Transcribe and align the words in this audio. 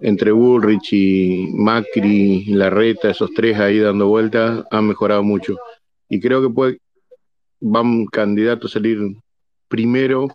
entre 0.00 0.32
Bullrich 0.32 0.92
y 0.92 1.48
Macri, 1.52 2.44
Larreta, 2.46 3.10
esos 3.10 3.32
tres 3.34 3.58
ahí 3.58 3.78
dando 3.78 4.08
vueltas, 4.08 4.64
han 4.70 4.86
mejorado 4.86 5.22
mucho. 5.22 5.56
Y 6.08 6.20
creo 6.20 6.42
que 6.42 6.50
puede, 6.50 6.80
va 7.62 7.80
un 7.80 8.06
candidato 8.06 8.66
a 8.66 8.70
salir 8.70 8.98
primero 9.68 10.28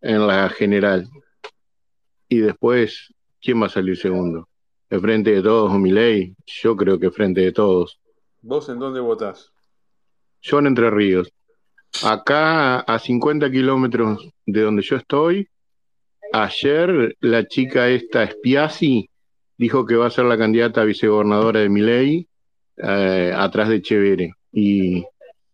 en 0.00 0.26
la 0.26 0.48
general. 0.48 1.08
Y 2.28 2.38
después, 2.38 3.12
¿quién 3.40 3.60
va 3.62 3.66
a 3.66 3.70
salir 3.70 3.96
segundo? 3.96 4.48
¿El 4.90 5.00
frente 5.00 5.32
de 5.32 5.42
todos 5.42 5.72
o 5.72 5.78
mi 5.78 5.90
ley? 5.90 6.34
Yo 6.46 6.76
creo 6.76 6.98
que 6.98 7.10
frente 7.10 7.40
de 7.40 7.52
todos. 7.52 7.98
¿Vos 8.42 8.68
en 8.68 8.78
dónde 8.78 9.00
votás? 9.00 9.50
Yo 10.42 10.58
en 10.58 10.66
Entre 10.66 10.90
Ríos. 10.90 11.32
Acá 12.02 12.80
a 12.80 12.98
50 12.98 13.50
kilómetros 13.50 14.28
de 14.44 14.60
donde 14.60 14.82
yo 14.82 14.96
estoy, 14.96 15.48
ayer 16.34 17.16
la 17.20 17.46
chica 17.46 17.88
esta 17.88 18.26
Spiazzi 18.26 19.08
dijo 19.56 19.86
que 19.86 19.94
va 19.94 20.06
a 20.06 20.10
ser 20.10 20.24
la 20.24 20.36
candidata 20.36 20.80
a 20.80 20.84
vicegobernadora 20.84 21.60
de 21.60 21.68
Miley 21.68 22.28
eh, 22.76 23.32
atrás 23.34 23.68
de 23.68 23.80
Chevere. 23.80 24.34
Y 24.52 25.04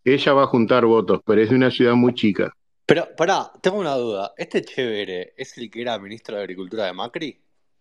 ella 0.04 0.32
va 0.32 0.44
a 0.44 0.46
juntar 0.46 0.86
votos, 0.86 1.20
pero 1.24 1.42
es 1.42 1.50
de 1.50 1.56
una 1.56 1.70
ciudad 1.70 1.94
muy 1.94 2.14
chica. 2.14 2.52
Pero, 2.86 3.08
pará, 3.16 3.52
tengo 3.60 3.78
una 3.78 3.94
duda. 3.94 4.32
¿Este 4.36 4.64
Chevere 4.64 5.34
es 5.36 5.56
el 5.58 5.70
que 5.70 5.82
era 5.82 5.98
ministro 5.98 6.36
de 6.36 6.42
Agricultura 6.42 6.86
de 6.86 6.92
Macri? 6.92 7.38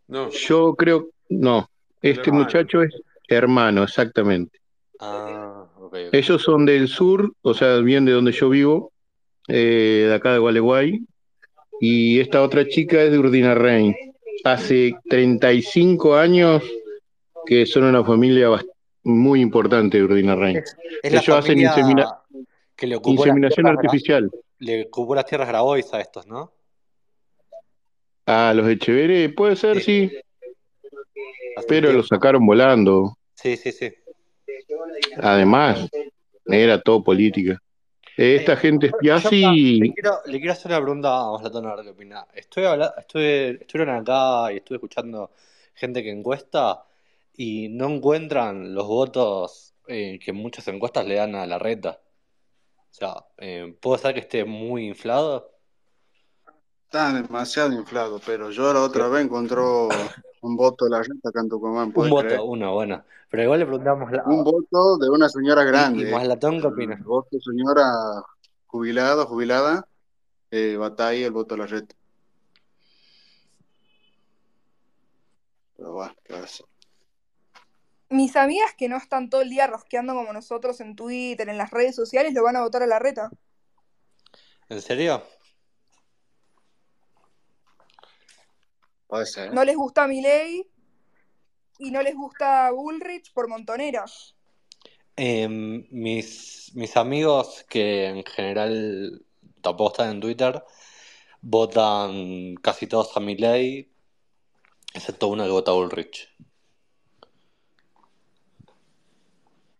No. 0.07 0.29
Yo 0.29 0.76
creo, 0.76 1.09
no, 1.29 1.70
este 2.02 2.29
Hermano. 2.29 2.43
muchacho 2.43 2.84
es 2.84 2.93
hermano, 3.27 3.84
exactamente. 3.84 4.59
Ah, 4.99 5.66
ok. 5.77 5.84
ok. 5.84 5.95
Ellos 6.12 6.41
son 6.41 6.66
del 6.66 6.88
sur, 6.88 7.34
o 7.41 7.54
sea, 7.54 7.77
bien 7.77 8.05
de 8.05 8.12
donde 8.12 8.31
yo 8.31 8.49
vivo, 8.49 8.91
eh, 9.48 10.05
de 10.07 10.13
acá 10.13 10.34
de 10.34 10.40
Gualeguay, 10.40 10.99
y 11.82 12.20
esta 12.20 12.42
otra 12.42 12.68
chica 12.68 13.02
es 13.02 13.12
de 13.12 13.20
Urdinarrain. 13.20 13.96
Hace 14.44 14.96
35 15.10 16.16
años 16.16 16.64
que 17.46 17.66
son 17.66 17.84
una 17.86 18.04
familia 18.04 18.49
muy 19.04 19.41
importante 19.41 19.98
de 19.98 20.04
Urdinarrain. 20.04 20.62
Ellos 21.04 21.30
hacen 21.30 21.41
familia 21.41 21.70
insemina- 21.76 22.21
que 22.76 22.88
le 22.88 22.99
inseminación 23.04 23.68
artificial. 23.68 24.30
le 24.60 24.84
ocupó 24.86 25.16
las 25.16 25.26
tierras 25.26 25.48
Grabois 25.48 25.94
a 25.94 25.99
estos, 26.02 26.27
¿no? 26.27 26.54
A 28.26 28.54
los 28.54 28.68
Echeverre, 28.70 29.30
puede 29.30 29.55
ser, 29.55 29.82
Sí. 29.82 30.10
sí, 30.10 30.18
pero 31.68 31.91
los 31.91 32.08
sacaron 32.08 32.46
volando. 32.46 33.18
Sí, 33.34 33.58
sí, 33.58 33.71
sí. 33.71 33.91
Además, 35.18 35.90
era 36.46 36.80
todo 36.82 37.04
política. 37.04 37.60
Eh, 38.20 38.35
Esta 38.35 38.53
Eh, 38.53 38.57
gente 38.57 38.87
es 38.87 38.91
le 38.91 38.99
Piazzi, 38.99 39.93
quiero, 39.93 40.20
le 40.25 40.37
quiero 40.39 40.53
hacer 40.53 40.71
una 40.71 40.81
pregunta 40.81 41.20
a 41.21 41.31
Maslatón 41.31 41.65
a 41.67 41.75
ver 41.75 41.85
qué 41.85 41.91
opina. 41.91 42.27
Estoy 42.34 42.65
habla- 42.65 42.93
estuve, 42.98 43.51
estuvieron 43.62 43.95
acá 43.95 44.51
y 44.51 44.57
estuve 44.57 44.75
escuchando 44.77 45.31
gente 45.73 46.03
que 46.03 46.12
encuesta 46.12 46.85
y 47.37 47.70
no 47.70 47.87
encuentran 47.90 48.73
los 48.73 48.87
votos 48.87 49.73
eh, 49.87 50.20
que 50.23 50.34
muchas 50.34 50.67
encuestas 50.67 51.05
le 51.05 51.15
dan 51.15 51.35
a 51.35 51.45
la 51.47 51.57
reta. 51.59 52.01
O 52.91 52.93
sea, 52.93 53.15
eh, 53.37 53.75
¿puede 53.81 53.99
ser 54.01 54.13
que 54.13 54.21
esté 54.21 54.45
muy 54.45 54.87
inflado? 54.87 55.51
Está 56.85 57.13
demasiado 57.13 57.71
inflado, 57.71 58.20
pero 58.25 58.51
yo 58.51 58.73
la 58.73 58.81
otra 58.81 59.07
vez 59.07 59.23
encontró 59.25 59.90
un 60.41 60.55
voto 60.55 60.85
de 60.85 60.91
la 60.91 61.04
renta 61.04 61.29
acá 61.29 61.41
en 61.41 61.49
Tucumán, 61.49 61.87
Un 61.87 61.93
¿puedes 61.93 62.13
creer? 62.15 62.37
voto, 62.40 62.51
uno, 62.51 62.73
bueno. 62.73 63.04
Pero 63.29 63.43
igual 63.43 63.59
le 63.59 63.65
preguntamos 63.65 64.12
la- 64.12 64.23
Un 64.23 64.44
voto 64.44 64.97
de 64.97 65.09
una 65.09 65.29
señora 65.29 65.62
y, 65.62 65.66
y 65.66 65.68
grande. 65.68 66.12
Maslatón, 66.12 66.59
¿qué 66.62 66.68
opina? 66.68 66.96
El 66.96 67.03
voto 67.03 67.29
de 67.31 67.41
señora 67.41 67.84
jubilada, 68.68 69.25
jubilada, 69.25 69.88
eh, 70.51 70.78
va 70.78 70.88
a 70.88 70.90
estar 70.90 71.07
ahí 71.09 71.23
el 71.23 71.31
voto 71.31 71.56
de 71.56 71.59
la 71.62 71.68
reta. 71.68 71.96
Pero 75.75 75.94
bueno, 75.94 76.13
¿qué 76.23 76.34
va 76.34 76.40
a 76.40 76.44
hacer? 76.44 76.66
Mis 78.09 78.35
amigas 78.35 78.72
que 78.75 78.90
no 78.90 78.97
están 78.97 79.29
todo 79.29 79.41
el 79.41 79.50
día 79.50 79.68
rosqueando 79.68 80.16
como 80.16 80.34
nosotros 80.34 80.81
en 80.81 80.96
Twitter, 80.96 81.47
en 81.47 81.57
las 81.59 81.69
redes 81.69 81.96
sociales, 81.96 82.34
lo 82.34 82.44
van 82.44 82.56
a 82.56 82.62
votar 82.62 82.81
a 82.81 82.88
la 82.88 82.97
reta. 82.97 83.30
¿En 84.68 84.81
serio? 84.81 85.22
Puede 89.09 89.25
ser. 89.25 89.53
No 89.53 89.66
les 89.66 89.75
gusta 89.75 90.08
Milei 90.08 90.66
y 91.80 91.92
no 91.92 92.02
les 92.02 92.16
gusta 92.16 92.72
Bullrich 92.72 93.34
por 93.34 93.50
montonera. 93.50 94.06
Em, 95.18 95.86
mis, 95.92 96.72
mis 96.75 96.96
amigos 96.96 97.66
que 97.68 98.06
en 98.06 98.24
general 98.24 99.22
tampoco 99.62 99.92
están 99.92 100.12
en 100.12 100.22
Twitter 100.22 100.64
votan 101.42 102.56
casi 102.56 102.88
todos 102.88 103.16
a 103.16 103.20
Milei, 103.20 103.90
excepto 104.94 105.28
uno 105.28 105.44
que 105.44 105.52
vota 105.52 105.72
a 105.72 105.74
Bullrich. 105.74 106.30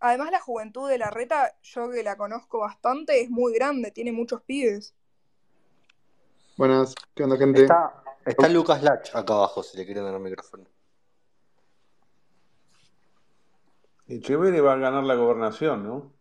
Además, 0.02 0.32
la 0.32 0.40
juventud 0.40 0.90
de 0.90 0.98
la 0.98 1.10
reta, 1.10 1.56
yo 1.62 1.92
que 1.92 2.04
la 2.04 2.16
conozco 2.16 2.60
bastante, 2.60 3.22
es 3.22 3.30
muy 3.30 3.54
grande, 3.54 3.92
tiene 3.92 4.14
muchos 4.14 4.42
pibes. 4.42 4.94
Buenas, 6.56 6.96
¿qué 7.16 7.24
onda, 7.24 7.38
gente? 7.38 7.64
Está, 7.64 8.02
está 8.30 8.48
Lucas 8.50 8.84
Lach 8.84 9.10
acá 9.14 9.34
abajo, 9.34 9.64
si 9.64 9.78
le 9.78 9.86
quieren 9.86 10.04
dar 10.04 10.14
el 10.14 10.20
micrófono. 10.20 10.66
Echeverre 14.08 14.62
va 14.62 14.74
a 14.74 14.78
ganar 14.78 15.04
la 15.04 15.16
gobernación, 15.16 15.84
¿no? 15.84 16.14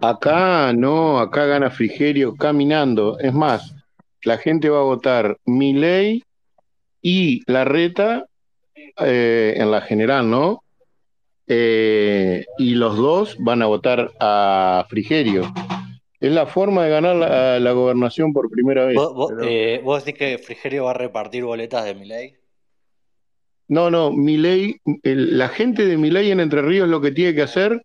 Acá 0.00 0.72
no, 0.72 1.18
acá 1.18 1.46
gana 1.46 1.70
Frigerio 1.70 2.36
caminando. 2.36 3.18
Es 3.18 3.34
más, 3.34 3.74
la 4.22 4.38
gente 4.38 4.68
va 4.68 4.80
a 4.80 4.84
votar 4.84 5.36
Milei 5.46 6.22
y 7.02 7.42
Larreta 7.50 8.26
eh, 8.74 9.54
en 9.56 9.70
la 9.70 9.80
general, 9.80 10.30
¿no? 10.30 10.62
Eh, 11.46 12.44
y 12.58 12.74
los 12.74 12.96
dos 12.96 13.36
van 13.40 13.62
a 13.62 13.66
votar 13.66 14.12
a 14.20 14.86
Frigerio. 14.88 15.42
Es 16.20 16.32
la 16.32 16.46
forma 16.46 16.84
de 16.84 16.90
ganar 16.90 17.14
la, 17.16 17.60
la 17.60 17.72
gobernación 17.72 18.32
por 18.32 18.50
primera 18.50 18.84
vez. 18.84 18.96
¿Vos, 18.96 19.14
vos, 19.14 19.30
Pero- 19.30 19.48
eh, 19.48 19.80
vos 19.84 20.04
decís 20.04 20.18
que 20.18 20.38
Frigerio 20.38 20.84
va 20.84 20.90
a 20.90 20.94
repartir 20.94 21.44
boletas 21.44 21.84
de 21.84 21.94
Milei? 21.94 22.34
No, 23.68 23.90
no, 23.90 24.10
Milei, 24.12 24.80
el- 25.02 25.38
la 25.38 25.48
gente 25.48 25.86
de 25.86 25.96
Milei 25.96 26.30
en 26.30 26.40
Entre 26.40 26.62
Ríos 26.62 26.88
lo 26.88 27.00
que 27.00 27.12
tiene 27.12 27.34
que 27.34 27.42
hacer, 27.42 27.82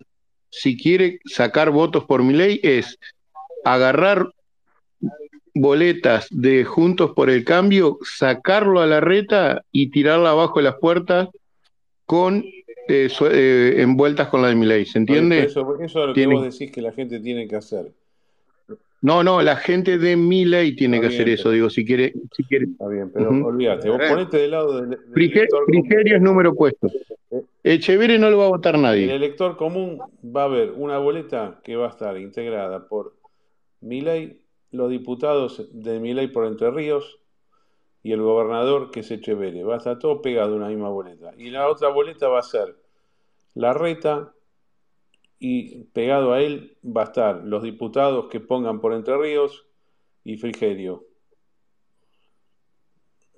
si 0.49 0.77
quiere 0.77 1.19
sacar 1.25 1.69
votos 1.71 2.05
por 2.05 2.23
Milei, 2.23 2.59
es 2.63 2.97
agarrar 3.65 4.27
boletas 5.53 6.27
de 6.31 6.63
Juntos 6.63 7.11
por 7.15 7.29
el 7.29 7.43
Cambio, 7.45 7.99
sacarlo 8.01 8.79
a 8.81 8.87
la 8.87 8.99
reta 8.99 9.63
y 9.71 9.91
tirarla 9.91 10.31
abajo 10.31 10.57
de 10.59 10.63
las 10.63 10.75
puertas 10.75 11.29
con 12.05 12.43
eh, 12.89 13.07
su- 13.09 13.27
eh, 13.27 13.81
envueltas 13.81 14.27
con 14.27 14.41
la 14.41 14.49
de 14.49 14.55
Milei, 14.55 14.85
¿se 14.85 14.97
entiende? 14.97 15.43
Eso, 15.43 15.61
eso 15.81 16.01
es 16.01 16.07
lo 16.07 16.13
que 16.13 16.25
vos 16.27 16.43
decís 16.43 16.71
que 16.71 16.81
la 16.81 16.91
gente 16.91 17.19
tiene 17.19 17.47
que 17.47 17.55
hacer. 17.55 17.93
No, 19.03 19.21
no, 19.21 19.41
la 19.41 19.57
gente 19.57 19.97
de 19.97 20.15
Milei 20.15 20.77
tiene 20.77 20.97
Está 20.97 21.09
que 21.09 21.13
hacer 21.15 21.29
eso, 21.29 21.51
digo, 21.51 21.69
si 21.69 21.85
quiere, 21.85 22.13
si 22.31 22.43
quiere. 22.45 22.67
Está 22.71 22.87
bien, 22.87 23.11
pero 23.11 23.31
Ujú. 23.31 23.47
olvídate, 23.47 23.89
vos 23.89 23.99
ponete 24.09 24.37
del 24.37 24.51
lado 24.51 24.79
del, 24.79 24.91
del. 24.91 24.99
Frigerio 25.13 26.15
es 26.15 26.21
número 26.21 26.55
puesto. 26.55 26.87
Echeverre 27.63 28.17
no 28.17 28.29
lo 28.29 28.37
va 28.37 28.45
a 28.45 28.49
votar 28.49 28.75
El 28.75 28.81
nadie. 28.81 29.13
elector 29.13 29.57
común 29.57 29.99
va 30.23 30.45
a 30.45 30.47
ver 30.47 30.71
una 30.71 30.99
boleta 30.99 31.59
que 31.65 31.75
va 31.75 31.87
a 31.87 31.89
estar 31.89 32.17
integrada 32.17 32.87
por 32.87 33.13
Milei, 33.81 34.39
los 34.71 34.89
diputados 34.89 35.69
de 35.73 35.99
Milei 35.99 36.27
por 36.29 36.45
Entre 36.45 36.71
Ríos 36.71 37.19
y 38.03 38.13
el 38.13 38.21
gobernador 38.21 38.89
que 38.89 39.01
es 39.01 39.11
Echeverre. 39.11 39.63
Va 39.63 39.75
a 39.75 39.77
estar 39.79 39.99
todo 39.99 40.21
pegado 40.21 40.51
en 40.55 40.61
una 40.61 40.69
misma 40.69 40.87
boleta. 40.89 41.33
Y 41.37 41.49
la 41.49 41.67
otra 41.67 41.89
boleta 41.89 42.29
va 42.29 42.39
a 42.39 42.43
ser 42.43 42.75
la 43.53 43.73
reta 43.73 44.33
y 45.45 45.83
pegado 45.91 46.31
a 46.31 46.41
él 46.41 46.77
va 46.85 47.01
a 47.01 47.05
estar 47.05 47.41
los 47.43 47.63
diputados 47.63 48.27
que 48.31 48.39
pongan 48.39 48.79
por 48.79 48.93
Entre 48.93 49.17
Ríos 49.17 49.65
y 50.23 50.37
Frigerio. 50.37 51.03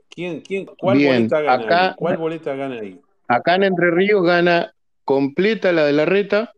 ¿Quién, 0.10 0.42
quién, 0.42 0.68
¿Cuál 0.78 1.00
Bien, 1.00 1.24
boleta 1.24 1.42
gana 1.42 1.64
ahí? 1.64 1.66
acá- 1.66 1.96
¿Cuál 1.98 2.18
boleta 2.18 2.56
gana 2.56 2.76
ahí? 2.80 3.02
Acá 3.28 3.56
en 3.56 3.64
Entre 3.64 3.90
Ríos 3.90 4.24
gana 4.24 4.72
completa 5.04 5.72
la 5.72 5.84
de 5.84 5.94
la 5.94 6.06
reta, 6.06 6.54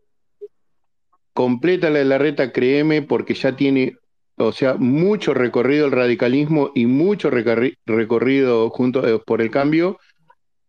completa 1.32 1.88
la 1.88 2.00
de 2.00 2.04
la 2.04 2.18
reta, 2.18 2.52
créeme, 2.52 3.00
porque 3.00 3.32
ya 3.32 3.56
tiene, 3.56 3.96
o 4.36 4.52
sea, 4.52 4.74
mucho 4.74 5.32
recorrido 5.32 5.86
el 5.86 5.92
radicalismo 5.92 6.72
y 6.74 6.84
mucho 6.84 7.30
recorri- 7.30 7.78
recorrido 7.86 8.68
junto 8.68 9.06
eh, 9.08 9.18
por 9.24 9.40
el 9.40 9.50
cambio 9.50 9.98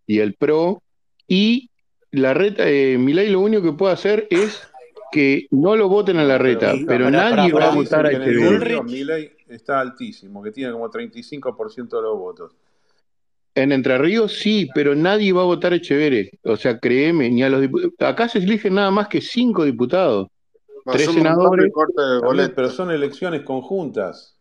y 0.07 0.19
el 0.19 0.35
PRO. 0.35 0.81
Y 1.27 1.69
la 2.11 2.33
reta, 2.33 2.63
eh, 2.69 2.97
Milei 2.97 3.29
lo 3.29 3.41
único 3.41 3.61
que 3.61 3.73
puede 3.73 3.93
hacer 3.93 4.25
es 4.31 4.68
que 5.11 5.47
no 5.51 5.75
lo 5.75 5.89
voten 5.89 6.17
a 6.17 6.23
la 6.23 6.37
reta, 6.37 6.73
pero 6.87 7.05
pará, 7.05 7.31
nadie 7.31 7.51
pará, 7.51 7.67
va 7.67 7.71
a 7.71 7.75
votar 7.75 8.05
a 8.05 8.11
Echeverri. 8.11 8.75
Bullrich. 8.75 8.83
Milei 8.83 9.31
está 9.47 9.79
altísimo, 9.79 10.41
que 10.41 10.51
tiene 10.51 10.71
como 10.71 10.89
35% 10.89 11.89
de 11.89 12.01
los 12.01 12.17
votos. 12.17 12.55
En 13.55 13.71
Entre 13.71 13.97
Ríos 13.97 14.33
sí, 14.33 14.69
pero 14.73 14.95
nadie 14.95 15.33
va 15.33 15.41
a 15.41 15.45
votar 15.45 15.73
a 15.73 15.75
Echeverri. 15.75 16.29
O 16.43 16.55
sea, 16.55 16.79
créeme, 16.79 17.29
ni 17.29 17.43
a 17.43 17.49
los 17.49 17.61
diputados. 17.61 17.93
Acá 17.99 18.29
se 18.29 18.39
eligen 18.39 18.75
nada 18.75 18.91
más 18.91 19.07
que 19.07 19.21
cinco 19.21 19.65
diputados. 19.65 20.27
A 20.85 20.91
Tres 20.93 21.11
senadores. 21.11 21.71
corte 21.73 22.01
de 22.01 22.19
boletas. 22.19 22.53
pero 22.55 22.69
son 22.69 22.91
elecciones 22.91 23.41
conjuntas. 23.41 24.38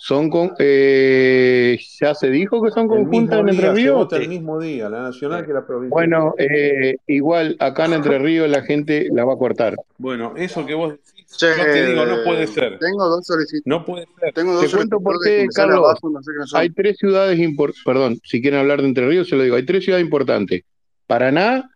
Son 0.00 0.30
con, 0.30 0.52
eh, 0.60 1.76
ya 2.00 2.14
se 2.14 2.30
dijo 2.30 2.62
que 2.62 2.70
son 2.70 2.86
conjuntas 2.86 3.40
en 3.40 3.48
Entre 3.48 3.72
Ríos. 3.72 4.08
el 4.12 4.28
mismo 4.28 4.60
día, 4.60 4.88
la 4.88 5.02
nacional 5.02 5.44
que 5.44 5.52
la 5.52 5.66
provincial. 5.66 5.90
Bueno, 5.90 6.34
eh, 6.38 6.96
igual 7.08 7.56
acá 7.58 7.86
en 7.86 7.94
Entre 7.94 8.16
Ríos 8.18 8.48
la 8.48 8.62
gente 8.62 9.08
la 9.12 9.24
va 9.24 9.34
a 9.34 9.36
cortar. 9.36 9.74
Bueno, 9.98 10.34
eso 10.36 10.64
que 10.64 10.74
vos 10.74 10.92
decís, 10.92 11.36
Che, 11.36 11.46
yo 11.58 11.64
te 11.64 11.86
digo, 11.88 12.06
no 12.06 12.22
puede 12.24 12.46
ser. 12.46 12.78
tengo 12.78 13.06
dos 13.08 13.26
solicitudes. 13.26 13.66
No 13.66 13.84
puede 13.84 14.06
ser. 14.20 14.32
Tengo 14.32 14.54
dos 14.54 14.70
Te 14.70 14.76
cuento 14.76 15.00
por 15.00 15.16
qué, 15.22 15.46
Carlos. 15.52 15.78
abajo, 15.78 16.08
no 16.10 16.22
sé 16.22 16.30
son. 16.46 16.60
Hay 16.60 16.70
tres 16.70 16.96
ciudades 16.96 17.38
importantes, 17.40 17.82
perdón, 17.84 18.20
si 18.22 18.40
quieren 18.40 18.60
hablar 18.60 18.80
de 18.80 18.88
Entre 18.88 19.06
Ríos, 19.06 19.28
se 19.28 19.34
lo 19.36 19.42
digo, 19.42 19.56
hay 19.56 19.66
tres 19.66 19.84
ciudades 19.84 20.04
importantes. 20.04 20.62
Paraná, 21.08 21.68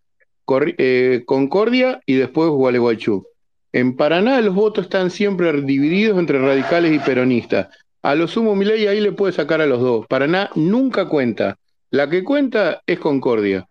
Corri- 0.46 0.75
eh, 0.78 1.22
Concordia 1.26 2.00
y 2.06 2.14
después 2.14 2.48
Gualeguaychú. 2.50 3.26
En 3.75 3.96
Paraná 3.96 4.40
los 4.42 4.54
votos 4.54 4.84
están 4.84 5.10
siempre 5.10 5.50
divididos 5.62 6.18
entre 6.18 6.38
radicales 6.38 6.92
y 6.92 6.98
peronistas. 6.98 7.68
A 8.02 8.14
lo 8.14 8.26
sumo 8.26 8.56
Milei 8.56 8.87
ahí 8.87 9.00
le 9.00 9.12
puede 9.12 9.32
sacar 9.32 9.60
a 9.60 9.66
los 9.66 9.81
dos. 9.81 10.06
Paraná 10.08 10.50
nunca 10.54 11.08
cuenta. 11.08 11.58
La 11.90 12.10
que 12.10 12.25
cuenta 12.25 12.82
es 12.87 12.99
Concordia. 12.99 13.69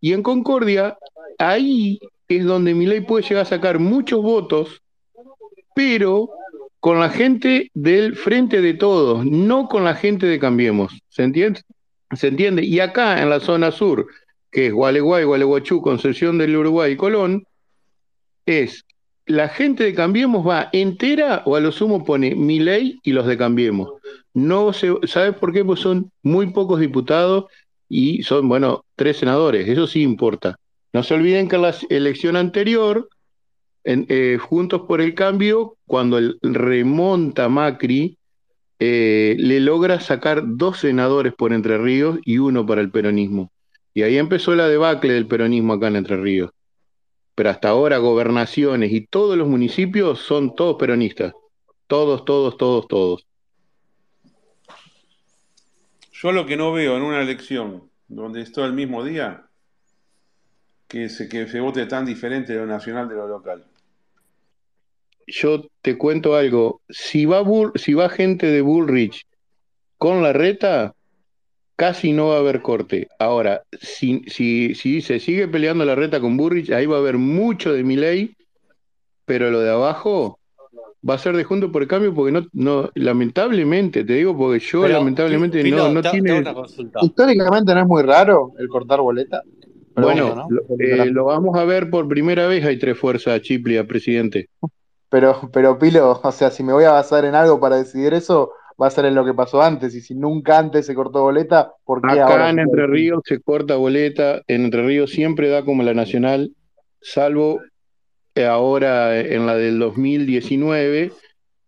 Y 0.00 0.12
en 0.12 0.22
Concordia, 0.22 0.98
ahí 1.38 2.00
es 2.26 2.44
donde 2.44 2.74
Milei 2.74 3.00
puede 3.00 3.22
llegar 3.22 3.42
a 3.42 3.48
sacar 3.48 3.78
muchos 3.78 4.22
votos, 4.22 4.82
pero 5.74 6.30
con 6.80 7.00
la 7.00 7.10
gente 7.10 7.70
del 7.74 8.16
Frente 8.16 8.60
de 8.60 8.74
Todos, 8.74 9.24
no 9.24 9.68
con 9.68 9.84
la 9.84 9.94
gente 9.94 10.26
de 10.26 10.38
Cambiemos. 10.38 10.92
¿Se 11.08 11.22
entiende? 11.22 11.62
¿Se 12.12 12.28
entiende? 12.28 12.64
Y 12.64 12.80
acá 12.80 13.22
en 13.22 13.30
la 13.30 13.40
zona 13.40 13.70
sur, 13.70 14.06
que 14.50 14.66
es 14.66 14.72
Gualeguay, 14.72 15.24
Gualeguaychú, 15.24 15.82
Concepción 15.82 16.38
del 16.38 16.56
Uruguay 16.56 16.92
y 16.92 16.96
Colón, 16.96 17.44
es 18.46 18.84
la 19.28 19.48
gente 19.48 19.84
de 19.84 19.94
Cambiemos 19.94 20.46
va 20.46 20.70
entera 20.72 21.42
o 21.44 21.54
a 21.54 21.60
lo 21.60 21.70
sumo 21.70 22.04
pone 22.04 22.34
Milei 22.34 22.98
y 23.02 23.12
los 23.12 23.26
de 23.26 23.36
Cambiemos. 23.36 23.90
No 24.34 24.72
se, 24.72 24.92
¿sabes 25.04 25.34
por 25.36 25.52
qué? 25.52 25.64
Pues 25.64 25.80
son 25.80 26.10
muy 26.22 26.50
pocos 26.52 26.80
diputados 26.80 27.44
y 27.88 28.22
son, 28.22 28.48
bueno, 28.48 28.84
tres 28.96 29.18
senadores, 29.18 29.68
eso 29.68 29.86
sí 29.86 30.02
importa. 30.02 30.58
No 30.92 31.02
se 31.02 31.14
olviden 31.14 31.48
que 31.48 31.56
en 31.56 31.62
la 31.62 31.74
elección 31.90 32.36
anterior, 32.36 33.08
en, 33.84 34.06
eh, 34.08 34.38
Juntos 34.40 34.82
por 34.88 35.00
el 35.00 35.14
Cambio, 35.14 35.76
cuando 35.86 36.18
el, 36.18 36.38
remonta 36.42 37.48
Macri, 37.48 38.16
eh, 38.78 39.36
le 39.38 39.60
logra 39.60 40.00
sacar 40.00 40.42
dos 40.44 40.78
senadores 40.78 41.34
por 41.34 41.52
Entre 41.52 41.76
Ríos 41.78 42.18
y 42.24 42.38
uno 42.38 42.64
para 42.64 42.80
el 42.80 42.90
peronismo. 42.90 43.50
Y 43.92 44.02
ahí 44.02 44.16
empezó 44.16 44.54
la 44.54 44.68
debacle 44.68 45.14
del 45.14 45.26
peronismo 45.26 45.74
acá 45.74 45.88
en 45.88 45.96
Entre 45.96 46.16
Ríos. 46.16 46.50
Pero 47.38 47.50
hasta 47.50 47.68
ahora 47.68 47.98
gobernaciones 47.98 48.90
y 48.90 49.06
todos 49.06 49.38
los 49.38 49.46
municipios 49.46 50.18
son 50.18 50.56
todos 50.56 50.74
peronistas. 50.74 51.34
Todos, 51.86 52.24
todos, 52.24 52.56
todos, 52.56 52.88
todos. 52.88 53.28
Yo 56.10 56.32
lo 56.32 56.46
que 56.46 56.56
no 56.56 56.72
veo 56.72 56.96
en 56.96 57.04
una 57.04 57.22
elección 57.22 57.88
donde 58.08 58.40
está 58.40 58.64
el 58.64 58.72
mismo 58.72 59.04
día, 59.04 59.46
que 60.88 61.08
se, 61.08 61.28
que 61.28 61.46
se 61.46 61.60
vote 61.60 61.86
tan 61.86 62.04
diferente 62.04 62.54
de 62.54 62.58
lo 62.58 62.66
nacional 62.66 63.08
de 63.08 63.14
lo 63.14 63.28
local. 63.28 63.64
Yo 65.28 65.62
te 65.80 65.96
cuento 65.96 66.34
algo. 66.34 66.80
Si 66.88 67.24
va, 67.24 67.42
Bull, 67.42 67.70
si 67.76 67.94
va 67.94 68.08
gente 68.08 68.48
de 68.48 68.62
Bullrich 68.62 69.28
con 69.96 70.24
la 70.24 70.32
reta, 70.32 70.96
casi 71.78 72.12
no 72.12 72.26
va 72.26 72.34
a 72.34 72.38
haber 72.40 72.60
corte. 72.60 73.06
Ahora, 73.20 73.62
si, 73.80 74.24
si, 74.26 74.74
si 74.74 75.00
se 75.00 75.20
sigue 75.20 75.46
peleando 75.46 75.84
la 75.84 75.94
reta 75.94 76.20
con 76.20 76.36
Bullrich, 76.36 76.72
ahí 76.72 76.86
va 76.86 76.96
a 76.96 76.98
haber 76.98 77.18
mucho 77.18 77.72
de 77.72 77.84
Milei, 77.84 78.36
pero 79.24 79.52
lo 79.52 79.60
de 79.60 79.70
abajo 79.70 80.40
va 81.08 81.14
a 81.14 81.18
ser 81.18 81.36
de 81.36 81.44
Juntos 81.44 81.70
por 81.70 81.82
el 81.82 81.88
Cambio 81.88 82.12
porque 82.12 82.32
no, 82.32 82.44
no 82.52 82.90
lamentablemente, 82.96 84.02
te 84.02 84.14
digo 84.14 84.36
porque 84.36 84.58
yo 84.58 84.82
Pero, 84.82 84.94
lamentablemente 84.94 85.62
Pilo, 85.62 85.86
no, 85.86 85.94
no 85.94 86.02
te, 86.02 86.10
te 86.10 86.20
tiene... 86.20 86.44
Históricamente 87.00 87.72
no 87.72 87.80
es 87.80 87.86
muy 87.86 88.02
raro 88.02 88.54
el 88.58 88.68
cortar 88.68 89.00
boleta. 89.00 89.44
Bueno, 89.94 90.34
¿no? 90.34 90.46
lo, 90.50 90.62
eh, 90.80 91.06
lo 91.06 91.26
vamos 91.26 91.56
a 91.56 91.64
ver 91.64 91.90
por 91.90 92.08
primera 92.08 92.48
vez, 92.48 92.64
hay 92.64 92.80
tres 92.80 92.98
fuerzas, 92.98 93.40
Chiplia, 93.42 93.86
presidente. 93.86 94.48
Pero, 95.08 95.48
pero 95.52 95.78
Pilo, 95.78 96.20
o 96.20 96.32
sea, 96.32 96.50
si 96.50 96.64
me 96.64 96.72
voy 96.72 96.84
a 96.84 96.90
basar 96.90 97.24
en 97.24 97.36
algo 97.36 97.60
para 97.60 97.76
decidir 97.76 98.14
eso, 98.14 98.50
va 98.80 98.86
a 98.86 98.90
ser 98.90 99.06
en 99.06 99.14
lo 99.14 99.24
que 99.24 99.34
pasó 99.34 99.62
antes. 99.62 99.94
Y 99.94 100.00
si 100.00 100.14
nunca 100.14 100.58
antes 100.58 100.86
se 100.86 100.94
cortó 100.94 101.22
boleta, 101.22 101.72
¿por 101.84 102.00
qué 102.00 102.20
ahora? 102.20 102.36
Acá 102.36 102.50
en 102.50 102.60
Entre? 102.60 102.86
Ríos 102.86 103.22
se 103.24 103.40
corta 103.40 103.76
boleta, 103.76 104.42
en 104.46 104.64
Entre 104.64 104.86
Ríos 104.86 105.10
siempre 105.10 105.48
da 105.48 105.64
como 105.64 105.82
la 105.82 105.94
nacional, 105.94 106.52
salvo 107.00 107.60
eh, 108.34 108.46
ahora 108.46 109.18
en 109.18 109.46
la 109.46 109.56
del 109.56 109.78
2019, 109.78 111.12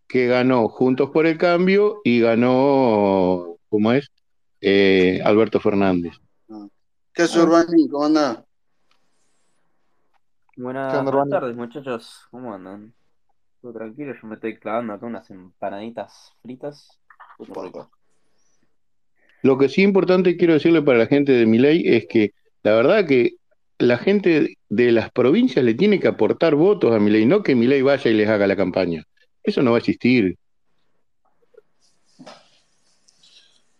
que 0.07 0.27
ganó 0.27 0.67
Juntos 0.69 1.09
por 1.11 1.25
el 1.25 1.37
Cambio 1.37 2.01
y 2.03 2.21
ganó, 2.21 3.57
¿cómo 3.69 3.91
es? 3.91 4.09
Eh, 4.61 5.21
Alberto 5.23 5.59
Fernández. 5.59 6.13
¿Qué 7.13 7.23
es 7.23 7.35
Urbani? 7.35 7.89
¿Cómo 7.89 8.05
anda? 8.05 8.45
Buenas, 10.55 10.91
¿Qué 10.93 10.97
onda, 10.99 11.11
buenas 11.11 11.27
Urbani? 11.27 11.29
tardes, 11.31 11.55
muchachos. 11.55 12.27
¿Cómo 12.31 12.53
andan? 12.53 12.93
Todo 13.61 13.73
tranquilo, 13.73 14.13
yo 14.13 14.27
me 14.27 14.35
estoy 14.35 14.57
clavando 14.57 14.93
acá 14.93 15.05
unas 15.05 15.29
empanaditas 15.29 16.31
fritas. 16.41 17.00
Rico. 17.45 17.89
Lo 19.43 19.57
que 19.57 19.69
sí 19.69 19.81
importante 19.81 20.37
quiero 20.37 20.53
decirle 20.53 20.81
para 20.81 20.99
la 20.99 21.07
gente 21.07 21.31
de 21.31 21.45
Milei 21.45 21.87
es 21.87 22.05
que 22.07 22.33
la 22.63 22.75
verdad 22.75 23.07
que 23.07 23.35
la 23.79 23.97
gente 23.97 24.57
de 24.69 24.91
las 24.91 25.11
provincias 25.11 25.65
le 25.65 25.73
tiene 25.73 25.99
que 25.99 26.07
aportar 26.07 26.55
votos 26.55 26.93
a 26.93 26.99
Milei, 26.99 27.25
no 27.25 27.41
que 27.41 27.55
Milei 27.55 27.81
vaya 27.81 28.11
y 28.11 28.13
les 28.13 28.29
haga 28.29 28.45
la 28.45 28.55
campaña. 28.55 29.03
Eso 29.43 29.63
no 29.63 29.71
va 29.71 29.77
a 29.77 29.79
existir. 29.79 30.37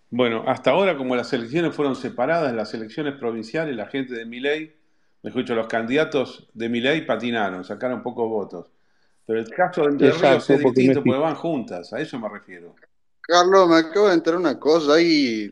Bueno, 0.09 0.43
hasta 0.47 0.71
ahora, 0.71 0.97
como 0.97 1.15
las 1.15 1.31
elecciones 1.31 1.73
fueron 1.73 1.95
separadas, 1.95 2.53
las 2.53 2.73
elecciones 2.73 3.15
provinciales, 3.15 3.75
la 3.75 3.85
gente 3.87 4.13
de 4.13 4.25
Milei, 4.25 4.75
mejor 5.23 5.43
dicho, 5.43 5.55
los 5.55 5.67
candidatos 5.67 6.49
de 6.53 6.67
Milei 6.67 7.05
patinaron, 7.05 7.63
sacaron 7.63 8.01
pocos 8.03 8.27
votos. 8.27 8.71
Pero 9.25 9.39
el 9.39 9.49
caso 9.49 9.83
de 9.83 9.91
Entre 9.91 10.07
Ríos 10.07 10.23
Exacto, 10.23 10.53
es 10.53 10.61
porque 10.61 10.63
no 10.63 10.71
distinto 10.71 11.03
porque 11.03 11.19
van 11.19 11.35
juntas, 11.35 11.93
a 11.93 12.01
eso 12.01 12.19
me 12.19 12.27
refiero. 12.27 12.75
Carlos, 13.21 13.69
me 13.69 13.75
acabo 13.77 14.07
de 14.07 14.13
enterar 14.15 14.39
una 14.39 14.59
cosa. 14.59 14.93
Ahí 14.95 15.51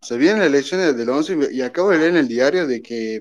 se 0.00 0.16
vienen 0.16 0.38
las 0.38 0.48
elecciones 0.48 0.96
del 0.96 1.08
11 1.08 1.48
y 1.52 1.62
acabo 1.62 1.90
de 1.90 1.98
leer 1.98 2.10
en 2.10 2.16
el 2.16 2.28
diario 2.28 2.66
de 2.66 2.82
que 2.82 3.20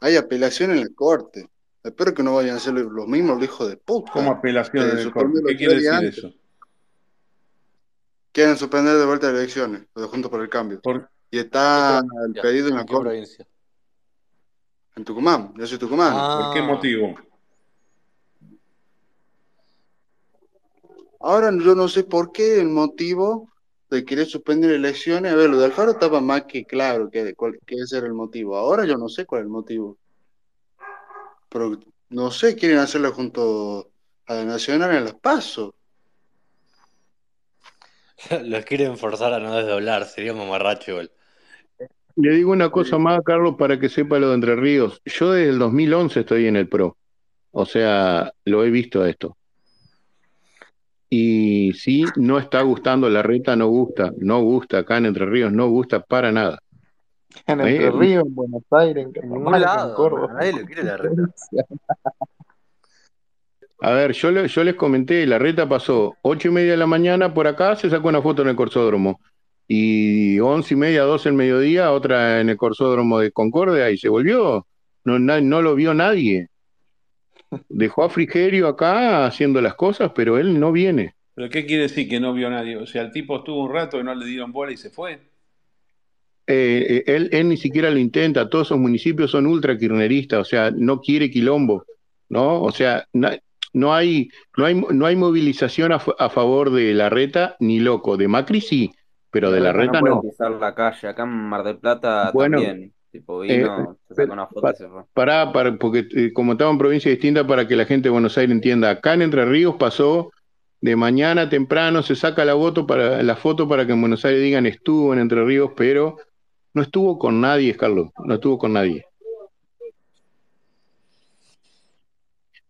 hay 0.00 0.16
apelación 0.16 0.72
en 0.72 0.80
la 0.80 0.88
corte. 0.94 1.48
Espero 1.82 2.12
que 2.12 2.22
no 2.22 2.34
vayan 2.34 2.56
a 2.56 2.60
ser 2.60 2.74
los 2.74 3.06
mismos 3.08 3.36
los 3.36 3.44
hijos 3.44 3.68
de 3.68 3.76
puta. 3.76 4.12
¿Cómo 4.12 4.32
apelación 4.32 4.90
en 4.90 4.98
el 4.98 5.12
corte? 5.12 5.40
los 5.40 5.50
¿Qué 5.50 5.56
quiere 5.56 5.74
decir 5.74 5.90
antes. 5.90 6.18
eso? 6.18 6.34
Quieren 8.32 8.56
suspender 8.56 8.96
de 8.96 9.06
vuelta 9.06 9.28
las 9.28 9.38
elecciones, 9.40 9.84
lo 9.94 10.02
de 10.02 10.08
Juntos 10.08 10.30
por 10.30 10.42
el 10.42 10.48
Cambio. 10.48 10.80
Por- 10.80 11.08
Y 11.30 11.36
¿Qué 11.36 11.40
está 11.40 12.00
el 12.26 12.32
pedido 12.40 12.68
en 12.68 12.74
la 12.74 12.80
¿En 12.82 12.86
qué 12.86 12.92
corte, 12.92 13.08
provincia? 13.10 13.46
en 14.96 15.04
Tucumán. 15.04 15.52
Yo 15.56 15.66
soy 15.66 15.78
tucumano. 15.78 16.16
¿Por 16.36 16.52
qué 16.52 16.58
Ah, 16.60 16.62
motivo? 16.66 17.14
Ahora 21.20 21.50
yo 21.52 21.74
no 21.74 21.88
sé 21.88 22.04
por 22.04 22.32
qué 22.32 22.60
el 22.60 22.68
motivo 22.68 23.48
de 23.90 24.04
querer 24.04 24.26
suspender 24.26 24.70
elecciones. 24.70 25.32
A 25.32 25.36
ver, 25.36 25.50
lo 25.50 25.58
de 25.58 25.66
Alfaro 25.66 25.92
estaba 25.92 26.20
más 26.20 26.44
que 26.44 26.64
claro 26.64 27.10
que, 27.10 27.34
cuál- 27.34 27.58
que 27.66 27.76
ese 27.76 27.98
era 27.98 28.06
el 28.06 28.14
motivo. 28.14 28.56
Ahora 28.56 28.84
yo 28.84 28.96
no 28.96 29.08
sé 29.08 29.26
cuál 29.26 29.40
es 29.42 29.44
el 29.46 29.50
motivo. 29.50 29.98
Pero 31.48 31.78
no 32.10 32.30
sé, 32.30 32.54
quieren 32.56 32.78
hacerlo 32.78 33.12
junto 33.12 33.90
a 34.26 34.34
la 34.34 34.44
Nacional 34.44 34.94
en 34.94 35.04
las 35.04 35.14
PASO. 35.14 35.74
los 38.44 38.64
quieren 38.64 38.96
forzar 38.98 39.32
a 39.32 39.38
no 39.38 39.54
desdoblar, 39.54 40.04
sería 40.04 40.34
mamarracho 40.34 40.92
igual. 40.92 41.10
Le 42.16 42.34
digo 42.34 42.50
una 42.50 42.70
cosa 42.70 42.98
más, 42.98 43.20
Carlos, 43.24 43.54
para 43.56 43.78
que 43.78 43.88
sepa 43.88 44.18
lo 44.18 44.30
de 44.30 44.34
Entre 44.34 44.56
Ríos. 44.56 45.00
Yo 45.04 45.30
desde 45.32 45.50
el 45.50 45.58
2011 45.58 46.20
estoy 46.20 46.46
en 46.46 46.56
el 46.56 46.68
PRO. 46.68 46.96
O 47.52 47.64
sea, 47.64 48.32
lo 48.44 48.64
he 48.64 48.70
visto 48.70 49.02
a 49.02 49.08
esto. 49.08 49.37
Y 51.10 51.72
sí, 51.72 52.04
no 52.16 52.38
está 52.38 52.60
gustando, 52.62 53.08
la 53.08 53.22
reta 53.22 53.56
no 53.56 53.68
gusta, 53.68 54.12
no 54.18 54.40
gusta, 54.42 54.78
acá 54.78 54.98
en 54.98 55.06
Entre 55.06 55.24
Ríos 55.26 55.52
no 55.52 55.68
gusta 55.68 56.00
para 56.00 56.30
nada. 56.32 56.58
En 57.46 57.60
Eh, 57.60 57.76
Entre 57.76 57.90
Ríos, 57.90 58.24
en 58.26 58.34
Buenos 58.34 58.62
Aires, 58.70 59.06
en 59.14 59.24
En 59.32 59.46
en 59.54 59.60
lado, 59.60 59.92
a 59.92 59.96
Córdoba. 59.96 60.34
nadie 60.34 60.52
le 60.52 60.64
quiere 60.66 60.82
la 60.84 60.96
reta. 60.96 61.22
A 63.80 63.92
ver, 63.92 64.12
yo, 64.12 64.30
le- 64.32 64.48
yo 64.48 64.64
les 64.64 64.74
comenté, 64.74 65.24
la 65.24 65.38
reta 65.38 65.68
pasó 65.68 66.16
ocho 66.22 66.48
y 66.48 66.50
media 66.50 66.72
de 66.72 66.76
la 66.76 66.86
mañana 66.88 67.32
por 67.32 67.46
acá, 67.46 67.76
se 67.76 67.88
sacó 67.88 68.08
una 68.08 68.20
foto 68.20 68.42
en 68.42 68.48
el 68.48 68.56
corsódromo. 68.56 69.20
Y 69.68 70.40
once 70.40 70.74
y 70.74 70.76
media, 70.76 71.02
doce 71.02 71.28
el 71.28 71.34
mediodía, 71.36 71.92
otra 71.92 72.40
en 72.40 72.48
el 72.48 72.56
corsódromo 72.56 73.18
de 73.20 73.30
Concordia 73.30 73.88
y 73.90 73.96
se 73.98 74.08
volvió. 74.08 74.66
No, 75.04 75.18
na- 75.18 75.40
no 75.40 75.62
lo 75.62 75.74
vio 75.76 75.94
nadie. 75.94 76.48
Dejó 77.68 78.04
a 78.04 78.10
Frigerio 78.10 78.68
acá 78.68 79.26
haciendo 79.26 79.60
las 79.60 79.74
cosas, 79.74 80.12
pero 80.14 80.38
él 80.38 80.58
no 80.58 80.72
viene. 80.72 81.14
¿Pero 81.34 81.50
qué 81.50 81.66
quiere 81.66 81.84
decir 81.84 82.08
que 82.08 82.20
no 82.20 82.34
vio 82.34 82.48
a 82.48 82.50
nadie? 82.50 82.76
O 82.76 82.86
sea, 82.86 83.02
el 83.02 83.12
tipo 83.12 83.38
estuvo 83.38 83.64
un 83.64 83.72
rato 83.72 84.00
y 84.00 84.04
no 84.04 84.14
le 84.14 84.26
dieron 84.26 84.52
bola 84.52 84.72
y 84.72 84.76
se 84.76 84.90
fue. 84.90 85.20
Eh, 86.46 86.86
eh, 86.88 87.04
él, 87.06 87.28
él 87.32 87.48
ni 87.48 87.56
siquiera 87.56 87.90
lo 87.90 87.98
intenta, 87.98 88.48
todos 88.48 88.68
esos 88.68 88.78
municipios 88.78 89.30
son 89.30 89.46
ultra 89.46 89.76
kirchneristas, 89.76 90.40
o 90.40 90.44
sea, 90.44 90.70
no 90.70 91.00
quiere 91.00 91.30
quilombo, 91.30 91.84
¿no? 92.30 92.62
O 92.62 92.72
sea, 92.72 93.06
na- 93.12 93.38
no 93.72 93.94
hay, 93.94 94.28
no 94.56 94.64
hay, 94.64 94.74
no 94.74 95.06
hay 95.06 95.16
movilización 95.16 95.92
a, 95.92 95.98
favor 95.98 96.70
de 96.70 96.94
la 96.94 97.10
reta 97.10 97.56
ni 97.60 97.80
loco. 97.80 98.16
De 98.16 98.28
Macri 98.28 98.60
sí, 98.60 98.92
pero 99.30 99.50
de 99.50 99.60
la 99.60 99.72
reta 99.72 100.00
no. 100.00 100.22
pisar 100.22 100.52
la 100.52 100.74
calle. 100.74 101.08
Acá 101.08 101.24
en 101.24 101.28
Mar 101.28 101.64
del 101.64 101.78
Plata 101.78 102.32
también. 102.32 102.92
Tipo, 103.10 103.40
vino, 103.40 103.80
eh, 103.80 103.94
se 104.08 104.14
sacó 104.14 104.32
una 104.32 104.46
foto 104.46 104.70
y 104.70 104.76
se 104.76 104.88
fue. 104.88 105.02
Pará, 105.14 105.52
porque 105.78 106.06
eh, 106.14 106.32
como 106.32 106.52
estaba 106.52 106.70
en 106.70 106.78
provincia 106.78 107.10
distinta, 107.10 107.46
para 107.46 107.66
que 107.66 107.76
la 107.76 107.86
gente 107.86 108.08
de 108.08 108.12
Buenos 108.12 108.36
Aires 108.36 108.54
entienda, 108.54 108.90
acá 108.90 109.14
en 109.14 109.22
Entre 109.22 109.44
Ríos 109.44 109.76
pasó 109.78 110.30
de 110.80 110.94
mañana 110.94 111.48
temprano, 111.48 112.02
se 112.02 112.14
saca 112.14 112.44
la, 112.44 112.52
foto 112.54 112.86
para, 112.86 113.22
la 113.22 113.36
foto 113.36 113.66
para 113.66 113.86
que 113.86 113.92
en 113.92 114.00
Buenos 114.00 114.24
Aires 114.24 114.42
digan 114.42 114.66
estuvo 114.66 115.12
en 115.12 115.20
Entre 115.20 115.44
Ríos, 115.44 115.70
pero 115.76 116.18
no 116.74 116.82
estuvo 116.82 117.18
con 117.18 117.40
nadie, 117.40 117.74
Carlos, 117.76 118.10
no 118.24 118.34
estuvo 118.34 118.58
con 118.58 118.74
nadie. 118.74 119.04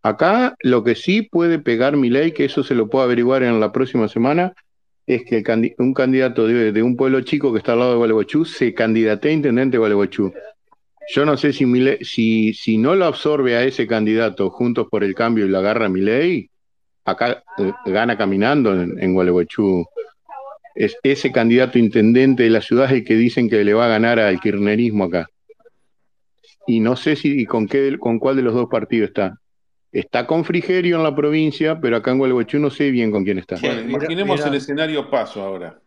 Acá 0.03 0.55
lo 0.61 0.85
que 0.85 0.95
sí 0.95 1.23
puede 1.23 1.59
pegar 1.59 1.97
mi 1.97 2.09
ley, 2.09 2.33
que 2.33 2.45
eso 2.45 2.63
se 2.63 2.75
lo 2.75 2.89
puedo 2.89 3.05
averiguar 3.05 3.43
en 3.43 3.59
la 3.61 3.73
próxima 3.73 4.09
semana, 4.09 4.55
es 5.09 5.25
que 5.25 5.43
un 5.79 5.95
candidato 5.95 6.47
de, 6.47 6.83
un 6.83 6.95
pueblo 6.95 7.23
chico 7.23 7.51
que 7.51 7.59
está 7.59 7.73
al 7.73 7.79
lado 7.79 7.93
de 7.93 7.97
Gualeguaychú 7.97 8.45
se 8.45 8.75
candidate 8.75 9.31
a 9.31 9.33
intendente 9.33 9.77
de 9.77 9.79
Gualeguaychú. 9.79 10.35
Yo 11.15 11.25
no 11.25 11.39
sé 11.39 11.55
si, 11.55 12.53
si, 12.53 12.77
no 12.77 12.95
lo 12.95 13.07
absorbe 13.07 13.57
a 13.57 13.65
ese 13.65 13.87
candidato 13.87 14.51
juntos 14.51 14.87
por 14.91 15.03
el 15.03 15.15
cambio 15.15 15.47
y 15.47 15.49
lo 15.49 15.59
agarra 15.59 15.89
mi 15.89 16.03
ley, 16.03 16.51
acá 17.07 17.43
eh, 17.57 17.73
gana 17.87 18.19
caminando 18.19 18.75
en, 18.75 19.03
en 19.03 19.15
Gualeguaychú. 19.15 19.87
Es 20.75 20.99
ese 21.03 21.33
candidato 21.33 21.79
intendente 21.79 22.43
de 22.43 22.51
la 22.51 22.61
ciudad 22.61 22.85
es 22.85 22.93
el 22.93 23.05
que 23.05 23.15
dicen 23.15 23.49
que 23.49 23.65
le 23.65 23.73
va 23.73 23.87
a 23.87 23.89
ganar 23.89 24.19
al 24.19 24.39
kirchnerismo 24.39 25.05
acá. 25.05 25.27
Y 26.67 26.81
no 26.81 26.97
sé 26.97 27.17
si 27.17 27.47
con 27.47 27.67
qué 27.67 27.97
con 27.99 28.19
cuál 28.19 28.37
de 28.37 28.43
los 28.43 28.53
dos 28.53 28.69
partidos 28.69 29.09
está. 29.09 29.41
Está 29.91 30.27
con 30.27 30.45
Frigerio 30.45 30.97
en 30.97 31.03
la 31.03 31.15
provincia, 31.15 31.81
pero 31.81 31.97
acá 31.97 32.11
en 32.11 32.19
Gualeguaychú 32.19 32.59
no 32.59 32.71
sé 32.71 32.91
bien 32.91 33.11
con 33.11 33.25
quién 33.25 33.39
está. 33.39 33.57
Bueno, 33.61 33.81
imaginemos 33.81 34.45
el 34.45 34.55
escenario 34.55 35.09
paso 35.09 35.43
ahora. 35.43 35.81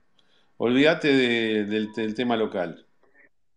Olvídate 0.57 1.13
del, 1.65 2.13
tema 2.15 2.35
local. 2.35 2.85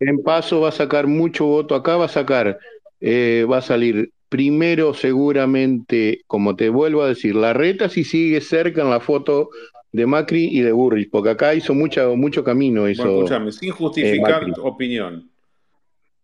En 0.01 0.23
paso 0.23 0.61
va 0.61 0.69
a 0.69 0.73
sacar 0.73 1.07
mucho 1.07 1.47
voto 1.47 1.75
acá, 1.75 1.97
va 1.97 2.07
a 2.07 2.09
sacar, 2.09 2.59
eh, 3.01 3.47
va 3.51 3.59
a 3.59 3.63
salir 3.63 4.11
primero 4.29 4.95
seguramente, 4.95 6.23
como 6.27 6.57
te 6.57 6.69
vuelvo 6.69 7.03
a 7.03 7.09
decir, 7.09 7.37
la 7.37 7.53
reta 7.53 7.89
si 7.89 8.05
sigue 8.05 8.41
cerca 8.41 8.83
en 8.83 8.91
la 8.91 9.01
foto 9.01 9.51
de 9.93 10.07
Macri 10.07 10.49
y 10.51 10.61
de 10.61 10.73
Burris, 10.73 11.09
porque 11.11 11.31
acá 11.31 11.55
hizo 11.55 11.73
mucho, 11.73 12.17
mucho 12.17 12.43
camino. 12.43 12.89
Hizo, 12.89 13.05
bueno, 13.05 13.19
escúchame, 13.19 13.53
sin 13.53 13.71
justificar 13.71 14.53
tu 14.53 14.67
opinión. 14.67 15.31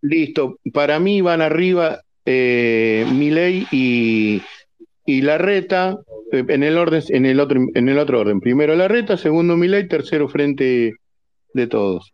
Listo, 0.02 0.58
para 0.72 0.98
mí 0.98 1.20
van 1.20 1.40
arriba 1.40 2.00
eh, 2.24 3.06
Milei 3.12 3.66
y, 3.70 4.42
y 5.06 5.22
Larreta, 5.22 5.98
eh, 6.32 6.44
en 6.48 6.62
el 6.62 6.78
orden, 6.78 7.02
en 7.08 7.26
el 7.26 7.40
otro, 7.40 7.60
en 7.74 7.88
el 7.88 7.98
otro 7.98 8.20
orden. 8.20 8.40
Primero 8.40 8.74
Larreta, 8.74 9.16
segundo 9.16 9.56
Milei, 9.56 9.88
tercero 9.88 10.28
frente 10.28 10.94
de 11.54 11.66
todos. 11.66 12.12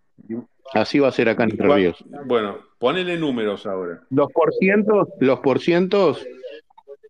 Así 0.75 0.99
va 0.99 1.09
a 1.09 1.13
ser 1.13 1.29
acá 1.29 1.45
en 1.45 1.51
Entre 1.51 1.75
Ríos. 1.75 2.05
Bueno, 2.27 2.59
ponele 2.79 3.17
números 3.17 3.67
ahora. 3.67 4.03
Los 4.11 4.33
porcientos, 4.33 5.09
los 5.21 5.41
porcientos, 5.41 6.27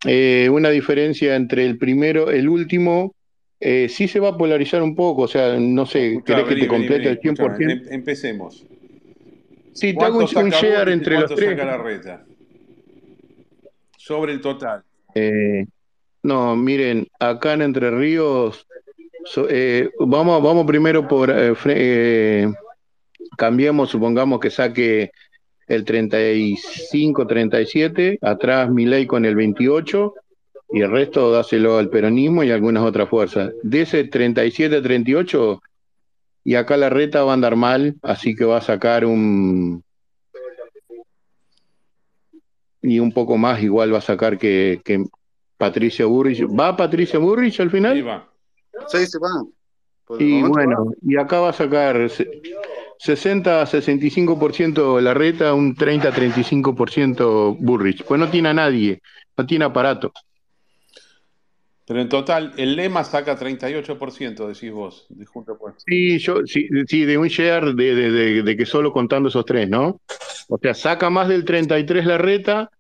eh, 0.05 0.49
una 0.51 0.71
diferencia 0.71 1.37
entre 1.37 1.65
el 1.65 1.79
primero, 1.79 2.31
el 2.31 2.49
último, 2.49 3.15
eh, 3.61 3.89
sí 3.89 4.09
se 4.09 4.21
va 4.21 4.31
a 4.31 4.37
polarizar 4.37 4.83
un 4.83 4.95
poco, 4.95 5.23
o 5.23 5.29
sea, 5.29 5.59
no 5.59 5.87
sé, 5.87 6.23
¿querés 6.25 6.45
que 6.45 6.57
te 6.57 6.69
complete 6.69 7.09
el 7.09 7.21
100%? 7.21 7.71
Em, 7.71 7.93
empecemos. 7.93 8.67
Sí, 9.73 9.95
te 9.95 10.05
hago 10.05 10.19
un, 10.19 10.27
share 10.27 10.91
entre 10.91 11.21
los 11.21 11.35
tres. 11.35 11.51
Saca 11.51 11.65
la 11.65 11.79
reta? 11.79 12.25
Sobre 14.07 14.33
el 14.33 14.41
total? 14.41 14.85
Eh, 15.15 15.67
no, 16.23 16.55
miren, 16.55 17.09
acá 17.19 17.55
en 17.55 17.63
Entre 17.63 17.91
Ríos, 17.91 18.67
eh, 19.49 19.91
vamos, 19.99 20.41
vamos 20.41 20.65
primero 20.65 21.09
por, 21.09 21.33
eh, 21.35 22.47
cambiemos, 23.37 23.91
supongamos 23.91 24.39
que 24.39 24.51
saque 24.51 25.11
el 25.67 25.85
35, 25.85 27.27
37, 27.27 28.19
atrás 28.23 28.71
Milei 28.71 29.07
con 29.07 29.25
el 29.25 29.35
28 29.35 30.15
y 30.71 30.83
el 30.83 30.91
resto 30.93 31.33
dáselo 31.33 31.79
al 31.79 31.91
peronismo 31.91 32.45
y 32.45 32.53
algunas 32.53 32.85
otras 32.85 33.09
fuerzas. 33.09 33.53
De 33.65 33.83
ese 33.83 34.05
37, 34.05 34.83
38, 34.83 35.61
y 36.45 36.55
acá 36.55 36.77
la 36.77 36.91
reta 36.91 37.25
va 37.25 37.33
a 37.33 37.35
andar 37.35 37.57
mal, 37.57 37.97
así 38.03 38.37
que 38.37 38.45
va 38.45 38.59
a 38.59 38.63
sacar 38.63 39.05
un 39.05 39.83
y 42.83 42.99
un 42.99 43.13
poco 43.13 43.37
más 43.37 43.63
igual 43.63 43.93
va 43.93 43.99
a 43.99 44.03
sacar 44.03 44.39
que, 44.39 44.81
que 44.85 45.05
Patricia 45.57 46.07
Burrich. 46.07 46.43
¿Va 46.47 46.77
Patricia 46.77 47.19
Burrich 47.19 47.61
al 47.61 47.71
final? 47.71 47.95
Sí, 47.95 48.03
va. 48.03 48.29
Sí, 48.89 49.07
se 49.07 49.19
va. 49.19 50.19
y 50.19 50.43
bueno, 50.43 50.91
y 51.03 51.17
acá 51.17 51.41
va 51.41 51.51
a 51.51 51.53
sacar 51.53 52.11
60 52.99 53.67
65% 53.67 55.01
la 55.01 55.15
reta, 55.15 55.55
un 55.55 55.75
30 55.75 56.13
35% 56.13 57.57
Burrich. 57.59 58.05
Pues 58.05 58.21
no 58.21 58.29
tiene 58.29 58.51
a 58.51 58.55
nadie, 58.55 59.01
no 59.37 59.47
tiene 59.47 59.65
aparato. 59.65 60.13
Pero 61.87 62.01
en 62.01 62.09
total, 62.09 62.53
el 62.57 62.75
lema 62.75 63.05
saca 63.05 63.39
38%, 63.39 64.49
decís 64.49 64.73
vos, 64.73 65.07
de 65.09 65.25
Junto 65.25 65.57
Sí, 65.87 66.19
yo, 66.19 66.45
sí, 66.45 66.69
sí, 66.89 67.05
de 67.05 67.17
un 67.17 67.29
share 67.29 67.75
de, 67.75 67.95
de, 67.95 68.43
de, 68.43 68.57
que 68.57 68.67
solo 68.67 68.93
contando 68.93 69.29
esos 69.29 69.45
tres, 69.45 69.69
¿no? 69.69 70.01
O 70.49 70.59
sea, 70.59 70.75
saca 70.75 71.11
más 71.11 71.29
del 71.29 71.45
33 71.45 72.05
la 72.07 72.19
reta, 72.19 72.71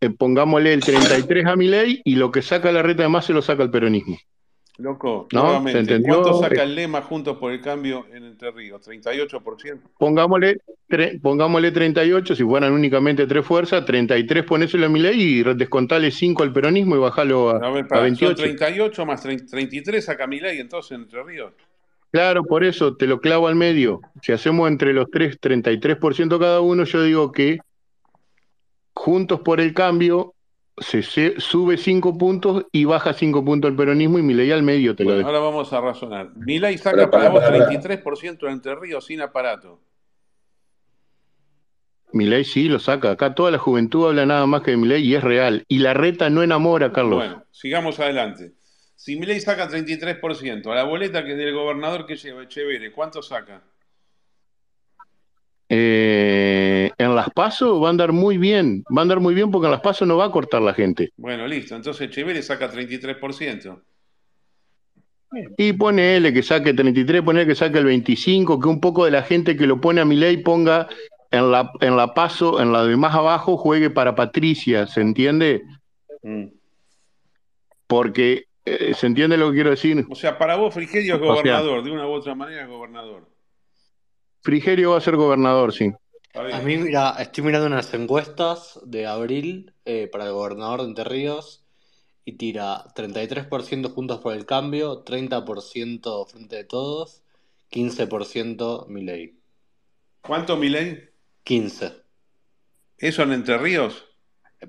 eh, 0.00 0.08
pongámosle 0.08 0.72
el 0.72 0.80
33 0.80 1.46
a 1.46 1.56
mi 1.56 1.68
ley 1.68 2.00
y 2.02 2.16
lo 2.16 2.30
que 2.30 2.40
saca 2.40 2.72
la 2.72 2.82
reta 2.82 3.02
además 3.02 3.26
se 3.26 3.34
lo 3.34 3.42
saca 3.42 3.62
el 3.62 3.70
peronismo. 3.70 4.16
Loco, 4.78 5.26
nuevamente, 5.32 6.02
¿cuánto 6.02 6.38
saca 6.38 6.62
el 6.62 6.74
lema 6.74 7.00
Juntos 7.00 7.38
por 7.38 7.50
el 7.50 7.62
Cambio 7.62 8.04
en 8.12 8.24
Entre 8.24 8.50
Ríos? 8.50 8.86
¿38%? 8.86 9.78
Pongámosle, 9.98 10.60
pongámosle 11.22 11.72
38, 11.72 12.34
si 12.34 12.44
fueran 12.44 12.74
únicamente 12.74 13.26
tres 13.26 13.46
fuerzas, 13.46 13.86
33 13.86 14.44
ponéselo 14.44 14.84
a 14.84 14.88
mi 14.90 15.00
ley 15.00 15.18
y 15.18 15.42
descontale 15.54 16.10
5 16.10 16.42
al 16.42 16.52
peronismo 16.52 16.94
y 16.94 16.98
bajalo 16.98 17.50
a, 17.50 17.56
a, 17.56 18.00
28. 18.00 18.34
38 18.34 19.06
más 19.06 19.22
33 19.22 20.04
saca 20.04 20.26
mi 20.26 20.40
ley 20.40 20.58
entonces 20.58 20.92
en 20.92 21.02
Entre 21.02 21.22
Ríos. 21.22 21.52
Claro, 22.12 22.44
por 22.44 22.62
eso 22.62 22.96
te 22.96 23.06
lo 23.06 23.20
clavo 23.20 23.48
al 23.48 23.56
medio. 23.56 24.00
Si 24.22 24.32
hacemos 24.32 24.68
entre 24.68 24.92
los 24.92 25.10
tres 25.10 25.40
33% 25.40 26.38
cada 26.38 26.60
uno, 26.60 26.84
yo 26.84 27.02
digo 27.02 27.32
que 27.32 27.58
Juntos 28.92 29.40
por 29.40 29.60
el 29.60 29.74
Cambio 29.74 30.34
se, 30.78 31.40
sube 31.40 31.76
cinco 31.78 32.16
puntos 32.18 32.66
y 32.70 32.84
baja 32.84 33.12
cinco 33.14 33.44
puntos 33.44 33.70
el 33.70 33.76
peronismo 33.76 34.18
y 34.18 34.22
Milei 34.22 34.50
al 34.52 34.62
medio 34.62 34.94
te 34.94 35.04
lo 35.04 35.12
Ahora 35.12 35.38
vamos 35.38 35.72
a 35.72 35.80
razonar. 35.80 36.30
Milei 36.36 36.76
saca 36.76 37.10
para, 37.10 37.30
vos 37.30 37.42
33% 37.42 38.50
Entre 38.50 38.74
Ríos 38.74 39.06
sin 39.06 39.20
aparato. 39.20 39.80
Milei 42.12 42.44
sí 42.44 42.68
lo 42.68 42.78
saca. 42.78 43.10
Acá 43.10 43.34
toda 43.34 43.50
la 43.50 43.58
juventud 43.58 44.06
habla 44.08 44.26
nada 44.26 44.46
más 44.46 44.62
que 44.62 44.72
de 44.72 44.76
Milei 44.76 45.02
y 45.02 45.14
es 45.14 45.24
real. 45.24 45.64
Y 45.68 45.78
la 45.78 45.94
reta 45.94 46.30
no 46.30 46.42
enamora, 46.42 46.92
Carlos. 46.92 47.16
Bueno, 47.16 47.44
sigamos 47.50 47.98
adelante. 47.98 48.52
Si 48.94 49.16
Milei 49.16 49.40
saca 49.40 49.68
33%, 49.68 50.72
a 50.72 50.74
la 50.74 50.84
boleta 50.84 51.24
que 51.24 51.34
del 51.34 51.54
gobernador 51.54 52.06
que 52.06 52.16
lleva 52.16 52.44
Echeverre, 52.44 52.92
¿cuánto 52.92 53.22
saca? 53.22 53.62
Eh, 55.68 56.90
en 56.96 57.14
las 57.16 57.30
pasos 57.30 57.82
va 57.82 57.88
a 57.88 57.90
andar 57.90 58.12
muy 58.12 58.38
bien, 58.38 58.84
va 58.96 59.00
a 59.00 59.02
andar 59.02 59.18
muy 59.18 59.34
bien 59.34 59.50
porque 59.50 59.66
en 59.66 59.72
las 59.72 59.80
pasos 59.80 60.06
no 60.06 60.16
va 60.16 60.26
a 60.26 60.30
cortar 60.30 60.62
la 60.62 60.74
gente. 60.74 61.10
Bueno, 61.16 61.46
listo, 61.46 61.74
entonces 61.74 62.08
Echeverri 62.08 62.42
saca 62.42 62.70
33%. 62.70 63.82
Y 65.58 65.72
ponele 65.72 66.32
que 66.32 66.42
saque 66.42 66.72
33, 66.72 67.22
ponele 67.22 67.46
que 67.46 67.54
saque 67.56 67.78
el 67.78 67.84
25, 67.84 68.60
que 68.60 68.68
un 68.68 68.80
poco 68.80 69.04
de 69.04 69.10
la 69.10 69.22
gente 69.22 69.56
que 69.56 69.66
lo 69.66 69.80
pone 69.80 70.00
a 70.00 70.04
mi 70.04 70.16
ley 70.16 70.38
ponga 70.38 70.88
en 71.30 71.50
la, 71.50 71.72
en 71.80 71.96
la 71.96 72.14
paso, 72.14 72.60
en 72.60 72.72
la 72.72 72.84
de 72.84 72.96
más 72.96 73.14
abajo, 73.14 73.56
juegue 73.56 73.90
para 73.90 74.14
Patricia, 74.14 74.86
¿se 74.86 75.00
entiende? 75.00 75.62
Mm. 76.22 76.46
Porque, 77.88 78.44
eh, 78.64 78.94
¿se 78.94 79.06
entiende 79.06 79.36
lo 79.36 79.50
que 79.50 79.56
quiero 79.56 79.70
decir? 79.70 80.06
O 80.08 80.14
sea, 80.14 80.38
para 80.38 80.56
vos 80.56 80.72
Frigerio 80.72 81.16
es 81.16 81.20
gobernador, 81.20 81.82
de 81.82 81.90
una 81.90 82.06
u 82.06 82.12
otra 82.12 82.34
manera 82.34 82.62
es 82.62 82.68
gobernador. 82.68 83.28
Frigerio 84.46 84.92
va 84.92 84.98
a 84.98 85.00
ser 85.00 85.16
gobernador, 85.16 85.72
sí. 85.72 85.92
A 86.32 86.60
mí, 86.60 86.76
mira, 86.76 87.16
estoy 87.18 87.42
mirando 87.42 87.66
unas 87.66 87.92
encuestas 87.94 88.78
de 88.84 89.04
abril 89.04 89.74
eh, 89.84 90.06
para 90.06 90.26
el 90.26 90.32
gobernador 90.34 90.82
de 90.82 90.86
Entre 90.86 91.02
Ríos 91.02 91.64
y 92.24 92.34
tira 92.34 92.84
33% 92.94 93.92
Juntos 93.92 94.20
por 94.20 94.34
el 94.34 94.46
Cambio, 94.46 95.04
30% 95.04 96.28
Frente 96.28 96.54
de 96.54 96.62
Todos, 96.62 97.24
15% 97.72 98.86
Milei. 98.86 99.34
¿Cuánto 100.20 100.56
Milei? 100.56 101.10
15. 101.42 101.94
¿Eso 102.98 103.22
en 103.24 103.32
Entre 103.32 103.58
Ríos? 103.58 104.04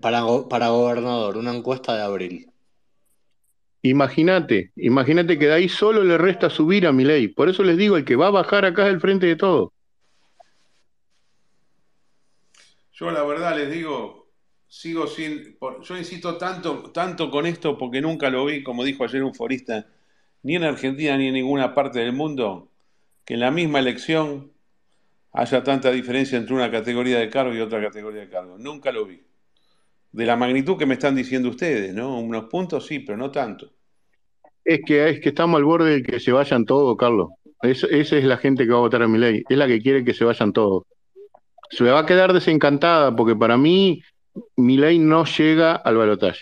Para, 0.01 0.23
para 0.49 0.69
gobernador, 0.69 1.37
una 1.37 1.55
encuesta 1.55 1.95
de 1.95 2.01
abril. 2.01 2.51
Imagínate, 3.89 4.71
imagínate 4.75 5.39
que 5.39 5.47
de 5.47 5.53
ahí 5.53 5.69
solo 5.69 6.03
le 6.03 6.17
resta 6.17 6.49
subir 6.49 6.85
a 6.87 6.91
mi 6.91 7.05
ley. 7.05 7.29
Por 7.29 7.47
eso 7.47 7.63
les 7.63 7.77
digo, 7.77 7.95
el 7.95 8.03
que 8.03 8.17
va 8.17 8.27
a 8.27 8.31
bajar 8.31 8.65
acá 8.65 8.85
es 8.85 8.93
el 8.93 8.99
frente 8.99 9.27
de 9.27 9.37
todo. 9.37 9.73
Yo 12.91 13.11
la 13.11 13.23
verdad 13.23 13.55
les 13.55 13.71
digo, 13.71 14.27
sigo 14.67 15.07
sin. 15.07 15.57
yo 15.83 15.97
insisto 15.97 16.37
tanto, 16.37 16.91
tanto 16.91 17.31
con 17.31 17.45
esto 17.45 17.77
porque 17.77 18.01
nunca 18.01 18.29
lo 18.29 18.45
vi, 18.45 18.61
como 18.61 18.83
dijo 18.83 19.05
ayer 19.05 19.23
un 19.23 19.33
forista, 19.33 19.87
ni 20.43 20.55
en 20.55 20.63
Argentina 20.63 21.15
ni 21.15 21.27
en 21.27 21.35
ninguna 21.35 21.73
parte 21.73 21.99
del 21.99 22.11
mundo, 22.11 22.69
que 23.23 23.35
en 23.35 23.39
la 23.39 23.51
misma 23.51 23.79
elección 23.79 24.51
haya 25.31 25.63
tanta 25.63 25.91
diferencia 25.91 26.37
entre 26.37 26.55
una 26.55 26.69
categoría 26.69 27.19
de 27.19 27.29
cargo 27.29 27.53
y 27.53 27.61
otra 27.61 27.81
categoría 27.81 28.21
de 28.21 28.29
cargo. 28.29 28.57
Nunca 28.57 28.91
lo 28.91 29.05
vi. 29.05 29.23
De 30.11 30.25
la 30.25 30.35
magnitud 30.35 30.77
que 30.77 30.85
me 30.85 30.95
están 30.95 31.15
diciendo 31.15 31.49
ustedes, 31.49 31.93
¿no? 31.93 32.19
Unos 32.19 32.45
puntos 32.45 32.85
sí, 32.85 32.99
pero 32.99 33.17
no 33.17 33.31
tanto. 33.31 33.76
Es 34.69 34.81
que, 34.85 35.09
es 35.09 35.19
que 35.21 35.29
estamos 35.29 35.57
al 35.57 35.63
borde 35.63 35.91
de 35.91 36.03
que 36.03 36.19
se 36.19 36.33
vayan 36.33 36.65
todos, 36.65 36.97
Carlos. 36.97 37.29
Es- 37.61 37.85
esa 37.85 38.17
es 38.17 38.25
la 38.25 38.35
gente 38.37 38.65
que 38.65 38.71
va 38.71 38.79
a 38.79 38.81
votar 38.81 39.01
a 39.01 39.07
mi 39.07 39.17
ley. 39.17 39.41
Es 39.47 39.57
la 39.57 39.65
que 39.65 39.81
quiere 39.81 40.03
que 40.03 40.13
se 40.13 40.25
vayan 40.25 40.51
todos. 40.51 40.83
Se 41.69 41.85
va 41.85 41.99
a 41.99 42.05
quedar 42.05 42.33
desencantada 42.33 43.15
porque 43.15 43.33
para 43.35 43.55
mí 43.57 44.01
mi 44.57 44.75
ley 44.77 44.99
no 44.99 45.23
llega 45.23 45.75
al 45.75 45.95
balotaje. 45.95 46.41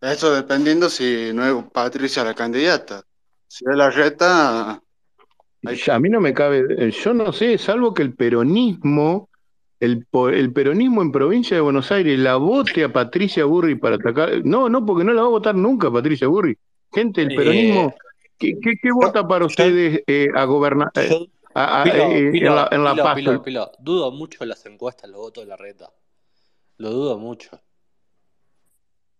Eso 0.00 0.32
dependiendo 0.32 0.88
si 0.88 1.32
no 1.34 1.44
es 1.44 1.64
Patricia 1.72 2.22
la 2.22 2.34
candidata. 2.34 3.02
Si 3.48 3.64
es 3.68 3.76
la 3.76 3.90
reta, 3.90 4.80
hay 5.66 5.80
A 5.90 5.98
mí 5.98 6.08
no 6.08 6.20
me 6.20 6.32
cabe, 6.32 6.64
eh, 6.78 6.90
yo 6.92 7.12
no 7.12 7.32
sé, 7.32 7.58
salvo 7.58 7.92
que 7.92 8.02
el 8.02 8.14
peronismo, 8.14 9.28
el, 9.80 10.06
peronismo 10.52 11.02
en 11.02 11.12
provincia 11.12 11.56
de 11.56 11.60
Buenos 11.60 11.90
Aires 11.92 12.18
la 12.18 12.36
vote 12.36 12.84
a 12.84 12.92
Patricia 12.92 13.44
Burri 13.44 13.76
para 13.76 13.96
atacar. 13.96 14.44
No, 14.44 14.68
no, 14.68 14.84
porque 14.84 15.04
no 15.04 15.12
la 15.12 15.22
va 15.22 15.28
a 15.28 15.30
votar 15.30 15.54
nunca 15.54 15.90
Patricia 15.90 16.26
Burri. 16.28 16.56
Gente, 16.92 17.22
el 17.22 17.34
peronismo, 17.34 17.88
Eh, 17.88 17.94
¿qué, 18.38 18.54
qué, 18.60 18.72
qué 18.82 18.92
vota 18.92 19.26
para 19.26 19.44
ustedes 19.46 20.02
eh, 20.06 20.28
a 20.34 20.44
gobernar 20.44 20.90
a- 21.54 21.82
a- 21.82 21.84
eh, 21.86 22.30
en 22.34 22.44
la, 22.54 22.68
en 22.70 22.84
la 22.84 22.92
Pilo, 22.92 23.04
PASO? 23.04 23.14
Pilo, 23.16 23.42
Pilo, 23.42 23.70
dudo 23.78 24.10
mucho 24.10 24.44
las 24.44 24.64
encuestas, 24.66 25.10
los 25.10 25.20
votos 25.20 25.44
de 25.44 25.48
la 25.50 25.56
reta. 25.56 25.90
Lo 26.78 26.90
dudo 26.90 27.18
mucho. 27.18 27.60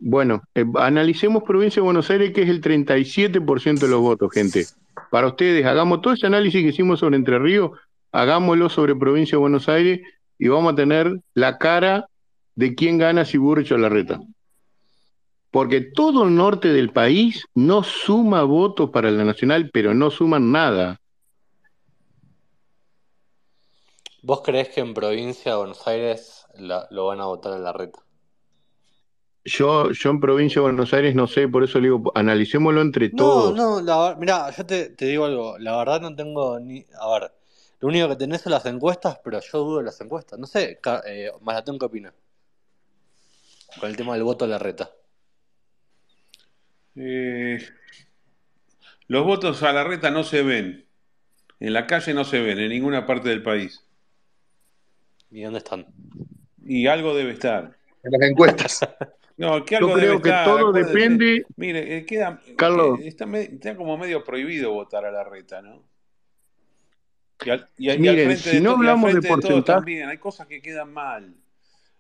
Bueno, 0.00 0.42
analicemos 0.76 1.42
provincia 1.42 1.80
de 1.80 1.84
Buenos 1.84 2.08
Aires, 2.10 2.32
que 2.32 2.42
es 2.42 2.48
el 2.48 2.60
37% 2.60 3.80
de 3.80 3.88
los 3.88 4.00
votos, 4.00 4.30
gente. 4.32 4.64
Para 5.10 5.26
ustedes, 5.26 5.66
hagamos 5.66 6.00
todo 6.02 6.14
ese 6.14 6.26
análisis 6.26 6.62
que 6.62 6.68
hicimos 6.68 7.00
sobre 7.00 7.16
Entre 7.16 7.38
Ríos, 7.38 7.72
hagámoslo 8.12 8.68
sobre 8.68 8.94
provincia 8.94 9.32
de 9.36 9.40
Buenos 9.40 9.68
Aires 9.68 10.00
y 10.38 10.48
vamos 10.48 10.72
a 10.72 10.76
tener 10.76 11.20
la 11.34 11.58
cara 11.58 12.06
de 12.54 12.74
quién 12.74 12.98
gana 12.98 13.24
si 13.24 13.38
Burrich 13.38 13.72
o 13.72 13.78
Larreta. 13.78 14.20
Porque 15.50 15.82
todo 15.82 16.24
el 16.24 16.34
norte 16.34 16.68
del 16.72 16.90
país 16.90 17.44
no 17.54 17.82
suma 17.82 18.44
votos 18.44 18.88
para 18.88 19.10
la 19.10 19.24
nacional, 19.24 19.68
pero 19.72 19.92
no 19.92 20.10
suman 20.10 20.50
nada. 20.52 21.00
¿Vos 24.22 24.42
creés 24.42 24.68
que 24.68 24.80
en 24.80 24.94
provincia 24.94 25.50
de 25.50 25.58
Buenos 25.58 25.84
Aires 25.88 26.46
la- 26.54 26.86
lo 26.92 27.06
van 27.06 27.20
a 27.20 27.26
votar 27.26 27.54
a 27.54 27.58
la 27.58 27.72
reta? 27.72 27.98
Yo, 29.44 29.90
yo 29.90 30.10
en 30.10 30.20
provincia 30.20 30.60
de 30.60 30.68
Buenos 30.68 30.92
Aires 30.94 31.14
no 31.16 31.26
sé, 31.26 31.48
por 31.48 31.64
eso 31.64 31.78
le 31.80 31.88
digo, 31.88 32.12
analicémoslo 32.14 32.80
entre 32.82 33.10
No, 33.10 33.16
todos. 33.16 33.52
no, 33.52 33.80
la, 33.82 33.98
ver- 34.08 34.16
mirá, 34.18 34.50
yo 34.50 34.64
te, 34.66 34.90
te 34.90 35.06
digo 35.06 35.24
algo, 35.26 35.58
la 35.58 35.76
verdad 35.78 36.00
no 36.00 36.14
tengo 36.14 36.58
ni... 36.60 36.86
A 37.00 37.08
ver, 37.12 37.32
lo 37.80 37.88
único 37.88 38.08
que 38.08 38.16
tenés 38.16 38.40
son 38.42 38.52
las 38.52 38.66
encuestas, 38.66 39.18
pero 39.22 39.40
yo 39.40 39.58
dudo 39.58 39.78
de 39.78 39.84
las 39.84 40.00
encuestas. 40.00 40.38
No 40.38 40.46
sé, 40.46 40.80
eh, 41.06 41.30
Maratón, 41.40 41.78
¿qué 41.78 41.84
opina? 41.86 42.12
Con 43.78 43.88
el 43.90 43.96
tema 43.96 44.14
del 44.14 44.24
voto 44.24 44.44
a 44.44 44.48
la 44.48 44.58
reta. 44.58 44.90
Eh, 46.96 47.58
los 49.06 49.24
votos 49.24 49.62
a 49.62 49.72
la 49.72 49.84
reta 49.84 50.10
no 50.10 50.24
se 50.24 50.42
ven. 50.42 50.86
En 51.60 51.72
la 51.72 51.86
calle 51.86 52.14
no 52.14 52.24
se 52.24 52.40
ven, 52.40 52.58
en 52.58 52.68
ninguna 52.70 53.06
parte 53.06 53.28
del 53.28 53.42
país. 53.42 53.84
¿Y 55.30 55.42
dónde 55.42 55.58
están? 55.58 55.86
Y 56.64 56.86
algo 56.86 57.14
debe 57.14 57.32
estar. 57.32 57.76
En 58.02 58.12
las 58.12 58.22
encuestas. 58.30 58.80
No, 59.38 59.64
que 59.64 59.74
Yo 59.76 59.78
algo 59.86 59.90
debe 59.90 60.00
creo 60.00 60.20
que 60.22 60.28
estar, 60.30 60.44
todo 60.46 60.72
depende, 60.72 61.46
Mire, 61.54 61.98
eh, 61.98 62.04
queda, 62.04 62.40
Carlos. 62.56 62.98
que 62.98 63.06
está, 63.06 63.24
me- 63.24 63.42
está 63.42 63.76
como 63.76 63.96
medio 63.96 64.24
prohibido 64.24 64.72
votar 64.72 65.04
a 65.06 65.12
la 65.12 65.22
reta, 65.22 65.62
¿no? 65.62 65.84
Y 67.44 67.50
al, 67.50 67.68
y 67.76 67.90
a- 67.90 67.94
y 67.94 67.96
al 67.96 68.00
Miren, 68.00 68.26
frente 68.30 68.50
si 68.50 68.56
de, 68.56 68.62
no 68.62 68.72
hablamos 68.72 69.14
de 69.14 69.20
de 69.20 69.28
porcentaje, 69.28 69.62
también, 69.78 70.08
hay 70.08 70.18
cosas 70.18 70.46
que 70.46 70.60
quedan 70.60 70.92
mal. 70.92 71.34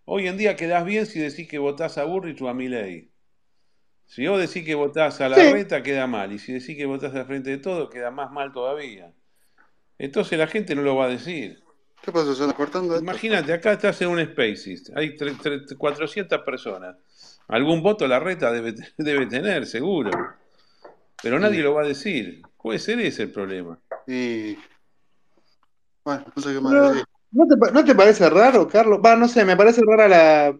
Hoy 0.04 0.26
en 0.26 0.36
día 0.36 0.56
quedás 0.56 0.84
bien 0.84 1.06
si 1.06 1.20
decís 1.20 1.48
que 1.48 1.58
votás 1.58 1.98
a 1.98 2.04
Burrich 2.04 2.40
o 2.42 2.48
a 2.48 2.54
Milei. 2.54 3.10
Si 4.06 4.26
vos 4.26 4.40
decís 4.40 4.64
que 4.64 4.74
votás 4.74 5.20
a 5.20 5.28
la 5.28 5.36
Sí. 5.36 5.52
reta, 5.52 5.82
queda 5.82 6.06
mal. 6.06 6.32
Y 6.32 6.38
si 6.38 6.52
decís 6.54 6.76
que 6.76 6.86
votás 6.86 7.14
al 7.14 7.26
frente 7.26 7.50
de 7.50 7.58
todo, 7.58 7.90
queda 7.90 8.10
más 8.10 8.30
mal 8.30 8.52
todavía. 8.52 9.12
Entonces 9.98 10.38
la 10.38 10.46
gente 10.46 10.74
no 10.74 10.82
lo 10.82 10.96
va 10.96 11.04
a 11.06 11.08
decir. 11.08 11.62
¿qué 12.02 12.10
pasó? 12.12 12.34
¿Se 12.34 12.42
está 12.44 12.54
cortando 12.54 12.94
esto? 12.94 13.04
Imagínate, 13.04 13.52
acá 13.52 13.72
estás 13.72 14.00
en 14.00 14.08
un 14.08 14.24
Spaces, 14.24 14.90
hay 14.96 15.14
tre- 15.16 15.36
tre- 15.36 15.76
400 15.76 16.40
personas. 16.42 16.96
Algún 17.48 17.82
voto 17.82 18.06
la 18.06 18.18
reta 18.18 18.50
debe, 18.50 18.72
te- 18.72 18.88
debe 18.96 19.26
tener, 19.26 19.66
seguro. 19.66 20.10
Pero 21.22 21.38
nadie 21.38 21.62
lo 21.62 21.74
va 21.74 21.82
a 21.82 21.86
decir. 21.86 22.42
Puede 22.56 22.78
ser 22.78 22.98
ese 23.00 23.24
el 23.24 23.30
problema. 23.32 23.78
y 24.06 24.56
bueno, 26.08 26.24
no 26.34 26.42
sé 26.42 26.54
qué 26.54 26.60
más 26.60 26.72
Pero, 26.72 26.88
decir. 26.90 27.04
¿no 27.32 27.46
te, 27.46 27.72
no 27.72 27.84
te 27.84 27.94
parece 27.94 28.30
raro, 28.30 28.66
Carlos? 28.68 29.00
Va, 29.04 29.14
no 29.16 29.28
sé, 29.28 29.44
me 29.44 29.56
parece 29.56 29.82
rara 29.86 30.08
la, 30.08 30.58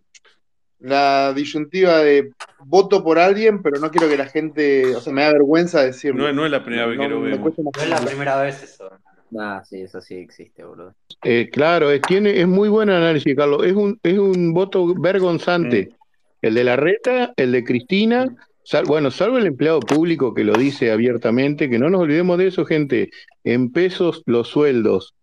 la 0.81 1.33
disyuntiva 1.35 1.99
de 1.99 2.33
voto 2.65 3.03
por 3.03 3.19
alguien, 3.19 3.63
pero 3.63 3.79
no 3.79 3.91
quiero 3.91 4.09
que 4.09 4.17
la 4.19 4.27
gente, 4.27 4.95
o 4.95 5.01
sea, 5.01 5.13
me 5.13 5.23
da 5.23 5.33
vergüenza 5.33 5.79
No, 5.79 5.85
decirlo. 5.87 6.29
es- 6.29 6.35
no 6.35 6.45
es 6.45 6.51
la 6.51 6.63
primera 6.63 6.87
No, 6.87 6.91
vez 6.91 6.99
que 7.01 7.09
no 7.09 7.21
lo 7.31 7.43
cuesta 7.43 7.63
No 7.63 7.83
es 7.83 7.89
la 7.89 8.01
primera 8.01 8.43
vez 8.43 8.63
eso. 8.63 8.91
Ah, 9.39 9.63
sí, 9.65 9.83
eso 9.83 10.01
sí 10.01 10.17
existe, 10.17 10.65
boludo. 10.65 10.95
Eh, 11.23 11.49
claro, 11.51 11.91
es, 11.91 12.01
tiene, 12.03 12.41
es 12.41 12.47
muy 12.47 12.69
buen 12.69 12.91
análisis, 12.91 13.35
Carlos. 13.37 13.65
Es 13.65 13.75
un, 13.75 13.99
es 14.03 14.19
un 14.19 14.53
voto 14.53 14.87
Mm, 14.87 15.01
vergonzante. 15.01 15.93
El 16.41 16.55
de 16.55 16.65
la 16.65 16.77
reta, 16.77 17.33
el 17.37 17.53
de 17.53 17.65
Cristina, 17.65 18.27
mm. 18.27 18.37
sal- 18.63 18.85
bueno, 18.87 19.11
salvo 19.11 19.39
el 19.39 19.47
empleado 19.47 19.81
público 19.81 20.35
que 20.35 20.45
lo 20.45 20.57
dice 20.57 20.91
abiertamente, 20.93 21.69
que 21.69 21.79
no 21.79 21.91
nos 21.91 22.01
olvidemos 22.03 22.39
de 22.39 22.47
eso, 22.49 22.65
gente. 22.65 23.11
En 23.45 23.73
pesos 23.73 24.23
los 24.27 24.49
sueldos 24.49 25.15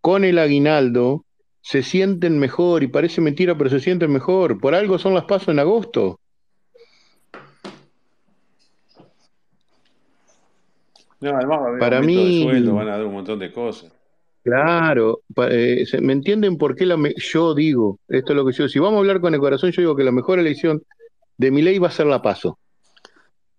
con 0.00 0.24
el 0.24 0.38
aguinaldo 0.38 1.24
se 1.60 1.82
sienten 1.82 2.38
mejor, 2.38 2.82
y 2.82 2.88
parece 2.88 3.20
mentira, 3.20 3.56
pero 3.58 3.68
se 3.70 3.80
sienten 3.80 4.10
mejor. 4.10 4.58
Por 4.58 4.74
algo 4.74 4.98
son 4.98 5.14
las 5.14 5.24
pasos 5.24 5.48
en 5.48 5.58
agosto. 5.58 6.18
No, 11.20 11.30
además 11.30 11.58
va 11.60 11.64
a 11.64 11.68
haber 11.68 11.80
Para 11.80 11.96
aumento 11.98 12.20
de 12.20 12.26
mí, 12.26 12.42
sueldo, 12.44 12.74
van 12.74 12.88
a 12.88 12.92
dar 12.92 13.04
un 13.04 13.12
montón 13.12 13.38
de 13.38 13.52
cosas. 13.52 13.92
Claro, 14.44 15.20
eh, 15.50 15.84
¿me 16.00 16.12
entienden 16.12 16.56
por 16.56 16.74
qué 16.74 16.86
la 16.86 16.96
me- 16.96 17.14
yo 17.16 17.54
digo, 17.54 17.98
esto 18.08 18.32
es 18.32 18.36
lo 18.36 18.46
que 18.46 18.52
yo, 18.52 18.68
si 18.68 18.78
vamos 18.78 18.96
a 18.96 18.98
hablar 19.00 19.20
con 19.20 19.34
el 19.34 19.40
corazón, 19.40 19.72
yo 19.72 19.82
digo 19.82 19.96
que 19.96 20.04
la 20.04 20.12
mejor 20.12 20.38
elección 20.38 20.82
de 21.36 21.50
mi 21.50 21.60
ley 21.60 21.78
va 21.78 21.88
a 21.88 21.90
ser 21.90 22.06
la 22.06 22.22
paso. 22.22 22.58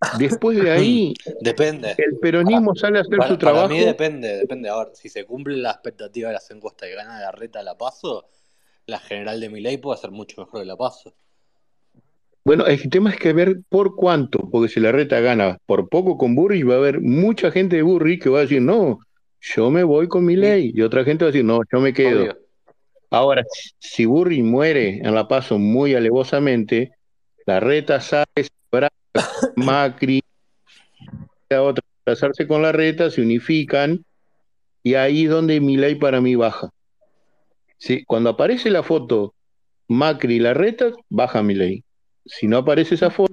Después 0.08 0.58
de 0.58 0.70
ahí, 0.70 1.14
Depende. 1.40 1.96
el 1.96 2.18
Para, 2.42 2.60
peronismo 2.60 2.74
sale 2.74 2.98
a 2.98 3.02
hacer 3.02 3.18
para, 3.18 3.28
su 3.28 3.38
para 3.42 3.64
mí 3.64 3.78
trabajo. 3.78 3.80
depende, 3.80 4.36
depende. 4.38 4.68
A 4.70 4.76
ver, 4.78 4.90
si 4.94 5.08
se 5.08 5.24
cumple 5.26 5.56
la 5.58 5.72
expectativa 5.72 6.28
de 6.28 6.34
las 6.34 6.50
encuestas 6.50 6.88
y 6.88 6.92
gana 6.94 7.20
la 7.20 7.32
reta 7.32 7.62
la 7.62 7.76
paso, 7.78 8.28
la 8.86 8.98
general 9.00 9.40
de 9.40 9.50
mi 9.50 9.60
ley 9.60 9.78
puede 9.78 10.00
ser 10.00 10.10
mucho 10.10 10.40
mejor 10.42 10.60
que 10.62 10.66
la 10.66 10.76
paso. 10.76 11.14
Bueno, 12.44 12.66
el 12.66 12.88
tema 12.90 13.10
es 13.10 13.18
que 13.18 13.32
ver 13.32 13.60
por 13.68 13.94
cuánto, 13.96 14.48
porque 14.50 14.68
si 14.68 14.80
la 14.80 14.92
reta 14.92 15.20
gana 15.20 15.58
por 15.66 15.88
poco 15.88 16.16
con 16.16 16.34
Burri, 16.34 16.62
va 16.62 16.74
a 16.74 16.78
haber 16.78 17.00
mucha 17.00 17.50
gente 17.50 17.76
de 17.76 17.82
Burri 17.82 18.18
que 18.18 18.30
va 18.30 18.38
a 18.38 18.42
decir, 18.42 18.62
no, 18.62 18.98
yo 19.40 19.70
me 19.70 19.84
voy 19.84 20.08
con 20.08 20.24
mi 20.24 20.36
Y, 20.36 20.36
ley, 20.36 20.72
y 20.74 20.82
otra 20.82 21.04
gente 21.04 21.24
va 21.24 21.28
a 21.28 21.32
decir, 21.32 21.44
no, 21.44 21.60
yo 21.70 21.80
me 21.80 21.92
quedo. 21.92 22.30
obvio. 22.30 22.38
Ahora, 23.10 23.44
si 23.78 24.06
Burri 24.06 24.42
muere 24.42 24.98
en 24.98 25.14
la 25.14 25.28
paso 25.28 25.58
muy 25.58 25.94
alevosamente, 25.94 26.92
la 27.46 27.60
reta 27.60 28.00
sale, 28.00 28.26
se 28.36 28.50
Macri, 29.56 30.22
la 31.48 31.62
otra 31.62 31.84
abrazarse 32.04 32.46
con 32.46 32.62
la 32.62 32.72
reta, 32.72 33.10
se 33.10 33.22
unifican, 33.22 34.04
y 34.82 34.94
ahí 34.94 35.24
es 35.24 35.30
donde 35.30 35.60
mi 35.60 35.76
ley 35.76 35.94
para 35.96 36.20
mí 36.20 36.34
baja. 36.34 36.70
Sí, 37.78 38.04
cuando 38.04 38.30
aparece 38.30 38.70
la 38.70 38.82
foto 38.82 39.34
Macri 39.88 40.36
y 40.36 40.38
la 40.40 40.54
reta, 40.54 40.92
baja 41.08 41.42
mi 41.42 41.54
ley. 41.54 41.84
Si 42.24 42.46
no 42.46 42.58
aparece 42.58 42.94
esa 42.94 43.10
foto, 43.10 43.32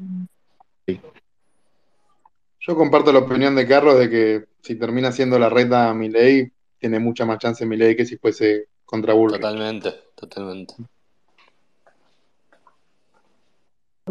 Yo 2.60 2.76
comparto 2.76 3.14
la 3.14 3.20
opinión 3.20 3.56
de 3.56 3.68
Carlos 3.68 3.98
de 4.00 4.10
que 4.10 4.46
si 4.62 4.76
termina 4.76 5.12
siendo 5.12 5.40
la 5.40 5.50
reta 5.50 5.94
Milei, 5.94 6.52
tiene 6.80 7.00
mucha 7.00 7.26
más 7.26 7.40
chance 7.40 7.66
Milei 7.66 7.96
que 7.96 8.06
si 8.06 8.18
fuese 8.18 8.68
contra 8.86 9.14
Bullrich. 9.14 9.42
Totalmente, 9.42 9.94
totalmente. 10.16 10.76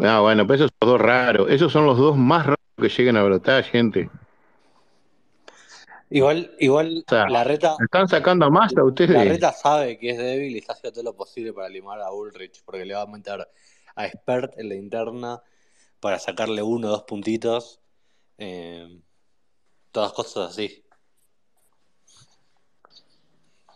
Ah, 0.03 0.19
bueno, 0.21 0.45
pues 0.47 0.59
esos 0.61 0.71
son 0.79 0.87
los 0.89 0.99
dos 0.99 1.01
raros. 1.01 1.49
Esos 1.49 1.71
son 1.71 1.85
los 1.85 1.97
dos 1.97 2.17
más 2.17 2.45
raros 2.45 2.59
que 2.77 2.89
llegan 2.89 3.17
a 3.17 3.23
brotar, 3.23 3.63
gente. 3.63 4.09
Igual, 6.09 6.55
igual 6.59 7.03
O 7.05 7.09
sea, 7.09 7.27
la 7.27 7.43
reta, 7.43 7.75
están 7.79 8.07
sacando 8.07 8.45
a 8.45 8.49
más 8.49 8.71
a 8.71 8.77
la 8.77 8.85
ustedes. 8.85 9.27
reta 9.27 9.51
sabe 9.51 9.97
que 9.97 10.11
es 10.11 10.17
débil 10.17 10.55
y 10.55 10.59
está 10.59 10.73
haciendo 10.73 10.93
todo 10.93 11.03
lo 11.03 11.15
posible 11.15 11.51
para 11.51 11.67
limar 11.67 11.99
a 12.01 12.11
Ulrich, 12.11 12.63
porque 12.63 12.85
le 12.85 12.93
va 12.93 13.01
a 13.01 13.07
meter 13.07 13.45
a 13.95 14.05
Expert 14.05 14.57
en 14.57 14.69
la 14.69 14.75
interna 14.75 15.41
para 15.99 16.17
sacarle 16.19 16.63
uno 16.63 16.87
o 16.87 16.91
dos 16.91 17.03
puntitos. 17.03 17.81
eh, 18.37 19.01
todas 19.91 20.13
cosas 20.13 20.51
así. 20.51 20.83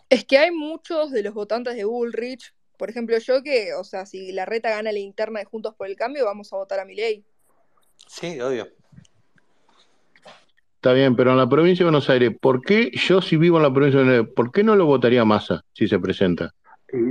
Es 0.08 0.24
que 0.26 0.38
hay 0.38 0.52
muchos 0.52 1.10
de 1.12 1.24
los 1.24 1.34
votantes 1.34 1.76
de 1.76 1.86
Bullrich, 1.86 2.54
Por 2.82 2.90
ejemplo, 2.90 3.16
yo 3.20 3.44
que, 3.44 3.76
o 3.76 3.84
sea, 3.84 4.08
si 4.08 4.32
la 4.32 4.44
reta 4.44 4.72
gana 4.72 4.92
la 4.92 4.98
interna 4.98 5.38
de 5.40 5.46
Juntos 5.46 5.76
por 5.76 5.86
el 5.86 5.96
Cambio, 5.96 6.26
vamos 6.26 6.52
a 6.52 6.56
votar 6.56 6.80
a 6.80 6.86
mi 6.86 6.96
ley. 6.96 7.24
Sí, 8.08 8.42
obvio. 8.42 8.68
Está 10.78 10.92
bien, 10.94 11.16
pero 11.16 11.30
en 11.30 11.38
la 11.38 11.48
provincia 11.48 11.84
de 11.84 11.92
Buenos 11.92 12.10
Aires, 12.10 12.32
¿por 12.42 12.64
qué 12.64 12.90
yo 12.92 13.22
si 13.22 13.38
vivo 13.38 13.58
en 13.58 13.64
la 13.64 13.72
provincia 13.72 14.00
de 14.00 14.06
Buenos 14.06 14.20
Aires, 14.22 14.34
¿por 14.36 14.52
qué 14.52 14.64
no 14.64 14.76
lo 14.76 14.88
votaría 14.88 15.24
Massa 15.24 15.64
si 15.74 15.88
se 15.88 16.00
presenta? 16.00 16.56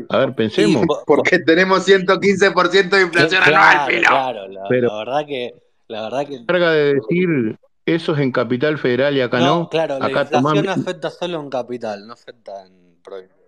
A 0.09 0.18
ver, 0.18 0.35
pensemos. 0.35 0.85
Porque 1.06 1.38
tenemos 1.38 1.87
115% 1.87 2.96
de 2.96 3.02
inflación 3.02 3.40
anual, 3.40 3.70
claro, 3.70 3.87
Pilo. 3.87 4.09
claro, 4.09 4.48
la, 4.48 4.62
Pero- 4.68 4.88
la 4.88 4.98
verdad 5.04 5.24
que, 5.24 5.54
la 5.87 6.02
verdad 6.02 6.26
que 6.26 6.46
carga 6.46 6.72
de 6.72 6.94
decir 6.94 7.28
eso 7.87 8.14
es 8.14 8.18
en 8.18 8.33
Capital 8.33 8.76
Federal 8.76 9.16
y 9.16 9.20
acá 9.20 9.38
no. 9.38 9.46
no, 9.61 9.68
claro, 9.68 10.00
la 10.00 10.09
inflación 10.11 10.42
tomá- 10.42 10.72
afecta 10.72 11.11
solo 11.11 11.40
en 11.40 11.48
capital, 11.48 12.09
no 12.09 12.14
afecta 12.14 12.66
en 12.66 12.79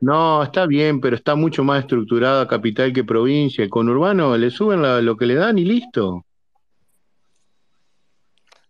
No, 0.01 0.43
está 0.43 0.67
bien, 0.67 1.01
pero 1.01 1.17
está 1.17 1.35
mucho 1.35 1.65
más 1.65 1.81
estructurada 1.81 2.47
capital 2.49 2.93
que 2.93 3.05
provincia. 3.05 3.65
El 3.65 3.71
conurbano 3.71 4.37
le 4.37 4.51
suben 4.51 4.83
la- 4.83 5.01
lo 5.01 5.17
que 5.17 5.27
le 5.27 5.35
dan 5.37 5.59
y 5.59 5.65
listo. 5.65 6.27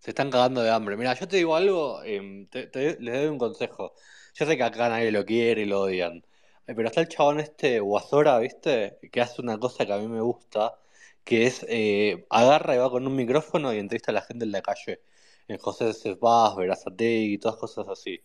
Se 0.00 0.10
están 0.10 0.30
cagando 0.30 0.62
de 0.62 0.70
hambre. 0.70 0.96
Mira, 0.96 1.14
yo 1.14 1.28
te 1.28 1.36
digo 1.36 1.56
algo, 1.56 2.02
em, 2.04 2.46
te, 2.48 2.66
te- 2.66 2.98
les 3.00 3.14
doy 3.14 3.26
un 3.28 3.38
consejo. 3.38 3.94
Yo 4.34 4.46
sé 4.46 4.56
que 4.56 4.62
acá 4.64 4.88
nadie 4.88 5.12
lo 5.12 5.24
quiere 5.24 5.62
y 5.62 5.64
lo 5.66 5.82
odian. 5.82 6.18
Eh, 6.66 6.74
Pero 6.74 6.88
está 6.88 7.00
el 7.00 7.08
chabón 7.08 7.40
este 7.40 7.80
Guasora, 7.80 8.38
¿viste? 8.38 8.98
Que 9.12 9.20
hace 9.20 9.40
una 9.42 9.58
cosa 9.58 9.86
que 9.86 9.92
a 9.92 9.98
mí 9.98 10.08
me 10.08 10.20
gusta, 10.20 10.78
que 11.24 11.46
es 11.46 11.64
eh, 11.68 12.26
agarra 12.30 12.74
y 12.74 12.78
va 12.78 12.90
con 12.90 13.06
un 13.06 13.14
micrófono 13.16 13.72
y 13.72 13.78
entrevista 13.78 14.10
a 14.12 14.14
la 14.14 14.22
gente 14.22 14.44
en 14.44 14.52
la 14.52 14.62
calle. 14.62 15.02
En 15.48 15.58
José 15.58 15.92
C. 15.94 16.16
Paz, 16.16 16.56
Verazategui 16.56 17.34
y 17.34 17.38
todas 17.38 17.56
cosas 17.58 17.88
así. 17.88 18.20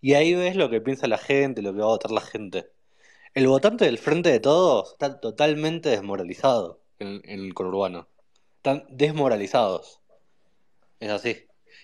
Y 0.00 0.14
ahí 0.14 0.34
ves 0.34 0.56
lo 0.56 0.70
que 0.70 0.80
piensa 0.80 1.06
la 1.06 1.18
gente, 1.18 1.62
lo 1.62 1.72
que 1.72 1.80
va 1.80 1.86
a 1.86 1.88
votar 1.88 2.10
la 2.10 2.20
gente. 2.20 2.70
El 3.34 3.46
votante 3.46 3.84
del 3.84 3.98
Frente 3.98 4.30
de 4.30 4.40
Todos 4.40 4.92
está 4.92 5.20
totalmente 5.20 5.90
desmoralizado 5.90 6.80
en, 6.98 7.20
en 7.24 7.40
el 7.40 7.54
conurbano. 7.54 8.08
Están 8.56 8.84
desmoralizados. 8.90 10.00
Es 10.98 11.10
así. 11.10 11.36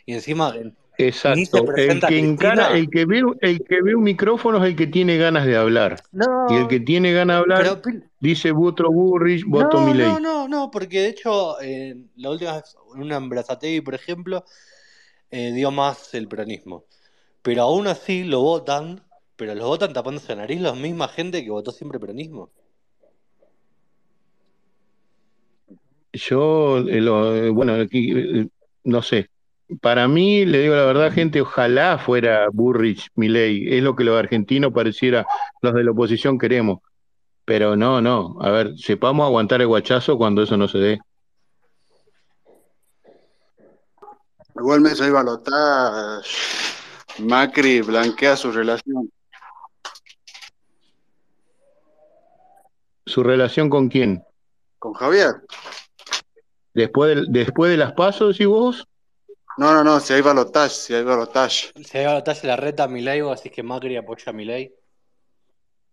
Y 0.04 0.14
encima, 0.14 0.54
Exacto. 0.98 1.64
El 1.76 2.00
que 2.00 2.18
encara, 2.18 2.76
el 2.76 2.88
que 2.88 3.04
ve, 3.04 3.22
el 3.40 3.62
que 3.64 3.82
ve 3.82 3.94
un 3.94 4.04
micrófono 4.04 4.58
es 4.58 4.70
el 4.70 4.76
que 4.76 4.86
tiene 4.86 5.18
ganas 5.18 5.44
de 5.44 5.56
hablar. 5.56 6.02
no, 6.12 6.46
Y 6.48 6.54
el 6.54 6.68
que 6.68 6.80
tiene 6.80 7.12
ganas 7.12 7.36
de 7.36 7.40
hablar 7.40 7.80
pero 7.82 7.98
dice 8.20 8.50
voto 8.50 8.90
Burrich, 8.90 9.44
voto 9.46 9.80
no, 9.80 9.86
Milei. 9.86 10.06
no, 10.06 10.20
no, 10.20 10.48
no, 10.48 10.70
porque 10.70 11.00
de 11.00 11.08
hecho, 11.08 11.60
eh, 11.60 11.96
la 12.16 12.30
última 12.30 12.54
vez, 12.54 12.76
en 12.94 13.02
una 13.02 13.16
Embarazategui, 13.16 13.82
por 13.82 13.94
ejemplo, 13.94 14.44
eh, 15.30 15.52
dio 15.52 15.70
más 15.70 16.14
el 16.14 16.28
peronismo. 16.28 16.84
Pero 17.46 17.62
aún 17.62 17.86
así 17.86 18.24
lo 18.24 18.40
votan, 18.40 19.04
pero 19.36 19.54
lo 19.54 19.68
votan 19.68 19.92
tapándose 19.92 20.34
la 20.34 20.42
nariz 20.42 20.60
la 20.60 20.72
misma 20.72 21.06
gente 21.06 21.44
que 21.44 21.50
votó 21.52 21.70
siempre 21.70 22.00
peronismo. 22.00 22.50
Yo, 26.12 26.78
eh, 26.78 27.00
lo- 27.00 27.36
eh, 27.36 27.50
bueno, 27.50 27.74
aquí, 27.74 28.10
eh, 28.16 28.48
no 28.82 29.00
sé. 29.00 29.30
Para 29.80 30.08
mí, 30.08 30.44
le 30.44 30.58
digo 30.62 30.74
la 30.74 30.86
verdad, 30.86 31.12
gente, 31.12 31.40
ojalá 31.40 31.98
fuera 31.98 32.48
Burrich, 32.52 33.10
Milei. 33.14 33.76
Es 33.76 33.80
lo 33.84 33.94
que 33.94 34.02
los 34.02 34.18
argentinos 34.18 34.72
pareciera, 34.72 35.24
los 35.62 35.72
de 35.72 35.84
la 35.84 35.92
oposición 35.92 36.38
queremos. 36.38 36.80
Pero 37.44 37.76
no, 37.76 38.00
no. 38.00 38.38
A 38.40 38.50
ver, 38.50 38.72
sepamos 38.76 39.24
aguantar 39.24 39.60
el 39.60 39.68
guachazo 39.68 40.18
cuando 40.18 40.42
eso 40.42 40.56
no 40.56 40.66
se 40.66 40.78
dé. 40.78 40.98
Igual 44.56 44.80
me 44.80 44.96
soy 44.96 45.10
balotage. 45.10 46.85
Macri 47.18 47.80
blanquea 47.80 48.36
su 48.36 48.52
relación. 48.52 49.10
¿Su 53.04 53.22
relación 53.22 53.70
con 53.70 53.88
quién? 53.88 54.24
¿Con 54.78 54.92
Javier? 54.94 55.42
Después 56.74 57.16
de, 57.16 57.24
después 57.28 57.70
de 57.70 57.76
las 57.76 57.92
pasos, 57.92 58.38
y 58.40 58.44
vos? 58.44 58.86
No, 59.58 59.72
no, 59.72 59.82
no, 59.82 60.00
si 60.00 60.12
hay 60.12 60.20
balotage, 60.20 60.74
si 60.74 60.94
hay 60.94 61.02
balotage. 61.02 61.72
Se 61.84 62.04
va 62.04 62.10
a 62.10 62.14
batalla 62.14 62.40
la 62.48 62.56
reta 62.56 62.84
a 62.84 62.88
Milei, 62.88 63.22
vos 63.22 63.38
decís 63.38 63.52
que 63.54 63.62
Macri 63.62 63.96
apoya 63.96 64.24
a 64.30 64.32
Milei. 64.32 64.74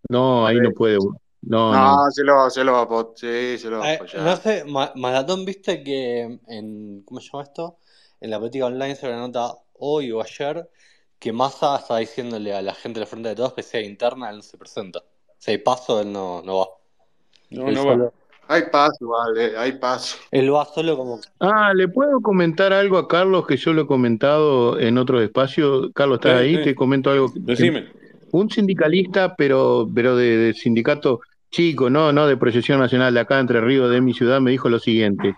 No, 0.10 0.46
ahí 0.46 0.58
no 0.60 0.72
puede. 0.72 0.98
No, 0.98 1.72
no. 1.72 1.96
No, 1.96 2.12
se 2.12 2.24
lo, 2.24 2.50
se 2.50 2.64
lo 2.64 2.74
va 2.74 2.80
a 2.80 2.84
apo- 2.88 3.14
sí, 3.16 3.58
se 3.58 3.70
lo 3.70 3.80
va 3.80 3.86
a 3.86 3.94
Eh, 3.94 3.96
apoyar. 3.96 4.22
no 4.24 4.36
sé, 4.38 4.64
Ma- 4.66 4.92
Maratón, 4.96 5.46
viste 5.46 5.82
que 5.84 6.40
en, 6.48 7.04
¿cómo 7.04 7.22
se 7.22 7.30
llama 7.32 7.44
esto? 7.44 7.78
En 8.20 8.30
la 8.32 8.40
política 8.40 8.66
online 8.66 8.96
se 8.96 9.10
nota 9.12 9.54
hoy 9.76 10.12
o 10.12 10.22
ayer 10.22 10.70
que 11.24 11.32
Massa 11.32 11.78
está 11.78 11.98
diciéndole 11.98 12.54
a 12.54 12.62
la 12.62 12.74
gente 12.74 13.00
del 13.00 13.08
frente 13.08 13.30
de 13.30 13.36
todos 13.36 13.54
que 13.54 13.64
sea 13.64 13.80
interna, 13.82 14.30
él 14.30 14.36
no 14.38 14.42
se 14.42 14.58
presenta. 14.58 15.02
Si 15.38 15.52
hay 15.52 15.58
paso, 15.60 16.02
él 16.02 16.12
no, 16.12 16.42
no 16.44 16.58
va. 16.60 16.66
No, 17.52 17.68
Él 17.70 17.76
no 17.76 17.86
va. 17.86 17.92
solo- 17.94 18.14
Hay 18.50 18.64
paso, 18.70 19.08
vale, 19.08 19.58
hay 19.58 19.72
paso. 19.74 20.18
Él 20.32 20.54
va 20.54 20.66
solo 20.66 20.98
como... 20.98 21.20
Ah, 21.40 21.74
¿le 21.74 21.88
puedo 21.88 22.20
comentar 22.20 22.74
algo 22.74 22.98
a 22.98 23.08
Carlos 23.08 23.48
que 23.48 23.56
yo 23.56 23.72
lo 23.72 23.84
he 23.84 23.88
comentado 23.88 24.78
en 24.78 24.98
otros 24.98 25.22
espacios? 25.22 25.92
Carlos, 25.96 26.18
¿estás 26.18 26.42
Sí, 26.42 26.46
ahí? 26.48 26.56
sí. 26.58 26.64
Te 26.64 26.76
comento 26.76 27.10
algo. 27.10 27.32
Decime. 27.34 27.88
Un 28.32 28.50
sindicalista, 28.50 29.34
pero, 29.38 29.88
pero 29.96 30.18
de, 30.18 30.36
de 30.38 30.54
sindicato 30.54 31.22
chico, 31.52 31.90
no, 31.90 32.12
no 32.12 32.28
de 32.28 32.36
proyección 32.36 32.80
nacional 32.82 33.14
de 33.14 33.20
acá 33.22 33.40
Entre 33.40 33.62
Ríos, 33.62 33.90
de 33.92 34.02
mi 34.02 34.14
ciudad, 34.14 34.42
me 34.42 34.52
dijo 34.52 34.68
lo 34.68 34.80
siguiente. 34.80 35.36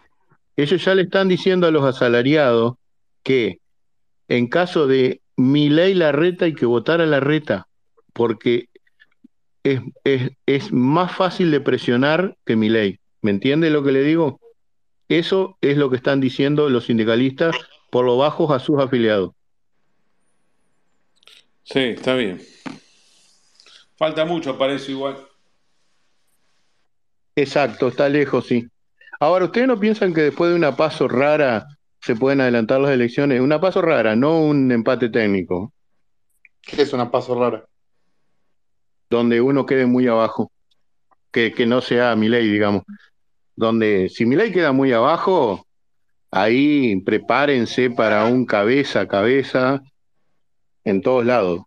Ellos 0.55 0.83
ya 0.83 0.95
le 0.95 1.03
están 1.03 1.27
diciendo 1.27 1.67
a 1.67 1.71
los 1.71 1.83
asalariados 1.83 2.73
que 3.21 3.59
en 4.29 4.47
caso 4.47 4.87
de 4.87 5.21
mi 5.37 5.69
ley 5.69 5.93
la 5.93 6.11
reta 6.11 6.45
hay 6.45 6.53
que 6.53 6.65
votar 6.65 7.01
a 7.01 7.05
la 7.05 7.19
reta, 7.19 7.67
porque 8.13 8.69
es, 9.63 9.81
es, 10.03 10.31
es 10.45 10.71
más 10.71 11.15
fácil 11.15 11.51
de 11.51 11.61
presionar 11.61 12.37
que 12.45 12.55
mi 12.55 12.69
ley. 12.69 12.99
¿Me 13.21 13.31
entiende 13.31 13.69
lo 13.69 13.83
que 13.83 13.91
le 13.91 14.03
digo? 14.03 14.39
Eso 15.09 15.57
es 15.61 15.77
lo 15.77 15.89
que 15.89 15.97
están 15.97 16.21
diciendo 16.21 16.69
los 16.69 16.85
sindicalistas 16.85 17.55
por 17.89 18.05
lo 18.05 18.17
bajos 18.17 18.51
a 18.51 18.59
sus 18.59 18.79
afiliados. 18.79 19.31
Sí, 21.63 21.79
está 21.79 22.15
bien. 22.15 22.41
Falta 23.97 24.25
mucho, 24.25 24.57
parece 24.57 24.91
igual. 24.91 25.17
Exacto, 27.35 27.87
está 27.87 28.07
lejos, 28.07 28.45
sí. 28.45 28.67
Ahora, 29.19 29.45
¿ustedes 29.45 29.67
no 29.67 29.79
piensan 29.79 30.13
que 30.13 30.21
después 30.21 30.51
de 30.51 30.55
una 30.55 30.75
paso 30.75 31.07
rara 31.07 31.65
se 32.05 32.15
pueden 32.15 32.39
adelantar 32.39 32.79
las 32.79 32.91
elecciones? 32.91 33.41
Una 33.41 33.59
paso 33.59 33.81
rara, 33.81 34.15
no 34.15 34.39
un 34.39 34.71
empate 34.71 35.09
técnico, 35.09 35.73
¿Qué 36.61 36.83
es 36.83 36.93
una 36.93 37.09
paso 37.09 37.39
rara? 37.39 37.65
donde 39.09 39.41
uno 39.41 39.65
quede 39.65 39.85
muy 39.87 40.07
abajo, 40.07 40.51
que, 41.31 41.51
que 41.51 41.65
no 41.65 41.81
sea 41.81 42.15
Milei, 42.15 42.47
digamos. 42.47 42.83
Donde 43.55 44.09
si 44.09 44.25
Milei 44.25 44.51
queda 44.51 44.71
muy 44.71 44.91
abajo, 44.91 45.65
ahí 46.29 46.99
prepárense 47.01 47.89
para 47.89 48.25
un 48.25 48.45
cabeza 48.45 49.01
a 49.01 49.07
cabeza 49.07 49.81
en 50.83 51.01
todos 51.01 51.25
lados. 51.25 51.61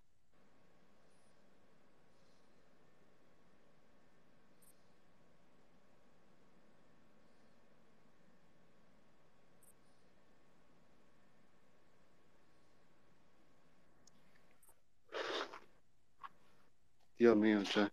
Dios 17.35 17.37
mío. 17.37 17.91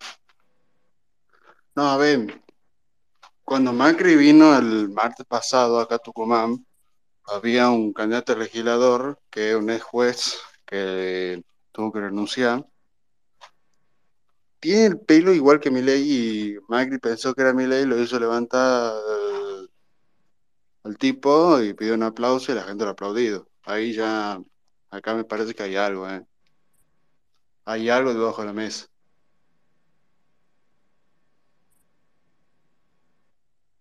No, 1.76 1.90
a 1.90 1.98
ver, 1.98 2.42
cuando 3.44 3.74
Macri 3.74 4.16
vino 4.16 4.58
el 4.58 4.90
martes 4.90 5.26
pasado 5.26 5.80
acá 5.80 5.96
a 5.96 6.00
Tucumán, 6.00 6.66
había 7.26 7.70
un 7.70 7.92
candidato 7.92 8.36
legislador 8.36 9.20
que 9.30 9.52
es 9.52 9.56
un 9.56 9.70
ex 9.70 9.84
juez 9.84 10.40
que 10.66 11.44
tuvo 11.72 11.92
que 11.92 12.00
renunciar. 12.00 12.66
Tiene 14.60 14.86
el 14.86 15.00
pelo 15.00 15.34
igual 15.34 15.60
que 15.60 15.70
Milei 15.70 16.02
y 16.02 16.58
Macri 16.70 16.98
pensó 16.98 17.34
que 17.34 17.42
era 17.42 17.54
Milei, 17.54 17.86
lo 17.86 18.00
hizo 18.00 18.20
levantar 18.20 18.94
al, 18.94 19.70
al 20.84 20.98
tipo 20.98 21.62
y 21.62 21.74
pidió 21.74 21.94
un 21.94 22.04
aplauso 22.04 22.52
y 22.52 22.56
la 22.56 22.64
gente 22.64 22.86
lo 22.86 22.92
ha 22.92 22.94
aplaudido. 22.94 23.50
Ahí 23.64 23.94
ya, 23.94 24.40
acá 24.90 25.14
me 25.14 25.26
parece 25.26 25.54
que 25.54 25.64
hay 25.64 25.76
algo, 25.76 26.10
¿eh? 26.10 26.26
Hay 27.66 27.90
algo 27.90 28.14
debajo 28.14 28.42
de 28.42 28.48
la 28.48 28.54
mesa. 28.54 28.88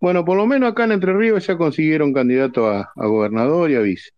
Bueno, 0.00 0.24
por 0.24 0.36
lo 0.36 0.46
menos 0.46 0.70
acá 0.72 0.84
en 0.84 0.92
Entre 0.92 1.12
Ríos 1.12 1.46
ya 1.46 1.56
consiguieron 1.56 2.12
candidato 2.12 2.66
a, 2.68 2.92
a 2.94 3.06
gobernador 3.06 3.70
y 3.70 3.76
a 3.76 3.80
vice. 3.80 4.10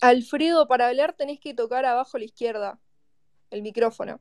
Alfredo, 0.00 0.66
para 0.66 0.88
hablar 0.88 1.14
tenés 1.16 1.40
que 1.40 1.54
tocar 1.54 1.84
abajo 1.84 2.16
a 2.16 2.20
la 2.20 2.24
izquierda 2.26 2.78
el 3.50 3.62
micrófono. 3.62 4.20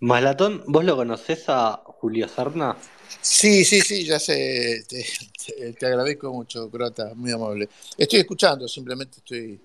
Malatón, 0.00 0.62
¿vos 0.66 0.84
lo 0.84 0.94
conocés 0.96 1.44
a 1.48 1.82
Julio 1.84 2.28
Serna? 2.28 2.76
Sí, 3.20 3.64
sí, 3.64 3.80
sí, 3.80 4.04
ya 4.04 4.18
sé. 4.18 4.84
Te, 4.88 5.04
te- 5.46 5.72
te 5.72 5.86
agradezco 5.86 6.32
mucho, 6.32 6.70
Crota, 6.70 7.12
muy 7.14 7.32
amable. 7.32 7.68
Estoy 7.96 8.20
escuchando, 8.20 8.68
simplemente 8.68 9.18
estoy. 9.18 9.58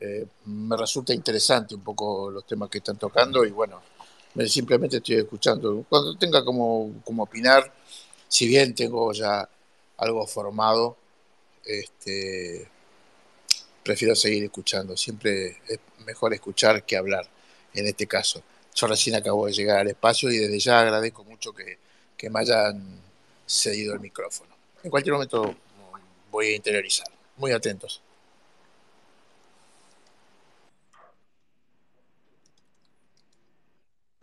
eh, 0.00 0.26
me 0.46 0.76
resulta 0.76 1.12
interesante 1.14 1.74
un 1.74 1.82
poco 1.82 2.30
los 2.30 2.46
temas 2.46 2.68
que 2.70 2.78
están 2.78 2.98
tocando 2.98 3.44
y 3.44 3.50
bueno, 3.50 3.80
simplemente 4.46 4.98
estoy 4.98 5.16
escuchando. 5.16 5.84
Cuando 5.88 6.16
tenga 6.16 6.44
como, 6.44 6.92
como 7.04 7.22
opinar, 7.22 7.72
si 8.28 8.46
bien 8.46 8.74
tengo 8.74 9.12
ya 9.12 9.48
algo 9.98 10.26
formado, 10.26 10.96
este, 11.64 12.68
prefiero 13.82 14.14
seguir 14.14 14.44
escuchando. 14.44 14.96
Siempre 14.96 15.58
es 15.68 15.78
mejor 16.04 16.34
escuchar 16.34 16.84
que 16.84 16.96
hablar, 16.96 17.28
en 17.74 17.86
este 17.86 18.06
caso. 18.06 18.42
Yo 18.74 18.86
recién 18.86 19.16
acabo 19.16 19.46
de 19.46 19.52
llegar 19.52 19.78
al 19.78 19.88
espacio 19.88 20.30
y 20.30 20.36
desde 20.36 20.58
ya 20.58 20.80
agradezco 20.80 21.24
mucho 21.24 21.52
que, 21.52 21.78
que 22.16 22.28
me 22.28 22.40
hayan 22.40 23.00
cedido 23.46 23.94
el 23.94 24.00
micrófono. 24.00 24.54
En 24.82 24.90
cualquier 24.90 25.14
momento 25.14 25.54
voy 26.30 26.48
a 26.48 26.56
interiorizar. 26.56 27.08
Muy 27.36 27.52
atentos. 27.52 28.02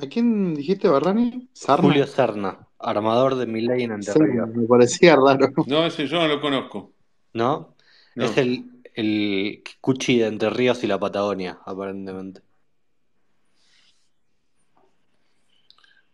¿A 0.04 0.10
quién 0.10 0.54
dijiste, 0.54 0.90
Barrani? 0.90 1.48
¿Sarna? 1.54 1.88
Julio 1.88 2.06
Serna, 2.06 2.68
armador 2.78 3.36
de 3.36 3.46
Milei 3.46 3.84
en 3.84 4.02
Ríos. 4.02 4.50
me 4.54 4.68
parecía 4.68 5.16
raro. 5.16 5.54
No, 5.66 5.86
ese 5.86 6.08
yo 6.08 6.20
no 6.20 6.28
lo 6.28 6.42
conozco. 6.42 6.92
¿No? 7.32 7.76
No. 8.16 8.26
Es 8.26 8.38
el, 8.38 8.82
el 8.96 9.64
Cuchi 9.80 10.20
de 10.20 10.28
Entre 10.28 10.50
Ríos 10.50 10.84
y 10.84 10.88
la 10.88 11.00
Patagonia, 11.00 11.60
aparentemente. 11.66 12.42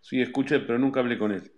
Sí, 0.02 0.22
escuché, 0.22 0.60
pero 0.60 0.78
nunca 0.78 1.00
hablé 1.00 1.18
con 1.18 1.32
él. 1.32 1.52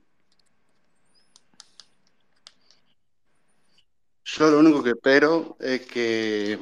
Yo 4.24 4.50
lo 4.52 4.60
único 4.60 4.82
que 4.82 4.92
espero 4.92 5.58
es 5.60 5.86
que 5.86 6.60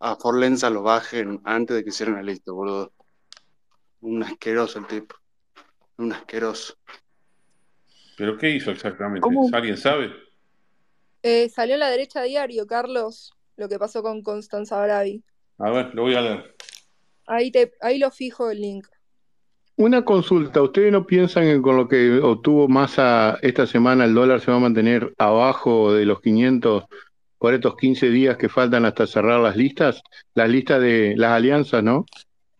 a 0.00 0.16
Forlenza 0.16 0.70
lo 0.70 0.82
bajen 0.82 1.40
antes 1.44 1.76
de 1.76 1.84
que 1.84 1.92
cierren 1.92 2.16
la 2.16 2.22
lista, 2.22 2.50
boludo. 2.50 2.95
Un 4.00 4.22
asqueroso 4.22 4.78
el 4.78 4.86
tipo. 4.86 5.16
Un 5.98 6.12
asqueroso. 6.12 6.74
¿Pero 8.16 8.38
qué 8.38 8.50
hizo 8.50 8.70
exactamente? 8.70 9.20
¿Cómo? 9.20 9.48
¿Alguien 9.52 9.76
sabe? 9.76 10.12
Eh, 11.22 11.48
salió 11.48 11.74
en 11.74 11.80
la 11.80 11.90
derecha 11.90 12.22
diario, 12.22 12.66
Carlos, 12.66 13.32
lo 13.56 13.68
que 13.68 13.78
pasó 13.78 14.02
con 14.02 14.22
Constanza 14.22 14.82
Bravi. 14.82 15.22
A 15.58 15.70
ver, 15.70 15.94
lo 15.94 16.02
voy 16.02 16.14
a 16.14 16.20
leer. 16.20 16.54
Ahí, 17.26 17.50
te, 17.50 17.72
ahí 17.80 17.98
lo 17.98 18.10
fijo 18.10 18.50
el 18.50 18.60
link. 18.60 18.86
Una 19.78 20.04
consulta, 20.04 20.62
¿ustedes 20.62 20.90
no 20.90 21.06
piensan 21.06 21.44
que 21.44 21.60
con 21.60 21.76
lo 21.76 21.86
que 21.86 22.18
obtuvo 22.18 22.66
Massa 22.66 23.38
esta 23.42 23.66
semana 23.66 24.06
el 24.06 24.14
dólar 24.14 24.40
se 24.40 24.50
va 24.50 24.56
a 24.56 24.60
mantener 24.60 25.12
abajo 25.18 25.92
de 25.92 26.06
los 26.06 26.22
500 26.22 26.84
por 27.38 27.52
estos 27.52 27.76
15 27.76 28.08
días 28.08 28.38
que 28.38 28.48
faltan 28.48 28.86
hasta 28.86 29.06
cerrar 29.06 29.40
las 29.40 29.56
listas? 29.56 30.00
Las 30.34 30.48
listas 30.48 30.80
de 30.80 31.14
las 31.16 31.32
alianzas, 31.32 31.82
¿no? 31.82 32.06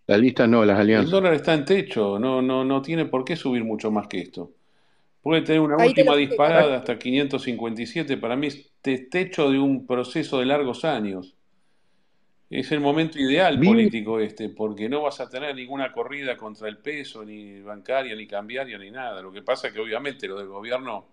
Las 0.08 0.18
listas 0.18 0.48
no, 0.48 0.64
las 0.64 0.80
El 0.94 1.08
alianzas. 1.08 1.10
dólar 1.10 1.34
está 1.34 1.54
en 1.54 1.64
techo, 1.64 2.18
no, 2.18 2.42
no, 2.42 2.64
no 2.64 2.82
tiene 2.82 3.04
por 3.06 3.24
qué 3.24 3.36
subir 3.36 3.62
mucho 3.62 3.92
más 3.92 4.08
que 4.08 4.18
esto. 4.18 4.50
Puede 5.22 5.42
tener 5.42 5.60
una 5.60 5.78
Ahí 5.78 5.94
te 5.94 6.02
última 6.02 6.04
lo 6.04 6.16
fijé, 6.16 6.26
disparada 6.26 6.76
hasta 6.78 6.98
557, 6.98 8.16
para 8.18 8.36
mí 8.36 8.48
es 8.48 8.72
te- 8.82 8.98
techo 8.98 9.50
de 9.50 9.58
un 9.60 9.86
proceso 9.86 10.40
de 10.40 10.46
largos 10.46 10.84
años. 10.84 11.36
Es 12.48 12.70
el 12.72 12.80
momento 12.80 13.18
ideal 13.18 13.60
político 13.62 14.20
este, 14.20 14.48
porque 14.48 14.88
no 14.88 15.02
vas 15.02 15.20
a 15.20 15.28
tener 15.28 15.54
ninguna 15.54 15.92
corrida 15.92 16.36
contra 16.36 16.68
el 16.68 16.78
peso, 16.78 17.24
ni 17.24 17.60
bancaria, 17.60 18.14
ni 18.14 18.26
cambiaria, 18.26 18.78
ni 18.78 18.90
nada. 18.90 19.20
Lo 19.20 19.32
que 19.32 19.42
pasa 19.42 19.68
es 19.68 19.74
que 19.74 19.80
obviamente 19.80 20.28
los 20.28 20.38
del 20.38 20.48
gobierno 20.48 21.06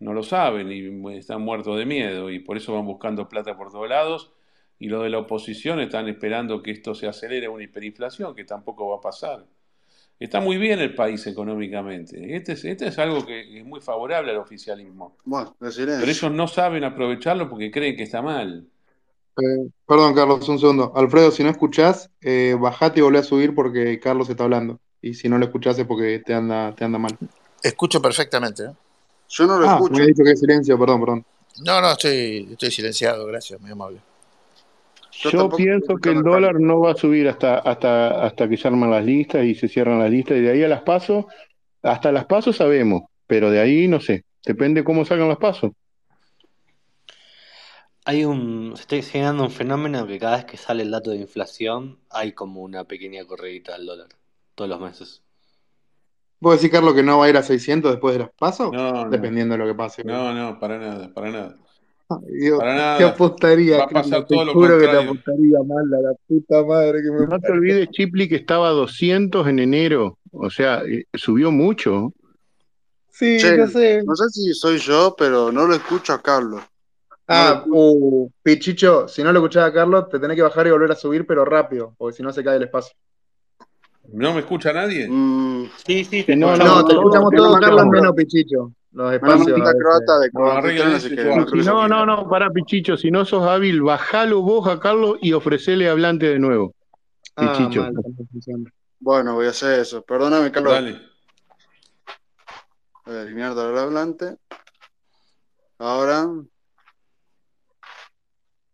no 0.00 0.12
lo 0.14 0.22
saben 0.22 0.72
y 0.72 1.16
están 1.18 1.42
muertos 1.42 1.78
de 1.78 1.86
miedo 1.86 2.30
y 2.30 2.40
por 2.40 2.56
eso 2.56 2.74
van 2.74 2.86
buscando 2.86 3.28
plata 3.28 3.56
por 3.56 3.70
todos 3.72 3.88
lados 3.88 4.32
y 4.78 4.88
los 4.88 5.02
de 5.04 5.10
la 5.10 5.18
oposición 5.18 5.80
están 5.80 6.08
esperando 6.08 6.62
que 6.62 6.72
esto 6.72 6.94
se 6.94 7.06
acelere 7.06 7.46
a 7.46 7.50
una 7.50 7.62
hiperinflación 7.64 8.34
que 8.34 8.44
tampoco 8.44 8.88
va 8.88 8.96
a 8.96 9.00
pasar. 9.00 9.44
Está 10.18 10.40
muy 10.40 10.56
bien 10.56 10.78
el 10.78 10.94
país 10.94 11.26
económicamente. 11.26 12.36
Este 12.36 12.52
es, 12.52 12.64
este 12.64 12.88
es 12.88 12.98
algo 12.98 13.26
que 13.26 13.58
es 13.58 13.64
muy 13.64 13.80
favorable 13.80 14.30
al 14.30 14.38
oficialismo. 14.38 15.16
Bueno, 15.24 15.56
Pero 15.58 16.02
ellos 16.04 16.30
no 16.32 16.46
saben 16.46 16.84
aprovecharlo 16.84 17.48
porque 17.48 17.70
creen 17.70 17.96
que 17.96 18.04
está 18.04 18.22
mal. 18.22 18.66
Eh, 19.36 19.68
perdón, 19.86 20.14
Carlos, 20.14 20.48
un 20.48 20.58
segundo. 20.58 20.92
Alfredo, 20.94 21.30
si 21.30 21.42
no 21.42 21.50
escuchás, 21.50 22.10
eh, 22.20 22.56
bajate 22.58 23.00
y 23.00 23.02
volvé 23.02 23.18
a 23.18 23.22
subir 23.24 23.54
porque 23.54 23.98
Carlos 23.98 24.28
está 24.28 24.44
hablando. 24.44 24.78
Y 25.00 25.14
si 25.14 25.28
no 25.28 25.38
lo 25.38 25.46
escuchás 25.46 25.78
es 25.78 25.86
porque 25.86 26.20
te 26.20 26.34
anda, 26.34 26.72
te 26.74 26.84
anda 26.84 26.98
mal. 26.98 27.16
Escucho 27.62 28.00
perfectamente. 28.00 28.64
¿eh? 28.64 28.70
Yo 29.28 29.46
no 29.46 29.58
lo 29.58 29.66
Ah, 29.68 29.70
me 29.70 29.74
escucho. 29.76 29.94
había 29.94 30.06
dicho 30.06 30.22
que 30.22 30.30
hay 30.30 30.36
silencio, 30.36 30.78
perdón, 30.78 31.00
perdón. 31.00 31.24
No, 31.64 31.80
no, 31.80 31.90
estoy, 31.92 32.48
estoy 32.52 32.70
silenciado, 32.70 33.26
gracias, 33.26 33.60
muy 33.60 33.70
amable. 33.72 34.00
Yo 35.22 35.30
yo 35.30 35.38
tampoco 35.38 35.56
pienso 35.56 35.96
que 35.98 36.08
el 36.10 36.22
dólar 36.24 36.58
no 36.58 36.80
va 36.80 36.92
a 36.92 36.96
subir 36.96 37.28
hasta, 37.28 37.58
hasta, 37.58 38.24
hasta 38.24 38.48
que 38.48 38.56
se 38.56 38.66
arman 38.66 38.90
las 38.90 39.04
listas 39.04 39.44
y 39.44 39.54
se 39.54 39.68
cierran 39.68 40.00
las 40.00 40.10
listas 40.10 40.36
y 40.36 40.40
de 40.40 40.50
ahí 40.50 40.64
a 40.64 40.68
las 40.68 40.82
pasos, 40.82 41.26
hasta 41.80 42.10
las 42.10 42.24
pasos 42.24 42.56
sabemos, 42.56 43.02
pero 43.28 43.48
de 43.48 43.60
ahí 43.60 43.86
no 43.86 44.00
sé, 44.00 44.24
depende 44.44 44.82
cómo 44.82 45.04
salgan 45.04 45.28
las 45.28 45.38
pasos. 45.38 45.70
Hay 48.04 48.24
un, 48.24 48.72
se 48.74 48.82
está 48.82 49.12
generando 49.12 49.44
un 49.44 49.52
fenómeno 49.52 50.08
que 50.08 50.18
cada 50.18 50.38
vez 50.38 50.44
que 50.44 50.56
sale 50.56 50.82
el 50.82 50.90
dato 50.90 51.10
de 51.10 51.18
inflación 51.18 52.00
hay 52.10 52.32
como 52.32 52.62
una 52.62 52.82
pequeña 52.82 53.24
corredita 53.24 53.74
del 53.74 53.86
dólar, 53.86 54.08
todos 54.56 54.68
los 54.68 54.80
meses. 54.80 55.22
¿Vos 56.40 56.56
decís, 56.56 56.72
Carlos, 56.72 56.94
que 56.94 57.04
no 57.04 57.18
va 57.18 57.26
a 57.26 57.28
ir 57.28 57.36
a 57.36 57.44
600 57.44 57.92
después 57.92 58.14
de 58.14 58.24
las 58.24 58.30
pasos? 58.36 58.72
No, 58.72 59.04
no, 59.04 59.08
Dependiendo 59.08 59.54
de 59.54 59.58
lo 59.58 59.66
que 59.68 59.76
pase. 59.76 60.02
no, 60.02 60.34
no, 60.34 60.58
para 60.58 60.78
nada, 60.78 61.14
para 61.14 61.30
nada. 61.30 61.61
Para 62.58 62.74
te 62.74 62.78
nada. 62.78 63.08
apostaría, 63.08 63.78
Va 63.78 63.84
a 63.84 63.88
pasar 63.88 64.26
Carlos, 64.26 64.26
te 64.28 64.34
todo 64.36 64.52
juro 64.52 64.78
que 64.78 64.88
te 64.88 64.96
apostaría 64.96 65.58
mal 65.66 65.94
a 65.94 66.00
la 66.00 66.14
puta 66.26 66.64
madre 66.64 67.02
que 67.02 67.10
me 67.10 67.26
No 67.26 67.40
te 67.40 67.52
olvides, 67.52 67.90
Chipli, 67.90 68.28
que 68.28 68.36
estaba 68.36 68.68
a 68.68 68.72
200 68.72 69.46
en 69.48 69.58
enero, 69.58 70.18
o 70.30 70.50
sea, 70.50 70.82
eh, 70.84 71.04
subió 71.14 71.50
mucho. 71.50 72.12
Sí, 73.10 73.38
Che, 73.38 73.56
yo 73.56 73.66
sé. 73.66 74.02
no 74.04 74.16
sé 74.16 74.24
si 74.30 74.54
soy 74.54 74.78
yo, 74.78 75.14
pero 75.16 75.52
no 75.52 75.66
lo 75.66 75.74
escucho 75.74 76.12
a 76.12 76.22
Carlos. 76.22 76.62
No 77.28 77.34
lo 77.34 77.40
Ah, 77.40 77.52
escucho. 77.58 77.76
uh, 77.76 78.30
Pichicho, 78.42 79.06
si 79.08 79.22
no 79.22 79.32
lo 79.32 79.38
escuchás 79.38 79.68
a 79.68 79.72
Carlos, 79.72 80.08
te 80.08 80.18
tenés 80.18 80.36
que 80.36 80.42
bajar 80.42 80.66
y 80.66 80.70
volver 80.70 80.92
a 80.92 80.96
subir, 80.96 81.26
pero 81.26 81.44
rápido, 81.44 81.94
porque 81.98 82.16
si 82.16 82.22
no 82.22 82.32
se 82.32 82.42
cae 82.42 82.56
el 82.56 82.64
espacio. 82.64 82.94
¿No 84.12 84.34
me 84.34 84.40
escucha 84.40 84.72
nadie? 84.72 85.08
Mm, 85.08 85.66
Sí, 85.86 86.04
sí, 86.04 86.24
Que 86.24 86.36
no, 86.36 86.56
no, 86.56 86.64
No, 86.64 86.84
te 86.84 86.94
escuchamos 86.94 87.30
te 87.30 87.36
todos, 87.36 87.60
Carlos, 87.60 87.86
menos 87.86 88.12
Pichicho. 88.14 88.72
Los 88.92 89.12
espacios 89.14 89.58
croata 89.78 90.18
de 90.20 90.30
no 90.34 91.88
no, 91.88 91.88
no, 91.88 92.06
no, 92.06 92.28
para 92.28 92.50
Pichicho, 92.50 92.96
si 92.96 93.10
no 93.10 93.24
sos 93.24 93.46
hábil, 93.46 93.80
bajalo 93.82 94.42
vos 94.42 94.68
a 94.68 94.80
Carlos 94.80 95.16
y 95.22 95.32
ofrecele 95.32 95.88
hablante 95.88 96.26
de 96.26 96.38
nuevo, 96.38 96.74
Ah, 97.36 97.52
Pichicho. 97.56 97.82
mal. 97.82 97.94
Bueno, 99.00 99.34
voy 99.34 99.46
a 99.46 99.50
hacer 99.50 99.80
eso. 99.80 100.02
Perdóname, 100.02 100.52
Carlos. 100.52 100.74
Dale. 100.74 101.00
Voy 103.06 103.16
a 103.16 103.22
eliminar 103.22 103.52
el 103.52 103.78
hablante. 103.78 104.36
Ahora, 105.78 106.28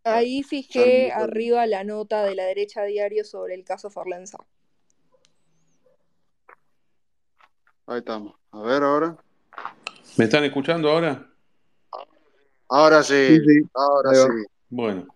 Ahí 0.03 0.43
fijé 0.43 1.11
arriba 1.11 1.65
la 1.67 1.83
nota 1.83 2.23
de 2.23 2.35
la 2.35 2.43
derecha 2.45 2.83
diario 2.83 3.23
sobre 3.23 3.53
el 3.55 3.63
caso 3.63 3.89
Forlenza. 3.89 4.37
ahí 7.87 7.99
estamos. 7.99 8.35
A 8.51 8.61
ver, 8.61 8.83
ahora. 8.83 9.17
¿Me 10.19 10.25
están 10.25 10.43
escuchando 10.43 10.91
ahora? 10.91 11.25
Ahora 12.67 13.01
Sí, 13.03 13.37
sí, 13.37 13.39
sí, 13.39 13.61
ahora 13.73 14.13
sí. 14.13 14.27
Bueno, 14.67 15.07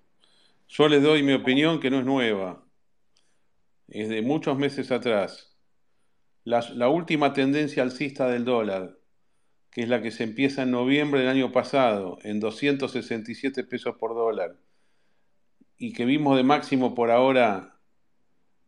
yo 0.69 0.87
les 0.87 1.03
doy 1.03 1.23
mi 1.23 1.33
opinión 1.33 1.81
que 1.81 1.91
no 1.91 1.99
es 1.99 2.05
nueva, 2.05 2.63
es 3.89 4.07
de 4.07 4.21
muchos 4.21 4.57
meses 4.57 4.93
atrás. 4.93 5.57
La, 6.45 6.61
la 6.75 6.87
última 6.87 7.33
tendencia 7.33 7.83
alcista 7.83 8.29
del 8.29 8.45
dólar, 8.45 8.97
que 9.71 9.81
es 9.81 9.89
la 9.89 10.01
que 10.01 10.09
se 10.09 10.23
empieza 10.23 10.63
en 10.63 10.71
noviembre 10.71 11.19
del 11.19 11.27
año 11.27 11.51
pasado, 11.51 12.17
en 12.21 12.39
267 12.39 13.65
pesos 13.65 13.97
por 13.97 14.15
dólar, 14.15 14.55
y 15.77 15.91
que 15.91 16.05
vimos 16.05 16.37
de 16.37 16.43
máximo 16.43 16.95
por 16.95 17.11
ahora 17.11 17.77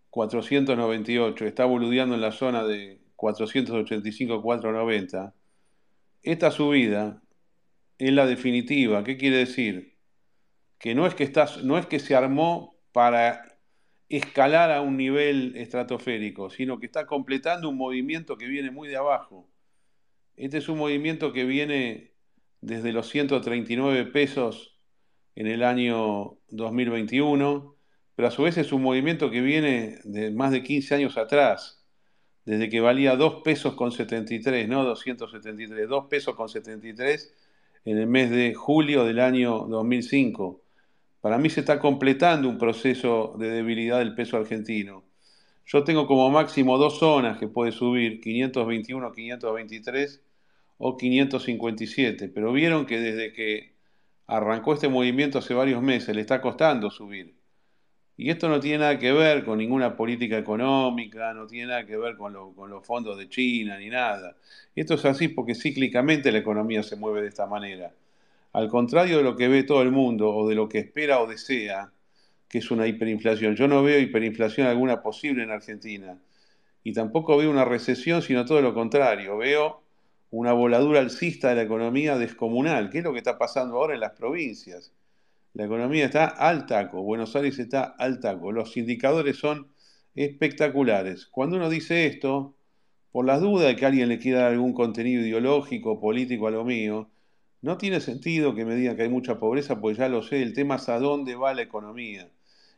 498, 0.10 1.46
está 1.46 1.64
boludeando 1.64 2.14
en 2.14 2.22
la 2.22 2.34
zona 2.34 2.66
de 2.66 3.00
485-490. 3.16 5.32
Esta 6.26 6.50
subida 6.50 7.22
es 8.00 8.12
la 8.12 8.26
definitiva. 8.26 9.04
¿Qué 9.04 9.16
quiere 9.16 9.38
decir? 9.38 10.00
Que 10.80 10.96
no 10.96 11.06
es 11.06 11.14
que, 11.14 11.32
no 11.64 11.78
es 11.78 11.86
que 11.86 12.00
se 12.00 12.16
armó 12.16 12.80
para 12.92 13.60
escalar 14.10 14.72
a 14.72 14.82
un 14.82 14.98
nivel 14.98 15.56
estratosférico, 15.56 16.50
sino 16.50 16.80
que 16.80 16.88
está 16.88 17.06
completando 17.06 17.70
un 17.70 17.78
movimiento 17.78 18.38
que 18.38 18.48
viene 18.48 18.72
muy 18.72 18.90
de 18.90 18.98
abajo. 18.98 19.48
Este 20.36 20.58
es 20.58 20.68
un 20.68 20.80
movimiento 20.80 21.32
que 21.32 21.46
viene 21.46 22.16
desde 22.60 22.92
los 22.92 23.08
139 23.10 24.06
pesos 24.06 24.80
en 25.36 25.46
el 25.46 25.62
año 25.64 26.40
2021, 26.50 27.78
pero 28.16 28.28
a 28.28 28.32
su 28.32 28.44
vez 28.44 28.58
es 28.58 28.72
un 28.72 28.82
movimiento 28.82 29.30
que 29.30 29.42
viene 29.42 30.00
de 30.04 30.32
más 30.32 30.52
de 30.52 30.64
15 30.64 30.96
años 30.96 31.18
atrás, 31.18 31.75
desde 32.46 32.70
que 32.70 32.80
valía 32.80 33.16
2 33.16 33.42
pesos 33.44 33.74
con 33.74 33.92
73, 33.92 34.68
no 34.68 34.84
273, 34.84 35.90
2 35.90 36.06
pesos 36.06 36.36
con 36.36 36.48
73 36.48 37.34
en 37.86 37.98
el 37.98 38.08
mes 38.08 38.30
de 38.30 38.54
julio 38.54 39.04
del 39.04 39.20
año 39.20 39.66
2005. 39.68 40.62
Para 41.22 41.38
mí 41.38 41.50
se 41.50 41.62
está 41.62 41.80
completando 41.80 42.48
un 42.48 42.58
proceso 42.58 43.36
de 43.40 43.50
debilidad 43.50 44.00
del 44.00 44.14
peso 44.14 44.38
argentino. 44.38 45.04
Yo 45.66 45.84
tengo 45.84 46.06
como 46.06 46.30
máximo 46.30 46.78
dos 46.78 47.00
zonas 47.00 47.40
que 47.40 47.48
puede 47.48 47.72
subir, 47.72 48.22
521, 48.22 49.12
523 49.12 50.22
o 50.78 50.98
557, 50.98 52.30
pero 52.30 52.54
vieron 52.54 52.86
que 52.86 53.00
desde 53.00 53.34
que 53.34 53.74
arrancó 54.28 54.74
este 54.74 54.90
movimiento 54.90 55.40
hace 55.40 55.56
varios 55.56 55.82
meses 55.82 56.16
le 56.16 56.22
está 56.22 56.42
costando 56.42 56.92
subir. 56.92 57.35
Y 58.18 58.30
esto 58.30 58.48
no 58.48 58.60
tiene 58.60 58.80
nada 58.80 58.98
que 58.98 59.12
ver 59.12 59.44
con 59.44 59.58
ninguna 59.58 59.96
política 59.98 60.38
económica, 60.38 61.34
no 61.34 61.48
tiene 61.48 61.68
nada 61.68 61.86
que 61.86 61.98
ver 61.98 62.16
con, 62.16 62.34
los 62.34 62.86
fondos 62.86 63.18
de 63.18 63.28
China 63.28 63.78
ni 63.78 63.90
nada. 63.90 64.36
Esto 64.76 64.94
es 64.94 65.06
así 65.06 65.28
porque 65.28 65.54
cíclicamente 65.54 66.32
la 66.32 66.38
economía 66.38 66.82
se 66.84 66.96
mueve 66.96 67.22
de 67.22 67.28
esta 67.28 67.46
manera. 67.46 67.92
Al 68.54 68.70
contrario 68.70 69.18
de 69.18 69.24
lo 69.24 69.36
que 69.36 69.50
ve 69.50 69.64
todo 69.64 69.82
el 69.82 69.92
mundo 69.92 70.34
o 70.34 70.48
de 70.48 70.56
lo 70.56 70.70
que 70.70 70.80
espera 70.80 71.20
o 71.20 71.28
desea, 71.28 71.92
que 72.48 72.60
es 72.60 72.72
una 72.72 72.88
hiperinflación. 72.88 73.56
Yo 73.56 73.68
no 73.68 73.84
veo 73.84 74.00
hiperinflación 74.00 74.68
alguna 74.68 75.02
posible 75.02 75.44
en 75.44 75.52
Argentina. 75.52 76.18
Y 76.84 76.94
tampoco 76.94 77.36
veo 77.36 77.50
una 77.50 77.66
recesión, 77.66 78.22
sino 78.22 78.46
todo 78.46 78.62
lo 78.62 78.74
contrario. 78.74 79.38
Veo 79.38 79.82
una 80.32 80.54
voladura 80.54 81.00
alcista 81.00 81.50
de 81.50 81.56
la 81.56 81.62
economía 81.64 82.18
descomunal, 82.18 82.90
que 82.90 83.00
es 83.00 83.04
lo 83.04 83.12
que 83.12 83.18
está 83.18 83.38
pasando 83.38 83.76
ahora 83.76 83.96
en 83.96 84.00
las 84.02 84.12
provincias. 84.12 84.94
La 85.56 85.64
economía 85.64 86.08
está 86.08 86.26
al 86.26 86.66
taco, 86.66 87.02
Buenos 87.02 87.34
Aires 87.34 87.58
está 87.60 87.84
al 87.98 88.20
taco, 88.20 88.52
los 88.52 88.76
indicadores 88.76 89.38
son 89.38 89.70
espectaculares. 90.14 91.28
Cuando 91.28 91.56
uno 91.56 91.70
dice 91.70 92.08
esto, 92.08 92.58
por 93.14 93.24
las 93.24 93.40
dudas 93.40 93.68
de 93.68 93.78
que 93.78 93.86
alguien 93.86 94.10
le 94.10 94.20
quiera 94.20 94.42
dar 94.42 94.52
algún 94.52 94.74
contenido 94.74 95.24
ideológico, 95.24 96.02
político 96.02 96.48
a 96.48 96.52
lo 96.52 96.66
mío, 96.66 97.10
no 97.62 97.78
tiene 97.78 98.02
sentido 98.02 98.54
que 98.54 98.66
me 98.66 98.76
digan 98.76 98.98
que 98.98 99.04
hay 99.04 99.10
mucha 99.10 99.40
pobreza, 99.40 99.80
pues 99.80 99.98
ya 99.98 100.10
lo 100.10 100.24
sé, 100.24 100.44
el 100.44 100.52
tema 100.52 100.76
es 100.76 100.90
a 100.90 101.00
dónde 101.00 101.36
va 101.38 101.54
la 101.54 101.62
economía. 101.62 102.28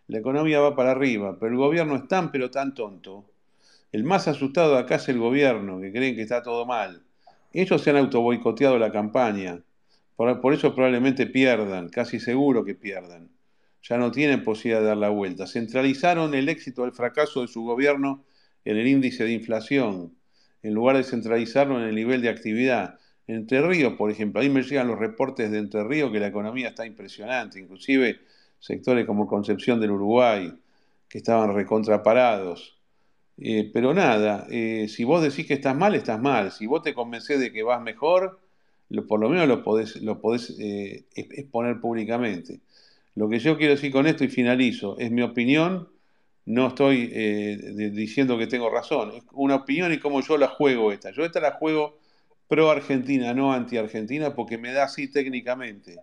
La 0.05 0.19
economía 0.19 0.59
va 0.59 0.75
para 0.75 0.91
arriba, 0.91 1.39
pero 1.39 1.53
el 1.53 1.57
gobierno 1.57 1.95
es 1.95 2.07
tan 2.07 2.31
pero 2.31 2.51
tan 2.51 2.75
tonto. 2.75 3.25
El 3.91 4.03
más 4.03 4.27
asustado 4.27 4.77
acá 4.77 4.97
es 4.97 5.09
el 5.09 5.17
gobierno, 5.17 5.81
que 5.81 5.91
creen 5.91 6.15
que 6.15 6.21
está 6.21 6.43
todo 6.43 6.67
mal. 6.67 7.01
Ellos 7.53 7.81
se 7.81 7.89
han 7.89 7.97
autoboicoteado 7.97 8.77
la 8.77 8.91
campaña. 8.91 9.63
Por, 10.17 10.51
eso 10.51 10.73
probablemente 10.73 11.27
pierdan, 11.27 11.89
casi 11.89 12.19
seguro 12.19 12.65
que 12.65 12.73
pierdan. 12.73 13.29
Ya 13.83 13.99
no 13.99 14.11
tienen 14.11 14.43
posibilidad 14.43 14.81
de 14.81 14.87
dar 14.87 14.97
la 14.97 15.09
vuelta. 15.09 15.45
Centralizaron 15.45 16.33
el 16.33 16.49
éxito 16.49 16.85
el 16.85 16.91
fracaso 16.91 17.43
de 17.43 17.47
su 17.47 17.61
gobierno 17.63 18.25
en 18.65 18.77
el 18.77 18.87
índice 18.87 19.25
de 19.25 19.31
inflación, 19.31 20.17
en 20.63 20.73
lugar 20.73 20.97
de 20.97 21.03
centralizarlo 21.03 21.79
en 21.79 21.87
el 21.87 21.93
nivel 21.93 22.23
de 22.23 22.29
actividad. 22.29 22.97
Entre 23.27 23.61
Ríos, 23.61 23.93
por 23.93 24.09
ejemplo, 24.09 24.41
ahí 24.41 24.49
me 24.49 24.63
llegan 24.63 24.87
los 24.87 24.97
reportes 24.97 25.51
de 25.51 25.59
Entre 25.59 25.83
Ríos 25.83 26.11
que 26.11 26.19
la 26.19 26.27
economía 26.27 26.69
está 26.69 26.87
impresionante, 26.87 27.59
inclusive 27.59 28.19
sectores 28.57 29.05
como 29.05 29.27
Concepción 29.27 29.79
del 29.79 29.91
Uruguay, 29.91 30.51
que 31.07 31.19
estaban 31.19 31.53
recontraparados. 31.53 32.79
Eh, 33.37 33.69
pero 33.71 33.93
nada, 33.93 34.47
eh, 34.49 34.87
si 34.89 35.03
vos 35.03 35.21
decís 35.21 35.45
que 35.45 35.53
estás 35.53 35.75
mal, 35.75 35.93
estás 35.93 36.19
mal. 36.19 36.51
Si 36.51 36.65
vos 36.65 36.81
te 36.81 36.95
convencés 36.95 37.39
de 37.39 37.53
que 37.53 37.61
vas 37.61 37.79
mejor, 37.83 38.39
por 39.07 39.19
lo 39.19 39.29
menos 39.29 39.47
lo 39.47 39.63
podés, 39.63 39.97
lo 40.01 40.19
podés 40.21 40.55
eh, 40.59 41.05
exponer 41.15 41.79
públicamente. 41.79 42.61
Lo 43.15 43.29
que 43.29 43.39
yo 43.39 43.57
quiero 43.57 43.73
decir 43.73 43.91
con 43.91 44.07
esto 44.07 44.23
y 44.23 44.29
finalizo, 44.29 44.97
es 44.99 45.11
mi 45.11 45.21
opinión, 45.21 45.89
no 46.45 46.67
estoy 46.67 47.07
diciendo 47.91 48.37
que 48.37 48.47
tengo 48.47 48.69
razón, 48.69 49.11
es 49.15 49.23
una 49.33 49.55
opinión 49.55 49.91
y 49.91 49.99
cómo 49.99 50.21
yo 50.21 50.37
la 50.37 50.47
juego 50.47 50.91
esta. 50.91 51.11
Yo 51.11 51.25
esta 51.25 51.41
la 51.41 51.51
juego 51.51 51.97
pro 52.47 52.71
Argentina, 52.71 53.33
no 53.33 53.53
anti 53.53 53.77
Argentina, 53.77 54.33
porque 54.33 54.57
me 54.57 54.71
da 54.71 54.85
así 54.85 55.09
técnicamente. 55.09 55.97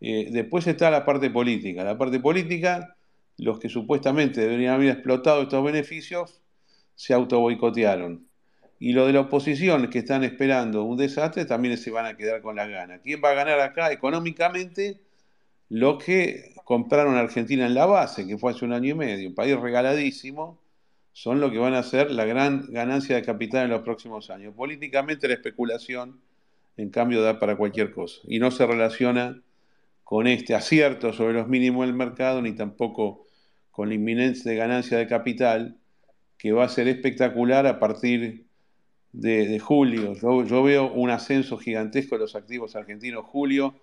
Eh, 0.00 0.28
después 0.30 0.66
está 0.66 0.90
la 0.90 1.04
parte 1.04 1.30
política. 1.30 1.84
La 1.84 1.96
parte 1.96 2.20
política, 2.20 2.96
los 3.38 3.58
que 3.58 3.68
supuestamente 3.68 4.40
deberían 4.40 4.74
haber 4.74 4.90
explotado 4.90 5.42
estos 5.42 5.64
beneficios, 5.64 6.42
se 6.94 7.14
autoboicotearon. 7.14 8.26
Y 8.82 8.94
lo 8.94 9.06
de 9.06 9.12
la 9.12 9.20
oposición, 9.20 9.88
que 9.90 10.00
están 10.00 10.24
esperando 10.24 10.82
un 10.82 10.96
desastre, 10.96 11.44
también 11.44 11.78
se 11.78 11.92
van 11.92 12.04
a 12.04 12.16
quedar 12.16 12.42
con 12.42 12.56
las 12.56 12.68
ganas. 12.68 13.00
¿Quién 13.00 13.20
va 13.24 13.30
a 13.30 13.34
ganar 13.34 13.60
acá 13.60 13.92
económicamente? 13.92 14.98
Los 15.68 16.02
que 16.02 16.52
compraron 16.64 17.14
a 17.14 17.20
Argentina 17.20 17.64
en 17.64 17.74
la 17.74 17.86
base, 17.86 18.26
que 18.26 18.38
fue 18.38 18.50
hace 18.50 18.64
un 18.64 18.72
año 18.72 18.90
y 18.90 18.94
medio, 18.94 19.28
un 19.28 19.36
país 19.36 19.56
regaladísimo, 19.56 20.58
son 21.12 21.38
los 21.38 21.52
que 21.52 21.58
van 21.58 21.74
a 21.74 21.84
ser 21.84 22.10
la 22.10 22.24
gran 22.24 22.72
ganancia 22.72 23.14
de 23.14 23.22
capital 23.22 23.66
en 23.66 23.70
los 23.70 23.82
próximos 23.82 24.30
años. 24.30 24.52
Políticamente 24.52 25.28
la 25.28 25.34
especulación, 25.34 26.20
en 26.76 26.90
cambio, 26.90 27.22
da 27.22 27.38
para 27.38 27.54
cualquier 27.54 27.92
cosa. 27.92 28.18
Y 28.24 28.40
no 28.40 28.50
se 28.50 28.66
relaciona 28.66 29.40
con 30.02 30.26
este 30.26 30.56
acierto 30.56 31.12
sobre 31.12 31.34
los 31.34 31.46
mínimos 31.46 31.86
del 31.86 31.94
mercado, 31.94 32.42
ni 32.42 32.50
tampoco 32.50 33.26
con 33.70 33.90
la 33.90 33.94
inminencia 33.94 34.50
de 34.50 34.56
ganancia 34.56 34.98
de 34.98 35.06
capital, 35.06 35.76
que 36.36 36.50
va 36.50 36.64
a 36.64 36.68
ser 36.68 36.88
espectacular 36.88 37.64
a 37.68 37.78
partir 37.78 38.50
de, 39.12 39.58
julio. 39.58 40.14
Yo, 40.14 40.62
veo 40.62 40.90
un 40.92 41.10
ascenso 41.10 41.58
gigantesco 41.58 42.16
de 42.16 42.22
los 42.22 42.34
activos 42.34 42.74
argentinos 42.76 43.24
julio, 43.26 43.74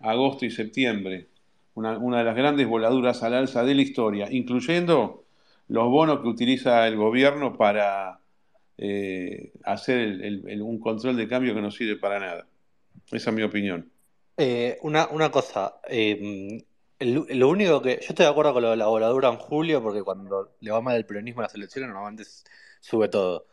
agosto 0.00 0.44
y 0.44 0.50
septiembre. 0.50 1.28
Una, 1.74 2.18
de 2.18 2.24
las 2.24 2.36
grandes 2.36 2.66
voladuras 2.66 3.22
al 3.22 3.34
alza 3.34 3.62
de 3.64 3.74
la 3.74 3.82
historia, 3.82 4.28
incluyendo 4.30 5.24
los 5.68 5.90
bonos 5.90 6.20
que 6.20 6.28
utiliza 6.28 6.86
el 6.86 6.96
gobierno 6.96 7.56
para 7.56 8.20
eh, 8.78 9.52
hacer 9.64 10.20
un 10.62 10.78
control 10.78 11.16
de 11.16 11.28
cambio 11.28 11.54
que 11.54 11.60
no 11.60 11.70
sirve 11.70 11.96
para 11.96 12.18
nada. 12.18 12.46
Esa 13.10 13.30
es 13.30 13.36
mi 13.36 13.42
opinión. 13.42 13.90
Eh, 14.38 14.78
una, 14.82 15.08
una 15.08 15.30
cosa, 15.30 15.80
em, 15.88 16.58
lo 16.98 17.48
único 17.48 17.82
que. 17.82 17.98
Yo 18.00 18.08
estoy 18.08 18.24
de 18.24 18.30
acuerdo 18.30 18.54
con 18.54 18.62
lo 18.62 18.70
de 18.70 18.76
la 18.76 18.86
voladura 18.86 19.28
en 19.28 19.36
julio, 19.36 19.82
porque 19.82 20.02
cuando 20.02 20.56
le 20.60 20.70
va 20.70 20.80
mal 20.80 20.96
el 20.96 21.06
peronismo 21.06 21.40
a 21.40 21.44
las 21.44 21.54
elecciones, 21.54 21.90
normalmente 21.90 22.24
sube 22.80 23.08
todo. 23.08 23.46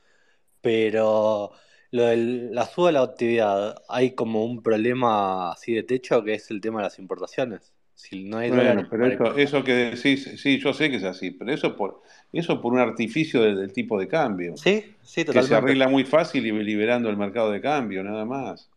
Pero 0.63 1.51
lo 1.91 2.05
de 2.05 2.17
la 2.17 2.65
suba 2.65 2.87
de 2.87 2.93
la 2.93 3.01
actividad, 3.01 3.75
hay 3.89 4.15
como 4.15 4.45
un 4.45 4.63
problema 4.63 5.51
así 5.51 5.73
de 5.73 5.83
techo 5.83 6.23
que 6.23 6.33
es 6.33 6.49
el 6.49 6.61
tema 6.61 6.79
de 6.79 6.85
las 6.85 6.97
importaciones. 6.97 7.73
Si 7.93 8.23
no 8.23 8.37
hay 8.37 8.49
bueno, 8.49 8.87
pero 8.89 9.05
eso, 9.05 9.37
eso, 9.37 9.63
que 9.63 9.73
decís, 9.73 10.41
sí, 10.41 10.57
yo 10.59 10.73
sé 10.73 10.89
que 10.89 10.95
es 10.95 11.03
así, 11.03 11.31
pero 11.31 11.53
eso 11.53 11.75
por, 11.75 12.01
eso 12.31 12.59
por 12.59 12.73
un 12.73 12.79
artificio 12.79 13.41
del, 13.41 13.71
tipo 13.71 13.99
de 13.99 14.07
cambio. 14.07 14.57
Sí, 14.57 14.95
sí, 15.03 15.23
totalmente. 15.23 15.33
Que 15.33 15.47
se 15.47 15.55
arregla 15.55 15.87
muy 15.87 16.03
fácil 16.03 16.43
liberando 16.43 17.09
el 17.09 17.17
mercado 17.17 17.51
de 17.51 17.61
cambio, 17.61 18.03
nada 18.03 18.25
más. 18.25 18.69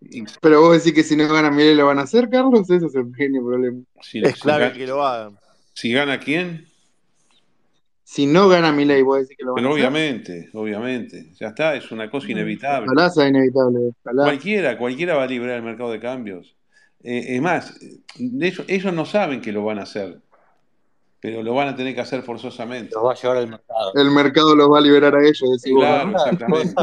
Pero 0.40 0.60
vos 0.60 0.78
decís 0.78 0.94
que 0.94 1.02
si 1.02 1.16
no 1.16 1.26
gana 1.32 1.50
Milei 1.50 1.74
lo 1.74 1.86
van 1.86 1.98
a 1.98 2.02
hacer, 2.02 2.28
Carlos, 2.28 2.70
ese 2.70 2.86
es 2.86 2.94
el 2.94 3.10
pequeño 3.10 3.44
problema. 3.44 3.82
es 4.12 4.40
clave 4.40 4.72
que 4.72 4.86
lo 4.86 5.04
hagan. 5.04 5.38
Si 5.74 5.92
gana 5.92 6.20
quién? 6.20 6.66
Si 8.12 8.26
no 8.26 8.46
gana 8.46 8.72
Milei, 8.72 9.00
vos 9.00 9.20
decís 9.20 9.38
que 9.38 9.42
lo 9.42 9.54
van 9.54 9.64
a 9.64 9.68
hacer. 9.68 9.74
obviamente, 9.74 10.50
obviamente. 10.52 11.32
Ya 11.40 11.46
está, 11.46 11.74
es 11.76 11.90
una 11.92 12.10
cosa 12.10 12.30
inevitable. 12.30 12.90
Ojalá 12.94 13.26
inevitable. 13.26 13.94
Cualquiera, 14.02 14.76
cualquiera 14.76 15.16
va 15.16 15.22
a 15.22 15.26
liberar 15.26 15.56
el 15.56 15.62
mercado 15.62 15.90
de 15.90 15.98
cambios. 15.98 16.54
Eh, 17.02 17.36
es 17.36 17.40
más, 17.40 17.74
ellos, 18.18 18.66
ellos 18.68 18.92
no 18.92 19.06
saben 19.06 19.40
que 19.40 19.50
lo 19.50 19.64
van 19.64 19.78
a 19.78 19.84
hacer, 19.84 20.20
pero 21.20 21.42
lo 21.42 21.54
van 21.54 21.68
a 21.68 21.74
tener 21.74 21.94
que 21.94 22.02
hacer 22.02 22.22
forzosamente. 22.22 22.94
Los 22.94 23.02
va 23.02 23.12
a 23.12 23.14
llevar 23.14 23.38
al 23.38 23.48
mercado. 23.48 23.92
El 23.94 24.10
mercado 24.10 24.56
los 24.56 24.70
va 24.70 24.76
a 24.76 24.82
liberar 24.82 25.16
a 25.16 25.26
ellos. 25.26 25.62
claro, 25.62 26.10
exactamente. 26.10 26.74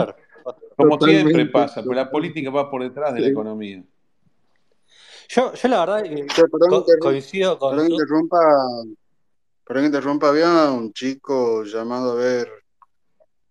Como 0.75 0.99
siempre 0.99 1.45
pasa, 1.45 1.83
pero 1.83 1.93
la 1.93 2.09
política 2.09 2.49
va 2.49 2.71
por 2.71 2.81
detrás 2.81 3.13
de 3.13 3.19
la 3.19 3.27
economía. 3.27 3.83
Yo, 5.27 5.53
yo 5.53 5.69
la 5.69 5.85
verdad 5.85 6.01
que 6.01 6.25
coincido 6.99 7.59
con. 7.59 7.75
Perdón 7.75 7.91
interrumpa, 7.91 8.39
perdón 9.69 9.83
que 9.83 9.97
interrumpa, 9.97 10.29
había 10.29 10.71
un 10.71 10.91
chico 10.93 11.63
llamado 11.63 12.13
a 12.13 12.15
ver. 12.15 12.49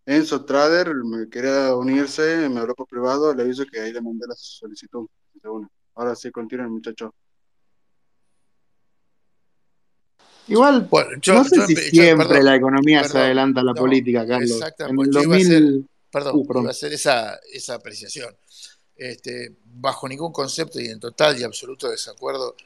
Enzo 0.04 0.44
Trader 0.44 0.92
me 0.92 1.28
quería 1.28 1.72
unirse, 1.76 2.48
me 2.48 2.58
habló 2.58 2.74
por 2.74 2.88
privado, 2.88 3.32
le 3.32 3.44
aviso 3.44 3.64
que 3.64 3.78
ahí 3.78 3.92
le 3.92 4.00
mandé 4.00 4.26
la 4.26 4.34
solicitud. 4.34 5.06
Ahora 5.94 6.16
sí, 6.16 6.32
continúen, 6.32 6.70
muchachos. 6.70 7.12
Igual, 10.48 10.88
no 10.90 11.44
sé 11.44 11.66
si 11.66 11.76
siempre 11.76 12.42
la 12.42 12.56
economía 12.56 13.04
se 13.04 13.16
adelanta 13.16 13.60
a 13.60 13.64
la 13.64 13.74
política, 13.74 14.26
Carlos. 14.26 14.60
En 14.76 14.98
el 14.98 15.10
2000, 15.12 15.88
Perdón, 16.10 16.32
uh, 16.34 16.66
a 16.66 16.70
hacer 16.70 16.92
esa, 16.94 17.38
esa 17.52 17.74
apreciación. 17.74 18.36
Este, 18.96 19.54
bajo 19.64 20.08
ningún 20.08 20.32
concepto 20.32 20.80
y 20.80 20.88
en 20.88 20.98
total 20.98 21.38
y 21.38 21.44
absoluto 21.44 21.88
desacuerdo 21.88 22.56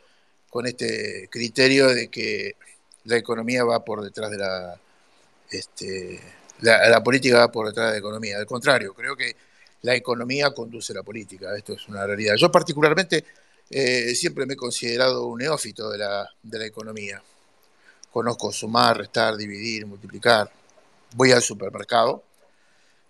con 0.49 0.67
este 0.67 1.29
criterio 1.31 1.89
de 1.89 2.09
que 2.09 2.57
la 3.05 3.17
economía 3.17 3.65
va 3.65 3.85
por 3.85 4.03
detrás 4.03 4.31
de 4.31 4.39
la, 4.39 4.79
este, 5.51 6.21
la, 6.61 7.03
política 7.03 7.39
va 7.39 7.53
por 7.53 7.67
detrás 7.67 7.87
de 7.89 7.93
la 7.93 7.99
economía. 7.99 8.39
Al 8.39 8.47
contrario, 8.47 8.95
creo 8.95 9.17
que 9.17 9.37
la 9.83 9.95
economía 9.95 10.51
conduce 10.51 10.95
la 10.95 11.03
política. 11.03 11.57
Esto 11.57 11.75
es 11.75 11.89
una 11.89 12.07
realidad. 12.07 12.37
Yo 12.37 12.51
particularmente 12.51 13.25
eh, 13.71 14.15
siempre 14.15 14.47
me 14.47 14.55
he 14.55 14.57
considerado 14.57 15.27
un 15.27 15.39
neófito 15.39 15.91
de 15.91 15.99
la, 15.99 16.29
de 16.43 16.59
la 16.59 16.67
economía. 16.67 17.23
Conozco 18.11 18.53
sumar, 18.53 18.99
restar, 18.99 19.37
dividir, 19.37 19.87
multiplicar. 19.87 20.51
Voy 21.15 21.33
al 21.33 21.43
supermercado 21.43 22.23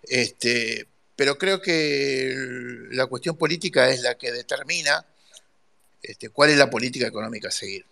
este, 0.03 0.87
pero 1.15 1.37
creo 1.37 1.61
que 1.61 2.35
la 2.91 3.05
cuestión 3.05 3.37
política 3.37 3.89
es 3.89 4.01
la 4.01 4.15
que 4.15 4.31
determina 4.31 5.05
este, 6.01 6.29
cuál 6.29 6.49
es 6.49 6.57
la 6.57 6.69
política 6.69 7.07
económica 7.07 7.47
a 7.47 7.51
seguir. 7.51 7.85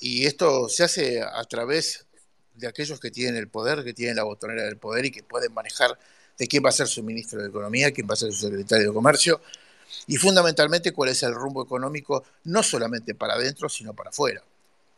Y 0.00 0.26
esto 0.26 0.68
se 0.68 0.84
hace 0.84 1.22
a 1.22 1.44
través 1.44 2.06
de 2.54 2.66
aquellos 2.66 3.00
que 3.00 3.10
tienen 3.10 3.36
el 3.36 3.48
poder, 3.48 3.84
que 3.84 3.94
tienen 3.94 4.16
la 4.16 4.24
botonera 4.24 4.64
del 4.64 4.76
poder 4.76 5.06
y 5.06 5.10
que 5.10 5.22
pueden 5.22 5.52
manejar 5.52 5.98
de 6.38 6.46
quién 6.46 6.64
va 6.64 6.68
a 6.68 6.72
ser 6.72 6.86
su 6.86 7.02
ministro 7.02 7.40
de 7.40 7.48
Economía, 7.48 7.92
quién 7.92 8.08
va 8.08 8.14
a 8.14 8.16
ser 8.16 8.32
su 8.32 8.46
secretario 8.46 8.88
de 8.88 8.94
Comercio, 8.94 9.40
y 10.06 10.16
fundamentalmente 10.16 10.92
cuál 10.92 11.10
es 11.10 11.22
el 11.22 11.34
rumbo 11.34 11.62
económico, 11.62 12.24
no 12.44 12.62
solamente 12.62 13.14
para 13.14 13.34
adentro, 13.34 13.68
sino 13.68 13.94
para 13.94 14.10
afuera. 14.10 14.42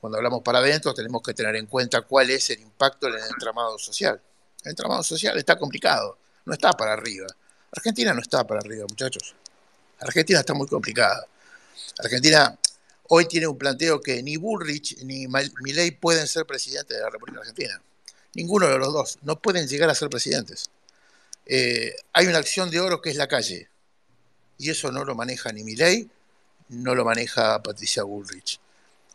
Cuando 0.01 0.19
hablamos 0.19 0.43
para 0.43 0.59
adentro, 0.59 0.95
tenemos 0.95 1.23
que 1.23 1.35
tener 1.35 1.57
en 1.57 1.67
cuenta 1.67 2.03
cuál 2.03 2.31
es 2.31 2.51
el 2.51 2.61
impacto 2.61 3.09
en 3.09 3.15
el 3.15 3.25
entramado 3.31 3.79
social. 3.79 4.21
El 4.65 4.71
entramado 4.71 5.03
social 5.03 5.37
está 5.37 5.59
complicado, 5.59 6.19
no 6.45 6.53
está 6.53 6.73
para 6.73 6.93
arriba. 6.93 7.27
Argentina 7.73 8.15
no 8.15 8.21
está 8.21 8.47
para 8.47 8.61
arriba, 8.61 8.87
muchachos. 8.89 9.35
Argentina 10.01 10.41
está 10.41 10.55
muy 10.55 10.67
complicada. 10.67 11.27
Argentina 11.99 12.59
hoy 13.09 13.27
tiene 13.27 13.47
un 13.47 13.59
planteo 13.59 14.01
que 14.01 14.23
ni 14.23 14.37
Bullrich 14.37 15.03
ni 15.03 15.27
Milei 15.27 15.91
pueden 15.93 16.27
ser 16.27 16.47
presidentes 16.47 16.97
de 16.97 17.03
la 17.03 17.11
República 17.11 17.41
Argentina. 17.41 17.81
Ninguno 18.35 18.67
de 18.69 18.79
los 18.79 18.93
dos. 18.93 19.19
No 19.23 19.41
pueden 19.41 19.67
llegar 19.67 19.89
a 19.89 19.95
ser 19.95 20.11
presidentes. 20.11 20.71
Eh, 21.47 21.95
hay 22.13 22.27
una 22.27 22.39
acción 22.39 22.71
de 22.71 22.81
oro 22.81 23.01
que 23.01 23.11
es 23.11 23.17
la 23.17 23.29
calle. 23.29 23.69
Y 24.59 24.71
eso 24.71 24.91
no 24.91 25.05
lo 25.05 25.15
maneja 25.15 25.53
ni 25.53 25.65
Milei, 25.65 26.09
no 26.69 26.95
lo 26.95 27.05
maneja 27.05 27.63
Patricia 27.63 28.03
Bullrich. 28.03 28.61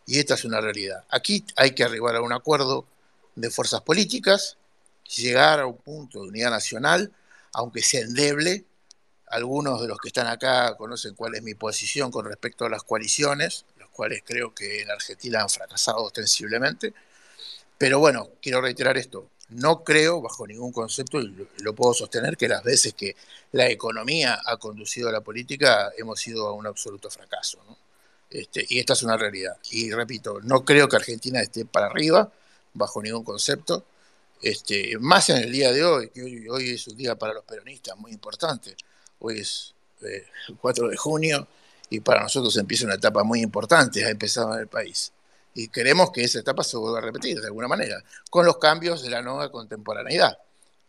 Y 0.06 0.18
esta 0.18 0.34
es 0.34 0.44
una 0.44 0.60
realidad. 0.60 1.04
Aquí 1.10 1.44
hay 1.56 1.72
que 1.72 1.84
arribar 1.84 2.16
a 2.16 2.22
un 2.22 2.32
acuerdo 2.32 2.86
de 3.34 3.50
fuerzas 3.50 3.82
políticas, 3.82 4.56
llegar 5.16 5.60
a 5.60 5.66
un 5.66 5.76
punto 5.76 6.22
de 6.22 6.28
unidad 6.28 6.50
nacional, 6.50 7.12
aunque 7.52 7.82
sea 7.82 8.00
endeble. 8.00 8.64
Algunos 9.26 9.80
de 9.80 9.88
los 9.88 9.98
que 9.98 10.08
están 10.08 10.26
acá 10.26 10.76
conocen 10.76 11.14
cuál 11.14 11.34
es 11.34 11.42
mi 11.42 11.54
posición 11.54 12.10
con 12.10 12.26
respecto 12.26 12.64
a 12.64 12.68
las 12.68 12.82
coaliciones, 12.82 13.64
cuales 13.92 14.22
creo 14.24 14.54
que 14.54 14.82
en 14.82 14.90
Argentina 14.90 15.42
han 15.42 15.50
fracasado 15.50 15.98
ostensiblemente. 16.04 16.92
Pero 17.78 17.98
bueno, 17.98 18.30
quiero 18.40 18.60
reiterar 18.60 18.96
esto. 18.96 19.30
No 19.50 19.84
creo, 19.84 20.20
bajo 20.20 20.46
ningún 20.46 20.72
concepto, 20.72 21.20
y 21.20 21.46
lo, 21.58 21.74
puedo 21.74 21.92
sostener, 21.92 22.36
que 22.36 22.48
las 22.48 22.62
veces 22.62 22.94
que 22.94 23.16
la 23.52 23.68
economía 23.68 24.40
ha 24.44 24.56
conducido 24.56 25.08
a 25.08 25.12
la 25.12 25.20
política 25.20 25.92
hemos 25.98 26.26
ido 26.26 26.46
a 26.48 26.52
un 26.52 26.66
absoluto 26.66 27.10
fracaso. 27.10 27.58
Este, 28.30 28.64
y 28.68 28.78
esta 28.78 28.94
es 28.94 29.02
una 29.02 29.16
realidad. 29.16 29.56
Y 29.70 29.90
repito, 29.92 30.40
no 30.42 30.64
creo 30.64 30.88
que 30.88 30.96
Argentina 30.96 31.40
esté 31.40 31.66
para 31.66 31.86
arriba, 31.86 32.32
bajo 32.72 33.02
ningún 33.02 33.24
concepto. 33.24 33.84
Este, 34.40 34.96
más 34.98 35.28
en 35.30 35.38
el 35.38 35.52
día 35.52 35.70
de 35.72 35.84
hoy, 35.84 36.08
que 36.10 36.48
hoy, 36.50 36.70
es 36.70 36.86
un 36.88 36.96
día 36.96 37.16
para 37.16 37.34
los 37.34 37.44
peronistas 37.44 37.96
muy 37.98 38.12
importante. 38.12 38.76
Hoy 39.18 39.40
es 39.40 39.74
eh, 40.02 40.26
el 40.48 40.56
4 40.56 40.88
de 40.88 40.96
junio 40.96 41.46
y 41.92 42.00
para 42.00 42.22
nosotros 42.22 42.56
empieza 42.56 42.86
una 42.86 42.94
etapa 42.94 43.22
muy 43.22 43.42
importante, 43.42 44.02
ha 44.02 44.08
empezado 44.08 44.54
en 44.54 44.60
el 44.60 44.66
país 44.66 45.12
y 45.54 45.68
queremos 45.68 46.10
que 46.10 46.24
esa 46.24 46.38
etapa 46.38 46.64
se 46.64 46.78
vuelva 46.78 46.98
a 46.98 47.02
repetir 47.02 47.38
de 47.38 47.46
alguna 47.46 47.68
manera, 47.68 48.02
con 48.30 48.46
los 48.46 48.56
cambios 48.56 49.02
de 49.02 49.10
la 49.10 49.20
nueva 49.20 49.50
contemporaneidad, 49.50 50.38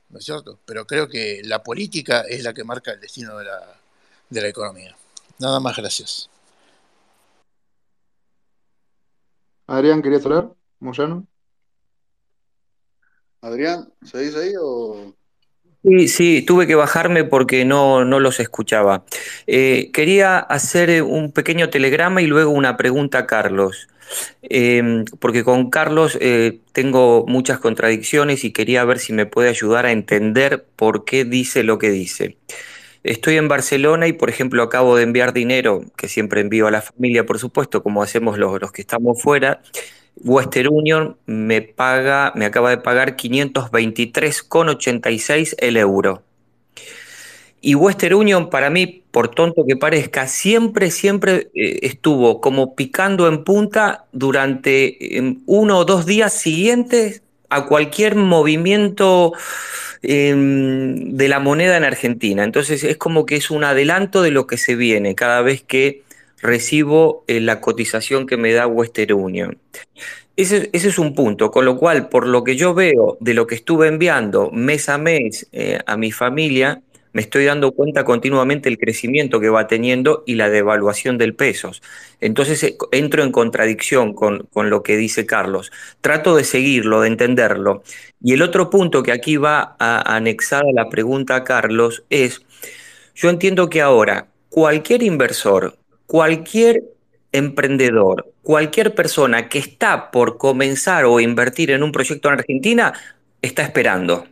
¿no 0.09 0.19
es 0.19 0.23
cierto? 0.23 0.59
Pero 0.65 0.87
creo 0.87 1.09
que 1.09 1.41
la 1.43 1.61
política 1.61 2.21
es 2.21 2.41
la 2.43 2.53
que 2.53 2.63
marca 2.63 2.91
el 2.91 3.01
destino 3.01 3.37
de 3.37 3.43
la, 3.43 3.59
de 4.29 4.41
la 4.41 4.47
economía. 4.47 4.95
Nada 5.39 5.59
más, 5.59 5.75
gracias. 5.75 6.29
Adrián, 9.67 10.01
¿querías 10.01 10.25
hablar? 10.25 10.53
Moyano. 10.79 11.27
Adrián, 13.41 13.93
¿seguís 14.03 14.35
ahí 14.35 14.53
o...? 14.57 15.13
Sí, 15.83 16.07
sí, 16.07 16.41
tuve 16.43 16.65
que 16.65 16.75
bajarme 16.75 17.25
porque 17.25 17.65
no, 17.65 18.05
no 18.05 18.21
los 18.21 18.39
escuchaba. 18.39 19.03
Eh, 19.47 19.89
quería 19.91 20.39
hacer 20.39 21.03
un 21.03 21.33
pequeño 21.33 21.69
telegrama 21.69 22.21
y 22.21 22.27
luego 22.27 22.51
una 22.51 22.77
pregunta 22.77 23.17
a 23.19 23.27
Carlos. 23.27 23.89
Em, 24.43 25.03
porque 25.19 25.43
con 25.43 25.69
Carlos 25.69 26.17
eh, 26.21 26.59
tengo 26.71 27.25
muchas 27.27 27.59
contradicciones 27.59 28.45
y 28.45 28.53
quería 28.53 28.85
ver 28.85 28.99
si 28.99 29.11
me 29.13 29.25
puede 29.25 29.49
ayudar 29.49 29.85
a 29.85 29.91
entender 29.91 30.65
por 30.77 31.03
qué 31.05 31.25
dice 31.25 31.63
lo 31.63 31.79
que 31.79 31.89
dice. 31.91 32.37
Estoy 33.03 33.37
en 33.37 33.49
Barcelona 33.49 34.07
y, 34.07 34.13
por 34.13 34.29
ejemplo, 34.29 34.63
acabo 34.63 34.95
de 34.95 35.03
enviar 35.03 35.33
dinero, 35.33 35.83
que 35.97 36.07
siempre 36.07 36.41
envío 36.41 36.67
a 36.67 36.71
la 36.71 36.81
familia, 36.81 37.25
por 37.25 37.39
supuesto, 37.39 37.83
como 37.83 38.03
hacemos 38.03 38.37
los, 38.37 38.61
los 38.61 38.71
que 38.71 38.81
estamos 38.81 39.21
fuera. 39.21 39.61
Western 40.23 40.69
Union 40.71 41.17
me 41.25 41.61
paga, 41.61 42.31
me 42.35 42.45
acaba 42.45 42.69
de 42.69 42.77
pagar 42.77 43.17
523,86 43.17 45.55
el 45.59 45.77
euro. 45.77 46.23
Y 47.65 47.75
Western 47.75 48.15
Union, 48.15 48.49
para 48.49 48.69
mí, 48.69 49.03
por 49.11 49.29
tonto 49.29 49.65
que 49.65 49.77
parezca, 49.77 50.27
siempre, 50.27 50.91
siempre 50.91 51.49
eh, 51.55 51.79
estuvo 51.83 52.41
como 52.41 52.75
picando 52.75 53.27
en 53.27 53.45
punta 53.45 54.05
durante 54.11 55.17
em, 55.17 55.41
uno 55.45 55.79
o 55.79 55.85
dos 55.85 56.05
días 56.05 56.33
siguientes 56.33 57.21
a 57.49 57.65
cualquier 57.65 58.15
movimiento 58.15 59.31
em, 60.01 61.15
de 61.15 61.27
la 61.29 61.39
moneda 61.39 61.77
en 61.77 61.85
Argentina. 61.85 62.43
Entonces 62.43 62.83
es 62.83 62.97
como 62.97 63.25
que 63.25 63.37
es 63.37 63.49
un 63.49 63.63
adelanto 63.63 64.21
de 64.21 64.31
lo 64.31 64.45
que 64.45 64.57
se 64.57 64.75
viene 64.75 65.15
cada 65.15 65.41
vez 65.41 65.63
que 65.63 66.02
recibo 66.43 67.23
eh, 67.27 67.39
la 67.39 67.59
cotización 67.61 68.27
que 68.27 68.37
me 68.37 68.53
da 68.53 68.67
Western 68.67 69.13
Union. 69.13 69.57
Ese, 70.35 70.69
es 70.73 70.99
un 70.99 71.15
punto, 71.15 71.51
con 71.51 71.65
lo 71.65 71.77
cual, 71.77 72.09
por 72.09 72.27
lo 72.27 72.43
que 72.43 72.55
yo 72.55 72.73
veo 72.73 73.17
de 73.19 73.33
lo 73.33 73.47
que 73.47 73.55
estuve 73.55 73.87
enviando 73.87 74.51
mes 74.51 74.89
a 74.89 74.97
mes 74.97 75.47
eh, 75.51 75.79
a 75.85 75.95
mi 75.95 76.11
familia, 76.11 76.81
me 77.13 77.21
estoy 77.21 77.45
dando 77.45 77.71
cuenta 77.71 78.03
continuamente 78.03 78.67
el 78.67 78.79
crecimiento 78.79 79.39
que 79.39 79.49
va 79.49 79.67
teniendo 79.67 80.23
y 80.25 80.33
la 80.33 80.49
devaluación 80.49 81.19
del 81.19 81.35
peso. 81.35 81.71
Entonces 82.19 82.63
eh, 82.63 82.77
entro 82.91 83.23
en 83.23 83.31
contradicción 83.31 84.13
con, 84.13 84.47
lo 84.55 84.83
que 84.83 84.97
dice 84.97 85.27
Carlos. 85.27 85.71
Trato 86.01 86.35
de 86.35 86.43
seguirlo, 86.43 87.01
de 87.01 87.09
entenderlo. 87.09 87.83
Y 88.21 88.33
el 88.33 88.41
otro 88.41 88.71
punto 88.71 89.03
que 89.03 89.11
aquí 89.11 89.37
va 89.37 89.75
a, 89.79 90.15
anexada 90.15 90.65
la 90.73 90.89
pregunta 90.89 91.35
a 91.35 91.43
Carlos 91.43 92.03
es, 92.09 92.41
yo 93.15 93.29
entiendo 93.29 93.69
que 93.69 93.81
ahora 93.81 94.27
cualquier 94.49 95.03
inversor, 95.03 95.77
cualquier 96.07 96.83
emprendedor, 97.31 98.31
cualquier 98.43 98.95
persona 98.95 99.49
que 99.49 99.59
está 99.59 100.11
por 100.11 100.37
comenzar 100.37 101.05
o 101.05 101.19
invertir 101.19 101.71
en 101.71 101.83
un 101.83 101.91
proyecto 101.91 102.29
en 102.29 102.35
Argentina, 102.39 102.93
está 103.41 103.63
esperando. 103.63 104.27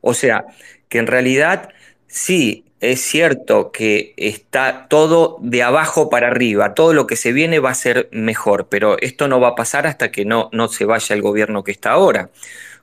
O 0.00 0.14
sea, 0.14 0.46
que 0.88 0.98
en 0.98 1.06
realidad 1.06 1.70
Sí, 2.08 2.64
es 2.80 3.00
cierto 3.02 3.72
que 3.72 4.14
está 4.16 4.86
todo 4.88 5.38
de 5.42 5.62
abajo 5.62 6.08
para 6.08 6.28
arriba, 6.28 6.74
todo 6.74 6.94
lo 6.94 7.06
que 7.06 7.16
se 7.16 7.32
viene 7.32 7.58
va 7.58 7.70
a 7.70 7.74
ser 7.74 8.08
mejor, 8.12 8.68
pero 8.68 8.96
esto 9.00 9.28
no 9.28 9.40
va 9.40 9.48
a 9.48 9.54
pasar 9.54 9.86
hasta 9.86 10.10
que 10.10 10.24
no, 10.24 10.48
no 10.52 10.68
se 10.68 10.84
vaya 10.84 11.14
el 11.14 11.22
gobierno 11.22 11.64
que 11.64 11.72
está 11.72 11.90
ahora. 11.92 12.30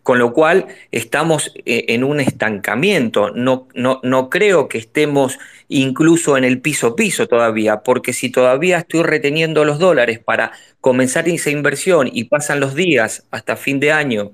Con 0.03 0.19
lo 0.19 0.33
cual 0.33 0.67
estamos 0.91 1.53
eh, 1.65 1.85
en 1.89 2.03
un 2.03 2.19
estancamiento. 2.19 3.31
No, 3.31 3.67
no, 3.73 4.01
no 4.03 4.29
creo 4.29 4.67
que 4.67 4.77
estemos 4.77 5.39
incluso 5.69 6.37
en 6.37 6.43
el 6.43 6.61
piso 6.61 6.95
piso 6.95 7.27
todavía, 7.27 7.81
porque 7.81 8.13
si 8.13 8.29
todavía 8.29 8.79
estoy 8.79 9.03
reteniendo 9.03 9.65
los 9.65 9.79
dólares 9.79 10.19
para 10.19 10.51
comenzar 10.81 11.27
esa 11.29 11.49
inversión 11.49 12.09
y 12.11 12.25
pasan 12.25 12.59
los 12.59 12.75
días 12.75 13.25
hasta 13.31 13.55
fin 13.55 13.79
de 13.79 13.91
año 13.91 14.31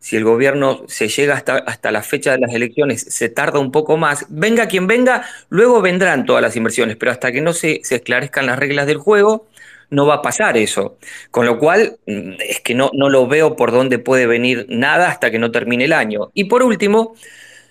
si 0.00 0.16
el 0.16 0.24
gobierno 0.24 0.82
se 0.88 1.08
llega 1.08 1.34
hasta, 1.34 1.58
hasta 1.58 1.92
la 1.92 2.02
fecha 2.02 2.32
de 2.32 2.38
las 2.38 2.52
elecciones, 2.54 3.02
se 3.02 3.28
tarda 3.28 3.58
un 3.58 3.70
poco 3.70 3.96
más, 3.98 4.26
venga 4.30 4.66
quien 4.66 4.86
venga, 4.86 5.24
luego 5.50 5.82
vendrán 5.82 6.24
todas 6.24 6.42
las 6.42 6.56
inversiones, 6.56 6.96
pero 6.96 7.12
hasta 7.12 7.30
que 7.30 7.42
no 7.42 7.52
se, 7.52 7.82
esclarezcan 7.88 8.46
las 8.46 8.58
reglas 8.58 8.86
del 8.86 8.96
juego, 8.96 9.46
no 9.90 10.06
va 10.06 10.16
a 10.16 10.22
pasar 10.22 10.56
eso. 10.56 10.98
Con 11.30 11.46
lo 11.46 11.58
cual, 11.58 11.98
mm, 12.06 12.32
es 12.48 12.60
que 12.60 12.74
no, 12.74 12.90
no 12.94 13.08
lo 13.08 13.26
veo 13.26 13.56
por 13.56 13.72
dónde 13.72 13.98
puede 13.98 14.26
venir 14.26 14.66
nada 14.68 15.08
hasta 15.08 15.30
que 15.30 15.38
no 15.38 15.50
termine 15.50 15.84
el 15.84 15.92
año. 15.92 16.30
Y 16.34 16.44
por 16.44 16.62
último, 16.62 17.14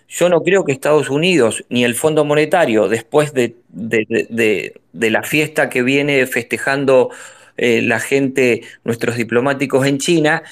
yo 0.09 0.27
no 0.27 0.41
creo 0.41 0.65
que 0.65 0.71
Estados 0.71 1.09
Unidos 1.09 1.63
ni 1.69 1.83
el 1.85 1.95
Fondo 1.95 2.25
Monetario, 2.25 2.87
después 2.87 3.31
de, 3.33 3.55
la 4.93 5.23
fiesta 5.23 5.69
que 5.69 5.83
viene 5.83 6.25
festejando 6.25 7.11
eh, 7.57 7.81
la 7.83 7.99
gente, 7.99 8.63
nuestros 8.83 9.17
diplomáticos 9.17 9.85
en 9.85 9.99
China, 9.99 10.43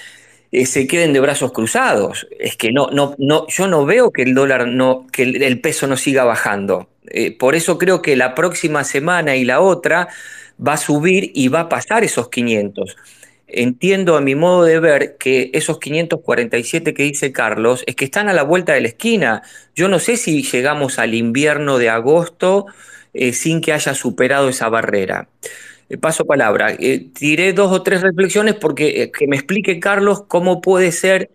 se 0.52 0.88
queden 0.88 1.14
de 1.14 1.20
brazos 1.20 1.52
cruzados. 1.52 2.28
Es 2.40 2.56
que 2.56 2.72
no, 2.72 2.90
no, 2.92 3.16
no, 3.18 3.48
yo 3.48 3.68
no 3.68 3.86
veo 3.86 4.12
que 4.12 4.24
el 4.24 4.34
dólar 4.34 4.68
no, 4.68 5.08
que 5.12 5.24
el, 5.24 5.62
peso 5.62 5.88
no 5.88 5.98
siga 5.98 6.24
bajando. 6.24 6.90
Eh, 7.10 7.38
por 7.38 7.56
eso 7.56 7.78
creo 7.78 8.02
que 8.02 8.16
la 8.16 8.36
próxima 8.36 8.84
semana 8.84 9.36
y 9.36 9.46
la 9.46 9.62
otra 9.62 10.08
va 10.66 10.74
a 10.74 10.78
subir 10.78 11.32
y 11.34 11.50
va 11.50 11.62
a 11.62 11.70
pasar 11.70 12.04
esos 12.04 12.30
500. 12.30 12.96
Entiendo 13.50 14.18
a 14.18 14.22
mi 14.22 14.36
modo 14.36 14.66
de 14.66 14.80
ver 14.80 15.16
que 15.18 15.52
esos 15.54 15.80
547 15.80 16.94
que 16.94 17.04
dice 17.04 17.32
Carlos 17.32 17.84
es 17.88 17.96
que 17.96 18.06
están 18.06 18.28
a 18.28 18.34
la 18.34 18.44
vuelta 18.44 18.74
de 18.74 18.82
la 18.82 18.90
esquina. 18.90 19.42
Yo 19.74 19.88
no 19.88 20.00
sé 20.00 20.18
si 20.18 20.44
llegamos 20.44 21.00
al 21.00 21.14
invierno 21.14 21.78
de 21.78 21.90
agosto 21.90 22.66
eh, 23.14 23.32
sin 23.32 23.62
que 23.62 23.72
haya 23.72 23.94
superado 23.94 24.50
esa 24.50 24.68
barrera. 24.68 25.30
Eh, 25.90 25.98
paso 25.98 26.26
palabra. 26.26 26.74
Eh, 26.80 27.08
tiré 27.14 27.54
dos 27.54 27.72
o 27.72 27.82
tres 27.84 28.02
reflexiones 28.02 28.56
porque 28.56 29.04
eh, 29.04 29.12
que 29.12 29.28
me 29.28 29.36
explique 29.36 29.80
Carlos 29.80 30.24
cómo 30.28 30.62
puede 30.62 30.92
ser 30.92 31.30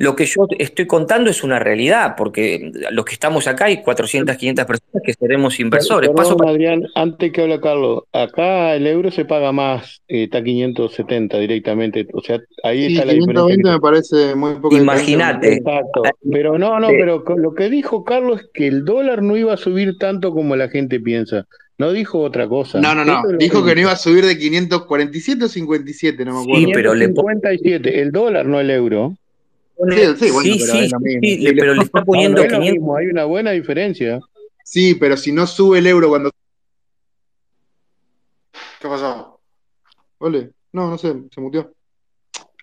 Lo 0.00 0.14
que 0.14 0.26
yo 0.26 0.46
estoy 0.60 0.86
contando 0.86 1.28
es 1.28 1.42
una 1.42 1.58
realidad, 1.58 2.14
porque 2.16 2.70
los 2.92 3.04
que 3.04 3.14
estamos 3.14 3.48
acá 3.48 3.64
hay 3.64 3.82
400, 3.82 4.36
500 4.36 4.64
personas 4.64 5.02
que 5.04 5.12
seremos 5.12 5.58
inversores. 5.58 6.10
Perdón, 6.10 6.24
Paso 6.24 6.36
para- 6.36 6.50
Adrián, 6.52 6.84
antes 6.94 7.32
que 7.32 7.42
habla 7.42 7.60
Carlos, 7.60 8.04
acá 8.12 8.76
el 8.76 8.86
euro 8.86 9.10
se 9.10 9.24
paga 9.24 9.50
más, 9.50 10.00
eh, 10.06 10.22
está 10.22 10.40
570 10.40 11.38
directamente, 11.40 12.06
o 12.12 12.20
sea, 12.20 12.38
ahí 12.62 12.86
Sí, 12.86 12.92
está 12.92 13.06
la 13.06 13.12
diferencia. 13.14 13.56
520 13.56 13.70
me 13.72 13.80
parece 13.80 14.34
muy 14.36 14.50
diferencia. 14.54 14.80
Imagínate. 14.80 15.52
Exacto, 15.54 16.02
pero 16.30 16.56
no, 16.60 16.78
no, 16.78 16.86
pero 16.90 17.24
lo 17.36 17.54
que 17.56 17.68
dijo 17.68 18.04
Carlos 18.04 18.42
es 18.42 18.50
que 18.54 18.68
el 18.68 18.84
dólar 18.84 19.20
no 19.22 19.36
iba 19.36 19.52
a 19.52 19.56
subir 19.56 19.98
tanto 19.98 20.30
como 20.30 20.54
la 20.54 20.68
gente 20.68 21.00
piensa, 21.00 21.44
no 21.78 21.92
dijo 21.92 22.18
otra 22.20 22.48
cosa. 22.48 22.80
No, 22.80 22.94
no, 22.94 23.04
no. 23.04 23.22
Dijo 23.38 23.64
que 23.64 23.74
no 23.74 23.80
iba 23.82 23.92
a 23.92 23.96
subir 23.96 24.24
de 24.26 24.36
547 24.38 25.44
o 25.44 25.48
57, 25.48 26.24
no 26.24 26.34
me 26.34 26.40
acuerdo. 26.42 26.66
Sí, 26.66 26.72
pero 26.74 26.94
le 26.94 27.08
pon- 27.08 27.26
557, 27.40 28.00
el 28.00 28.10
dólar, 28.12 28.46
no 28.46 28.58
el 28.60 28.70
euro. 28.70 29.14
Sí, 29.88 29.94
sí, 30.18 30.30
bueno, 30.32 30.52
sí, 30.54 30.58
pero 30.60 30.72
sí, 30.72 30.78
es 30.86 30.92
lo 30.92 30.98
mismo. 31.00 31.20
sí, 31.22 31.36
le- 31.38 31.54
pero 31.54 31.74
le 31.74 31.82
está 31.82 32.04
poniendo 32.04 32.38
no 32.38 32.44
es 32.44 32.50
lo 32.52 32.58
500. 32.58 32.72
mismo, 32.80 32.96
hay 32.96 33.06
una 33.06 33.24
buena 33.24 33.50
diferencia. 33.52 34.18
Sí, 34.64 34.94
pero 34.96 35.16
si 35.16 35.30
no 35.32 35.46
sube 35.46 35.78
el 35.78 35.86
euro 35.86 36.08
cuando. 36.08 36.30
¿Qué 38.80 38.88
pasó? 38.88 39.40
Ole, 40.18 40.50
no, 40.72 40.90
no 40.90 40.98
sé, 40.98 41.14
se 41.32 41.40
muteó. 41.40 41.72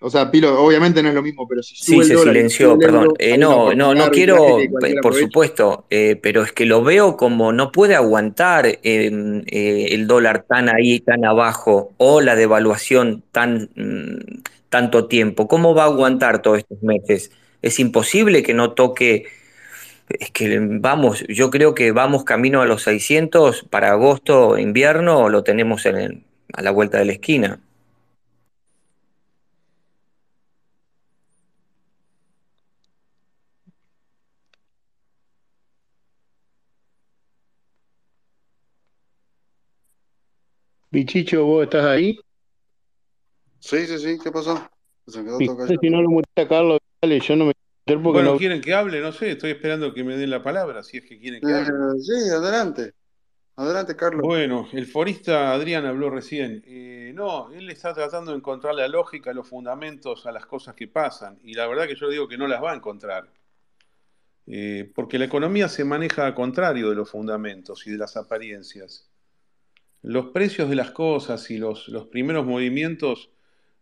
O 0.02 0.10
sea, 0.10 0.30
Pilo, 0.30 0.62
obviamente 0.62 1.02
no 1.02 1.08
es 1.08 1.14
lo 1.14 1.22
mismo, 1.22 1.48
pero 1.48 1.62
si 1.62 1.74
sube 1.74 1.86
Sí, 1.86 2.02
el 2.02 2.08
se 2.08 2.14
dólar 2.14 2.34
silenció, 2.34 2.74
el 2.74 2.80
perdón. 2.80 3.02
euro, 3.04 3.14
Eh, 3.18 3.38
no, 3.38 3.72
no, 3.74 3.94
no 3.94 4.10
quiero, 4.10 4.58
por 5.02 5.14
supuesto, 5.14 5.86
eh, 5.88 6.16
pero 6.22 6.42
es 6.42 6.52
que 6.52 6.66
lo 6.66 6.82
veo 6.82 7.16
como 7.16 7.52
no 7.52 7.72
puede 7.72 7.94
aguantar 7.94 8.66
eh, 8.66 8.80
eh, 8.82 9.86
el 9.92 10.06
dólar 10.06 10.44
tan 10.46 10.68
ahí, 10.68 11.00
tan 11.00 11.24
abajo, 11.24 11.94
o 11.96 12.20
la 12.20 12.36
devaluación 12.36 13.22
tan 13.32 13.70
mm, 13.74 14.42
tanto 14.68 15.06
tiempo. 15.06 15.48
¿Cómo 15.48 15.74
va 15.74 15.84
a 15.84 15.86
aguantar 15.86 16.42
todos 16.42 16.58
estos 16.58 16.82
meses? 16.82 17.30
Es 17.62 17.78
imposible 17.80 18.42
que 18.42 18.52
no 18.52 18.72
toque. 18.72 19.24
Es 20.08 20.30
que 20.30 20.58
vamos, 20.60 21.24
yo 21.28 21.50
creo 21.50 21.74
que 21.74 21.90
vamos 21.92 22.24
camino 22.24 22.62
a 22.62 22.66
los 22.66 22.82
600 22.82 23.64
para 23.70 23.90
agosto, 23.92 24.56
invierno, 24.58 25.28
lo 25.28 25.42
tenemos 25.42 25.84
en 25.86 25.96
el- 25.96 26.22
a 26.52 26.62
la 26.62 26.70
vuelta 26.70 26.98
de 26.98 27.06
la 27.06 27.12
esquina. 27.12 27.60
Bichicho, 40.90 41.44
¿vos 41.44 41.64
estás 41.64 41.84
ahí? 41.84 42.18
Sí, 43.60 43.86
sí, 43.86 43.98
sí, 43.98 44.18
¿qué 44.22 44.30
pasó? 44.30 44.56
Se 45.06 45.22
quedó 45.24 45.38
todo 45.38 45.56
callado. 45.56 45.80
si 45.80 45.90
no 45.90 46.02
lo 46.02 46.10
mutea 46.10 46.44
a 46.44 46.48
Carlos, 46.48 46.78
dale, 47.02 47.20
yo 47.20 47.36
no 47.36 47.46
me 47.46 47.52
porque 47.86 48.02
Bueno, 48.02 48.32
no. 48.32 48.38
¿quieren 48.38 48.60
que 48.60 48.74
hable? 48.74 49.00
No 49.00 49.12
sé, 49.12 49.32
estoy 49.32 49.52
esperando 49.52 49.94
que 49.94 50.02
me 50.02 50.16
den 50.16 50.30
la 50.30 50.42
palabra, 50.42 50.82
si 50.82 50.96
es 50.98 51.04
que 51.04 51.18
quieren 51.20 51.40
que 51.40 51.48
Eh, 51.48 51.54
hable. 51.54 52.00
sí, 52.00 52.30
adelante. 52.30 52.92
Adelante, 53.54 53.96
Carlos. 53.96 54.22
Bueno, 54.22 54.68
el 54.72 54.86
forista 54.86 55.52
Adrián 55.52 55.86
habló 55.86 56.10
recién. 56.10 56.62
Eh, 56.66 57.12
no, 57.14 57.50
él 57.52 57.70
está 57.70 57.94
tratando 57.94 58.32
de 58.32 58.38
encontrar 58.38 58.74
la 58.74 58.88
lógica, 58.88 59.32
los 59.32 59.48
fundamentos 59.48 60.26
a 60.26 60.32
las 60.32 60.46
cosas 60.46 60.74
que 60.74 60.88
pasan. 60.88 61.38
Y 61.44 61.54
la 61.54 61.66
verdad 61.66 61.86
que 61.86 61.94
yo 61.94 62.08
digo 62.08 62.28
que 62.28 62.36
no 62.36 62.46
las 62.48 62.62
va 62.62 62.72
a 62.72 62.76
encontrar. 62.76 63.30
Eh, 64.46 64.90
porque 64.94 65.18
la 65.18 65.24
economía 65.24 65.68
se 65.68 65.84
maneja 65.84 66.26
al 66.26 66.34
contrario 66.34 66.90
de 66.90 66.96
los 66.96 67.10
fundamentos 67.10 67.86
y 67.86 67.92
de 67.92 67.98
las 67.98 68.16
apariencias. 68.16 69.08
Los 70.06 70.28
precios 70.28 70.70
de 70.70 70.76
las 70.76 70.92
cosas 70.92 71.50
y 71.50 71.58
los, 71.58 71.88
los 71.88 72.06
primeros 72.06 72.46
movimientos 72.46 73.30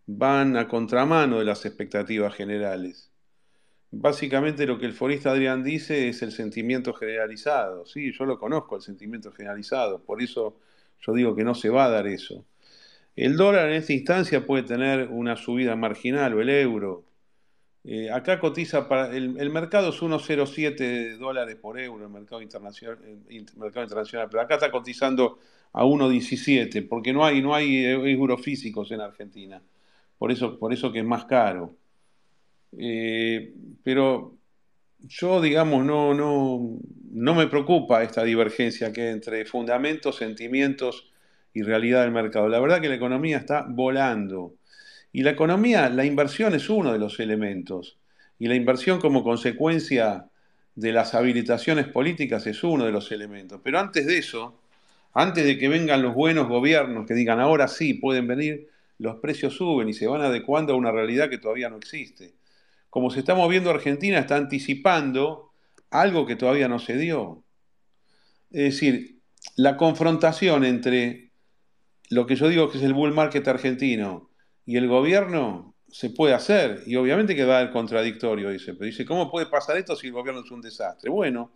van 0.07 0.57
a 0.57 0.69
contramano 0.69 1.39
de 1.39 1.45
las 1.45 1.67
expectativas 1.67 2.35
generales. 2.35 3.11
Básicamente 3.91 4.67
lo 4.67 4.79
que 4.79 4.87
el 4.87 4.93
forista 4.95 5.31
Adrián 5.33 5.65
dice 5.65 6.09
es 6.09 6.23
el 6.23 6.33
sentimiento 6.33 6.95
generalizado. 6.95 7.87
Sí, 7.87 8.13
yo 8.13 8.25
lo 8.27 8.39
conozco, 8.39 8.77
el 8.77 8.83
sentimiento 8.83 9.33
generalizado. 9.33 10.03
Por 10.03 10.23
eso 10.23 10.59
yo 11.01 11.13
digo 11.15 11.37
que 11.37 11.45
no 11.45 11.55
se 11.55 11.71
va 11.71 11.87
a 11.87 11.91
dar 11.91 12.07
eso. 12.09 12.45
El 13.17 13.37
dólar 13.37 13.69
en 13.71 13.77
esta 13.77 13.93
instancia 13.95 14.47
puede 14.47 14.65
tener 14.65 15.09
una 15.11 15.37
subida 15.37 15.77
marginal 15.77 16.35
o 16.35 16.41
el 16.43 16.51
euro. 16.51 17.05
Eh, 17.85 18.11
acá 18.11 18.41
cotiza 18.41 18.89
para 18.89 19.15
el, 19.15 19.51
mercado 19.51 19.91
es 19.91 20.01
1,07 20.03 21.19
dólares 21.19 21.57
por 21.57 21.79
euro, 21.79 22.05
el 22.05 22.11
mercado 22.11 22.41
internacional, 22.41 22.99
el 23.05 23.19
int- 23.29 23.55
mercado 23.57 23.83
internacional, 23.85 24.29
pero 24.31 24.43
acá 24.43 24.55
está 24.55 24.71
cotizando 24.71 25.39
a 25.75 25.85
1,17 25.85 26.89
porque 26.89 27.13
no 27.13 27.25
hay, 27.25 27.43
no 27.43 27.55
hay 27.55 27.85
eh, 27.85 28.13
euros 28.13 28.41
físicos 28.41 28.91
en 28.93 29.01
Argentina. 29.01 29.61
Por 30.17 30.33
eso, 30.33 30.59
por 30.59 30.73
eso 30.73 30.93
que 30.93 31.01
es 31.01 31.05
más 31.05 31.25
caro. 31.27 31.77
Eh, 32.79 33.53
pero 33.83 34.37
yo, 35.01 35.41
digamos, 35.43 35.85
no, 35.85 36.15
no, 36.15 36.79
no 37.13 37.35
me 37.35 37.49
preocupa 37.49 38.03
esta 38.03 38.23
divergencia 38.25 38.93
que 38.93 39.03
hay 39.03 39.09
entre 39.09 39.45
fundamentos, 39.45 40.17
sentimientos 40.17 41.11
y 41.53 41.63
realidad 41.63 42.03
del 42.03 42.13
mercado. 42.13 42.49
La 42.49 42.61
verdad 42.61 42.81
que 42.81 42.89
la 42.89 42.95
economía 42.95 43.39
está 43.39 43.67
volando. 43.69 44.55
Y 45.13 45.23
la 45.23 45.31
economía, 45.31 45.89
la 45.91 46.05
inversión 46.05 46.55
es 46.55 46.71
uno 46.71 46.93
de 46.93 46.99
los 46.99 47.19
elementos. 47.21 47.99
Y 48.39 48.47
la 48.47 48.55
inversión 48.55 49.01
como 49.01 49.25
consecuencia 49.25 50.29
de 50.75 50.93
las 50.93 51.15
habilitaciones 51.15 51.87
políticas 51.89 52.47
es 52.47 52.63
uno 52.65 52.85
de 52.85 52.93
los 52.93 53.11
elementos. 53.13 53.61
Pero 53.63 53.79
antes 53.79 54.07
de 54.07 54.19
eso, 54.19 54.61
antes 55.15 55.45
de 55.45 55.57
que 55.59 55.69
vengan 55.69 56.03
los 56.03 56.15
buenos 56.15 56.49
gobiernos 56.49 57.07
que 57.07 57.15
digan 57.15 57.41
ahora 57.41 57.69
sí 57.69 57.95
pueden 57.95 58.27
venir, 58.27 58.69
los 58.99 59.17
precios 59.17 59.55
suben 59.55 59.89
y 59.89 59.95
se 59.95 60.07
van 60.07 60.23
adecuando 60.23 60.73
a 60.73 60.77
una 60.77 60.91
realidad 60.91 61.31
que 61.31 61.39
todavía 61.39 61.71
no 61.71 61.77
existe. 61.77 62.35
Como 62.91 63.11
se 63.11 63.21
está 63.21 63.35
moviendo 63.35 63.71
Argentina, 63.71 64.19
está 64.19 64.37
anticipando 64.37 65.51
algo 65.91 66.27
que 66.27 66.37
todavía 66.37 66.69
no 66.69 66.79
se 66.79 66.97
dio. 66.97 67.45
Es 68.51 68.75
decir, 68.75 69.21
la 69.57 69.77
confrontación 69.77 70.65
entre 70.65 71.31
lo 72.11 72.27
que 72.27 72.37
yo 72.37 72.49
digo 72.49 72.71
que 72.71 72.79
es 72.79 72.85
el 72.85 72.95
bull 72.95 73.13
market 73.13 73.47
argentino 73.49 74.31
y 74.67 74.77
el 74.77 74.89
gobierno 74.89 75.75
se 75.89 76.11
puede 76.11 76.35
hacer, 76.35 76.83
y 76.87 76.97
obviamente 76.97 77.37
que 77.37 77.45
va 77.45 77.61
al 77.61 77.71
contradictorio, 77.71 78.51
dice, 78.51 78.75
pero 78.75 78.87
dice, 78.87 79.05
¿cómo 79.05 79.31
puede 79.31 79.47
pasar 79.47 79.77
esto 79.77 79.95
si 79.95 80.09
el 80.09 80.13
gobierno 80.13 80.41
es 80.45 80.51
un 80.51 80.61
desastre? 80.61 81.09
Bueno, 81.09 81.53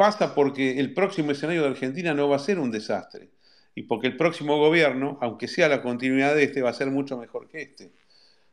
pasa 0.00 0.34
porque 0.34 0.80
el 0.80 0.94
próximo 0.94 1.32
escenario 1.32 1.60
de 1.60 1.68
Argentina 1.68 2.14
no 2.14 2.26
va 2.26 2.36
a 2.36 2.38
ser 2.38 2.58
un 2.58 2.70
desastre, 2.70 3.28
y 3.74 3.82
porque 3.82 4.06
el 4.06 4.16
próximo 4.16 4.56
gobierno, 4.56 5.18
aunque 5.20 5.46
sea 5.46 5.68
la 5.68 5.82
continuidad 5.82 6.34
de 6.34 6.44
este, 6.44 6.62
va 6.62 6.70
a 6.70 6.72
ser 6.72 6.90
mucho 6.90 7.18
mejor 7.18 7.48
que 7.48 7.60
este. 7.60 7.92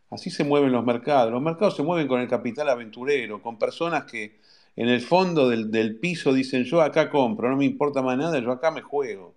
Así 0.09 0.29
se 0.29 0.43
mueven 0.43 0.73
los 0.73 0.83
mercados. 0.83 1.31
Los 1.31 1.41
mercados 1.41 1.77
se 1.77 1.83
mueven 1.83 2.09
con 2.09 2.19
el 2.19 2.27
capital 2.27 2.67
aventurero, 2.67 3.41
con 3.41 3.57
personas 3.57 4.03
que 4.03 4.41
en 4.75 4.89
el 4.89 4.99
fondo 4.99 5.47
del, 5.47 5.97
piso 6.01 6.33
dicen, 6.33 6.65
yo 6.65 6.81
acá 6.81 7.09
compro, 7.09 7.49
no 7.49 7.55
me 7.55 7.63
importa 7.63 8.01
más 8.01 8.17
nada, 8.17 8.37
yo 8.39 8.51
acá 8.51 8.69
me 8.69 8.81
juego. 8.81 9.33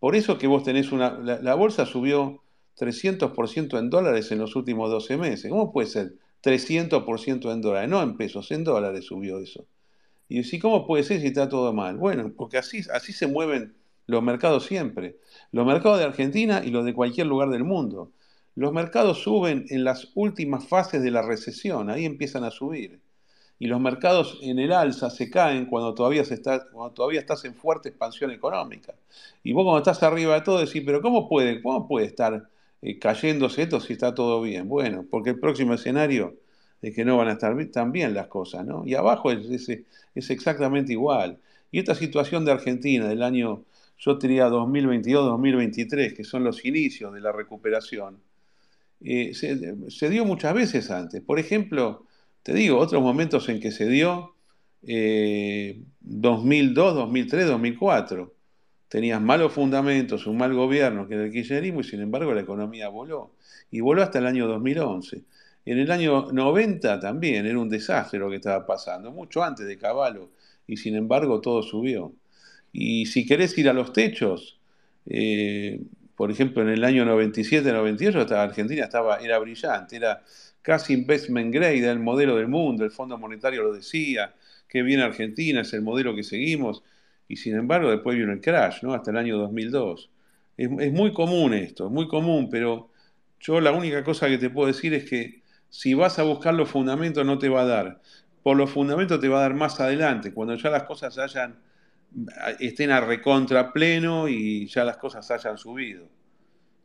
Por 0.00 0.16
eso 0.16 0.36
que 0.36 0.46
vos 0.46 0.62
tenés 0.62 0.92
una... 0.92 1.18
La, 1.20 1.40
la 1.40 1.54
bolsa 1.54 1.86
subió 1.86 2.42
300% 2.78 3.78
en 3.78 3.88
dólares 3.88 4.30
en 4.30 4.40
los 4.40 4.56
últimos 4.56 4.90
12 4.90 5.16
meses. 5.16 5.50
¿Cómo 5.50 5.72
puede 5.72 5.88
ser 5.88 6.16
300% 6.42 7.50
en 7.50 7.62
dólares? 7.62 7.88
No 7.88 8.02
en 8.02 8.18
pesos, 8.18 8.50
en 8.50 8.62
dólares 8.62 9.06
subió 9.06 9.38
eso. 9.38 9.64
Y 10.28 10.42
decís, 10.42 10.60
¿cómo 10.60 10.86
puede 10.86 11.04
ser 11.04 11.20
si 11.20 11.28
está 11.28 11.48
todo 11.48 11.72
mal? 11.72 11.96
Bueno, 11.96 12.32
porque 12.36 12.58
así, 12.58 12.80
así 12.92 13.12
se 13.12 13.26
mueven 13.26 13.74
los 14.06 14.22
mercados 14.22 14.66
siempre. 14.66 15.18
Los 15.52 15.66
mercados 15.66 15.98
de 15.98 16.04
Argentina 16.04 16.62
y 16.64 16.70
los 16.70 16.84
de 16.84 16.94
cualquier 16.94 17.26
lugar 17.26 17.50
del 17.50 17.64
mundo. 17.64 18.12
Los 18.54 18.72
mercados 18.72 19.22
suben 19.22 19.66
en 19.70 19.84
las 19.84 20.12
últimas 20.14 20.66
fases 20.68 21.02
de 21.02 21.10
la 21.10 21.22
recesión, 21.22 21.90
ahí 21.90 22.04
empiezan 22.04 22.44
a 22.44 22.50
subir. 22.50 23.00
Y 23.58 23.66
los 23.66 23.80
mercados 23.80 24.38
en 24.42 24.58
el 24.58 24.72
alza 24.72 25.10
se 25.10 25.30
caen 25.30 25.66
cuando 25.66 25.94
todavía, 25.94 26.24
se 26.24 26.34
está, 26.34 26.68
cuando 26.70 26.94
todavía 26.94 27.20
estás 27.20 27.44
en 27.44 27.54
fuerte 27.54 27.88
expansión 27.88 28.30
económica. 28.30 28.94
Y 29.42 29.52
vos 29.52 29.64
cuando 29.64 29.78
estás 29.78 30.02
arriba 30.02 30.34
de 30.34 30.42
todo 30.42 30.58
decís, 30.58 30.82
pero 30.84 31.00
¿cómo 31.00 31.28
puede, 31.28 31.62
cómo 31.62 31.88
puede 31.88 32.06
estar 32.06 32.48
eh, 32.82 32.98
cayéndose 32.98 33.62
esto 33.62 33.80
si 33.80 33.94
está 33.94 34.14
todo 34.14 34.40
bien? 34.42 34.68
Bueno, 34.68 35.04
porque 35.10 35.30
el 35.30 35.40
próximo 35.40 35.74
escenario 35.74 36.36
es 36.84 36.94
que 36.94 37.04
no 37.04 37.16
van 37.16 37.28
a 37.28 37.32
estar 37.32 37.54
bien 37.90 38.14
las 38.14 38.26
cosas, 38.26 38.66
¿no? 38.66 38.84
Y 38.86 38.94
abajo 38.94 39.32
es, 39.32 39.68
exactamente 40.14 40.92
igual. 40.92 41.38
Y 41.70 41.78
esta 41.78 41.94
situación 41.94 42.44
de 42.44 42.52
Argentina 42.52 43.08
del 43.08 43.22
año, 43.22 43.64
yo 43.98 44.16
diría 44.16 44.48
2022-2023, 44.48 46.14
que 46.14 46.24
son 46.24 46.44
los 46.44 46.64
inicios 46.64 47.14
de 47.14 47.20
la 47.20 47.32
recuperación, 47.32 48.18
eh, 49.00 49.32
se, 49.34 49.74
se 49.88 50.10
dio 50.10 50.24
muchas 50.24 50.54
veces 50.54 50.90
antes. 50.90 51.22
Por 51.22 51.38
ejemplo, 51.38 52.06
te 52.42 52.52
digo, 52.52 52.78
otros 52.78 53.02
momentos 53.02 53.48
en 53.48 53.60
que 53.60 53.72
se 53.72 53.86
dio 53.88 54.34
eh, 54.86 55.82
2002, 56.00 56.94
2003, 56.94 57.46
2004. 57.46 58.34
Tenías 58.88 59.20
malos 59.20 59.52
fundamentos, 59.52 60.26
un 60.26 60.36
mal 60.36 60.54
gobierno 60.54 61.08
que 61.08 61.14
era 61.14 61.24
el 61.24 61.32
kirchnerismo 61.32 61.80
y 61.80 61.84
sin 61.84 62.00
embargo 62.02 62.34
la 62.34 62.42
economía 62.42 62.88
voló. 62.88 63.32
Y 63.70 63.80
voló 63.80 64.02
hasta 64.02 64.18
el 64.18 64.26
año 64.26 64.46
2011. 64.46 65.24
En 65.66 65.78
el 65.78 65.90
año 65.90 66.26
90 66.30 67.00
también 67.00 67.46
era 67.46 67.58
un 67.58 67.68
desastre 67.68 68.18
lo 68.18 68.28
que 68.28 68.36
estaba 68.36 68.66
pasando, 68.66 69.10
mucho 69.10 69.42
antes 69.42 69.66
de 69.66 69.78
Caballo, 69.78 70.30
y 70.66 70.76
sin 70.76 70.94
embargo 70.96 71.40
todo 71.40 71.62
subió. 71.62 72.12
Y 72.72 73.06
si 73.06 73.26
querés 73.26 73.56
ir 73.56 73.68
a 73.68 73.72
los 73.72 73.92
techos, 73.92 74.58
eh, 75.06 75.80
por 76.16 76.30
ejemplo, 76.30 76.62
en 76.62 76.68
el 76.68 76.84
año 76.84 77.04
97, 77.04 77.72
98, 77.72 78.20
estaba, 78.22 78.42
Argentina 78.42 78.84
estaba, 78.84 79.18
era 79.18 79.38
brillante, 79.38 79.96
era 79.96 80.22
casi 80.62 80.94
investment 80.94 81.52
grade, 81.54 81.88
el 81.90 81.98
modelo 82.00 82.36
del 82.36 82.48
mundo, 82.48 82.84
el 82.84 82.90
Fondo 82.90 83.18
Monetario 83.18 83.62
lo 83.62 83.72
decía, 83.72 84.34
que 84.68 84.82
bien 84.82 85.00
Argentina, 85.00 85.62
es 85.62 85.72
el 85.72 85.82
modelo 85.82 86.14
que 86.14 86.24
seguimos, 86.24 86.82
y 87.28 87.36
sin 87.36 87.54
embargo 87.54 87.90
después 87.90 88.16
vino 88.16 88.32
el 88.32 88.40
crash, 88.40 88.82
¿no? 88.82 88.92
Hasta 88.94 89.10
el 89.10 89.16
año 89.16 89.38
2002. 89.38 90.10
Es, 90.56 90.70
es 90.80 90.92
muy 90.92 91.12
común 91.12 91.54
esto, 91.54 91.86
es 91.86 91.92
muy 91.92 92.08
común, 92.08 92.48
pero 92.50 92.90
yo 93.40 93.60
la 93.60 93.72
única 93.72 94.04
cosa 94.04 94.28
que 94.28 94.38
te 94.38 94.50
puedo 94.50 94.68
decir 94.68 94.94
es 94.94 95.08
que 95.08 95.43
si 95.74 95.92
vas 95.92 96.20
a 96.20 96.22
buscar 96.22 96.54
los 96.54 96.70
fundamentos 96.70 97.26
no 97.26 97.36
te 97.36 97.48
va 97.48 97.62
a 97.62 97.66
dar. 97.66 98.00
Por 98.44 98.56
los 98.56 98.70
fundamentos 98.70 99.18
te 99.20 99.26
va 99.26 99.38
a 99.38 99.42
dar 99.42 99.54
más 99.54 99.80
adelante, 99.80 100.32
cuando 100.32 100.54
ya 100.54 100.70
las 100.70 100.84
cosas 100.84 101.18
hayan 101.18 101.58
estén 102.60 102.92
a 102.92 103.00
recontra 103.00 103.72
pleno 103.72 104.28
y 104.28 104.68
ya 104.68 104.84
las 104.84 104.98
cosas 104.98 105.28
hayan 105.32 105.58
subido. 105.58 106.06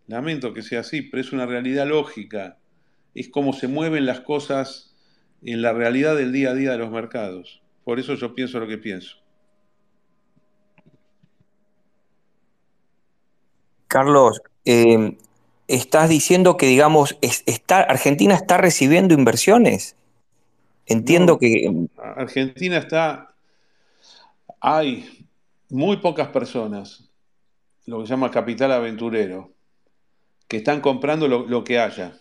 Lamento 0.07 0.55
que 0.55 0.63
sea 0.63 0.79
así, 0.79 1.03
pero 1.03 1.21
es 1.21 1.31
una 1.31 1.45
realidad 1.45 1.85
lógica. 1.85 2.57
Es 3.13 3.29
como 3.29 3.53
se 3.53 3.67
mueven 3.67 4.07
las 4.07 4.21
cosas 4.21 4.95
en 5.43 5.61
la 5.61 5.71
realidad 5.71 6.15
del 6.15 6.31
día 6.31 6.49
a 6.49 6.55
día 6.55 6.71
de 6.71 6.79
los 6.79 6.89
mercados. 6.89 7.61
Por 7.83 7.99
eso 7.99 8.15
yo 8.15 8.33
pienso 8.33 8.59
lo 8.59 8.67
que 8.67 8.79
pienso. 8.79 9.17
Carlos, 13.87 14.41
eh, 14.65 15.15
estás 15.69 16.09
diciendo 16.09 16.57
que, 16.57 16.67
digamos, 16.67 17.17
está, 17.21 17.81
Argentina 17.81 18.35
está 18.35 18.57
recibiendo 18.57 19.13
inversiones. 19.15 19.95
Entiendo 20.87 21.37
No, 21.37 21.39
que 21.39 21.87
Argentina 21.97 22.77
está, 22.77 23.35
hay 24.61 25.27
muy 25.69 25.97
pocas 25.97 26.29
personas, 26.29 27.09
lo 27.87 27.99
que 28.01 28.07
se 28.07 28.11
llama 28.11 28.31
capital 28.31 28.71
aventurero, 28.73 29.53
que 30.47 30.57
están 30.59 30.81
comprando 30.81 31.27
lo, 31.27 31.47
lo 31.47 31.63
que 31.65 31.79
haya, 31.79 32.19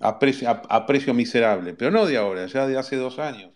a 0.00 0.18
precio, 0.20 0.50
a, 0.50 0.62
a 0.70 0.86
precio 0.86 1.14
miserable, 1.14 1.74
pero 1.74 1.92
no 1.92 2.06
de 2.06 2.18
ahora, 2.18 2.46
ya 2.48 2.66
de 2.68 2.78
hace 2.78 2.96
dos 2.96 3.20
años. 3.20 3.52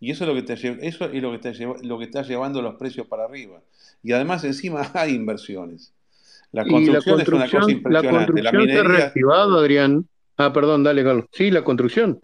Y 0.00 0.12
eso 0.12 0.24
es 0.24 0.28
lo 0.30 0.36
que, 0.36 0.42
te, 0.44 0.54
eso 0.54 1.06
es 1.06 1.22
lo 1.22 1.32
que, 1.32 1.38
te 1.40 1.54
lo 1.84 1.98
que 1.98 2.06
está 2.06 2.22
llevando 2.22 2.62
los 2.62 2.76
precios 2.76 3.08
para 3.08 3.26
arriba. 3.26 3.62
Y 4.04 4.12
además 4.12 4.44
encima 4.44 4.90
hay 4.94 5.14
inversiones. 5.14 5.94
La 6.56 6.62
Y 6.66 6.86
la 6.86 7.02
construcción 7.02 7.20
es 7.20 7.28
una 7.28 7.44
cosa 7.44 7.58
construcción, 7.58 7.92
la 7.92 7.98
impresionante. 8.00 8.42
La 8.42 8.50
construcción 8.50 8.52
se 8.52 8.56
ha 8.56 8.60
minería, 8.60 8.82
reactivado, 8.82 9.58
Adrián. 9.58 10.08
Ah, 10.38 10.52
perdón, 10.54 10.84
dale, 10.84 11.04
Carlos. 11.04 11.26
Sí, 11.30 11.50
la 11.50 11.62
construcción. 11.62 12.18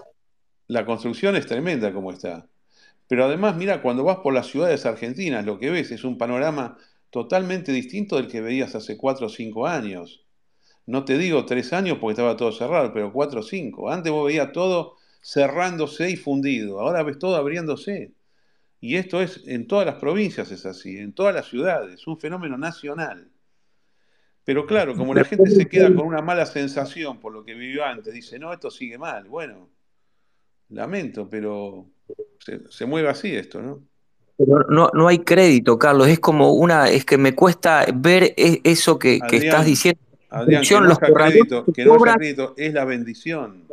la 0.68 0.86
construcción 0.86 1.36
es 1.36 1.46
tremenda 1.46 1.92
como 1.92 2.12
está. 2.12 2.46
Pero 3.08 3.26
además, 3.26 3.56
mira, 3.56 3.82
cuando 3.82 4.04
vas 4.04 4.18
por 4.18 4.32
las 4.32 4.46
ciudades 4.46 4.86
argentinas, 4.86 5.44
lo 5.44 5.58
que 5.58 5.68
ves 5.68 5.90
es 5.90 6.02
un 6.02 6.16
panorama 6.16 6.78
totalmente 7.10 7.72
distinto 7.72 8.16
del 8.16 8.26
que 8.26 8.40
veías 8.40 8.74
hace 8.74 8.96
cuatro 8.96 9.26
o 9.26 9.28
cinco 9.28 9.66
años. 9.66 10.24
No 10.86 11.04
te 11.04 11.18
digo 11.18 11.44
tres 11.44 11.74
años 11.74 11.98
porque 12.00 12.12
estaba 12.12 12.34
todo 12.34 12.52
cerrado, 12.52 12.90
pero 12.94 13.12
cuatro 13.12 13.40
o 13.40 13.42
cinco. 13.42 13.90
Antes 13.90 14.10
vos 14.10 14.26
veías 14.28 14.50
todo 14.52 14.96
cerrándose 15.22 16.08
y 16.08 16.16
fundido. 16.16 16.80
Ahora 16.80 17.02
ves 17.02 17.18
todo 17.18 17.36
abriéndose. 17.36 18.12
Y 18.80 18.96
esto 18.96 19.20
es 19.20 19.46
en 19.46 19.66
todas 19.66 19.84
las 19.84 19.96
provincias 19.96 20.50
es 20.50 20.64
así, 20.64 20.96
en 20.96 21.12
todas 21.12 21.34
las 21.34 21.48
ciudades, 21.48 22.06
un 22.06 22.18
fenómeno 22.18 22.56
nacional. 22.56 23.31
Pero 24.44 24.66
claro, 24.66 24.96
como 24.96 25.14
la 25.14 25.24
gente 25.24 25.50
se 25.50 25.68
queda 25.68 25.94
con 25.94 26.06
una 26.06 26.20
mala 26.20 26.46
sensación 26.46 27.20
por 27.20 27.32
lo 27.32 27.44
que 27.44 27.54
vivió 27.54 27.84
antes, 27.84 28.12
dice, 28.12 28.38
no, 28.38 28.52
esto 28.52 28.70
sigue 28.70 28.98
mal. 28.98 29.28
Bueno, 29.28 29.68
lamento, 30.70 31.28
pero 31.28 31.86
se, 32.40 32.60
se 32.70 32.86
mueve 32.86 33.08
así 33.08 33.34
esto, 33.34 33.62
¿no? 33.62 33.82
pero 34.36 34.66
no, 34.68 34.90
no 34.92 35.08
hay 35.08 35.20
crédito, 35.20 35.78
Carlos. 35.78 36.08
Es 36.08 36.20
como 36.20 36.52
una, 36.52 36.88
es 36.88 37.04
que 37.04 37.18
me 37.18 37.34
cuesta 37.34 37.86
ver 37.94 38.34
e- 38.36 38.60
eso 38.64 38.98
que, 38.98 39.20
que 39.28 39.36
estás 39.36 39.66
diciendo. 39.66 40.00
Adrián, 40.30 40.62
que 40.64 40.74
no 40.74 40.80
los 40.80 40.98
crédito, 40.98 41.64
que 41.72 41.84
no 41.84 41.94
haya 41.94 42.16
crédito 42.16 42.54
es 42.56 42.72
la 42.72 42.84
bendición. 42.84 43.64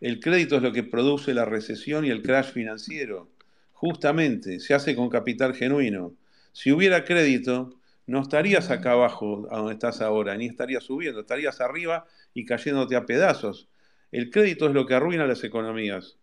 El 0.00 0.20
crédito 0.20 0.56
es 0.56 0.62
lo 0.62 0.72
que 0.72 0.82
produce 0.82 1.34
la 1.34 1.44
recesión 1.44 2.04
y 2.04 2.10
el 2.10 2.22
crash 2.22 2.52
financiero. 2.52 3.28
Justamente, 3.74 4.60
se 4.60 4.74
hace 4.74 4.96
con 4.96 5.10
capital 5.10 5.54
genuino. 5.54 6.12
Si 6.52 6.72
hubiera 6.72 7.04
crédito, 7.04 7.74
no 8.06 8.20
estarías 8.20 8.70
acá 8.70 8.92
abajo 8.92 9.46
a 9.50 9.58
donde 9.58 9.74
estás 9.74 10.00
ahora, 10.00 10.36
ni 10.36 10.46
estarías 10.46 10.84
subiendo, 10.84 11.20
estarías 11.20 11.60
arriba 11.60 12.04
y 12.34 12.44
cayéndote 12.44 12.96
a 12.96 13.06
pedazos. 13.06 13.68
El 14.12 14.30
crédito 14.30 14.66
es 14.66 14.74
lo 14.74 14.86
que 14.86 14.94
arruina 14.94 15.26
las 15.26 15.42
economías, 15.44 16.18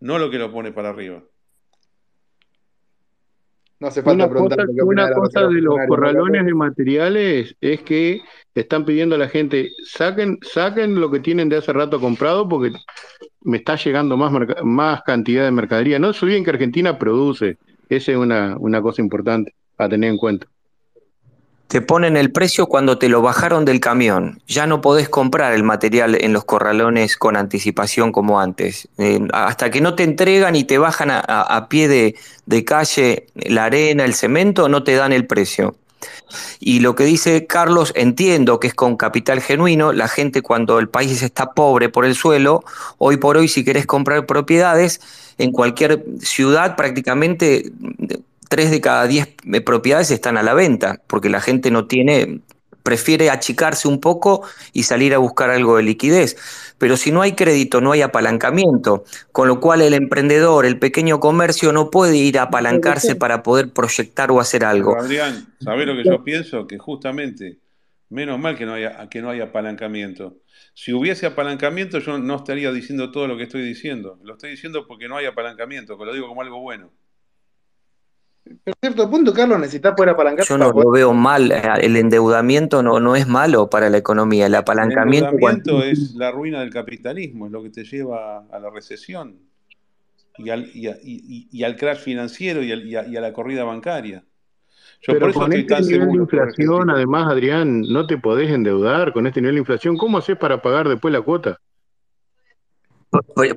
no 0.00 0.18
lo 0.18 0.30
que 0.30 0.38
lo 0.38 0.50
pone 0.50 0.72
para 0.72 0.88
arriba. 0.88 1.22
No 3.78 3.88
hace 3.88 4.02
falta 4.02 4.24
Una 4.24 4.30
preguntar 4.30 4.58
cosa, 4.58 4.68
lo 4.68 4.74
que 4.74 4.82
opina 4.82 5.02
una 5.02 5.08
de 5.08 5.14
cosa 5.16 5.40
de 5.40 5.60
los 5.60 5.74
Federal, 5.74 5.88
¿no, 5.88 5.88
corralones 5.88 6.46
de 6.46 6.54
materiales 6.54 7.56
es 7.60 7.82
que 7.82 8.20
están 8.54 8.84
pidiendo 8.84 9.16
a 9.16 9.18
la 9.18 9.28
gente, 9.28 9.70
saquen, 9.84 10.38
saquen 10.42 11.00
lo 11.00 11.10
que 11.10 11.18
tienen 11.18 11.48
de 11.48 11.56
hace 11.56 11.72
rato 11.72 12.00
comprado 12.00 12.48
porque 12.48 12.72
me 13.40 13.56
está 13.56 13.74
llegando 13.74 14.16
más, 14.16 15.02
cantidad 15.02 15.44
de 15.44 15.50
mercadería. 15.50 15.98
No 15.98 16.12
se 16.12 16.24
olviden 16.24 16.44
que 16.44 16.50
Argentina 16.50 16.96
produce. 16.96 17.58
Esa 17.88 18.12
es 18.12 18.18
una, 18.18 18.56
una 18.58 18.80
cosa 18.80 19.02
importante 19.02 19.52
a 19.78 19.88
tener 19.88 20.10
en 20.10 20.16
cuenta. 20.16 20.46
Te 21.72 21.80
ponen 21.80 22.18
el 22.18 22.30
precio 22.32 22.66
cuando 22.66 22.98
te 22.98 23.08
lo 23.08 23.22
bajaron 23.22 23.64
del 23.64 23.80
camión. 23.80 24.42
Ya 24.46 24.66
no 24.66 24.82
podés 24.82 25.08
comprar 25.08 25.54
el 25.54 25.62
material 25.62 26.18
en 26.20 26.34
los 26.34 26.44
corralones 26.44 27.16
con 27.16 27.34
anticipación 27.34 28.12
como 28.12 28.40
antes. 28.40 28.88
Eh, 28.98 29.26
hasta 29.32 29.70
que 29.70 29.80
no 29.80 29.94
te 29.94 30.02
entregan 30.02 30.54
y 30.54 30.64
te 30.64 30.76
bajan 30.76 31.08
a, 31.10 31.66
pie 31.70 31.88
de, 31.88 32.14
de 32.44 32.64
calle 32.66 33.26
la 33.36 33.64
arena, 33.64 34.04
el 34.04 34.12
cemento, 34.12 34.68
no 34.68 34.84
te 34.84 34.96
dan 34.96 35.14
el 35.14 35.26
precio. 35.26 35.74
Y 36.60 36.80
lo 36.80 36.94
que 36.94 37.04
dice 37.04 37.46
Carlos, 37.46 37.94
entiendo 37.96 38.60
que 38.60 38.66
es 38.66 38.74
con 38.74 38.98
capital 38.98 39.40
genuino, 39.40 39.94
la 39.94 40.08
gente 40.08 40.42
cuando 40.42 40.78
el 40.78 40.90
país 40.90 41.22
está 41.22 41.52
pobre 41.52 41.88
por 41.88 42.04
el 42.04 42.14
suelo, 42.14 42.64
hoy 42.98 43.16
por 43.16 43.38
hoy 43.38 43.48
si 43.48 43.64
querés 43.64 43.86
comprar 43.86 44.26
propiedades, 44.26 45.00
en 45.38 45.52
cualquier 45.52 46.04
ciudad 46.20 46.76
prácticamente 46.76 47.72
tres 48.52 48.70
de 48.70 48.82
cada 48.82 49.06
diez 49.06 49.34
eh, 49.50 49.60
propiedades 49.62 50.10
están 50.10 50.36
a 50.36 50.42
la 50.42 50.52
venta, 50.52 51.00
porque 51.06 51.30
la 51.30 51.40
gente 51.40 51.70
no 51.70 51.86
tiene, 51.86 52.42
prefiere 52.82 53.30
achicarse 53.30 53.88
un 53.88 53.98
poco 53.98 54.46
y 54.74 54.82
salir 54.82 55.14
a 55.14 55.18
buscar 55.18 55.48
algo 55.48 55.78
de 55.78 55.84
liquidez. 55.84 56.36
Pero 56.76 56.98
si 56.98 57.12
no 57.12 57.22
hay 57.22 57.32
crédito, 57.32 57.80
no 57.80 57.92
hay 57.92 58.02
apalancamiento, 58.02 59.04
con 59.32 59.48
lo 59.48 59.58
cual 59.58 59.80
el 59.80 59.94
emprendedor, 59.94 60.66
el 60.66 60.78
pequeño 60.78 61.18
comercio 61.18 61.72
no 61.72 61.88
puede 61.88 62.18
ir 62.18 62.38
a 62.38 62.42
apalancarse 62.42 63.16
para 63.16 63.42
poder 63.42 63.72
proyectar 63.72 64.30
o 64.30 64.38
hacer 64.38 64.66
algo. 64.66 64.92
Pero 64.92 65.06
Adrián, 65.06 65.46
¿sabés 65.58 65.86
lo 65.86 65.96
que 65.96 66.04
yo 66.04 66.22
pienso? 66.22 66.66
Que 66.66 66.76
justamente, 66.76 67.56
menos 68.10 68.38
mal 68.38 68.54
que 68.58 68.66
no 68.66 68.74
haya, 68.74 69.08
que 69.08 69.22
no 69.22 69.30
haya 69.30 69.44
apalancamiento. 69.44 70.36
Si 70.74 70.92
hubiese 70.92 71.24
apalancamiento, 71.24 72.00
yo 72.00 72.18
no 72.18 72.36
estaría 72.36 72.70
diciendo 72.70 73.12
todo 73.12 73.26
lo 73.28 73.38
que 73.38 73.44
estoy 73.44 73.62
diciendo. 73.62 74.18
Lo 74.22 74.34
estoy 74.34 74.50
diciendo 74.50 74.86
porque 74.86 75.08
no 75.08 75.16
hay 75.16 75.24
apalancamiento, 75.24 75.96
que 75.96 76.04
lo 76.04 76.12
digo 76.12 76.28
como 76.28 76.42
algo 76.42 76.60
bueno. 76.60 76.90
Pero 78.44 78.74
a 78.76 78.80
cierto 78.80 79.10
punto, 79.10 79.32
Carlos, 79.32 79.58
necesitas 79.60 79.94
poder 79.94 80.10
apalancar 80.10 80.44
Yo 80.46 80.58
no 80.58 80.72
poder. 80.72 80.84
lo 80.86 80.90
veo 80.90 81.12
mal, 81.14 81.52
eh, 81.52 81.62
el 81.80 81.96
endeudamiento 81.96 82.82
no, 82.82 82.98
no 83.00 83.14
es 83.16 83.26
malo 83.28 83.70
para 83.70 83.88
la 83.88 83.98
economía, 83.98 84.46
el 84.46 84.54
El 84.54 84.58
apalancamiento 84.60 85.30
cuando... 85.38 85.60
endeudamiento 85.60 85.84
es 85.84 86.14
la 86.14 86.30
ruina 86.30 86.60
del 86.60 86.70
capitalismo, 86.70 87.46
es 87.46 87.52
lo 87.52 87.62
que 87.62 87.70
te 87.70 87.84
lleva 87.84 88.46
a 88.50 88.58
la 88.58 88.70
recesión 88.70 89.38
y 90.38 90.50
al, 90.50 90.70
y 90.74 90.88
a- 90.88 90.98
y- 91.02 91.48
y- 91.52 91.58
y 91.58 91.62
al 91.64 91.76
crash 91.76 91.98
financiero 92.00 92.62
y, 92.62 92.72
al- 92.72 92.86
y 92.86 92.96
a, 92.96 93.06
y 93.06 93.16
a 93.16 93.20
la 93.20 93.32
corrida 93.32 93.64
bancaria. 93.64 94.24
Yo 95.02 95.12
por 95.14 95.14
Pero 95.14 95.30
eso 95.30 95.40
con 95.40 95.52
este 95.52 95.74
nivel 95.74 95.86
de 95.86 95.98
seguro 95.98 96.22
inflación, 96.22 96.90
además, 96.90 97.30
Adrián, 97.30 97.82
no 97.82 98.06
te 98.06 98.18
podés 98.18 98.50
endeudar 98.50 99.12
con 99.12 99.26
este 99.26 99.40
nivel 99.40 99.56
de 99.56 99.60
inflación. 99.60 99.96
¿Cómo 99.96 100.18
haces 100.18 100.36
para 100.36 100.62
pagar 100.62 100.88
después 100.88 101.12
la 101.12 101.20
cuota? 101.22 101.58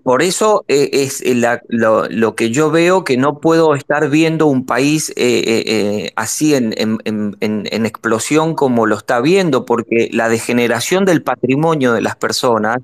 Por, 0.04 0.22
eso 0.22 0.66
eh, 0.68 0.90
es 0.92 1.24
la- 1.26 1.62
lo, 1.70 2.10
que 2.36 2.52
yo 2.52 2.72
veo 2.72 3.06
que 3.06 3.16
no 3.16 3.40
puedo 3.40 3.74
estar 3.74 4.10
viendo 4.10 4.48
un 4.48 4.66
país 4.66 5.12
eh, 5.12 5.16
eh, 5.18 5.64
eh, 5.66 6.12
así 6.18 6.54
en, 6.56 6.74
en- 6.78 6.98
en- 7.06 7.38
en- 7.40 7.86
explosión 7.86 8.54
como 8.54 8.86
lo 8.86 8.98
está 8.98 9.22
viendo, 9.22 9.64
porque 9.64 10.10
la 10.12 10.28
degeneración 10.28 11.06
del 11.06 11.22
patrimonio 11.24 11.94
de 11.94 12.02
las 12.02 12.18
personas, 12.18 12.80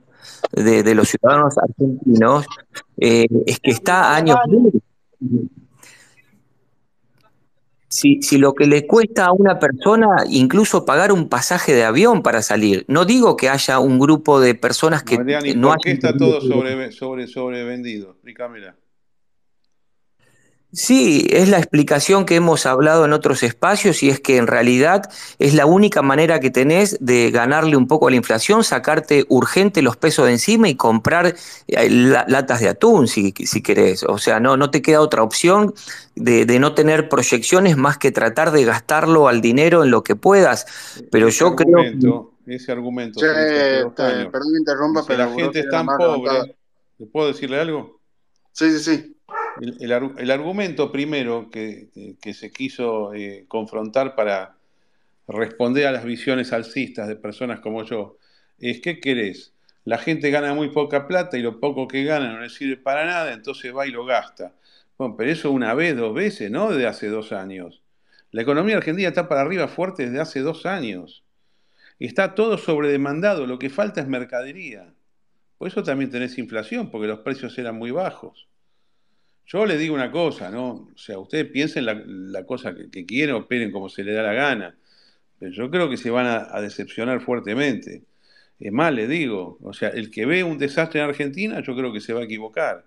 de, 0.54 0.84
de 0.84 0.96
los 0.96 1.10
ciudadanos 1.10 1.58
argentinos, 1.58 2.46
eh, 2.98 3.28
es 3.46 3.60
que 3.60 3.72
está 3.72 4.16
años. 4.16 4.38
Si, 7.92 8.22
si 8.22 8.38
lo 8.38 8.54
que 8.54 8.68
le 8.68 8.88
cuesta 8.88 9.26
a 9.26 9.34
una 9.34 9.60
persona 9.60 10.24
incluso 10.30 10.86
pagar 10.86 11.12
un 11.12 11.28
pasaje 11.28 11.74
de 11.74 11.84
avión 11.84 12.24
para 12.24 12.42
salir, 12.42 12.86
no 12.88 13.04
digo 13.04 13.36
que 13.36 13.50
haya 13.50 13.80
un 13.80 14.00
grupo 14.00 14.40
de 14.40 14.56
personas 14.56 15.04
que 15.04 15.16
Adrián, 15.16 15.46
¿y 15.46 15.56
no 15.56 15.68
por 15.68 15.80
qué 15.80 15.92
está 15.92 16.16
todo 16.16 16.40
sobre, 16.40 16.92
sobre, 16.94 17.28
sobrevendido? 17.28 18.12
Explícamela. 18.12 18.76
Sí, 20.74 21.28
es 21.30 21.50
la 21.50 21.58
explicación 21.58 22.26
que 22.26 22.36
hemos 22.36 22.66
hablado 22.66 23.04
en 23.04 23.12
otros 23.12 23.44
espacios 23.44 24.04
y 24.04 24.10
es 24.10 24.22
que 24.22 24.38
en 24.38 24.48
realidad 24.48 25.12
es 25.38 25.54
la 25.54 25.66
única 25.66 26.02
manera 26.02 26.40
que 26.40 26.50
tenés 26.50 26.98
de 27.02 27.30
ganarle 27.30 27.76
un 27.76 27.88
poco 27.88 28.08
a 28.08 28.12
la 28.12 28.16
inflación, 28.16 28.64
sacarte 28.64 29.26
urgente 29.28 29.82
los 29.82 29.98
pesos 29.98 30.28
de 30.28 30.32
encima 30.32 30.70
y 30.70 30.76
comprar 30.76 31.36
eh, 31.68 31.90
la- 31.90 32.24
latas 32.30 32.62
de 32.62 32.70
atún 32.70 33.10
si, 33.10 33.34
si 33.38 33.62
querés. 33.62 34.04
O 34.04 34.18
sea, 34.18 34.40
no, 34.40 34.56
no 34.56 34.72
te 34.72 34.82
queda 34.82 35.02
otra 35.02 35.24
opción 35.24 35.74
de, 36.16 36.46
de 36.46 36.60
no 36.60 36.74
tener 36.74 37.10
proyecciones 37.10 37.76
más 37.76 37.98
que 37.98 38.14
tratar 38.14 38.52
de 38.52 38.64
gastarlo 38.64 39.28
al 39.28 39.42
dinero 39.42 39.84
en 39.84 39.92
lo 39.92 40.04
que 40.06 40.16
puedas. 40.16 40.66
Pero 41.12 41.28
Ese 41.28 41.40
yo 41.40 41.54
creo 41.54 42.32
ese 42.46 42.72
argumento 42.72 43.20
Che, 43.20 43.28
te- 43.28 44.26
perdón 44.32 44.54
que 44.54 44.60
interrumpa, 44.60 45.06
pero 45.06 45.20
la 45.20 45.30
gente 45.36 45.60
es 45.60 45.70
tan 45.70 45.86
pobre. 45.86 46.56
¿Le 46.98 47.08
puedo 47.08 47.28
decirle 47.28 47.60
algo? 47.60 48.00
Sí, 48.54 48.72
sí, 48.72 48.80
sí. 48.80 49.18
El, 49.62 49.78
el 49.82 49.92
ar- 49.94 50.14
el 50.18 50.32
argumento 50.32 50.92
primero 50.92 51.50
que, 51.52 51.90
que 52.22 52.34
se 52.34 52.52
quiso 52.52 53.14
eh, 53.14 53.46
confrontar 53.48 54.16
para 54.16 54.58
responder 55.28 55.88
a 55.88 55.92
las 55.94 56.06
visiones 56.06 56.54
alcistas 56.54 57.08
de 57.10 57.16
personas 57.18 57.60
como 57.62 57.84
yo 57.86 58.18
es, 58.60 58.82
¿qué 58.82 59.00
querés? 59.02 59.54
La 59.86 59.98
gente 60.00 60.32
gana 60.32 60.54
muy 60.56 60.70
poca 60.72 61.08
plata 61.08 61.38
y 61.38 61.44
lo 61.44 61.60
poco 61.60 61.88
que 61.88 62.04
gana 62.06 62.34
no 62.34 62.42
le 62.42 62.50
sirve 62.50 62.78
para 62.78 63.06
nada, 63.06 63.34
entonces 63.34 63.76
va 63.76 63.88
y 63.88 63.92
lo 63.92 64.06
gasta. 64.06 64.56
Bueno, 64.98 65.16
pero 65.18 65.32
eso 65.32 65.52
una 65.52 65.74
vez, 65.76 65.96
dos 65.98 66.14
veces, 66.14 66.52
¿no? 66.52 66.72
Desde 66.72 66.88
hace 66.88 67.08
dos 67.10 67.32
años. 67.34 67.82
La 68.32 68.44
economía 68.44 68.78
argentina 68.78 69.10
está 69.10 69.30
para 69.30 69.42
arriba 69.42 69.68
fuerte 69.70 70.06
desde 70.06 70.22
hace 70.22 70.42
dos 70.42 70.66
años. 70.68 71.24
Está 72.00 72.36
todo 72.36 72.58
sobredemandado, 72.60 73.48
lo 73.48 73.60
que 73.60 73.70
falta 73.72 74.02
es 74.02 74.08
mercadería. 74.08 74.94
Por 75.60 75.70
eso 75.70 75.84
también 75.84 76.12
tenés 76.12 76.38
inflación, 76.40 76.92
porque 76.92 77.08
los 77.08 77.20
precios 77.22 77.58
eran 77.60 77.78
muy 77.78 77.92
bajos. 77.92 78.50
Yo 79.52 79.66
le 79.66 79.78
digo 79.78 79.94
una 79.94 80.12
cosa, 80.12 80.50
¿no? 80.50 80.88
O 80.94 80.98
sea, 80.98 81.20
ustedes 81.20 81.46
piensen 81.48 81.86
la, 81.86 82.02
la 82.06 82.46
cosa 82.46 82.74
que, 82.74 82.90
que 82.90 83.06
quieren, 83.06 83.36
operen 83.36 83.72
como 83.72 83.90
se 83.90 84.02
les 84.02 84.16
da 84.16 84.24
la 84.24 84.34
gana. 84.34 84.78
Pero 85.40 85.52
yo 85.52 85.70
creo 85.70 85.90
que 85.90 85.98
se 85.98 86.10
van 86.10 86.26
a, 86.26 86.48
a 86.56 86.62
decepcionar 86.62 87.20
fuertemente. 87.20 88.04
Es 88.62 88.72
más, 88.72 88.94
le 88.94 89.08
digo, 89.08 89.58
o 89.62 89.74
sea, 89.74 89.90
el 89.90 90.10
que 90.10 90.26
ve 90.26 90.46
un 90.46 90.58
desastre 90.58 91.02
en 91.02 91.10
Argentina, 91.10 91.62
yo 91.62 91.76
creo 91.76 91.92
que 91.92 92.00
se 92.00 92.14
va 92.14 92.22
a 92.22 92.24
equivocar. 92.24 92.86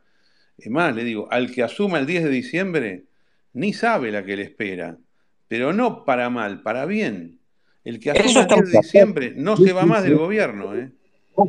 Es 0.57 0.71
más, 0.71 0.95
le 0.95 1.05
digo, 1.05 1.29
al 1.31 1.51
que 1.51 1.63
asuma 1.63 1.99
el 1.99 2.07
10 2.07 2.25
de 2.25 2.31
diciembre, 2.31 3.05
ni 3.53 3.75
sabe 3.75 4.11
la 4.11 4.25
que 4.25 4.37
le 4.37 4.45
espera. 4.45 4.97
Pero 5.49 5.75
no 5.75 6.07
para 6.07 6.31
mal, 6.31 6.63
para 6.63 6.87
bien. 6.87 7.41
El 7.85 8.01
que 8.01 8.11
asuma 8.13 8.25
el 8.25 8.33
10 8.33 8.37
estamos 8.39 8.71
de 8.71 8.79
diciembre 8.79 9.33
no 9.37 9.57
se 9.59 9.73
va 9.75 9.85
más 9.85 10.03
del 10.03 10.17
gobierno, 10.17 10.75
¿eh? 10.75 10.91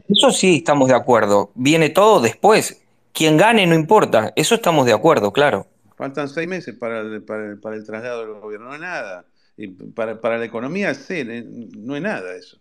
Eso 0.10 0.32
sí 0.32 0.58
estamos 0.58 0.90
de 0.90 0.96
acuerdo. 0.96 1.52
Viene 1.56 1.90
todo 1.90 2.20
después. 2.20 2.85
Quien 3.16 3.38
gane 3.38 3.66
no 3.66 3.74
importa. 3.76 4.34
Eso 4.36 4.56
estamos 4.56 4.86
de 4.86 4.94
acuerdo, 4.94 5.32
claro. 5.32 5.68
Faltan 5.98 6.28
seis 6.28 6.48
meses 6.48 6.76
para 6.76 7.00
el, 7.00 7.24
para 7.24 7.52
el- 7.52 7.60
para 7.60 7.76
el 7.78 7.86
traslado 7.86 8.26
del 8.26 8.42
gobierno, 8.42 8.68
no 8.68 8.76
es 8.76 8.82
nada. 8.82 9.26
Y 9.58 9.70
para, 9.70 10.20
para 10.20 10.38
la 10.38 10.44
economía 10.46 10.94
cero, 10.94 11.32
eh, 11.32 11.46
no 11.78 11.96
es 11.96 12.02
nada 12.02 12.36
eso. 12.36 12.60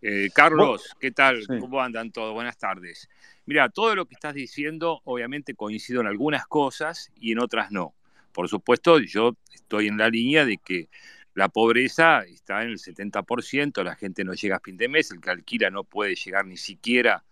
Eh, 0.00 0.30
Carlos, 0.34 0.96
¿qué 0.98 1.10
tal? 1.10 1.42
sí. 1.42 1.58
¿Cómo 1.60 1.80
andan 1.82 2.10
todos? 2.10 2.32
Buenas 2.32 2.56
tardes. 2.56 3.08
Mira, 3.44 3.68
todo 3.68 3.94
lo 3.94 4.06
que 4.06 4.14
estás 4.14 4.34
diciendo, 4.34 5.02
obviamente 5.04 5.54
coincido 5.54 6.00
en 6.00 6.06
algunas 6.06 6.46
cosas 6.46 7.10
y 7.20 7.32
en 7.32 7.40
otras 7.40 7.70
no. 7.70 7.94
Por 8.32 8.48
supuesto, 8.48 8.98
yo 9.00 9.36
estoy 9.52 9.88
en 9.88 9.98
la 9.98 10.08
línea 10.08 10.46
de 10.46 10.56
que 10.58 10.88
la 11.34 11.48
pobreza 11.50 12.22
está 12.22 12.62
en 12.62 12.70
el 12.70 12.78
70%, 12.78 13.82
la 13.84 13.94
gente 13.96 14.24
no 14.24 14.32
llega 14.32 14.56
a 14.56 14.60
fin 14.60 14.78
de 14.78 14.88
mes, 14.88 15.10
el 15.10 15.20
que 15.20 15.30
alquila 15.30 15.68
no 15.70 15.84
puede 15.84 16.14
llegar 16.14 16.46
ni 16.46 16.56
siquiera 16.56 17.24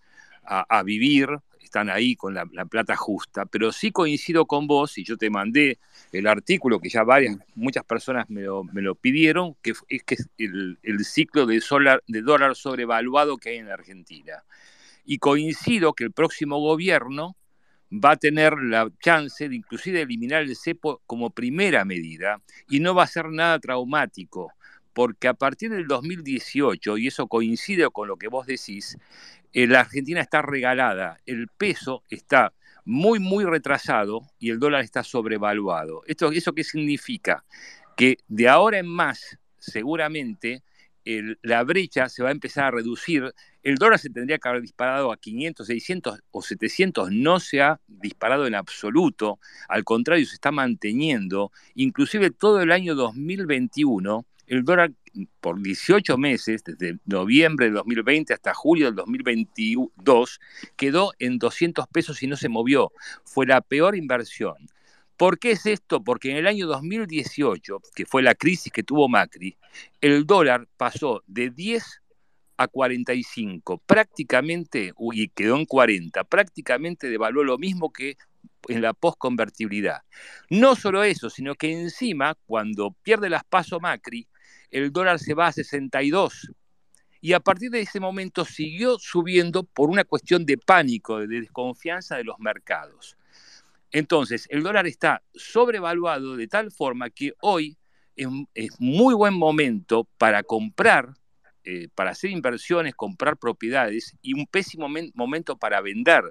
a, 0.42 0.78
a 0.78 0.82
vivir, 0.82 1.28
están 1.64 1.90
ahí 1.90 2.16
con 2.16 2.34
la, 2.34 2.48
la 2.52 2.64
plata 2.64 2.96
justa, 2.96 3.46
pero 3.46 3.72
sí 3.72 3.90
coincido 3.90 4.46
con 4.46 4.66
vos 4.66 4.98
y 4.98 5.04
yo 5.04 5.16
te 5.16 5.30
mandé 5.30 5.78
el 6.12 6.26
artículo 6.26 6.80
que 6.80 6.88
ya 6.88 7.02
varias, 7.02 7.36
muchas 7.54 7.84
personas 7.84 8.28
me 8.30 8.42
lo, 8.42 8.64
me 8.64 8.82
lo 8.82 8.94
pidieron, 8.94 9.54
que 9.62 9.72
es 9.88 10.04
que 10.04 10.14
es 10.14 10.28
el, 10.38 10.78
el 10.82 11.04
ciclo 11.04 11.46
de, 11.46 11.60
solar, 11.60 12.02
de 12.06 12.22
dólar 12.22 12.56
sobrevaluado 12.56 13.36
que 13.36 13.50
hay 13.50 13.56
en 13.56 13.68
Argentina. 13.68 14.44
Y 15.04 15.18
coincido 15.18 15.92
que 15.92 16.04
el 16.04 16.12
próximo 16.12 16.58
gobierno 16.60 17.36
va 17.92 18.12
a 18.12 18.16
tener 18.16 18.54
la 18.58 18.90
chance 19.00 19.48
de 19.48 19.54
inclusive 19.54 20.02
eliminar 20.02 20.42
el 20.42 20.56
cepo 20.56 21.02
como 21.06 21.30
primera 21.30 21.84
medida 21.84 22.40
y 22.68 22.80
no 22.80 22.94
va 22.94 23.04
a 23.04 23.08
ser 23.08 23.28
nada 23.30 23.58
traumático, 23.58 24.52
porque 24.92 25.28
a 25.28 25.34
partir 25.34 25.70
del 25.70 25.86
2018, 25.86 26.98
y 26.98 27.08
eso 27.08 27.26
coincide 27.26 27.88
con 27.90 28.08
lo 28.08 28.16
que 28.16 28.28
vos 28.28 28.46
decís, 28.46 28.96
eh, 29.55 29.66
la 29.66 29.80
Argentina 29.80 30.20
está 30.20 30.42
regalada, 30.42 31.20
el 31.24 31.48
peso 31.48 32.02
está 32.11 32.52
muy, 32.84 33.18
muy 33.18 33.44
retrasado 33.44 34.22
y 34.38 34.50
el 34.50 34.59
dólar 34.59 34.82
está 34.82 35.02
sobrevaluado. 35.02 36.02
¿Esto, 36.07 36.32
¿Eso 36.32 36.52
qué 36.52 36.64
significa? 36.64 37.44
Que 37.96 38.18
de 38.28 38.48
ahora 38.48 38.78
en 38.78 38.88
más, 38.88 39.38
seguramente, 39.59 40.62
la 41.42 41.62
brecha 41.64 42.09
se 42.09 42.22
va 42.22 42.30
a 42.30 42.32
empezar 42.32 42.64
a 42.64 42.70
reducir. 42.70 43.32
El 43.62 43.76
dólar 43.76 43.98
se 43.98 44.11
tendría 44.11 44.38
que 44.38 44.48
haber 44.48 44.62
disparado 44.62 45.12
a 45.12 45.16
500, 45.16 45.66
600 45.66 46.20
o 46.30 46.42
700, 46.42 47.11
no 47.12 47.40
se 47.40 47.62
ha 47.62 47.80
disparado 47.86 48.46
en 48.46 48.55
absoluto, 48.55 49.38
al 49.68 49.84
contrario, 49.84 50.26
se 50.26 50.34
está 50.34 50.50
manteniendo. 50.50 51.52
Inclusive 51.74 52.30
todo 52.30 52.61
el 52.61 52.72
año 52.72 52.94
2021, 52.94 54.26
el 54.47 54.64
dólar 54.64 54.92
por 55.40 55.62
18 55.62 56.18
meses, 56.18 56.64
desde 56.64 56.99
noviembre 57.05 57.66
del 57.66 57.74
2020 57.74 58.34
hasta 58.34 58.55
julio 58.55 58.86
del 58.86 58.97
2022, 58.97 60.40
quedó 60.76 61.12
en 61.18 61.38
200 61.38 61.86
pesos 61.88 62.22
y 62.22 62.26
no 62.26 62.36
se 62.36 62.49
movió. 62.49 62.92
Fue 63.24 63.47
la 63.47 63.61
peor 63.61 63.97
inversión. 63.97 64.55
¿Por 65.16 65.38
qué 65.38 65.53
es 65.53 65.66
esto? 65.66 66.03
Porque 66.03 66.30
en 66.30 66.38
el 66.38 66.47
año 66.47 66.66
2018, 66.66 67.80
que 67.95 68.05
fue 68.05 68.22
la 68.22 68.34
crisis 68.34 68.72
que 68.72 68.82
tuvo 68.82 69.09
Macri, 69.09 69.57
el 70.01 70.26
dólar 70.26 70.66
pasó 70.76 71.22
de 71.26 71.51
10 71.51 72.03
a 72.57 72.68
45, 72.68 73.78
prácticamente, 73.78 74.92
y 75.12 75.28
quedó 75.28 75.57
en 75.57 75.66
40, 75.66 76.24
prácticamente 76.24 77.09
devaluó 77.09 77.45
lo 77.45 77.59
mismo 77.59 77.92
que 77.92 78.16
en 78.68 78.82
la 78.82 78.92
postconvertibilidad. 78.92 80.03
No 80.51 80.74
solo 80.74 81.05
eso, 81.05 81.30
sino 81.30 81.55
que 81.55 81.72
encima, 81.72 82.34
cuando 82.47 82.92
pierde 83.03 83.28
las 83.28 83.45
pasos 83.45 83.80
Macri, 83.80 84.26
el 84.75 84.93
dólar 84.93 85.20
se 85.20 85.35
va 85.35 85.47
a 85.47 85.53
62. 85.53 86.51
Y 87.20 87.33
a 87.33 87.41
partir 87.41 87.70
de 87.70 87.81
ese 87.81 88.01
momento 88.01 88.45
siguió 88.45 88.99
subiendo 88.99 89.62
por 89.62 89.89
una 89.89 90.05
cuestión 90.05 90.45
de 90.45 90.59
pánico, 90.59 91.20
de 91.20 91.41
desconfianza 91.41 92.16
de 92.16 92.25
los 92.25 92.39
mercados. 92.41 93.16
Entonces, 93.93 94.47
el 94.51 94.64
dólar 94.64 94.89
está 94.89 95.22
sobrevaluado 95.33 96.37
de 96.37 96.49
tal 96.49 96.72
forma 96.72 97.11
que 97.11 97.33
hoy 97.41 97.79
es, 98.16 98.29
muy 98.81 99.14
buen 99.14 99.35
momento 99.35 100.09
para 100.18 100.43
comprar, 100.43 101.14
eh, 101.62 101.89
para 101.95 102.11
hacer 102.11 102.31
inversiones, 102.31 102.97
comprar 102.97 103.37
propiedades 103.37 104.16
y 104.20 104.35
un 104.35 104.47
pésimo 104.47 104.89
men- 104.89 105.12
momento 105.14 105.57
para 105.57 105.81
vender, 105.81 106.25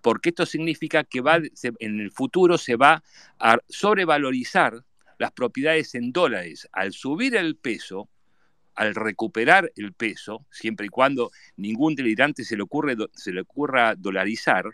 porque 0.00 0.30
esto 0.30 0.46
significa 0.46 1.04
que 1.04 1.20
va, 1.20 1.36
en 1.36 2.00
el 2.00 2.10
futuro 2.10 2.56
se 2.56 2.76
va 2.76 3.02
a 3.38 3.58
sobrevalorizar 3.68 4.84
las 5.20 5.32
propiedades 5.32 5.94
en 5.94 6.12
dólares. 6.12 6.66
Al 6.72 6.92
subir 6.92 7.36
el 7.36 7.54
peso, 7.54 8.08
al 8.74 8.94
recuperar 8.94 9.70
el 9.76 9.92
peso, 9.92 10.46
siempre 10.50 10.86
y 10.86 10.88
cuando 10.88 11.30
ningún 11.56 11.94
delirante 11.94 12.42
se 12.42 12.56
le, 12.56 12.62
ocurre, 12.62 12.96
se 13.14 13.30
le 13.30 13.42
ocurra 13.42 13.94
dolarizar, 13.94 14.64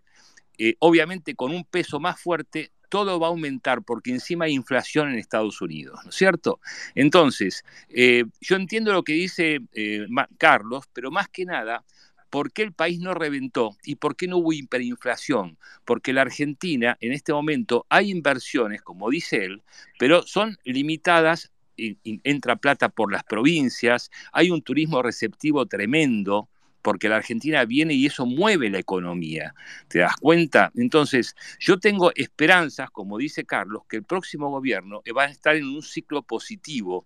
eh, 0.57 0.77
obviamente 0.79 1.35
con 1.35 1.53
un 1.53 1.65
peso 1.65 1.99
más 1.99 2.21
fuerte 2.21 2.71
todo 2.89 3.19
va 3.19 3.27
a 3.27 3.31
aumentar 3.31 3.83
porque 3.83 4.13
encima 4.13 4.45
hay 4.45 4.53
inflación 4.53 5.09
en 5.09 5.19
Estados 5.19 5.61
Unidos, 5.61 5.99
¿no 6.05 6.11
es 6.11 6.17
cierto? 6.17 6.61
Entonces, 6.95 7.65
eh, 7.89 8.25
yo 8.41 8.55
entiendo 8.55 8.93
lo 8.93 9.03
que 9.03 9.15
dice 9.15 9.59
eh, 9.73 10.07
Carlos, 10.39 10.85
pero 10.93 11.11
más 11.11 11.29
que 11.29 11.45
nada, 11.45 11.85
¿por 12.31 12.53
qué 12.53 12.63
el 12.63 12.73
país 12.73 13.01
no 13.01 13.15
reventó 13.15 13.77
y 13.85 13.97
por 13.97 14.17
qué 14.17 14.27
no 14.27 14.39
hubo 14.39 14.53
hiperinflación? 14.53 15.59
Porque 15.85 16.13
la 16.13 16.23
Argentina 16.23 16.97
en 17.01 17.13
este 17.13 17.33
momento 17.33 17.87
hay 17.89 18.11
inversiones, 18.11 18.83
como 18.83 19.11
dice 19.11 19.45
él, 19.45 19.63
pero 19.99 20.23
son 20.23 20.59
limitadas, 20.65 21.53
entra 21.77 22.57
plata 22.57 22.89
por 22.89 23.13
las 23.13 23.25
provincias, 23.25 24.11
hay 24.33 24.51
un 24.51 24.63
turismo 24.63 25.03
receptivo 25.03 25.67
tremendo, 25.67 26.49
porque 26.87 27.09
la 27.09 27.17
Argentina 27.17 27.65
viene 27.65 27.95
y 27.95 28.07
eso 28.07 28.27
mueve 28.27 28.71
la 28.71 28.79
economía. 28.79 29.55
¿Te 29.89 29.99
das 29.99 30.15
cuenta? 30.17 30.71
Entonces, 30.77 31.35
yo 31.59 31.81
tengo 31.81 32.13
esperanzas, 32.15 32.91
como 32.91 33.19
dice 33.19 33.45
Carlos, 33.45 33.83
que 33.89 33.97
el 33.97 34.05
próximo 34.05 34.51
gobierno 34.51 35.03
va 35.17 35.25
a 35.25 35.31
estar 35.31 35.57
en 35.57 35.65
un 35.65 35.83
ciclo 35.83 36.23
positivo, 36.23 37.05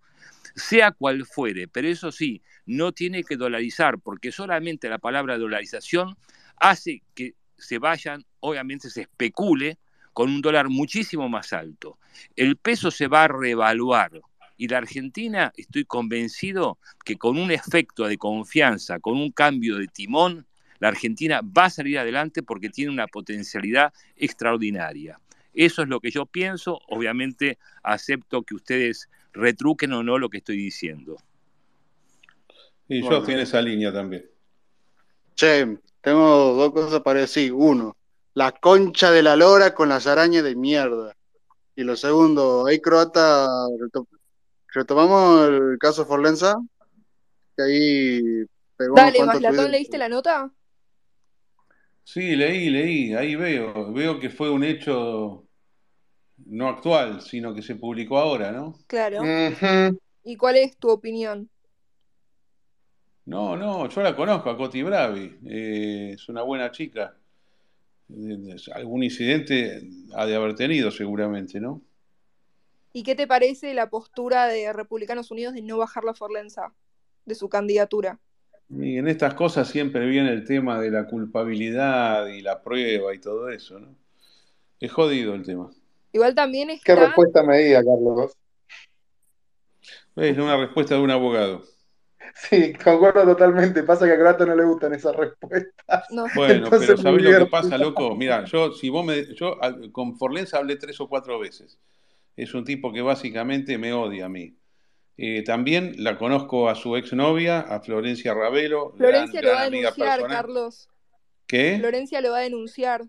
sea 0.54 0.92
cual 0.92 1.24
fuere, 1.26 1.68
pero 1.68 1.88
eso 1.88 2.12
sí, 2.12 2.42
no 2.66 2.92
tiene 2.92 3.24
que 3.24 3.36
dolarizar, 3.36 3.98
porque 3.98 4.32
solamente 4.32 4.88
la 4.88 4.98
palabra 4.98 5.38
dolarización 5.38 6.16
hace 6.56 7.02
que 7.14 7.34
se 7.56 7.78
vayan, 7.78 8.24
obviamente 8.40 8.90
se 8.90 9.02
especule 9.02 9.78
con 10.12 10.30
un 10.30 10.40
dólar 10.40 10.68
muchísimo 10.68 11.28
más 11.28 11.52
alto. 11.52 11.98
El 12.36 12.56
peso 12.56 12.90
se 12.90 13.06
va 13.06 13.24
a 13.24 13.28
revaluar. 13.28 14.20
Y 14.56 14.68
la 14.68 14.78
Argentina, 14.78 15.52
estoy 15.56 15.84
convencido 15.84 16.78
que 17.04 17.16
con 17.16 17.38
un 17.38 17.50
efecto 17.50 18.06
de 18.06 18.18
confianza, 18.18 18.98
con 19.00 19.16
un 19.16 19.30
cambio 19.30 19.78
de 19.78 19.86
timón, 19.86 20.46
la 20.80 20.88
Argentina 20.88 21.40
va 21.42 21.66
a 21.66 21.70
salir 21.70 21.98
adelante 21.98 22.42
porque 22.42 22.68
tiene 22.68 22.90
una 22.90 23.06
potencialidad 23.06 23.92
extraordinaria. 24.16 25.18
Eso 25.54 25.82
es 25.82 25.88
lo 25.88 26.00
que 26.00 26.10
yo 26.10 26.26
pienso. 26.26 26.80
Obviamente 26.88 27.58
acepto 27.82 28.42
que 28.42 28.54
ustedes 28.54 29.08
retruquen 29.32 29.92
o 29.92 30.02
no 30.02 30.18
lo 30.18 30.28
que 30.28 30.38
estoy 30.38 30.56
diciendo. 30.56 31.16
Y 32.88 33.02
yo 33.02 33.18
estoy 33.18 33.34
en 33.34 33.40
esa 33.40 33.62
línea 33.62 33.92
también. 33.92 34.28
Che, 35.36 35.78
tengo 36.00 36.54
dos 36.54 36.72
cosas 36.72 37.00
para 37.00 37.20
decir. 37.20 37.52
Uno, 37.52 37.96
la 38.34 38.52
concha 38.52 39.10
de 39.10 39.22
la 39.22 39.36
lora 39.36 39.74
con 39.74 39.88
las 39.88 40.06
arañas 40.06 40.42
de 40.44 40.56
mierda. 40.56 41.16
Y 41.76 41.84
lo 41.84 41.96
segundo, 41.96 42.66
hay 42.66 42.80
croata. 42.80 43.46
reto- 43.78 44.06
Retomamos 44.72 45.48
el 45.48 45.78
caso 45.78 46.04
Forlenza, 46.06 46.54
que 47.56 47.62
ahí 47.62 48.20
pegó 48.76 48.94
Dale, 48.96 49.24
Maslatón. 49.24 49.70
¿leíste 49.70 49.98
la 49.98 50.08
nota? 50.08 50.52
Sí, 52.04 52.34
leí, 52.36 52.70
leí, 52.70 53.14
ahí 53.14 53.36
veo, 53.36 53.92
veo 53.92 54.18
que 54.18 54.30
fue 54.30 54.50
un 54.50 54.64
hecho 54.64 55.44
no 56.50 56.68
actual, 56.68 57.22
sino 57.22 57.54
que 57.54 57.62
se 57.62 57.76
publicó 57.76 58.18
ahora, 58.18 58.50
¿no? 58.50 58.74
Claro. 58.86 59.22
¿Y 60.24 60.36
cuál 60.36 60.56
es 60.56 60.76
tu 60.76 60.90
opinión? 60.90 61.48
No, 63.24 63.56
no, 63.56 63.88
yo 63.88 64.02
la 64.02 64.16
conozco 64.16 64.50
a 64.50 64.56
Coti 64.56 64.82
Bravi, 64.82 65.38
eh, 65.46 66.10
es 66.14 66.28
una 66.28 66.42
buena 66.42 66.70
chica. 66.72 67.16
Algún 68.74 69.04
incidente 69.04 69.88
ha 70.14 70.26
de 70.26 70.34
haber 70.34 70.56
tenido 70.56 70.90
seguramente, 70.90 71.60
¿no? 71.60 71.80
¿Y 72.92 73.04
qué 73.04 73.14
te 73.14 73.28
parece 73.28 73.72
la 73.72 73.88
postura 73.88 74.48
de 74.48 74.72
Republicanos 74.72 75.30
Unidos 75.30 75.54
de 75.54 75.62
no 75.62 75.78
bajar 75.78 76.02
la 76.02 76.14
Forlenza 76.14 76.72
de 77.24 77.36
su 77.36 77.48
candidatura? 77.48 78.18
Y 78.68 78.98
en 78.98 79.06
estas 79.06 79.34
cosas 79.34 79.68
siempre 79.68 80.06
viene 80.06 80.32
el 80.32 80.44
tema 80.44 80.80
de 80.80 80.90
la 80.90 81.06
culpabilidad 81.06 82.26
y 82.26 82.42
la 82.42 82.60
prueba 82.62 83.14
y 83.14 83.20
todo 83.20 83.48
eso, 83.48 83.78
¿no? 83.78 83.94
Es 84.80 84.90
jodido 84.90 85.34
el 85.34 85.44
tema. 85.44 85.70
Igual 86.12 86.34
también 86.34 86.68
¿Qué 86.68 86.76
está, 86.92 87.06
respuesta 87.06 87.42
me 87.42 87.58
diga, 87.58 87.84
Carlos? 87.84 88.32
Es 90.16 90.36
una 90.38 90.56
respuesta 90.56 90.94
de 90.94 91.00
un 91.00 91.10
abogado. 91.10 91.62
Sí, 92.34 92.72
concuerdo 92.74 93.24
totalmente. 93.24 93.82
Pasa 93.82 94.06
que 94.06 94.12
a 94.12 94.16
Croata 94.16 94.46
no 94.46 94.54
le 94.54 94.64
gustan 94.64 94.94
esas 94.94 95.16
respuestas. 95.16 96.04
no, 96.10 96.26
Bueno, 96.34 96.64
Entonces 96.64 96.90
pero 96.90 97.02
¿sabés 97.02 97.22
lo 97.22 97.38
que 97.38 97.50
pasa, 97.50 97.76
loco? 97.76 98.14
Mira, 98.14 98.44
yo, 98.44 98.72
si 98.72 98.88
vos 98.88 99.04
me, 99.04 99.34
yo 99.34 99.58
con 99.90 100.16
Forlenza 100.16 100.58
hablé 100.58 100.76
tres 100.76 101.00
o 101.00 101.08
cuatro 101.08 101.38
veces. 101.40 101.78
Es 102.36 102.54
un 102.54 102.64
tipo 102.64 102.92
que 102.92 103.02
básicamente 103.02 103.76
me 103.78 103.92
odia 103.92 104.26
a 104.26 104.28
mí. 104.28 104.56
Eh, 105.16 105.42
también 105.42 105.96
la 105.98 106.16
conozco 106.16 106.70
a 106.70 106.74
su 106.74 106.96
exnovia, 106.96 107.60
a 107.60 107.80
Florencia 107.80 108.32
Ravelo, 108.32 108.92
gran, 108.92 109.28
Florencia 109.28 109.42
lo 109.42 109.50
va 109.50 109.60
a 109.60 109.64
denunciar, 109.64 109.94
personal. 110.18 110.36
Carlos. 110.36 110.88
¿Qué? 111.46 111.76
Florencia 111.78 112.20
lo 112.20 112.30
va 112.30 112.38
a 112.38 112.42
denunciar. 112.42 113.02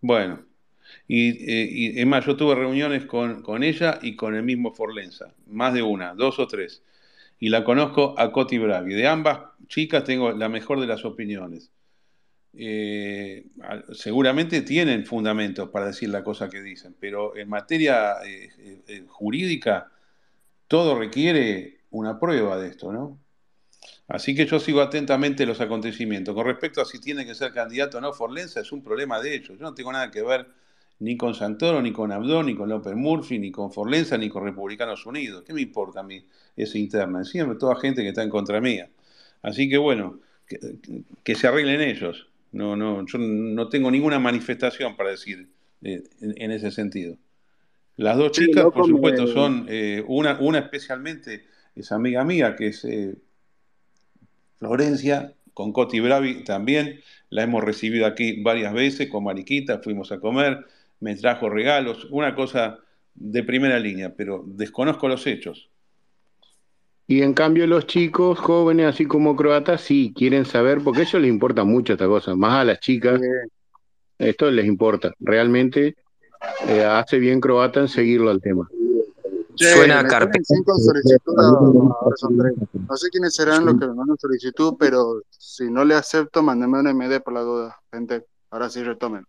Bueno, 0.00 0.44
y, 1.08 1.50
eh, 1.50 2.00
es 2.00 2.06
más, 2.06 2.24
yo 2.26 2.36
tuve 2.36 2.54
reuniones 2.54 3.04
con, 3.06 3.42
con 3.42 3.62
ella 3.62 3.98
y 4.02 4.16
con 4.16 4.34
el 4.34 4.42
mismo 4.42 4.72
Forlenza, 4.72 5.34
más 5.46 5.74
de 5.74 5.82
una, 5.82 6.14
dos 6.14 6.38
o 6.38 6.46
tres. 6.46 6.82
Y 7.38 7.48
la 7.48 7.64
conozco 7.64 8.14
a 8.18 8.32
Coti 8.32 8.58
Bravi. 8.58 8.94
De 8.94 9.08
ambas 9.08 9.40
chicas 9.66 10.04
tengo 10.04 10.32
la 10.32 10.48
mejor 10.48 10.80
de 10.80 10.86
las 10.86 11.04
opiniones. 11.04 11.72
Eh, 12.54 13.46
seguramente 13.94 14.60
tienen 14.60 15.06
fundamentos 15.06 15.70
para 15.70 15.86
decir 15.86 16.10
la 16.10 16.22
cosa 16.22 16.50
que 16.50 16.60
dicen, 16.60 16.94
pero 17.00 17.34
en 17.34 17.48
materia 17.48 18.16
eh, 18.26 18.82
eh, 18.86 19.04
jurídica 19.08 19.90
todo 20.68 20.98
requiere 20.98 21.80
una 21.90 22.18
prueba 22.18 22.58
de 22.58 22.68
esto, 22.68 22.92
¿no? 22.92 23.18
Así 24.08 24.34
que 24.34 24.44
yo 24.46 24.60
sigo 24.60 24.82
atentamente 24.82 25.46
los 25.46 25.60
acontecimientos. 25.62 26.34
Con 26.34 26.46
respecto 26.46 26.82
a 26.82 26.84
si 26.84 27.00
tiene 27.00 27.24
que 27.24 27.34
ser 27.34 27.52
candidato 27.52 27.98
o 27.98 28.00
no 28.00 28.12
Forlenza, 28.12 28.60
es 28.60 28.70
un 28.70 28.82
problema 28.82 29.20
de 29.20 29.34
ellos. 29.34 29.58
Yo 29.58 29.62
no 29.64 29.74
tengo 29.74 29.90
nada 29.90 30.10
que 30.10 30.22
ver 30.22 30.46
ni 31.00 31.16
con 31.16 31.34
Santoro, 31.34 31.82
ni 31.82 31.92
con 31.92 32.12
Abdón, 32.12 32.46
ni 32.46 32.54
con 32.54 32.68
López 32.68 32.94
Murphy, 32.94 33.38
ni 33.38 33.50
con 33.50 33.72
Forlenza, 33.72 34.16
ni 34.16 34.28
con 34.28 34.44
Republicanos 34.44 35.04
Unidos. 35.06 35.42
¿Qué 35.46 35.52
me 35.52 35.62
importa 35.62 36.00
a 36.00 36.02
mí 36.02 36.24
esa 36.56 36.78
interna? 36.78 37.24
Siempre 37.24 37.58
toda 37.58 37.76
gente 37.76 38.02
que 38.02 38.08
está 38.08 38.22
en 38.22 38.30
contra 38.30 38.60
mía. 38.60 38.90
Así 39.42 39.68
que 39.68 39.78
bueno, 39.78 40.20
que, 40.46 40.58
que 41.24 41.34
se 41.34 41.48
arreglen 41.48 41.80
ellos. 41.80 42.28
No, 42.52 42.76
no, 42.76 43.04
yo 43.06 43.18
no 43.18 43.68
tengo 43.68 43.90
ninguna 43.90 44.18
manifestación 44.18 44.94
para 44.96 45.10
decir 45.10 45.48
eh, 45.82 46.02
en, 46.20 46.34
en 46.36 46.50
ese 46.50 46.70
sentido. 46.70 47.16
Las 47.96 48.16
dos 48.16 48.32
Sí, 48.34 48.46
chicas, 48.46 48.66
por 48.72 48.86
supuesto, 48.86 49.26
son 49.26 49.66
eh, 49.68 50.04
una, 50.06 50.38
una 50.40 50.58
especialmente 50.58 51.44
es 51.74 51.92
amiga 51.92 52.24
mía, 52.24 52.54
que 52.56 52.68
es 52.68 52.84
eh, 52.84 53.14
Florencia, 54.58 55.34
con 55.54 55.72
Coti 55.72 56.00
Bravi 56.00 56.44
también. 56.44 57.00
La 57.30 57.42
hemos 57.42 57.64
recibido 57.64 58.06
aquí 58.06 58.42
varias 58.42 58.72
veces 58.74 59.08
con 59.08 59.24
Mariquita, 59.24 59.80
fuimos 59.82 60.12
a 60.12 60.20
comer, 60.20 60.66
me 61.02 61.16
trajo 61.16 61.50
regalos, 61.50 62.06
una 62.10 62.34
cosa 62.34 62.78
de 63.12 63.42
primera 63.42 63.78
línea, 63.78 64.14
pero 64.16 64.44
desconozco 64.46 65.08
los 65.08 65.26
hechos. 65.26 65.68
Y 67.08 67.22
en 67.22 67.34
cambio 67.34 67.66
los 67.66 67.86
chicos 67.86 68.38
jóvenes, 68.38 68.86
así 68.86 69.04
como 69.06 69.34
croatas, 69.34 69.80
sí 69.80 70.14
quieren 70.16 70.44
saber, 70.44 70.80
porque 70.82 71.00
a 71.00 71.02
ellos 71.02 71.20
les 71.20 71.28
importa 71.28 71.64
mucho 71.64 71.94
esta 71.94 72.06
cosa, 72.06 72.36
más 72.36 72.54
a 72.54 72.64
las 72.64 72.78
chicas, 72.78 73.20
esto 74.16 74.48
les 74.50 74.64
importa. 74.64 75.12
Realmente 75.18 75.96
eh, 76.68 76.84
hace 76.84 77.18
bien 77.18 77.40
croata 77.40 77.80
en 77.80 77.88
seguirlo 77.88 78.30
al 78.30 78.40
tema. 78.40 78.68
Che, 79.56 79.74
Suena 79.74 80.06
carpeta. 80.06 80.54
No 82.88 82.96
sé 82.96 83.10
quiénes 83.10 83.34
serán 83.34 83.66
los 83.66 83.74
que 83.78 83.88
me 83.88 83.94
mandan 83.94 84.16
solicitud, 84.18 84.76
pero 84.78 85.22
si 85.30 85.68
no 85.68 85.84
le 85.84 85.94
acepto, 85.94 86.42
mándenme 86.42 86.78
un 86.78 86.96
MD 86.96 87.20
por 87.20 87.34
la 87.34 87.40
duda, 87.40 87.80
gente. 87.92 88.24
Ahora 88.50 88.70
sí 88.70 88.84
retomen. 88.84 89.26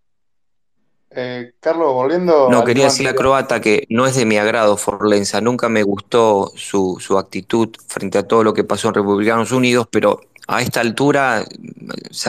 Eh, 1.15 1.53
Carlos, 1.59 1.93
volviendo 1.93 2.49
No, 2.49 2.63
quería 2.63 2.83
tema 2.83 2.85
decirle 2.85 3.09
a 3.09 3.11
anterior. 3.11 3.31
Croata 3.31 3.61
que 3.61 3.85
no 3.89 4.07
es 4.07 4.15
de 4.15 4.25
mi 4.25 4.37
agrado 4.37 4.77
Forlenza, 4.77 5.41
nunca 5.41 5.69
me 5.69 5.83
gustó 5.83 6.51
su, 6.55 6.97
su 6.99 7.17
actitud 7.17 7.69
frente 7.87 8.17
a 8.17 8.27
todo 8.27 8.43
lo 8.43 8.53
que 8.53 8.63
pasó 8.63 8.87
en 8.87 8.95
Republicanos 8.95 9.51
Unidos, 9.51 9.87
pero 9.91 10.21
a 10.47 10.61
esta 10.61 10.81
altura, 10.81 11.45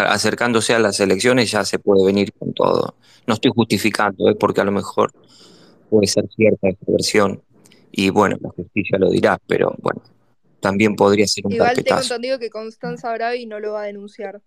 acercándose 0.09 0.75
a 0.75 0.79
las 0.79 1.01
elecciones, 1.01 1.51
ya 1.51 1.65
se 1.65 1.79
puede 1.79 2.05
venir 2.05 2.33
con 2.33 2.53
todo. 2.53 2.95
No 3.27 3.35
estoy 3.35 3.53
justificando, 3.55 4.29
¿eh? 4.29 4.37
porque 4.39 4.61
a 4.61 4.65
lo 4.65 4.73
mejor 4.73 5.13
puede 5.91 6.07
ser 6.07 6.25
cierta 6.35 6.69
esta 6.69 6.87
versión, 6.89 7.43
y 7.91 8.11
bueno, 8.11 8.37
la 8.41 8.51
justicia 8.51 8.99
lo 8.99 9.11
dirá, 9.11 9.39
pero 9.47 9.75
bueno, 9.81 10.03
también 10.61 10.97
podría 10.97 11.27
ser 11.27 11.47
un 11.47 11.53
Igual 11.53 11.83
tengo 11.83 12.01
entendido 12.01 12.39
que 12.39 12.51
Constanza 12.51 13.13
Bravi 13.13 13.47
no 13.47 13.61
lo 13.61 13.73
va 13.73 13.83
a 13.83 13.87
denunciar. 13.87 14.41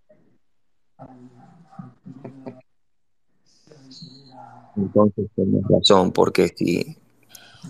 Entonces 4.78 5.26
tenés 5.36 5.64
razón, 5.68 6.12
porque 6.12 6.48
si 6.50 6.96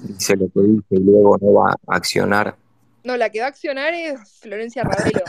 dice 0.04 0.36
lo 0.36 0.50
que 0.50 0.62
dice 0.62 0.86
y 0.90 1.00
luego 1.00 1.38
no 1.42 1.54
va 1.54 1.72
a 1.72 1.96
accionar. 1.96 2.58
No, 3.04 3.16
la 3.16 3.30
que 3.30 3.40
va 3.40 3.46
a 3.46 3.50
accionar 3.50 3.94
es 3.94 4.40
Florencia 4.42 4.84
Ravelo, 4.84 5.24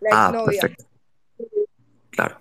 la 0.00 0.10
Ah, 0.12 0.30
exnovia. 0.30 0.60
perfecto, 0.60 0.84
claro. 2.10 2.38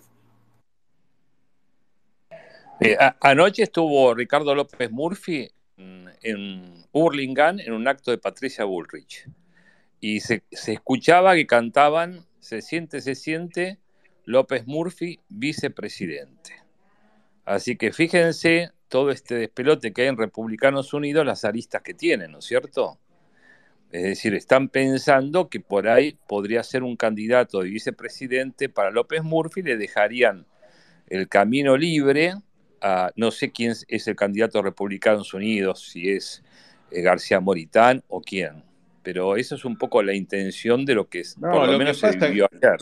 Eh, 2.80 2.96
a- 3.00 3.16
anoche 3.22 3.64
estuvo 3.64 4.14
Ricardo 4.14 4.54
López 4.54 4.92
Murphy 4.92 5.50
mm, 5.78 6.08
en 6.22 6.86
Hurlingham 6.92 7.60
en 7.60 7.74
un 7.74 7.88
acto 7.88 8.12
de 8.12 8.18
Patricia 8.18 8.66
Bullrich. 8.66 9.28
Y 10.00 10.20
se, 10.20 10.44
se 10.52 10.74
escuchaba 10.74 11.34
que 11.36 11.48
cantaban 11.48 12.26
Se 12.40 12.62
siente, 12.62 13.02
se 13.02 13.16
siente 13.16 13.80
López 14.26 14.68
Murphy, 14.68 15.20
vicepresidente. 15.28 16.54
Así 17.48 17.78
que 17.78 17.94
fíjense 17.94 18.72
todo 18.90 19.10
este 19.10 19.36
despelote 19.36 19.94
que 19.94 20.02
hay 20.02 20.08
en 20.10 20.18
Republicanos 20.18 20.94
Unidos, 20.94 21.26
las 21.26 21.46
aristas 21.46 21.82
que 21.82 21.94
tienen, 21.94 22.34
¿no 22.34 22.40
es 22.40 22.46
cierto? 22.46 23.00
Es 23.90 24.04
decir, 24.04 24.34
están 24.36 24.68
pensando 24.68 25.48
que 25.48 25.62
por 25.62 25.88
ahí 25.88 26.18
podría 26.28 26.62
ser 26.62 26.84
un 26.84 26.98
candidato 26.98 27.62
de 27.62 27.70
vicepresidente 27.70 28.68
para 28.68 28.92
López 28.92 29.24
Murphy, 29.24 29.62
le 29.62 29.78
dejarían 29.78 30.46
el 31.08 31.30
camino 31.30 31.78
libre 31.78 32.34
a, 32.82 33.12
no 33.16 33.32
sé 33.32 33.50
quién 33.54 33.74
es 33.88 34.08
el 34.10 34.16
candidato 34.18 34.58
de 34.58 34.66
Republicanos 34.66 35.34
Unidos, 35.34 35.88
si 35.90 36.10
es 36.10 36.44
eh, 36.92 37.02
García 37.02 37.40
Moritán 37.40 38.04
o 38.10 38.20
quién, 38.20 38.62
pero 39.04 39.38
eso 39.38 39.56
es 39.56 39.64
un 39.64 39.78
poco 39.78 40.04
la 40.04 40.14
intención 40.14 40.84
de 40.84 40.96
lo 40.96 41.08
que 41.08 41.22
es, 41.22 41.38
No, 41.38 41.52
por 41.52 41.70
lo, 41.70 41.78
menos 41.78 41.98
se 41.98 42.08
pasa- 42.08 42.28
vivió 42.28 42.50
ayer. 42.52 42.80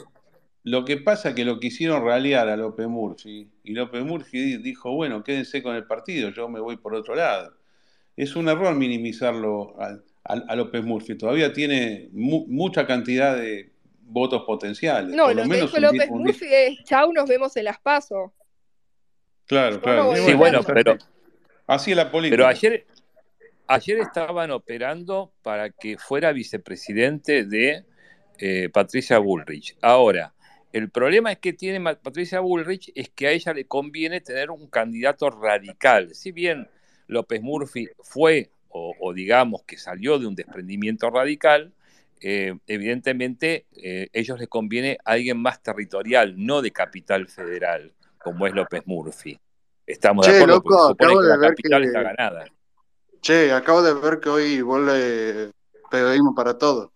Lo 0.65 0.83
que 0.83 0.97
pasa 0.97 1.29
es 1.29 1.35
que 1.35 1.45
lo 1.45 1.59
quisieron 1.59 2.03
ralear 2.03 2.49
a 2.49 2.57
López 2.57 2.87
Murphy 2.87 3.47
y 3.63 3.73
López 3.73 4.03
Murphy 4.03 4.39
di- 4.41 4.57
dijo, 4.57 4.91
bueno, 4.93 5.23
quédense 5.23 5.61
con 5.61 5.75
el 5.75 5.85
partido, 5.85 6.29
yo 6.31 6.49
me 6.49 6.59
voy 6.59 6.77
por 6.77 6.95
otro 6.95 7.13
lado. 7.13 7.55
Es 8.17 8.35
un 8.35 8.49
error 8.49 8.73
minimizarlo 8.75 9.79
a, 9.79 9.89
a- 10.23 10.43
a 10.47 10.55
López 10.55 10.83
Murphy, 10.83 11.15
todavía 11.15 11.53
tiene 11.53 12.09
mu- 12.13 12.47
mucha 12.47 12.87
cantidad 12.87 13.37
de 13.37 13.69
votos 14.07 14.43
potenciales. 14.43 15.15
No, 15.15 15.25
por 15.25 15.35
lo 15.35 15.43
que 15.43 15.47
menos 15.49 15.71
dijo 15.71 15.81
López 15.85 16.09
un 16.09 16.23
Murphy 16.23 16.45
es, 16.49 16.83
chau, 16.83 17.13
nos 17.13 17.29
vemos 17.29 17.55
en 17.57 17.65
las 17.65 17.79
pasos. 17.79 18.31
Claro, 19.45 19.79
claro. 19.79 20.05
no 20.11 20.15
Sí, 20.15 20.33
bueno, 20.33 20.63
pero, 20.63 20.97
Así 21.67 21.91
es 21.91 21.97
la 21.97 22.11
política. 22.11 22.37
pero 22.37 22.47
ayer, 22.47 22.87
ayer 23.67 23.99
estaban 23.99 24.49
operando 24.49 25.31
para 25.43 25.69
que 25.69 25.97
fuera 25.99 26.31
vicepresidente 26.31 27.45
de 27.45 27.85
eh, 28.39 28.69
Patricia 28.73 29.19
Bullrich. 29.19 29.75
Ahora, 29.81 30.33
El 30.75 30.89
problema 30.89 31.31
es 31.31 31.37
que 31.39 31.53
tiene 31.53 31.81
Patricia 31.95 32.41
Bullrich 32.41 32.91
es 32.95 33.07
que 33.07 33.27
a 33.27 33.31
ella 33.31 33.53
le 33.53 33.63
conviene 33.63 34.19
tener 34.19 34.51
un 34.51 34.67
candidato 34.67 35.29
radical. 35.29 36.13
Si 36.13 36.33
bien 36.33 36.67
López 37.07 37.41
Murphy 37.41 37.87
fue, 38.01 38.49
o, 38.67 39.13
digamos 39.13 39.63
que 39.63 39.77
salió 39.77 40.19
de 40.19 40.27
un 40.27 40.35
desprendimiento 40.35 41.09
radical, 41.09 41.71
eh, 42.19 42.57
evidentemente 42.67 43.67
eh, 43.77 44.09
ellos 44.11 44.37
les 44.37 44.49
conviene 44.49 44.97
alguien 45.05 45.41
más 45.41 45.63
territorial, 45.63 46.33
no 46.35 46.61
de 46.61 46.71
capital 46.71 47.29
federal, 47.29 47.93
como 48.21 48.45
es 48.45 48.53
López 48.53 48.81
Murphy. 48.85 49.39
Estamos 49.87 50.27
de 50.27 50.33
acuerdo, 50.33 50.55
loco, 50.55 50.87
acabo 50.87 51.21
de 51.21 51.29
la 51.29 51.37
ver 51.37 51.51
capital 51.51 51.81
que- 51.83 51.87
está 51.87 52.01
ganada. 52.01 52.45
Che, 53.21 53.53
acabo 53.53 53.81
de 53.81 53.93
ver 53.93 54.19
que 54.19 54.27
hoy 54.27 54.61
vuelve 54.61 55.51
periodismo 55.89 56.35
para 56.35 56.57
todo. 56.57 56.91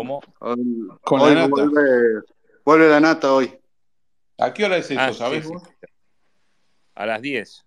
¿Cómo? 0.00 0.22
Hoy, 0.38 0.88
Con 1.02 1.20
hoy 1.20 1.34
la 1.34 1.46
nata. 1.46 1.48
vuelve, 1.50 2.22
vuelve 2.64 2.88
la 2.88 3.00
nata 3.00 3.34
hoy. 3.34 3.52
¿A 4.38 4.54
qué 4.54 4.64
hora 4.64 4.78
es 4.78 4.90
eso, 4.90 4.98
Ah, 4.98 5.12
sabes 5.12 5.44
sí, 5.44 5.52
vos? 5.52 5.62
sí. 5.62 5.86
A 6.94 7.04
las 7.04 7.20
10. 7.20 7.66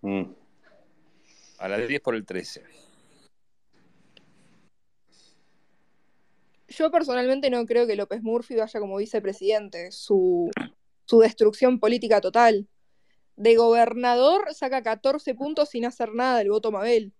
Mm. 0.00 0.22
A 1.58 1.68
las 1.68 1.86
10 1.86 2.00
por 2.00 2.16
el 2.16 2.26
13. 2.26 2.64
Yo 6.68 6.90
personalmente 6.90 7.48
no 7.50 7.64
creo 7.66 7.86
que 7.86 7.94
López 7.94 8.22
Murphy 8.22 8.56
vaya 8.56 8.80
como 8.80 8.96
vicepresidente. 8.96 9.92
Su, 9.92 10.50
su 11.04 11.20
destrucción 11.20 11.78
política 11.78 12.20
total. 12.20 12.66
De 13.36 13.54
gobernador 13.54 14.52
saca 14.52 14.82
14 14.82 15.34
puntos 15.36 15.68
sin 15.70 15.84
hacer 15.84 16.12
nada 16.12 16.40
el 16.40 16.50
voto 16.50 16.72
Mabel. 16.72 17.12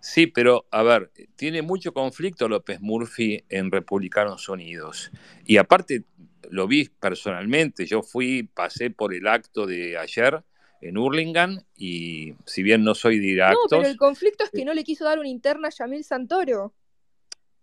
Sí, 0.00 0.26
pero 0.28 0.66
a 0.70 0.82
ver, 0.82 1.10
tiene 1.36 1.62
mucho 1.62 1.92
conflicto 1.92 2.48
López 2.48 2.80
Murphy 2.80 3.44
en 3.48 3.70
Republicanos 3.70 4.48
Unidos. 4.48 5.10
Y 5.44 5.56
aparte, 5.56 6.04
lo 6.50 6.68
vi 6.68 6.88
personalmente, 6.88 7.84
yo 7.84 8.02
fui, 8.02 8.44
pasé 8.44 8.90
por 8.90 9.12
el 9.12 9.26
acto 9.26 9.66
de 9.66 9.98
ayer 9.98 10.42
en 10.80 10.96
Hurlingham 10.96 11.60
y 11.76 12.34
si 12.46 12.62
bien 12.62 12.84
no 12.84 12.94
soy 12.94 13.18
de 13.18 13.26
ir 13.26 13.42
a 13.42 13.50
No, 13.50 13.56
pero 13.68 13.82
actos, 13.82 13.90
el 13.90 13.96
conflicto 13.96 14.44
es 14.44 14.50
que 14.50 14.64
no 14.64 14.72
le 14.72 14.84
quiso 14.84 15.04
dar 15.04 15.18
una 15.18 15.28
interna 15.28 15.68
a 15.68 15.70
Yamil 15.72 16.04
Santoro. 16.04 16.74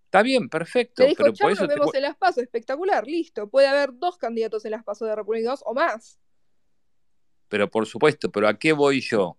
está 0.06 0.22
bien, 0.24 0.50
perfecto, 0.50 1.04
dijo, 1.06 1.24
pero 1.24 1.34
por 1.34 1.50
nos 1.52 1.58
eso 1.60 1.68
te 1.68 1.74
vemos 1.74 1.92
cu- 1.92 1.98
en 1.98 2.02
las 2.04 2.18
pasos, 2.18 2.44
espectacular, 2.44 3.08
listo. 3.08 3.50
Puede 3.50 3.68
haber 3.68 3.92
dos 3.94 4.18
candidatos 4.18 4.66
en 4.66 4.72
las 4.72 4.84
pasos 4.84 5.08
de 5.08 5.16
Republicanos 5.16 5.62
o 5.66 5.74
más. 5.74 6.20
pero 7.48 7.70
por 7.70 7.86
supuesto, 7.86 8.32
pero 8.32 8.48
¿a 8.48 8.58
qué 8.58 8.74
voy 8.74 9.02
yo? 9.02 9.38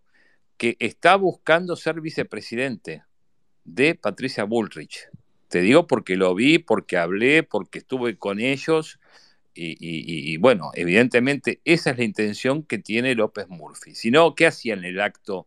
Que 0.57 0.77
está 0.79 1.17
buscando 1.17 1.77
ser 1.77 2.01
vicepresidente 2.01 3.05
de 3.65 3.95
Patricia 3.95 4.45
Bullrich. 4.45 5.09
Te 5.49 5.61
digo 5.61 5.87
porque 5.87 6.17
lo 6.17 6.35
vi, 6.35 6.59
porque 6.59 6.97
hablé, 6.97 7.43
porque 7.43 7.79
estuve 7.79 8.17
con 8.17 8.41
ellos 8.41 8.99
y, 9.59 10.37
bueno, 10.37 10.71
evidentemente 10.75 11.61
esa 11.65 11.91
es 11.91 11.99
la 11.99 12.05
intención 12.05 12.63
que 12.63 12.79
tiene 12.79 13.15
López 13.15 13.49
Murphy. 13.49 13.95
Si 13.95 14.11
no, 14.11 14.35
¿qué 14.35 14.47
hacía 14.47 14.75
en 14.75 14.85
el 14.85 15.01
acto 15.01 15.47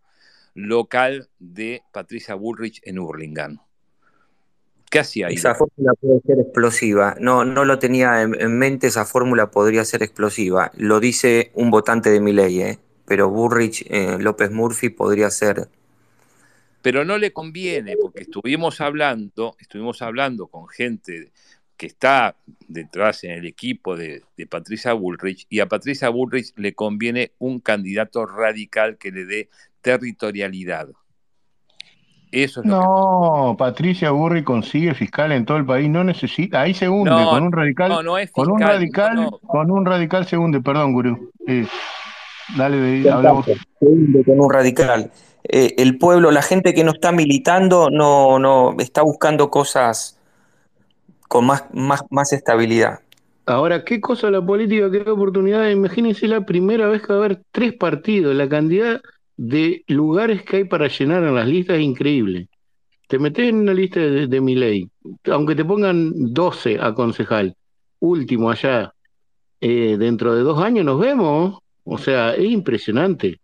local 0.56 1.30
de 1.38 1.84
Patricia 1.92 2.34
Bullrich 2.36 2.82
en 2.84 2.98
Hurlingham? 2.98 3.60
¿Qué 4.90 5.00
hacía 5.00 5.28
ahí? 5.28 5.36
Esa 5.36 5.54
fórmula 5.54 5.94
puede 5.94 6.22
ser 6.22 6.40
explosiva. 6.40 7.16
No, 7.20 7.46
no 7.46 7.66
lo 7.66 7.78
tenía 7.78 8.24
en, 8.24 8.34
en 8.42 8.58
mente, 8.58 8.88
esa 8.88 9.06
fórmula 9.06 9.52
podría 9.52 9.86
ser 9.86 10.02
explosiva. 10.02 10.72
Lo 10.76 11.00
dice 11.00 11.52
un 11.54 11.70
votante 11.70 12.10
de 12.10 12.20
mi 12.20 12.34
ley, 12.34 12.62
¿eh? 12.62 12.80
Pero 13.10 13.30
Burrich, 13.30 13.86
eh, 13.90 14.18
López 14.20 14.52
Murphy 14.52 14.90
podría 14.90 15.30
ser. 15.32 15.68
pero 16.82 17.04
no 17.04 17.18
le 17.18 17.34
conviene, 17.34 17.96
porque 18.02 18.22
estuvimos 18.22 18.80
hablando, 18.80 19.56
estuvimos 19.60 20.02
hablando 20.02 20.48
con 20.48 20.70
gente 20.70 21.32
que 21.76 21.88
está 21.88 22.36
detrás 22.68 23.24
en 23.24 23.32
el 23.32 23.46
equipo 23.46 23.98
de, 23.98 24.24
de 24.38 24.48
Patricia 24.48 24.94
Bullrich, 24.94 25.46
y 25.50 25.60
a 25.60 25.68
Patricia 25.68 26.10
Bullrich 26.10 26.54
le 26.56 26.74
conviene 26.74 27.32
un 27.40 27.60
candidato 27.60 28.26
radical 28.26 28.98
que 28.98 29.12
le 29.12 29.26
dé 29.26 29.50
territorialidad. 29.82 30.90
Eso 32.32 32.62
es 32.62 32.68
lo 32.68 32.76
No, 32.76 33.56
Patricia 33.58 34.12
Burri 34.12 34.44
consigue 34.44 34.94
fiscal 34.94 35.32
en 35.32 35.46
todo 35.46 35.58
el 35.58 35.66
país, 35.66 35.90
no 35.90 36.04
necesita, 36.04 36.62
ahí 36.62 36.74
se 36.74 36.88
hunde, 36.88 37.10
No, 37.10 37.32
con 37.32 37.44
un 37.44 37.52
radical, 37.52 37.90
no, 37.90 38.04
no 38.04 38.18
es 38.18 38.30
con 38.32 38.52
un 38.52 38.60
fiscal, 38.60 38.76
radical, 38.76 39.16
no, 39.16 39.22
no. 39.24 39.40
con 39.40 39.72
un 39.72 39.86
radical 39.86 40.28
se 40.28 40.38
hunde, 40.38 40.62
perdón, 40.62 40.94
gurú. 40.94 41.32
Eh, 41.48 41.66
dale, 42.58 42.78
de- 42.78 43.10
hablamos. 43.10 43.46
Con 43.46 44.40
un 44.40 44.52
radical. 44.52 45.12
Eh, 45.44 45.76
el 45.78 45.98
pueblo, 45.98 46.32
la 46.32 46.42
gente 46.42 46.74
que 46.74 46.84
no 46.84 46.92
está 46.92 47.12
militando, 47.12 47.90
no, 47.90 48.40
no 48.40 48.76
está 48.80 49.02
buscando 49.02 49.50
cosas 49.50 50.18
con 51.28 51.46
más, 51.46 51.66
más, 51.74 52.02
más 52.10 52.34
estabilidad. 52.34 53.00
Ahora, 53.46 53.84
¿qué 53.84 54.00
cosa 54.00 54.30
la 54.30 54.46
política 54.46 54.92
que 54.92 55.04
da 55.04 55.14
oportunidades? 55.14 55.76
Imagínense 55.76 56.28
la 56.28 56.46
primera 56.46 56.88
vez 56.88 57.02
que 57.02 57.14
va 57.14 57.22
a 57.22 57.26
haber 57.26 57.42
tres 57.52 57.74
partidos, 57.74 58.36
la 58.36 58.48
cantidad 58.48 59.02
de 59.38 59.84
lugares 59.88 60.44
que 60.44 60.58
hay 60.58 60.64
para 60.66 60.88
llenar 60.88 61.24
en 61.24 61.34
las 61.34 61.48
listas 61.48 61.78
es 61.78 61.84
increíble. 61.84 62.48
Te 63.08 63.18
metes 63.18 63.50
en 63.50 63.56
una 63.56 63.74
lista 63.74 64.00
de, 64.02 64.28
de 64.28 64.42
mi 64.42 64.54
ley, 64.54 64.88
aunque 65.32 65.56
te 65.56 65.66
pongan 65.66 66.12
12 66.34 66.78
a 66.80 66.94
concejal, 66.94 67.56
último 68.00 68.52
allá, 68.52 68.94
eh, 69.62 69.96
dentro 69.98 70.36
de 70.36 70.42
dos 70.44 70.62
años 70.62 70.86
nos 70.86 71.00
vemos, 71.00 71.60
o 71.90 71.98
sea, 71.98 72.34
es 72.34 72.46
impresionante. 72.46 73.40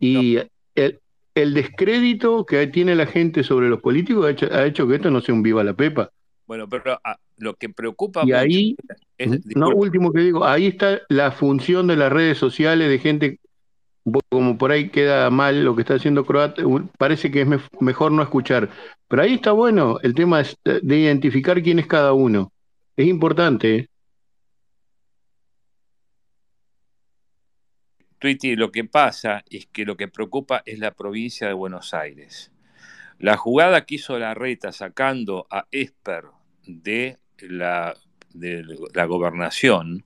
Y 0.00 0.38
el, 0.74 0.98
el 1.34 1.54
descrédito 1.54 2.44
que 2.46 2.66
tiene 2.66 2.94
la 2.94 3.06
gente 3.06 3.42
sobre 3.42 3.68
los 3.68 3.80
políticos 3.80 4.26
ha 4.26 4.30
hecho, 4.30 4.48
ha 4.52 4.64
hecho 4.66 4.86
que 4.86 4.96
esto 4.96 5.10
no 5.10 5.20
sea 5.20 5.34
un 5.34 5.42
viva 5.42 5.64
la 5.64 5.74
pepa. 5.74 6.10
Bueno, 6.46 6.68
pero 6.68 6.98
ah, 7.04 7.16
lo 7.36 7.54
que 7.54 7.68
preocupa 7.68 8.24
Y 8.24 8.32
ahí, 8.32 8.76
es, 9.18 9.44
no, 9.56 9.68
último 9.70 10.12
que 10.12 10.20
digo, 10.20 10.44
ahí 10.44 10.66
está 10.66 11.00
la 11.08 11.30
función 11.30 11.86
de 11.88 11.96
las 11.96 12.10
redes 12.12 12.38
sociales 12.38 12.88
de 12.88 12.98
gente, 12.98 13.38
como 14.30 14.56
por 14.56 14.72
ahí 14.72 14.88
queda 14.88 15.28
mal 15.30 15.64
lo 15.64 15.74
que 15.74 15.82
está 15.82 15.94
haciendo 15.94 16.24
Croat, 16.24 16.58
u- 16.60 16.88
parece 16.96 17.30
que 17.30 17.42
es 17.42 17.48
mejor 17.80 18.12
no 18.12 18.22
escuchar. 18.22 18.70
Pero 19.08 19.22
ahí 19.22 19.34
está 19.34 19.52
bueno 19.52 19.98
el 20.02 20.14
tema 20.14 20.42
de 20.42 20.80
de 20.82 20.98
identificar 20.98 21.62
quién 21.62 21.78
es 21.78 21.86
cada 21.86 22.12
uno. 22.14 22.50
Es 22.96 23.06
importante, 23.06 23.76
¿eh? 23.76 23.88
Twitty, 28.18 28.56
lo 28.56 28.72
que 28.72 28.84
pasa 28.84 29.44
es 29.48 29.66
que 29.66 29.84
lo 29.84 29.96
que 29.96 30.08
preocupa 30.08 30.62
es 30.66 30.78
la 30.78 30.92
provincia 30.92 31.46
de 31.46 31.52
Buenos 31.52 31.94
Aires. 31.94 32.52
La 33.18 33.36
jugada 33.36 33.84
que 33.86 33.96
hizo 33.96 34.18
la 34.18 34.34
reta 34.34 34.72
sacando 34.72 35.46
a 35.50 35.66
Esper 35.70 36.24
de 36.66 37.18
la, 37.40 37.96
de 38.34 38.64
la 38.94 39.04
gobernación 39.06 40.04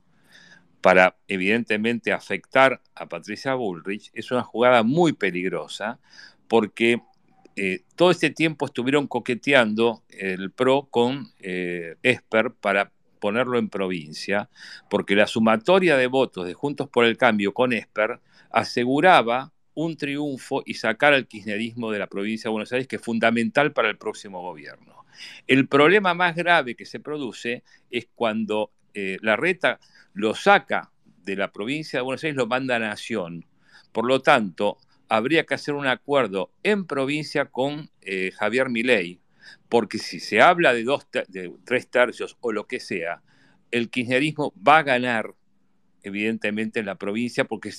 para 0.80 1.16
evidentemente 1.28 2.12
afectar 2.12 2.82
a 2.94 3.08
Patricia 3.08 3.54
Bullrich 3.54 4.10
es 4.14 4.30
una 4.30 4.42
jugada 4.42 4.82
muy 4.82 5.12
peligrosa 5.12 6.00
porque 6.48 7.00
eh, 7.56 7.84
todo 7.96 8.10
este 8.10 8.30
tiempo 8.30 8.66
estuvieron 8.66 9.06
coqueteando 9.06 10.02
el 10.08 10.50
PRO 10.50 10.88
con 10.90 11.28
eh, 11.38 11.96
Esper 12.02 12.52
para 12.52 12.92
ponerlo 13.22 13.56
en 13.60 13.68
provincia, 13.68 14.50
porque 14.90 15.14
la 15.14 15.28
sumatoria 15.28 15.96
de 15.96 16.08
votos 16.08 16.44
de 16.44 16.54
Juntos 16.54 16.88
por 16.88 17.04
el 17.04 17.16
Cambio 17.16 17.54
con 17.54 17.72
Esper 17.72 18.18
aseguraba 18.50 19.52
un 19.74 19.96
triunfo 19.96 20.64
y 20.66 20.74
sacar 20.74 21.14
al 21.14 21.28
kirchnerismo 21.28 21.92
de 21.92 22.00
la 22.00 22.08
provincia 22.08 22.48
de 22.48 22.52
Buenos 22.52 22.72
Aires, 22.72 22.88
que 22.88 22.96
es 22.96 23.02
fundamental 23.02 23.72
para 23.72 23.88
el 23.88 23.96
próximo 23.96 24.42
gobierno. 24.42 25.06
El 25.46 25.68
problema 25.68 26.14
más 26.14 26.34
grave 26.34 26.74
que 26.74 26.84
se 26.84 26.98
produce 26.98 27.62
es 27.90 28.08
cuando 28.12 28.72
eh, 28.92 29.18
la 29.22 29.36
reta 29.36 29.78
lo 30.14 30.34
saca 30.34 30.90
de 31.22 31.36
la 31.36 31.52
provincia 31.52 32.00
de 32.00 32.02
Buenos 32.02 32.24
Aires, 32.24 32.36
lo 32.36 32.48
manda 32.48 32.74
a 32.74 32.80
Nación. 32.80 33.46
Por 33.92 34.04
lo 34.04 34.20
tanto, 34.20 34.78
habría 35.08 35.46
que 35.46 35.54
hacer 35.54 35.74
un 35.74 35.86
acuerdo 35.86 36.50
en 36.64 36.86
provincia 36.88 37.44
con 37.44 37.88
eh, 38.00 38.32
Javier 38.36 38.68
Milei, 38.68 39.21
porque 39.68 39.98
si 39.98 40.20
se 40.20 40.40
habla 40.40 40.72
de, 40.72 40.84
dos 40.84 41.06
de 41.28 41.52
tres 41.64 41.88
tercios 41.88 42.36
o 42.40 42.52
lo 42.52 42.66
que 42.66 42.80
sea, 42.80 43.22
el 43.70 43.90
kirchnerismo 43.90 44.52
va 44.66 44.78
a 44.78 44.82
ganar 44.82 45.34
evidentemente 46.02 46.80
en 46.80 46.86
la 46.86 46.96
provincia 46.96 47.44
porque 47.44 47.70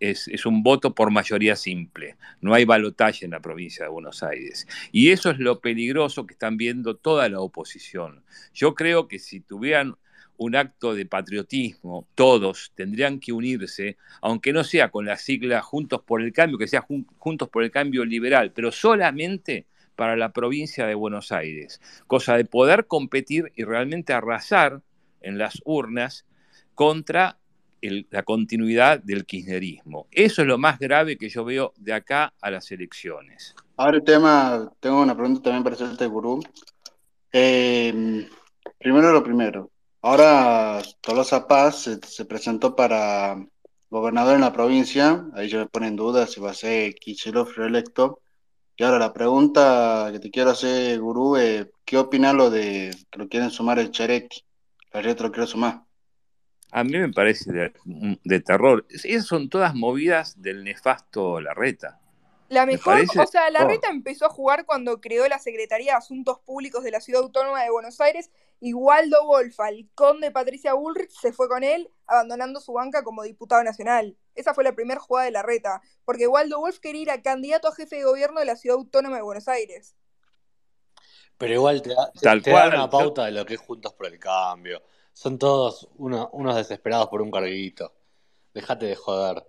es, 0.00 0.46
un 0.46 0.62
voto 0.62 0.94
por 0.94 1.10
mayoría 1.10 1.56
simple. 1.56 2.16
No 2.40 2.54
hay 2.54 2.64
balotaje 2.64 3.24
en 3.24 3.32
la 3.32 3.40
provincia 3.40 3.84
de 3.84 3.90
Buenos 3.90 4.22
Aires. 4.22 4.66
Y 4.92 5.10
eso 5.10 5.30
es 5.30 5.38
lo 5.38 5.60
peligroso 5.60 6.26
que 6.26 6.34
están 6.34 6.56
viendo 6.56 6.96
toda 6.96 7.28
la 7.28 7.40
oposición. 7.40 8.22
Yo 8.52 8.74
creo 8.74 9.08
que 9.08 9.18
si 9.18 9.40
tuvieran 9.40 9.96
un 10.36 10.56
acto 10.56 10.94
de 10.94 11.06
patriotismo, 11.06 12.06
todos 12.14 12.72
tendrían 12.74 13.20
que 13.20 13.32
unirse, 13.32 13.96
aunque 14.20 14.52
no 14.52 14.64
sea 14.64 14.90
con 14.90 15.04
la 15.04 15.16
sigla 15.16 15.62
Juntos 15.62 16.02
por 16.02 16.20
el 16.20 16.32
Cambio, 16.32 16.58
que 16.58 16.66
sea 16.66 16.82
Jun- 16.82 17.06
Juntos 17.18 17.48
por 17.48 17.62
el 17.62 17.70
Cambio 17.70 18.04
Liberal, 18.04 18.52
pero 18.52 18.72
solamente 18.72 19.66
para 19.96 20.16
la 20.16 20.32
provincia 20.32 20.86
de 20.86 20.94
Buenos 20.94 21.32
Aires, 21.32 21.80
cosa 22.06 22.36
de 22.36 22.44
poder 22.44 22.86
competir 22.86 23.52
y 23.54 23.64
realmente 23.64 24.12
arrasar 24.12 24.82
en 25.20 25.38
las 25.38 25.60
urnas 25.64 26.26
contra 26.74 27.38
la 27.80 28.22
continuidad 28.22 29.00
del 29.00 29.26
kirchnerismo. 29.26 30.06
Eso 30.10 30.42
es 30.42 30.48
lo 30.48 30.58
más 30.58 30.78
grave 30.78 31.16
que 31.16 31.28
yo 31.28 31.44
veo 31.44 31.72
de 31.76 31.92
acá 31.92 32.32
a 32.40 32.50
las 32.50 32.70
elecciones. 32.70 33.54
Ahora 33.76 33.96
el 33.96 34.04
tema, 34.04 34.72
tengo 34.78 35.02
una 35.02 35.16
pregunta 35.16 35.42
también 35.42 35.64
para 35.64 35.74
hacerte, 35.74 36.06
Gurú. 36.06 36.40
Eh, 37.32 38.28
primero 38.78 39.12
lo 39.12 39.24
primero. 39.24 39.70
Ahora 40.00 40.80
Tolosa 41.00 41.46
Paz 41.46 41.82
se, 41.82 41.98
se 42.06 42.24
presentó 42.24 42.76
para 42.76 43.36
gobernador 43.90 44.36
en 44.36 44.40
la 44.40 44.52
provincia. 44.52 45.24
Ahí 45.34 45.48
yo 45.48 45.58
me 45.58 45.66
pone 45.66 45.88
en 45.88 45.96
duda 45.96 46.26
si 46.26 46.40
va 46.40 46.50
a 46.50 46.54
ser 46.54 46.94
Kicillof 46.94 47.56
reelecto. 47.56 48.20
Y 48.76 48.84
ahora 48.84 48.98
la 48.98 49.12
pregunta 49.12 50.08
que 50.12 50.18
te 50.18 50.30
quiero 50.30 50.50
hacer, 50.50 50.98
Gurú, 51.00 51.36
es 51.36 51.66
¿qué 51.84 51.98
opinas 51.98 52.34
lo 52.34 52.50
de 52.50 52.94
que 53.10 53.18
lo 53.18 53.28
quieren 53.28 53.50
sumar 53.50 53.78
el 53.78 53.90
Cherequi? 53.90 54.44
La 54.92 55.02
red 55.02 55.18
lo 55.20 55.30
quiere 55.30 55.46
sumar. 55.46 55.82
A 56.70 56.84
mí 56.84 56.92
me 56.98 57.12
parece 57.12 57.52
de, 57.52 57.72
de 58.24 58.40
terror. 58.40 58.86
Esas 58.88 59.26
son 59.26 59.48
todas 59.50 59.74
movidas 59.74 60.40
del 60.40 60.64
nefasto 60.64 61.40
Larreta. 61.40 62.00
La 62.48 62.66
Me 62.66 62.72
mejor, 62.72 62.94
parece 62.94 63.20
o 63.20 63.26
sea, 63.26 63.44
de 63.46 63.50
la 63.52 63.60
terror. 63.60 63.72
reta 63.72 63.88
empezó 63.90 64.26
a 64.26 64.30
jugar 64.30 64.64
cuando 64.66 65.00
creó 65.00 65.26
la 65.28 65.38
Secretaría 65.38 65.92
de 65.92 65.98
Asuntos 65.98 66.38
Públicos 66.40 66.82
de 66.82 66.90
la 66.90 67.00
Ciudad 67.00 67.22
Autónoma 67.22 67.62
de 67.62 67.70
Buenos 67.70 68.00
Aires 68.00 68.30
y 68.64 68.74
Waldo 68.74 69.26
Wolf, 69.26 69.58
el 69.68 69.90
conde 69.92 70.30
Patricia 70.30 70.74
Bullrich, 70.74 71.10
se 71.10 71.32
fue 71.32 71.48
con 71.48 71.64
él, 71.64 71.90
abandonando 72.06 72.60
su 72.60 72.72
banca 72.72 73.02
como 73.02 73.24
diputado 73.24 73.64
nacional. 73.64 74.16
Esa 74.36 74.54
fue 74.54 74.62
la 74.62 74.72
primera 74.72 75.00
jugada 75.00 75.24
de 75.24 75.32
la 75.32 75.42
reta, 75.42 75.82
porque 76.04 76.28
Waldo 76.28 76.60
Wolf 76.60 76.78
quería 76.78 77.02
ir 77.02 77.10
a 77.10 77.22
candidato 77.22 77.66
a 77.66 77.74
jefe 77.74 77.96
de 77.96 78.04
gobierno 78.04 78.38
de 78.38 78.46
la 78.46 78.54
Ciudad 78.54 78.76
Autónoma 78.78 79.16
de 79.16 79.22
Buenos 79.22 79.48
Aires. 79.48 79.96
Pero 81.38 81.54
igual 81.54 81.82
te 81.82 81.90
da, 81.90 82.12
te- 82.12 82.20
Tal 82.20 82.40
te 82.42 82.50
da 82.50 82.68
cual. 82.68 82.74
una 82.74 82.88
pauta 82.88 83.24
de 83.24 83.32
lo 83.32 83.44
que 83.44 83.54
es 83.54 83.60
Juntos 83.60 83.92
por 83.94 84.06
el 84.06 84.18
Cambio. 84.20 84.80
Son 85.12 85.38
todos 85.38 85.88
uno- 85.98 86.30
unos 86.32 86.54
desesperados 86.54 87.08
por 87.08 87.20
un 87.20 87.30
carguito. 87.32 87.92
Déjate 88.54 88.86
de 88.86 88.94
joder. 88.94 89.44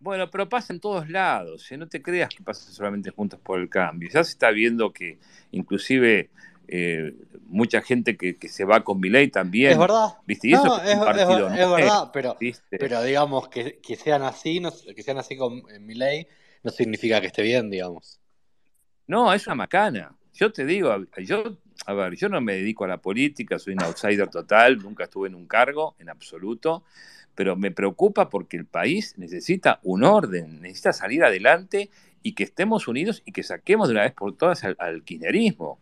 Bueno, 0.00 0.30
pero 0.30 0.48
pasa 0.48 0.72
en 0.72 0.80
todos 0.80 1.08
lados. 1.08 1.70
¿eh? 1.70 1.76
No 1.76 1.88
te 1.88 2.02
creas 2.02 2.30
que 2.30 2.42
pasa 2.42 2.70
solamente 2.72 3.10
juntos 3.10 3.38
por 3.40 3.60
el 3.60 3.68
cambio. 3.68 4.08
Ya 4.12 4.24
se 4.24 4.32
está 4.32 4.50
viendo 4.50 4.92
que 4.92 5.18
inclusive 5.52 6.30
eh, 6.68 7.14
mucha 7.46 7.82
gente 7.82 8.16
que, 8.16 8.36
que 8.38 8.48
se 8.48 8.64
va 8.64 8.84
con 8.84 9.00
Milei 9.00 9.30
Es 9.32 9.32
también, 9.32 9.78
verdad. 9.78 10.18
¿viste? 10.26 10.48
Y 10.48 10.54
eso 10.54 10.68
No, 10.68 10.76
que 10.82 10.92
es, 10.92 10.92
es 10.92 10.98
es, 10.98 11.04
partido 11.04 11.48
es 11.52 11.70
verdad, 11.70 12.10
pero, 12.12 12.36
¿viste? 12.38 12.78
pero 12.78 13.02
digamos 13.02 13.48
que, 13.48 13.78
que 13.80 13.96
sean 13.96 14.22
así, 14.22 14.60
no, 14.60 14.72
que 14.94 15.02
sean 15.02 15.18
así 15.18 15.36
con 15.36 15.62
Milei, 15.80 16.28
no 16.62 16.70
significa 16.70 17.20
que 17.20 17.28
esté 17.28 17.42
bien, 17.42 17.70
digamos. 17.70 18.20
No, 19.06 19.32
es 19.32 19.46
una 19.46 19.56
macana. 19.56 20.14
Yo 20.34 20.52
te 20.52 20.64
digo, 20.64 20.94
yo, 21.18 21.58
a 21.86 21.94
ver, 21.94 22.14
yo 22.16 22.28
no 22.28 22.40
me 22.40 22.54
dedico 22.54 22.84
a 22.84 22.88
la 22.88 22.98
política, 22.98 23.58
soy 23.58 23.74
un 23.74 23.82
outsider 23.82 24.28
total, 24.28 24.78
nunca 24.78 25.04
estuve 25.04 25.28
en 25.28 25.34
un 25.34 25.46
cargo 25.46 25.96
en 25.98 26.10
absoluto, 26.10 26.84
pero 27.34 27.56
me 27.56 27.70
preocupa 27.70 28.28
porque 28.28 28.56
el 28.56 28.66
país 28.66 29.14
necesita 29.16 29.80
un 29.82 30.04
orden, 30.04 30.60
necesita 30.60 30.92
salir 30.92 31.24
adelante 31.24 31.90
y 32.22 32.34
que 32.34 32.44
estemos 32.44 32.88
unidos 32.88 33.22
y 33.24 33.32
que 33.32 33.42
saquemos 33.42 33.88
de 33.88 33.94
una 33.94 34.02
vez 34.02 34.12
por 34.12 34.36
todas 34.36 34.62
al, 34.64 34.76
al 34.78 35.02
kirchnerismo. 35.04 35.80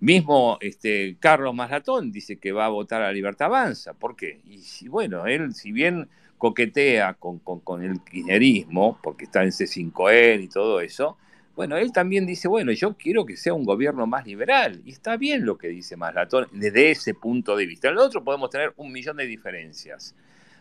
Mismo 0.00 0.58
este, 0.60 1.16
Carlos 1.20 1.54
Maslatón 1.54 2.12
dice 2.12 2.36
que 2.36 2.52
va 2.52 2.66
a 2.66 2.70
votar 2.70 3.02
a 3.02 3.12
Libertad 3.12 3.46
Avanza. 3.46 3.94
¿Por 3.94 4.14
qué? 4.16 4.40
Y 4.44 4.88
bueno, 4.88 5.26
él, 5.26 5.54
si 5.54 5.72
bien 5.72 6.08
coquetea 6.38 7.14
con, 7.14 7.38
con- 7.38 7.82
el 7.82 8.00
kirchnerismo, 8.02 8.98
porque 9.02 9.24
está 9.24 9.42
en 9.42 9.50
C5N 9.50 10.42
y 10.44 10.48
todo 10.48 10.80
eso, 10.80 11.16
bueno, 11.54 11.78
él 11.78 11.90
también 11.92 12.26
dice, 12.26 12.48
bueno, 12.48 12.72
yo 12.72 12.94
quiero 12.98 13.24
que 13.24 13.38
sea 13.38 13.54
un 13.54 13.64
gobierno 13.64 14.06
más 14.06 14.26
liberal. 14.26 14.82
Y 14.84 14.90
está 14.90 15.16
bien 15.16 15.46
lo 15.46 15.56
que 15.56 15.68
dice 15.68 15.96
Maslatón 15.96 16.48
desde 16.52 16.90
ese 16.90 17.14
punto 17.14 17.56
de 17.56 17.64
vista. 17.64 17.88
En 17.88 17.94
el 17.94 18.00
otro 18.00 18.22
podemos 18.22 18.50
tener 18.50 18.74
un 18.76 18.92
millón 18.92 19.16
de 19.16 19.24
diferencias. 19.26 20.14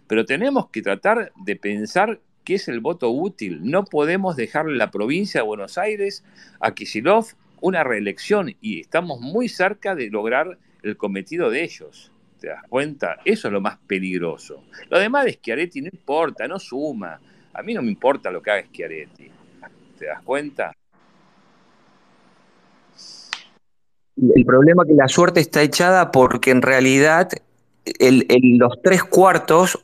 Pero 0.07 0.23
tenemos 0.23 0.69
que 0.69 0.81
tratar 0.81 1.33
de 1.35 1.55
pensar 1.57 2.21
qué 2.45 2.55
es 2.55 2.69
el 2.69 2.79
voto 2.79 3.09
útil. 3.09 3.59
No 3.69 3.83
podemos 3.83 4.37
dejarle 4.37 4.77
la 4.77 4.91
provincia 4.91 5.41
de 5.41 5.47
Buenos 5.47 5.77
Aires 5.77 6.23
a 6.61 6.73
Kicillof 6.73 7.33
una 7.61 7.83
reelección 7.83 8.55
y 8.61 8.81
estamos 8.81 9.19
muy 9.19 9.49
cerca 9.49 9.95
de 9.95 10.09
lograr 10.09 10.57
el 10.83 10.97
cometido 10.97 11.49
de 11.49 11.63
ellos. 11.63 12.11
¿Te 12.39 12.49
das 12.49 12.63
cuenta? 12.69 13.17
Eso 13.25 13.47
es 13.47 13.53
lo 13.53 13.61
más 13.61 13.77
peligroso. 13.87 14.63
Lo 14.89 14.99
demás 14.99 15.25
de 15.25 15.33
Schiaretti 15.33 15.81
no 15.81 15.89
importa, 15.91 16.47
no 16.47 16.59
suma. 16.59 17.19
A 17.53 17.63
mí 17.63 17.73
no 17.73 17.81
me 17.81 17.89
importa 17.89 18.29
lo 18.29 18.41
que 18.41 18.51
haga 18.51 18.67
Schiaretti. 18.67 19.31
¿Te 19.97 20.05
das 20.05 20.21
cuenta? 20.21 20.73
El 24.17 24.45
problema 24.45 24.83
es 24.83 24.89
que 24.89 24.95
la 24.95 25.07
suerte 25.07 25.39
está 25.39 25.61
echada 25.61 26.11
porque 26.11 26.51
en 26.51 26.61
realidad 26.61 27.29
el- 27.99 28.25
los 28.57 28.81
tres 28.83 29.03
cuartos, 29.03 29.79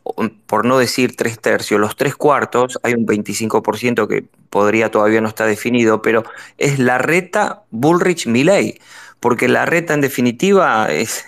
por 0.48 0.66
no 0.66 0.78
decir 0.80 1.16
tres 1.16 1.40
tercios, 1.40 1.80
los 1.80 1.96
tres 1.96 2.16
cuartos, 2.16 2.80
hay 2.84 2.94
un 2.94 3.06
25% 3.06 4.08
que 4.08 4.24
podría 4.50 4.92
todavía 4.92 5.22
no 5.22 5.28
está 5.30 5.46
definido, 5.46 6.02
pero 6.02 6.24
es 6.58 6.80
la 6.80 6.98
reta 6.98 7.64
Bullrich 7.72 8.28
Milley, 8.28 8.80
porque 9.20 9.48
la 9.48 9.66
reta 9.66 9.94
en 9.94 10.02
definitiva 10.02 10.92
es, 10.92 11.26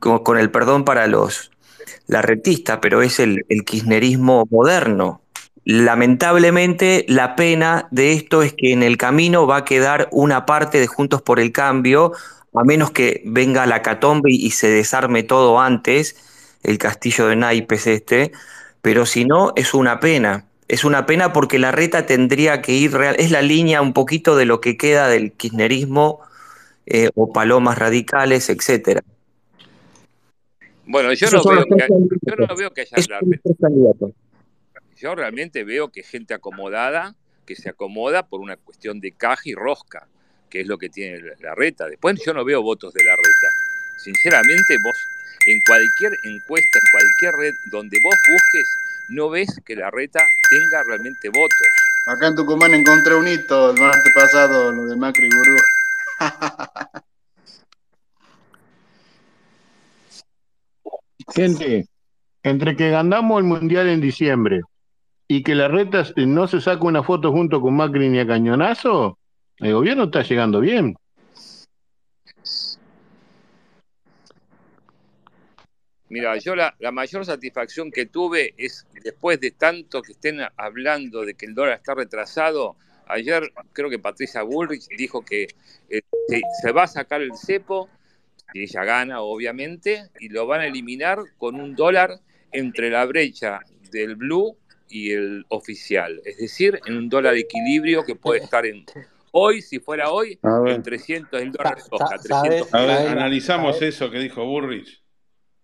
con, 0.00 0.38
el 0.38 0.50
perdón 0.50 0.84
para 0.84 1.06
los 1.06 1.50
larretistas, 2.06 2.78
pero 2.80 3.02
es 3.02 3.18
el, 3.20 3.44
el 3.48 3.64
kirchnerismo 3.64 4.46
moderno. 4.50 5.22
Lamentablemente, 5.64 7.04
la 7.08 7.34
pena 7.34 7.88
de 7.90 8.12
esto 8.12 8.42
es 8.42 8.54
que 8.56 8.72
en 8.72 8.82
el 8.84 8.96
camino 8.96 9.46
va 9.46 9.58
a 9.58 9.64
quedar 9.64 10.08
una 10.12 10.46
parte 10.46 10.78
de 10.78 10.86
Juntos 10.86 11.22
por 11.22 11.40
el 11.40 11.50
Cambio, 11.52 12.12
a 12.56 12.64
menos 12.64 12.90
que 12.90 13.22
venga 13.24 13.66
la 13.66 13.82
catombe 13.82 14.30
y, 14.32 14.50
se 14.50 14.68
desarme 14.68 15.22
todo 15.22 15.60
antes, 15.60 16.16
el 16.62 16.78
castillo 16.78 17.26
de 17.26 17.36
naipes 17.36 17.86
este, 17.86 18.32
pero 18.82 19.06
si 19.06 19.24
no, 19.24 19.52
es 19.56 19.74
una 19.74 20.00
pena. 20.00 20.46
Es 20.68 20.84
una 20.84 21.06
pena 21.06 21.32
porque 21.32 21.58
la 21.58 21.70
reta 21.70 22.06
tendría 22.06 22.60
que 22.60 22.72
ir 22.72 22.92
real, 22.92 23.14
es 23.18 23.30
la 23.30 23.42
línea 23.42 23.82
un 23.82 23.92
poquito 23.92 24.36
de 24.36 24.46
lo 24.46 24.60
que 24.60 24.76
queda 24.76 25.08
del 25.08 25.32
kirchnerismo 25.32 26.20
eh, 26.86 27.10
o 27.14 27.32
palomas 27.32 27.78
radicales, 27.78 28.48
etcétera. 28.48 29.02
Bueno, 30.86 31.12
yo 31.12 31.30
no 31.30 31.42
veo 31.42 31.64
que, 31.64 31.86
yo 32.22 32.36
no 32.36 32.56
veo 32.56 32.70
que 32.72 32.80
haya. 32.80 33.20
Yo 34.96 35.14
realmente 35.14 35.62
veo 35.64 35.90
que 35.90 36.02
gente 36.02 36.32
acomodada, 36.32 37.14
que 37.44 37.54
se 37.54 37.68
acomoda 37.68 38.28
por 38.28 38.40
una 38.40 38.56
cuestión 38.56 39.00
de 39.00 39.12
caja 39.12 39.42
y 39.44 39.54
rosca, 39.54 40.08
que 40.56 40.62
es 40.62 40.68
lo 40.68 40.78
que 40.78 40.88
tiene 40.88 41.20
la, 41.40 41.54
reta. 41.54 41.86
Después 41.86 42.18
yo 42.24 42.32
no 42.32 42.42
veo 42.42 42.62
votos 42.62 42.94
de 42.94 43.04
la 43.04 43.14
reta. 43.14 43.48
Sinceramente, 43.98 44.78
vos 44.82 44.96
en 45.46 45.60
cualquier 45.60 46.12
encuesta, 46.22 46.78
en 46.78 46.88
cualquier 46.92 47.34
red 47.34 47.52
donde 47.70 47.98
vos 48.02 48.14
busques, 48.26 48.66
no 49.10 49.28
ves 49.28 49.60
que 49.66 49.76
la 49.76 49.90
reta 49.90 50.26
tenga 50.48 50.82
realmente 50.84 51.28
votos. 51.28 51.68
Acá 52.06 52.28
en 52.28 52.36
Tucumán 52.36 52.72
encontré 52.72 53.14
un 53.14 53.28
hito 53.28 53.72
el 53.72 53.78
martes 53.78 54.14
pasado, 54.14 54.72
lo 54.72 54.86
de 54.86 54.96
Macri 54.96 55.28
Gurú. 55.28 55.56
Gente, 61.34 61.86
entre 62.42 62.76
que 62.76 62.88
ganamos 62.88 63.40
el 63.40 63.44
mundial 63.44 63.88
en 63.88 64.00
diciembre 64.00 64.62
y 65.28 65.42
que 65.42 65.54
la 65.54 65.68
reta 65.68 66.06
no 66.16 66.48
se 66.48 66.62
saca 66.62 66.86
una 66.86 67.02
foto 67.02 67.30
junto 67.30 67.60
con 67.60 67.76
Macri 67.76 68.08
ni 68.08 68.20
a 68.20 68.26
cañonazo, 68.26 69.18
el 69.58 69.72
gobierno 69.72 70.04
está 70.04 70.22
llegando 70.22 70.60
bien. 70.60 70.96
Mira, 76.08 76.36
yo 76.38 76.54
la, 76.54 76.74
mayor 76.92 77.26
satisfacción 77.26 77.90
que 77.90 78.06
tuve 78.06 78.54
es 78.56 78.86
después 79.02 79.40
de 79.40 79.50
tanto 79.50 80.02
que 80.02 80.12
estén 80.12 80.38
hablando 80.56 81.24
de 81.24 81.34
que 81.34 81.46
el 81.46 81.54
dólar 81.54 81.78
está 81.78 81.94
retrasado, 81.94 82.76
ayer 83.08 83.52
creo 83.72 83.90
que 83.90 83.98
Patricia 83.98 84.42
Bullrich 84.42 84.86
dijo 84.96 85.24
que 85.24 85.48
eh, 85.88 86.02
se, 86.62 86.72
va 86.72 86.84
a 86.84 86.86
sacar 86.86 87.22
el 87.22 87.36
cepo, 87.36 87.88
si 88.52 88.62
ella 88.62 88.84
gana 88.84 89.20
obviamente, 89.20 90.08
y 90.20 90.28
lo 90.28 90.46
van 90.46 90.60
a 90.60 90.66
eliminar 90.66 91.18
con 91.38 91.56
un 91.56 91.74
dólar 91.74 92.20
entre 92.52 92.90
la 92.90 93.04
brecha 93.04 93.60
del 93.90 94.14
blue 94.14 94.56
y 94.88 95.10
el 95.10 95.44
oficial, 95.48 96.22
es 96.24 96.38
decir, 96.38 96.80
en 96.86 96.96
un 96.96 97.08
dólar 97.08 97.34
equilibrio 97.34 98.04
que 98.04 98.14
puede 98.14 98.44
estar 98.44 98.64
en 98.64 98.86
hoy, 99.38 99.60
si 99.60 99.78
fuera 99.80 100.10
hoy, 100.10 100.38
en 100.66 100.82
300, 100.82 101.40
el 101.42 101.52
dólar 101.52 101.78
Sa- 101.80 101.86
soja, 101.88 102.06
sa- 102.06 102.22
¿Sabes? 102.22 102.62
300 102.62 102.74
A 102.74 102.80
ver, 102.86 103.08
analizamos 103.08 103.76
¿Sabes? 103.76 103.94
eso 103.94 104.10
que 104.10 104.18
dijo 104.18 104.44
Burrich. 104.46 105.02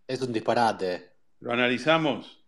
Es 0.07 0.21
un 0.21 0.33
disparate. 0.33 1.11
¿Lo 1.41 1.53
analizamos? 1.53 2.45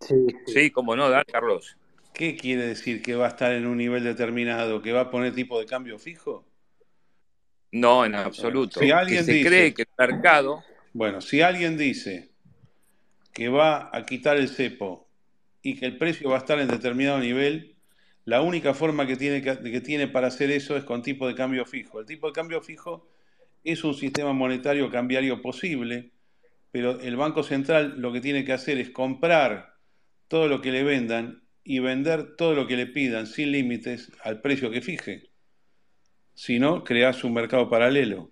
Sí, 0.00 0.14
sí. 0.46 0.52
Sí, 0.52 0.70
como 0.70 0.94
no, 0.94 1.10
dale, 1.10 1.24
Carlos. 1.24 1.76
¿Qué 2.14 2.36
quiere 2.36 2.66
decir 2.66 3.02
que 3.02 3.14
va 3.16 3.26
a 3.26 3.28
estar 3.30 3.52
en 3.52 3.66
un 3.66 3.76
nivel 3.78 4.04
determinado? 4.04 4.80
¿Que 4.80 4.92
va 4.92 5.02
a 5.02 5.10
poner 5.10 5.34
tipo 5.34 5.58
de 5.58 5.66
cambio 5.66 5.98
fijo? 5.98 6.44
No, 7.72 8.04
en 8.04 8.14
absoluto. 8.14 8.80
si 8.80 8.86
Que 8.86 8.92
alguien 8.92 9.24
se 9.24 9.40
cree 9.42 9.64
dice, 9.66 9.74
que 9.74 9.82
el 9.82 9.88
mercado 9.98 10.64
bueno, 10.92 11.20
si 11.20 11.40
alguien 11.40 11.76
dice 11.76 12.30
que 13.32 13.48
va 13.48 13.90
a 13.92 14.04
quitar 14.04 14.36
el 14.36 14.48
cepo 14.48 15.08
y 15.62 15.76
que 15.78 15.86
el 15.86 15.96
precio 15.98 16.30
va 16.30 16.36
a 16.36 16.38
estar 16.38 16.58
en 16.58 16.66
determinado 16.68 17.18
nivel, 17.20 17.69
la 18.30 18.42
única 18.42 18.74
forma 18.74 19.08
que 19.08 19.16
tiene, 19.16 19.42
que, 19.42 19.80
tiene 19.80 20.06
para 20.06 20.28
hacer 20.28 20.52
eso 20.52 20.76
es 20.76 20.84
con 20.84 21.02
tipo 21.02 21.26
de 21.26 21.34
cambio 21.34 21.66
fijo. 21.66 21.98
El 21.98 22.06
tipo 22.06 22.28
de 22.28 22.32
cambio 22.32 22.62
fijo 22.62 23.08
es 23.64 23.82
un 23.82 23.92
sistema 23.92 24.32
monetario 24.32 24.88
cambiario 24.88 25.42
posible, 25.42 26.12
pero 26.70 27.00
el 27.00 27.16
Banco 27.16 27.42
Central 27.42 27.94
lo 28.00 28.12
que 28.12 28.20
tiene 28.20 28.44
que 28.44 28.52
hacer 28.52 28.78
es 28.78 28.90
comprar 28.90 29.74
todo 30.28 30.46
lo 30.46 30.62
que 30.62 30.70
le 30.70 30.84
vendan 30.84 31.42
y 31.64 31.80
vender 31.80 32.36
todo 32.36 32.54
lo 32.54 32.68
que 32.68 32.76
le 32.76 32.86
pidan 32.86 33.26
sin 33.26 33.50
límites 33.50 34.12
al 34.22 34.40
precio 34.40 34.70
que 34.70 34.80
fije. 34.80 35.32
Si 36.32 36.60
no, 36.60 36.84
creas 36.84 37.24
un 37.24 37.34
mercado 37.34 37.68
paralelo. 37.68 38.30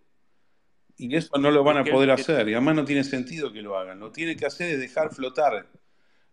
Y 0.96 1.16
eso 1.16 1.36
no 1.38 1.50
lo 1.50 1.64
van 1.64 1.78
a 1.78 1.84
poder 1.84 2.12
hacer. 2.12 2.48
Y 2.48 2.52
además 2.52 2.76
no 2.76 2.84
tiene 2.84 3.02
sentido 3.02 3.52
que 3.52 3.62
lo 3.62 3.76
hagan. 3.76 3.98
Lo 3.98 4.12
tiene 4.12 4.36
que 4.36 4.46
hacer 4.46 4.74
es 4.74 4.78
dejar 4.78 5.12
flotar. 5.12 5.66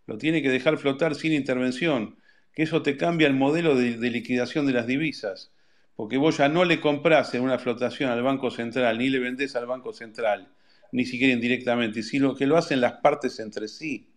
Lo 0.06 0.18
tiene 0.18 0.40
que 0.40 0.50
dejar 0.50 0.78
flotar 0.78 1.16
sin 1.16 1.32
intervención. 1.32 2.16
Que 2.56 2.64
eso 2.64 2.82
te 2.82 2.96
cambia 2.96 3.28
el 3.28 3.34
modelo 3.34 3.76
de, 3.76 4.10
liquidación 4.10 4.66
de 4.66 4.72
las 4.72 4.88
divisas. 4.88 5.52
Porque 5.94 6.16
vos 6.16 6.38
ya 6.38 6.48
no 6.48 6.64
le 6.64 6.80
comprás 6.80 7.32
en 7.34 7.42
una 7.42 7.58
flotación 7.58 8.10
al 8.10 8.22
Banco 8.22 8.50
Central, 8.50 8.98
ni 8.98 9.08
le 9.08 9.20
vendés 9.20 9.54
al 9.54 9.66
Banco 9.66 9.92
Central, 9.92 10.48
ni 10.90 11.04
siquiera 11.04 11.34
indirectamente, 11.34 12.02
sino 12.02 12.34
que 12.34 12.46
lo 12.46 12.56
hacen 12.56 12.80
las 12.80 12.94
partes 12.94 13.38
entre 13.40 13.68
sí. 13.68 14.08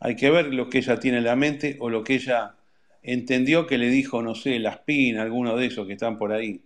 Hay 0.00 0.16
que 0.16 0.30
ver 0.30 0.52
lo 0.52 0.68
que 0.68 0.78
ella 0.78 0.98
tiene 0.98 1.18
en 1.18 1.24
la 1.24 1.36
mente 1.36 1.76
o 1.78 1.90
lo 1.90 2.02
que 2.02 2.14
ella 2.14 2.56
entendió 3.02 3.66
que 3.66 3.78
le 3.78 3.90
dijo, 3.90 4.22
no 4.22 4.34
sé, 4.34 4.58
las 4.58 4.78
PIN, 4.78 5.18
alguno 5.18 5.56
de 5.56 5.66
esos 5.66 5.86
que 5.86 5.92
están 5.92 6.18
por 6.18 6.32
ahí, 6.32 6.62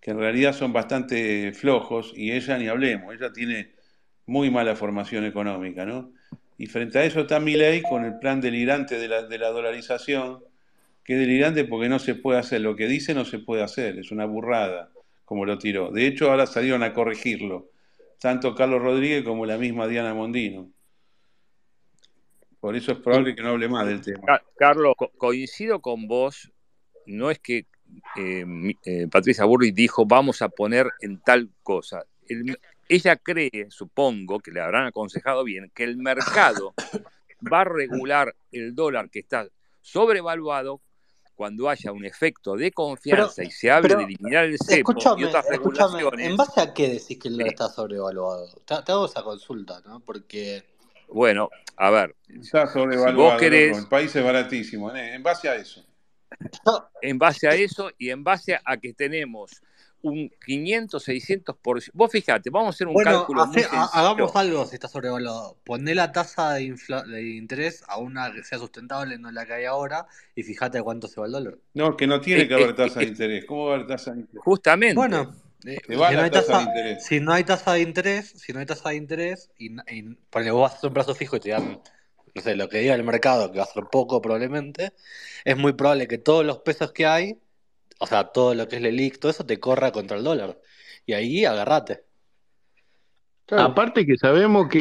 que 0.00 0.12
en 0.12 0.18
realidad 0.18 0.52
son 0.52 0.72
bastante 0.72 1.52
flojos 1.52 2.12
y 2.16 2.32
ella 2.32 2.58
ni 2.58 2.68
hablemos, 2.68 3.12
ella 3.12 3.32
tiene 3.32 3.72
muy 4.26 4.50
mala 4.50 4.76
formación 4.76 5.24
económica, 5.24 5.84
¿no? 5.84 6.12
Y 6.58 6.66
frente 6.66 6.98
a 6.98 7.04
eso 7.04 7.20
está 7.20 7.38
Milei 7.40 7.82
con 7.82 8.04
el 8.04 8.18
plan 8.18 8.40
delirante 8.40 8.98
de 8.98 9.08
la, 9.08 9.22
de 9.22 9.38
la 9.38 9.48
dolarización, 9.48 10.42
que 11.04 11.12
es 11.14 11.18
delirante 11.20 11.64
porque 11.64 11.88
no 11.88 11.98
se 11.98 12.14
puede 12.14 12.38
hacer, 12.38 12.60
lo 12.62 12.74
que 12.76 12.86
dice 12.88 13.14
no 13.14 13.24
se 13.24 13.38
puede 13.38 13.62
hacer, 13.62 13.98
es 13.98 14.10
una 14.10 14.24
burrada 14.24 14.90
como 15.24 15.44
lo 15.44 15.58
tiró. 15.58 15.90
De 15.90 16.06
hecho, 16.06 16.30
ahora 16.30 16.46
salieron 16.46 16.82
a 16.82 16.92
corregirlo, 16.92 17.70
tanto 18.20 18.54
Carlos 18.54 18.80
Rodríguez 18.82 19.22
como 19.24 19.44
la 19.44 19.58
misma 19.58 19.86
Diana 19.86 20.14
Mondino. 20.14 20.70
Por 22.60 22.74
eso 22.74 22.92
es 22.92 22.98
probable 22.98 23.34
que 23.34 23.42
no 23.42 23.50
hable 23.50 23.68
más 23.68 23.86
del 23.86 24.00
tema. 24.00 24.22
Ca- 24.26 24.42
Carlos, 24.56 24.94
co- 24.96 25.12
coincido 25.16 25.80
con 25.80 26.08
vos, 26.08 26.50
no 27.06 27.30
es 27.30 27.38
que 27.38 27.66
eh, 28.16 28.44
eh, 28.84 29.06
Patricia 29.10 29.44
Burri 29.44 29.70
dijo 29.70 30.06
vamos 30.06 30.42
a 30.42 30.48
poner 30.48 30.88
en 31.00 31.20
tal 31.20 31.50
cosa. 31.62 32.04
Ella 32.88 33.16
cree, 33.16 33.66
supongo 33.70 34.38
que 34.40 34.50
le 34.50 34.60
habrán 34.60 34.86
aconsejado 34.86 35.44
bien, 35.44 35.70
que 35.74 35.84
el 35.84 35.96
mercado 35.96 36.74
va 37.52 37.60
a 37.62 37.64
regular 37.64 38.34
el 38.52 38.74
dólar 38.74 39.10
que 39.10 39.20
está 39.20 39.46
sobrevaluado 39.80 40.80
cuando 41.34 41.68
haya 41.68 41.92
un 41.92 42.04
efecto 42.04 42.54
de 42.56 42.64
Pero, 42.70 42.74
confianza 42.74 43.44
y 43.44 43.50
se 43.50 43.70
hable 43.70 43.88
pero, 43.88 43.98
de 43.98 44.04
eliminar 44.06 44.44
el 44.46 44.58
cepo 44.58 44.72
y 44.74 44.78
escúchame, 44.78 45.26
otras 45.26 45.50
escúchame, 45.50 45.98
¿en 45.98 45.98
regulaciones. 45.98 46.36
base 46.36 46.60
a 46.62 46.72
qué 46.74 46.88
decís 46.88 47.18
que 47.18 47.28
el 47.28 47.34
dólar 47.34 47.48
Sí. 47.48 47.52
está 47.54 47.68
sobrevaluado? 47.68 48.46
Te, 48.64 48.74
te 48.82 48.92
hago 48.92 49.04
esa 49.06 49.22
consulta, 49.22 49.80
¿no? 49.84 50.00
Porque 50.00 50.64
Bueno, 51.08 51.50
a 51.76 51.90
ver, 51.90 52.16
Está 52.28 52.66
si 52.66 52.72
sobrevaluado, 52.72 53.16
vos 53.16 53.32
loco. 53.32 53.38
querés, 53.40 53.78
El 53.78 53.86
país 53.86 54.16
es 54.16 54.24
baratísimo. 54.24 54.94
¿eh? 54.96 55.14
En 55.14 55.22
base 55.22 55.48
a 55.48 55.56
eso. 55.56 55.84
en 57.02 57.18
base 57.18 57.48
a 57.48 57.54
eso 57.54 57.90
y 57.98 58.10
en 58.10 58.24
base 58.24 58.58
a 58.64 58.76
que 58.78 58.92
tenemos 58.94 59.50
un 60.08 60.30
500, 60.44 61.02
600 61.04 61.56
por 61.56 61.80
Vos 61.94 62.10
fíjate, 62.12 62.50
vamos 62.50 62.68
a 62.68 62.70
hacer 62.70 62.88
un 62.88 62.94
Bueno, 62.94 63.02
cálculo 63.02 63.44
muy 63.46 63.62
ha- 63.70 63.84
hagamos 63.92 64.32
sencillo. 64.32 64.40
algo 64.40 64.66
si 64.66 64.74
está 64.76 64.88
sobrevaluado. 64.88 65.56
Poné 65.64 65.94
la 65.94 66.12
tasa 66.12 66.52
de, 66.54 66.62
infla- 66.62 67.04
de 67.04 67.22
interés 67.36 67.84
a 67.88 67.98
una 67.98 68.32
que 68.32 68.42
sea 68.44 68.58
sustentable, 68.58 69.18
no 69.18 69.30
la 69.30 69.44
que 69.46 69.54
hay 69.54 69.64
ahora, 69.66 70.06
y 70.34 70.42
fíjate 70.42 70.82
cuánto 70.82 71.08
se 71.08 71.20
va 71.20 71.26
el 71.26 71.32
dólar. 71.32 71.58
No, 71.74 71.96
que 71.96 72.06
no 72.08 72.20
tiene 72.20 72.42
Eh, 72.42 72.48
que 72.48 72.54
haber 72.54 72.74
eh, 72.74 72.74
tasa 72.74 73.00
de 73.00 73.06
eh, 73.06 73.08
interés. 73.08 73.44
¿Cómo 73.44 73.66
va 73.66 73.72
a 73.72 73.74
haber 73.76 73.86
tasa 73.86 74.12
de 74.14 74.20
interés? 74.20 74.44
Justamente. 74.44 74.96
Bueno, 74.96 75.34
eh, 75.64 75.78
si 76.02 76.16
no 76.16 76.22
hay 76.24 76.30
tasa 76.30 76.54
de 76.54 76.62
tasa, 76.62 76.62
interés. 76.62 77.04
si 77.04 77.20
no 77.20 77.32
hay 77.32 77.44
tasa 77.44 77.72
de 77.72 77.80
interés, 77.80 78.30
si 78.36 78.52
no 78.52 78.60
hay 78.60 78.66
tasa 78.66 78.90
de 78.90 78.96
interés, 78.96 79.50
y, 79.58 79.72
y 79.94 80.02
ponele, 80.30 80.52
vos 80.52 80.62
vas 80.62 80.74
a 80.74 80.76
hacer 80.78 80.88
un 80.88 80.94
plazo 80.94 81.14
fijo 81.14 81.36
y 81.36 81.40
te 81.40 81.50
dan, 81.50 81.80
no 82.34 82.42
sé, 82.42 82.56
lo 82.56 82.68
que 82.68 82.78
diga 82.78 82.94
el 82.94 83.04
mercado, 83.04 83.50
que 83.50 83.58
va 83.58 83.64
a 83.64 83.66
ser 83.66 83.84
poco 83.90 84.20
probablemente, 84.22 84.92
es 85.44 85.56
muy 85.56 85.72
probable 85.72 86.06
que 86.08 86.18
todos 86.18 86.44
los 86.44 86.58
pesos 86.60 86.92
que 86.92 87.06
hay, 87.06 87.38
o 87.98 88.06
sea, 88.06 88.24
todo 88.24 88.54
lo 88.54 88.68
que 88.68 88.76
es 88.76 88.82
LELIC, 88.82 89.18
todo 89.18 89.30
eso 89.30 89.46
te 89.46 89.58
corra 89.60 89.92
contra 89.92 90.16
el 90.16 90.24
dólar. 90.24 90.58
Y 91.06 91.12
ahí 91.14 91.44
agarrate. 91.44 92.04
Claro. 93.46 93.62
Aparte 93.64 94.04
que 94.04 94.16
sabemos 94.16 94.68
que 94.68 94.80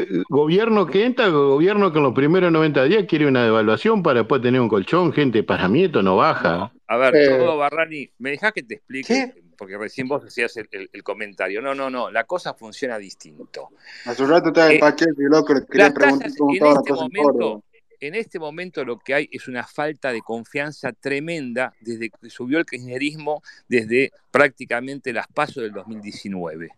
eh, 0.00 0.08
gobierno 0.30 0.86
que 0.86 1.04
entra, 1.04 1.28
gobierno 1.28 1.92
que 1.92 1.98
en 1.98 2.04
los 2.04 2.14
primeros 2.14 2.50
90 2.50 2.84
días 2.84 3.04
quiere 3.06 3.26
una 3.26 3.44
devaluación 3.44 4.02
para 4.02 4.20
después 4.20 4.40
tener 4.40 4.62
un 4.62 4.68
colchón, 4.68 5.12
gente, 5.12 5.42
para 5.42 5.68
mí 5.68 5.84
esto 5.84 6.02
no 6.02 6.16
baja. 6.16 6.56
No, 6.56 6.72
a 6.86 6.96
ver, 6.96 7.14
Eh, 7.16 7.28
todo 7.28 7.58
Barrani, 7.58 8.08
me 8.18 8.30
dejás 8.30 8.52
que 8.54 8.62
te 8.62 8.76
explique, 8.76 9.34
¿Qué? 9.34 9.42
porque 9.58 9.76
recién 9.76 10.08
vos 10.08 10.24
hacías 10.24 10.56
el, 10.56 10.68
el- 10.72 10.88
el 10.90 11.02
comentario. 11.02 11.60
No, 11.60 11.74
no, 11.74 11.90
no, 11.90 12.10
la 12.10 12.24
cosa 12.24 12.54
funciona 12.54 12.96
distinto. 12.96 13.68
Hace 14.06 14.22
un 14.22 14.30
rato 14.30 14.48
estaba 14.48 14.70
en 14.70 14.76
Eh, 14.76 14.80
Pacheco 14.80 15.20
y 15.20 15.24
loco, 15.28 15.52
le 15.52 15.66
quería 15.66 15.92
preguntar 15.92 16.30
cómo 16.38 16.50
en 16.52 16.56
estaba 16.56 16.80
este 16.80 16.92
momento, 16.94 17.62
en 17.67 17.67
este 18.00 18.38
momento 18.38 18.84
lo 18.84 18.98
que 18.98 19.14
hay 19.14 19.28
es 19.32 19.48
una 19.48 19.66
falta 19.66 20.12
de 20.12 20.20
confianza 20.20 20.92
tremenda 20.92 21.74
desde 21.80 22.10
que 22.10 22.30
subió 22.30 22.58
el 22.58 22.66
kirchnerismo 22.66 23.42
desde 23.68 24.12
prácticamente 24.30 25.12
las 25.12 25.26
pasos 25.28 25.62
del 25.62 25.72
2019. 25.72 26.70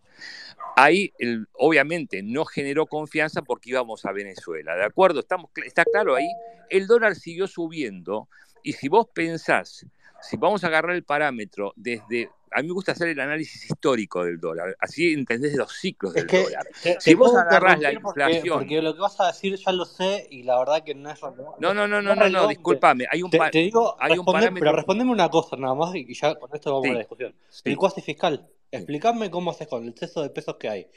Ahí, 0.75 1.13
obviamente, 1.53 2.23
no 2.23 2.45
generó 2.45 2.85
confianza 2.85 3.41
porque 3.41 3.71
íbamos 3.71 4.05
a 4.05 4.11
Venezuela, 4.11 4.75
¿de 4.75 4.83
acuerdo? 4.83 5.19
Estamos, 5.19 5.51
está 5.65 5.83
claro 5.83 6.15
ahí. 6.15 6.27
El 6.69 6.87
dólar 6.87 7.15
siguió 7.15 7.47
subiendo 7.47 8.29
y 8.63 8.73
si 8.73 8.87
vos 8.87 9.07
pensás, 9.13 9.85
si 10.21 10.37
vamos 10.37 10.63
a 10.63 10.67
agarrar 10.67 10.95
el 10.95 11.03
parámetro 11.03 11.73
desde... 11.75 12.29
A 12.53 12.61
mí 12.61 12.67
me 12.67 12.73
gusta 12.73 12.91
hacer 12.91 13.07
el 13.07 13.19
análisis 13.21 13.63
histórico 13.63 14.25
del 14.25 14.37
dólar, 14.37 14.75
así 14.79 15.13
entendés 15.13 15.55
los 15.55 15.71
ciclos 15.71 16.13
Es 16.15 16.23
del 16.23 16.27
que 16.27 16.43
dólar. 16.43 16.67
Si 16.99 17.13
vos 17.13 17.33
agarrás 17.33 17.79
la 17.79 17.91
porque, 18.01 18.21
inflación... 18.23 18.59
porque 18.59 18.81
lo 18.81 18.93
que 18.93 18.99
vas 18.99 19.19
a 19.21 19.27
decir 19.27 19.55
ya 19.55 19.71
lo 19.71 19.85
sé 19.85 20.27
y 20.29 20.43
la 20.43 20.59
verdad 20.59 20.83
que 20.83 20.93
no 20.93 21.09
es 21.09 21.21
relevante. 21.21 21.57
No, 21.61 21.73
no, 21.73 21.87
no, 21.87 22.01
No 22.01 22.13
no, 22.13 22.25
es 22.25 22.31
no, 22.31 22.47
discúlpame, 22.47 23.05
hay 23.09 23.23
un, 23.23 23.29
Te, 23.29 23.39
digo, 23.59 23.95
hay 23.99 24.17
un 24.17 24.25
responder, 24.25 24.53
pero 24.53 24.65
parámetro... 24.65 24.75
respondeme 24.75 25.11
una 25.11 25.29
cosa 25.29 25.55
nada 25.55 25.75
más 25.75 25.95
y 25.95 26.13
ya 26.13 26.35
con 26.35 26.49
esto 26.53 26.71
vamos 26.73 26.89
a 26.89 26.93
la 26.93 26.95
Sí, 26.95 26.99
discusión. 26.99 27.35
El 27.63 27.73
sí, 27.73 27.75
cuasi 27.75 28.01
fiscal. 28.01 28.45
sí. 28.49 28.53
Explícame 28.71 29.31
cómo 29.31 29.51
haces 29.51 29.67
con 29.69 29.83
el 29.83 29.89
exceso 29.89 30.21
de 30.21 30.29
pesos 30.29 30.57
que 30.57 30.67
hay. 30.69 30.87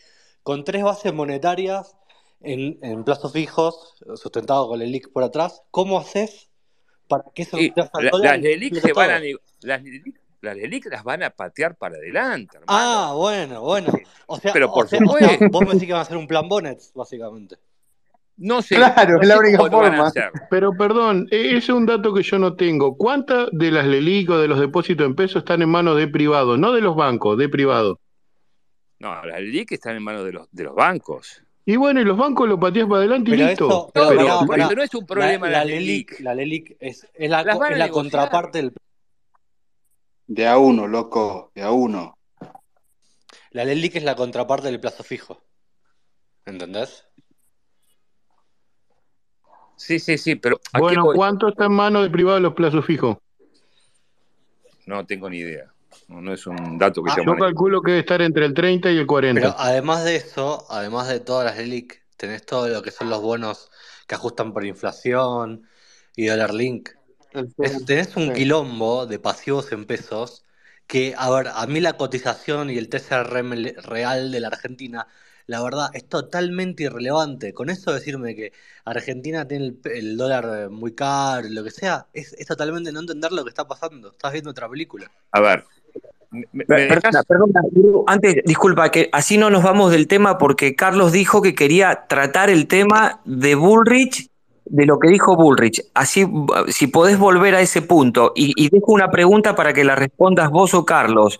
Con 0.43 0.65
tres 0.65 0.83
bases 0.83 1.15
monetarias 1.15 1.97
en, 2.41 2.79
en 2.83 3.05
plazos 3.05 3.33
fijos, 3.33 3.95
sustentado 4.17 4.69
con 4.69 4.83
el 4.83 4.91
LIC 4.91 5.13
por 5.13 5.23
atrás, 5.23 5.63
¿cómo 5.71 5.99
haces 5.99 6.51
para 7.09 7.25
las 8.23 8.41
LELIC 8.41 8.75
se 8.81 8.93
van 8.93 9.11
a... 9.11 9.21
Las 9.63 9.83
LELIC, 9.83 10.21
las 10.41 10.57
LELIC 10.57 10.87
las 10.91 11.05
van 11.05 11.23
a 11.23 11.31
patear 11.31 11.75
para 11.77 11.97
adelante, 11.97 12.59
hermano. 12.59 12.67
Ah, 12.69 13.13
bueno, 13.17 13.61
bueno. 13.63 13.93
O 14.27 14.39
sea, 14.39 14.53
Pero 14.53 14.71
por 14.73 14.85
o 14.87 14.89
sea, 14.89 14.99
supuesto, 14.99 15.47
vos 15.51 15.63
me 15.63 15.73
decís 15.75 15.87
que 15.87 15.93
van 15.93 16.01
a 16.01 16.03
hacer 16.03 16.17
un 16.17 16.27
plan 16.27 16.49
Bonnets, 16.49 16.93
básicamente. 16.95 17.57
no 18.37 18.61
sé, 18.63 18.75
Claro, 18.77 19.17
no 19.17 19.23
es 19.23 19.29
la 19.29 19.39
única 19.39 19.59
forma. 19.59 20.07
hacer. 20.07 20.31
Pero 20.51 20.73
perdón, 20.77 21.27
e- 21.31 21.49
ese 21.51 21.57
es 21.59 21.69
un 21.71 21.87
dato 21.87 22.13
que 22.13 22.23
yo 22.23 22.39
no 22.39 22.57
tengo. 22.57 22.97
¿Cuántas 22.97 23.49
de 23.53 23.71
las 23.71 23.87
LELIC 23.87 24.31
o 24.31 24.39
de 24.39 24.49
los 24.49 24.61
depósitos 24.61 25.07
en 25.07 25.15
pesos 25.15 25.37
están 25.43 25.63
en 25.63 25.69
manos 25.71 25.97
de 25.97 26.09
privados? 26.09 26.59
No 26.59 26.73
de 26.73 26.81
los 26.83 26.95
bancos, 26.97 27.39
de 27.39 27.49
privados. 27.49 27.99
No, 28.99 29.25
las 29.25 29.41
LELIC 29.41 29.73
están 29.73 29.97
en 29.97 30.03
manos 30.03 30.25
de 30.25 30.33
los, 30.33 30.49
de 30.51 30.65
los 30.65 30.75
bancos. 30.75 31.43
Y 31.67 31.77
bueno, 31.77 32.01
y 32.01 32.05
los 32.05 32.17
bancos 32.19 32.47
lo 32.49 32.61
pateas 32.61 32.87
para 32.87 32.99
adelante 32.99 33.31
y 33.31 33.37
listo. 33.37 33.67
eso, 33.67 33.91
pero 33.95 34.13
No, 34.15 34.47
Pero 34.69 34.83
es 34.83 34.95
un 34.95 35.01
La, 35.01 35.07
problema 35.07 35.47
la 35.49 35.59
las 35.59 35.67
LELIC, 35.67 36.11
LELIC. 36.11 36.21
la 36.21 36.35
LELIC 36.35 36.77
es, 36.79 37.09
es 37.15 37.31
la, 37.31 37.41
es 37.41 37.79
la 37.79 37.89
contraparte 37.89 38.59
del... 38.59 38.73
De 40.27 40.47
a 40.47 40.59
uno, 40.59 40.87
loco, 40.87 41.53
de 41.55 41.63
a 41.63 41.71
uno. 41.71 42.19
La 43.51 43.65
LELIC 43.65 43.97
es 43.97 44.05
la 44.05 44.15
contraparte 44.15 44.67
del 44.69 44.81
plazo 44.81 45.03
fijo. 45.05 45.41
¿Entendés? 46.45 47.07
Sí, 49.77 49.99
sí, 49.99 50.19
sí, 50.19 50.37
pero 50.37 50.57
¿a 50.73 50.79
qué 50.79 50.83
bueno? 50.83 51.07
¿cuánto 51.15 51.49
está 51.49 51.65
en 51.67 51.73
manos 51.73 52.03
de 52.05 52.11
privados 52.11 52.41
los 52.41 52.55
plazos 52.55 52.85
fijos? 52.87 53.17
No 54.87 55.05
tengo 55.07 55.29
ni 55.31 55.39
idea. 55.39 55.74
No, 56.09 56.21
no 56.23 56.33
es 56.33 56.47
un 56.47 56.79
dato 56.79 57.03
que 57.03 57.11
Ah, 57.11 57.17
yo 57.23 57.37
calculo 57.37 57.83
que 57.83 57.91
debe 57.91 58.01
estar 58.01 58.23
entre 58.23 58.47
el 58.47 58.55
30 58.55 58.91
y 58.91 58.97
el 58.97 59.07
Pero 59.33 59.51
40. 59.51 59.57
además 59.59 60.05
de 60.05 60.17
eso, 60.17 60.67
además 60.71 61.09
de 61.09 61.21
todas 61.21 61.45
las 61.45 61.57
LELIC, 61.59 62.03
tenés 62.17 62.47
todo 62.47 62.69
lo 62.69 62.83
que 62.83 62.91
son 62.91 63.11
los 63.11 63.21
bonos 63.23 63.71
que 64.07 64.15
ajustan 64.15 64.53
por 64.53 64.65
inflación 64.65 65.69
y 66.17 66.27
dólar 66.27 66.55
link. 66.55 66.91
Es- 67.61 67.85
tenés 67.87 68.17
un 68.17 68.33
sí. 68.33 68.33
quilombo 68.33 69.07
de 69.07 69.19
pasivos 69.19 69.73
en 69.73 69.87
pesos 69.87 70.45
que, 70.87 71.15
a 71.19 71.31
ver, 71.31 71.49
a 71.55 71.67
mí 71.67 71.81
la 71.81 71.97
cotización 71.97 72.71
y 72.71 72.79
el 72.79 72.89
TCRM 72.89 73.57
real 73.83 74.31
de 74.33 74.41
la 74.41 74.49
Argentina, 74.49 75.07
la 75.47 75.63
verdad, 75.63 75.91
es 75.95 76.09
totalmente 76.09 76.85
irrelevante. 76.85 77.55
Con 77.55 77.71
eso 77.71 77.93
decirme 77.93 78.35
que 78.37 78.53
Argentina 78.85 79.47
tiene 79.49 79.67
el, 79.67 79.75
pe- 79.77 79.99
el 79.99 80.17
dólar 80.17 80.71
muy 80.71 80.95
caro, 80.95 81.49
lo 81.51 81.65
que 81.65 81.71
sea, 81.71 82.09
es, 82.13 82.35
es 82.35 82.47
totalmente 82.47 82.93
no 82.93 83.01
entender 83.01 83.33
lo 83.33 83.45
que 83.45 83.51
está 83.51 83.67
pasando. 83.69 84.13
Estás 84.13 84.33
viendo 84.33 84.51
otra 84.51 84.69
película. 84.69 85.11
A 85.33 85.41
ver, 85.41 85.67
¿me, 86.35 86.45
me 86.53 86.65
Per- 86.65 86.89
Perdona, 86.89 87.23
perdona, 87.23 87.61
antes, 88.07 88.37
disculpa, 88.45 88.91
que 88.91 89.09
así 89.13 89.39
no 89.39 89.49
nos 89.51 89.63
vamos 89.63 89.91
del 89.93 90.07
tema 90.09 90.37
porque 90.39 90.75
Carlos 90.75 91.13
dijo 91.13 91.41
que 91.41 91.55
quería 91.55 92.05
tratar 92.09 92.51
el 92.51 92.67
tema 92.67 93.21
de 93.25 93.55
Bullrich, 93.55 94.29
de 94.67 94.87
lo 94.87 94.99
que 94.99 95.09
dijo 95.09 95.37
Bullrich. 95.37 95.83
Así, 95.95 96.27
si 96.69 96.87
podés 96.87 97.19
volver 97.19 97.55
a 97.55 97.61
ese 97.61 97.83
punto. 97.83 98.33
Y, 98.35 98.53
y 98.57 98.69
dejo 98.71 98.93
una 98.93 99.11
pregunta 99.11 99.55
para 99.55 99.73
que 99.73 99.85
la 99.85 99.95
respondas 99.95 100.51
vos 100.51 100.75
o 100.75 100.85
Carlos. 100.85 101.39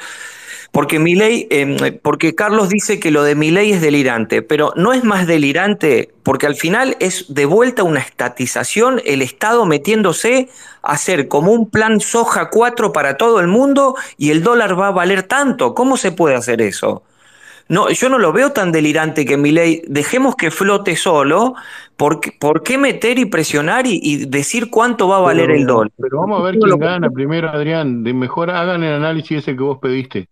Porque 0.75 0.99
Milei, 0.99 1.47
eh, 1.51 2.01
porque 2.03 2.35
Carlos 2.35 2.69
dice 2.69 2.99
que 2.99 3.13
lo 3.13 3.23
de 3.23 3.37
Milei 3.37 3.71
es 3.71 3.81
delirante, 3.81 4.43
pero 4.43 4.73
no 4.75 4.93
es 4.93 5.05
más 5.05 5.29
delirante 5.29 6.11
porque 6.25 6.49
al 6.49 6.57
final 6.57 6.97
es 6.99 7.33
de 7.33 7.47
vuelta 7.47 7.85
una 7.85 8.01
estatización, 8.01 9.01
el 9.05 9.23
Estado 9.23 9.67
metiéndose 9.67 10.49
a 10.83 10.95
hacer 10.95 11.29
como 11.29 11.53
un 11.53 11.71
plan 11.71 12.01
soja 12.01 12.51
4 12.51 12.93
para 12.93 13.17
todo 13.17 13.39
el 13.39 13.47
mundo 13.47 13.95
y 14.19 14.33
el 14.33 14.43
dólar 14.43 14.77
va 14.77 14.89
a 14.89 14.91
valer 14.91 15.23
tanto. 15.23 15.75
¿Cómo 15.75 15.97
se 15.97 16.11
puede 16.11 16.35
hacer 16.35 16.61
eso? 16.61 17.05
No, 17.69 17.89
yo 17.91 18.09
no 18.09 18.19
lo 18.19 18.33
veo 18.33 18.51
tan 18.51 18.73
delirante 18.73 19.25
que 19.25 19.37
Milei, 19.37 19.85
dejemos 19.87 20.35
que 20.35 20.51
flote 20.51 20.97
solo, 20.97 21.55
¿por 21.97 22.19
qué, 22.19 22.33
por 22.33 22.65
qué 22.65 22.79
meter 22.79 23.21
y 23.21 23.27
presionar 23.27 23.87
y, 23.87 24.01
y 24.03 24.27
decir 24.27 24.71
cuánto 24.71 25.07
va 25.07 25.19
a 25.19 25.21
valer 25.21 25.47
Pero, 25.47 25.59
el 25.61 25.67
dólar? 25.67 25.93
pero 26.01 26.19
vamos 26.19 26.41
a 26.41 26.43
ver 26.43 26.59
quién 26.59 26.79
gana 26.81 27.09
primero, 27.11 27.49
Adrián. 27.49 28.03
De 28.03 28.13
mejor 28.13 28.51
hagan 28.51 28.83
el 28.83 28.95
análisis 28.95 29.39
ese 29.39 29.55
que 29.55 29.63
vos 29.63 29.79
pediste. 29.79 30.27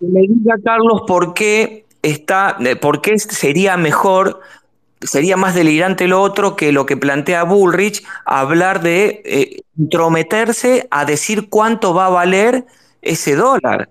Que 0.00 0.06
me 0.06 0.22
diga 0.22 0.56
Carlos 0.64 1.02
por 1.06 1.34
qué 1.34 1.84
está, 2.02 2.56
eh, 2.60 2.76
por 2.76 3.02
qué 3.02 3.18
sería 3.18 3.76
mejor, 3.76 4.40
sería 5.00 5.36
más 5.36 5.54
delirante 5.54 6.08
lo 6.08 6.22
otro 6.22 6.56
que 6.56 6.72
lo 6.72 6.86
que 6.86 6.96
plantea 6.96 7.44
Bullrich, 7.44 8.02
hablar 8.24 8.82
de 8.82 9.22
eh, 9.24 9.60
intrometerse 9.78 10.88
a 10.90 11.04
decir 11.04 11.48
cuánto 11.48 11.94
va 11.94 12.06
a 12.06 12.10
valer 12.10 12.64
ese 13.02 13.36
dólar. 13.36 13.90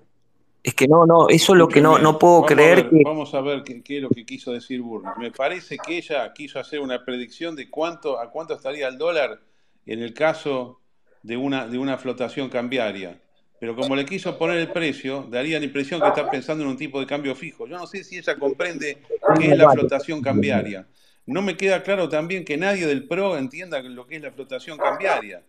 Es 0.61 0.73
que 0.73 0.87
no, 0.87 1.05
no, 1.05 1.29
eso 1.29 1.53
es 1.53 1.57
lo 1.57 1.67
que 1.67 1.79
no, 1.79 1.99
no 1.99 2.19
puedo 2.19 2.41
vamos 2.41 2.51
a 2.51 2.55
creer 2.55 2.75
ver, 2.75 2.89
que 2.89 3.01
vamos 3.05 3.33
a 3.33 3.41
ver 3.41 3.63
qué, 3.63 3.81
qué 3.81 3.97
es 3.97 4.03
lo 4.03 4.09
que 4.09 4.25
quiso 4.25 4.51
decir 4.51 4.81
Burns. 4.81 5.09
Me 5.17 5.31
parece 5.31 5.77
que 5.77 5.97
ella 5.97 6.33
quiso 6.33 6.59
hacer 6.59 6.81
una 6.81 7.05
predicción 7.05 7.55
de 7.55 7.69
cuánto, 7.69 8.19
a 8.19 8.29
cuánto 8.29 8.55
estaría 8.55 8.87
el 8.87 8.97
dólar 8.97 9.39
en 9.85 10.01
el 10.01 10.13
caso 10.13 10.81
de 11.23 11.37
una, 11.37 11.67
de 11.67 11.77
una 11.77 11.97
flotación 11.97 12.49
cambiaria. 12.49 13.19
Pero 13.59 13.75
como 13.75 13.95
le 13.95 14.05
quiso 14.05 14.37
poner 14.37 14.57
el 14.57 14.71
precio, 14.71 15.27
daría 15.29 15.59
la 15.59 15.65
impresión 15.65 15.99
que 15.99 16.07
está 16.07 16.31
pensando 16.31 16.63
en 16.63 16.69
un 16.69 16.77
tipo 16.77 16.99
de 16.99 17.05
cambio 17.05 17.35
fijo. 17.35 17.67
Yo 17.67 17.77
no 17.77 17.87
sé 17.87 18.03
si 18.05 18.17
ella 18.17 18.35
comprende 18.37 18.99
qué 19.37 19.51
es 19.51 19.57
la 19.57 19.69
flotación 19.71 20.21
cambiaria. 20.21 20.87
No 21.25 21.41
me 21.41 21.57
queda 21.57 21.83
claro 21.83 22.07
también 22.07 22.45
que 22.45 22.57
nadie 22.57 22.87
del 22.87 23.05
PRO 23.05 23.37
entienda 23.37 23.81
lo 23.81 24.07
que 24.07 24.15
es 24.15 24.21
la 24.21 24.31
flotación 24.31 24.77
cambiaria. 24.77 25.43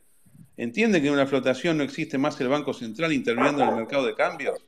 ¿Entiende 0.56 1.00
que 1.00 1.06
en 1.06 1.14
una 1.14 1.26
flotación 1.26 1.78
no 1.78 1.84
existe 1.84 2.18
más 2.18 2.38
el 2.40 2.48
Banco 2.48 2.74
Central 2.74 3.12
interviniendo 3.12 3.62
en 3.62 3.68
el 3.68 3.76
mercado 3.76 4.04
de 4.04 4.14
cambios? 4.14 4.60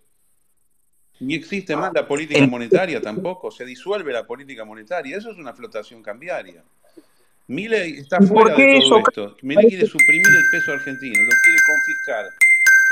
Ni 1.20 1.34
existe 1.34 1.76
más 1.76 1.92
la 1.92 2.06
política 2.06 2.46
monetaria 2.46 3.00
tampoco, 3.00 3.50
se 3.50 3.64
disuelve 3.64 4.12
la 4.12 4.26
política 4.26 4.64
monetaria, 4.64 5.16
eso 5.16 5.30
es 5.30 5.36
una 5.38 5.52
flotación 5.52 6.02
cambiaria. 6.02 6.64
Milei 7.48 7.98
está 7.98 8.16
¿Y 8.16 8.26
por 8.26 8.28
fuera 8.28 8.56
de 8.56 8.80
todo 8.80 8.98
eso? 8.98 8.98
esto. 8.98 9.36
Milei 9.42 9.68
quiere 9.68 9.86
suprimir 9.86 10.26
el 10.26 10.50
peso 10.50 10.72
argentino, 10.72 11.14
lo 11.22 11.30
quiere 11.42 11.58
confiscar 11.66 12.24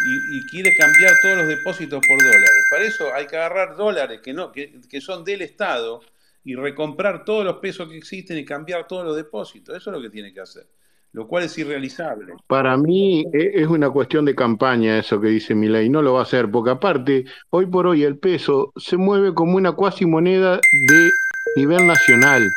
y, 0.06 0.38
y 0.38 0.46
quiere 0.46 0.74
cambiar 0.76 1.12
todos 1.22 1.38
los 1.38 1.48
depósitos 1.48 2.00
por 2.06 2.18
dólares. 2.18 2.66
Para 2.70 2.84
eso 2.84 3.14
hay 3.14 3.26
que 3.26 3.36
agarrar 3.36 3.76
dólares 3.76 4.20
que, 4.22 4.32
no, 4.32 4.52
que, 4.52 4.80
que 4.88 5.00
son 5.00 5.24
del 5.24 5.42
Estado 5.42 6.00
y 6.44 6.54
recomprar 6.54 7.24
todos 7.24 7.44
los 7.44 7.56
pesos 7.56 7.88
que 7.88 7.96
existen 7.96 8.38
y 8.38 8.44
cambiar 8.44 8.86
todos 8.86 9.04
los 9.04 9.16
depósitos. 9.16 9.76
Eso 9.76 9.90
es 9.90 9.96
lo 9.96 10.02
que 10.02 10.10
tiene 10.10 10.32
que 10.32 10.40
hacer, 10.40 10.66
lo 11.12 11.28
cual 11.28 11.44
es 11.44 11.58
irrealizable. 11.58 12.32
Para 12.46 12.76
mí 12.76 13.26
e- 13.32 13.52
es 13.54 13.66
una 13.66 13.90
cuestión 13.90 14.24
de 14.24 14.34
campaña 14.34 14.98
eso 14.98 15.20
que 15.20 15.28
dice 15.28 15.54
Milei, 15.54 15.88
no 15.88 16.00
lo 16.02 16.14
va 16.14 16.20
a 16.20 16.22
hacer, 16.22 16.50
porque 16.50 16.70
aparte, 16.70 17.24
hoy 17.50 17.66
por 17.66 17.86
hoy 17.86 18.04
el 18.04 18.18
peso 18.18 18.72
se 18.76 18.96
mueve 18.96 19.34
como 19.34 19.56
una 19.56 19.72
cuasi 19.72 20.06
moneda 20.06 20.58
de 20.88 21.10
nivel 21.56 21.86
nacional. 21.86 22.50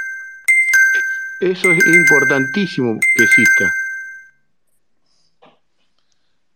Eso 1.42 1.70
es 1.70 1.86
importantísimo 1.88 2.98
que 3.16 3.24
exista. 3.26 3.74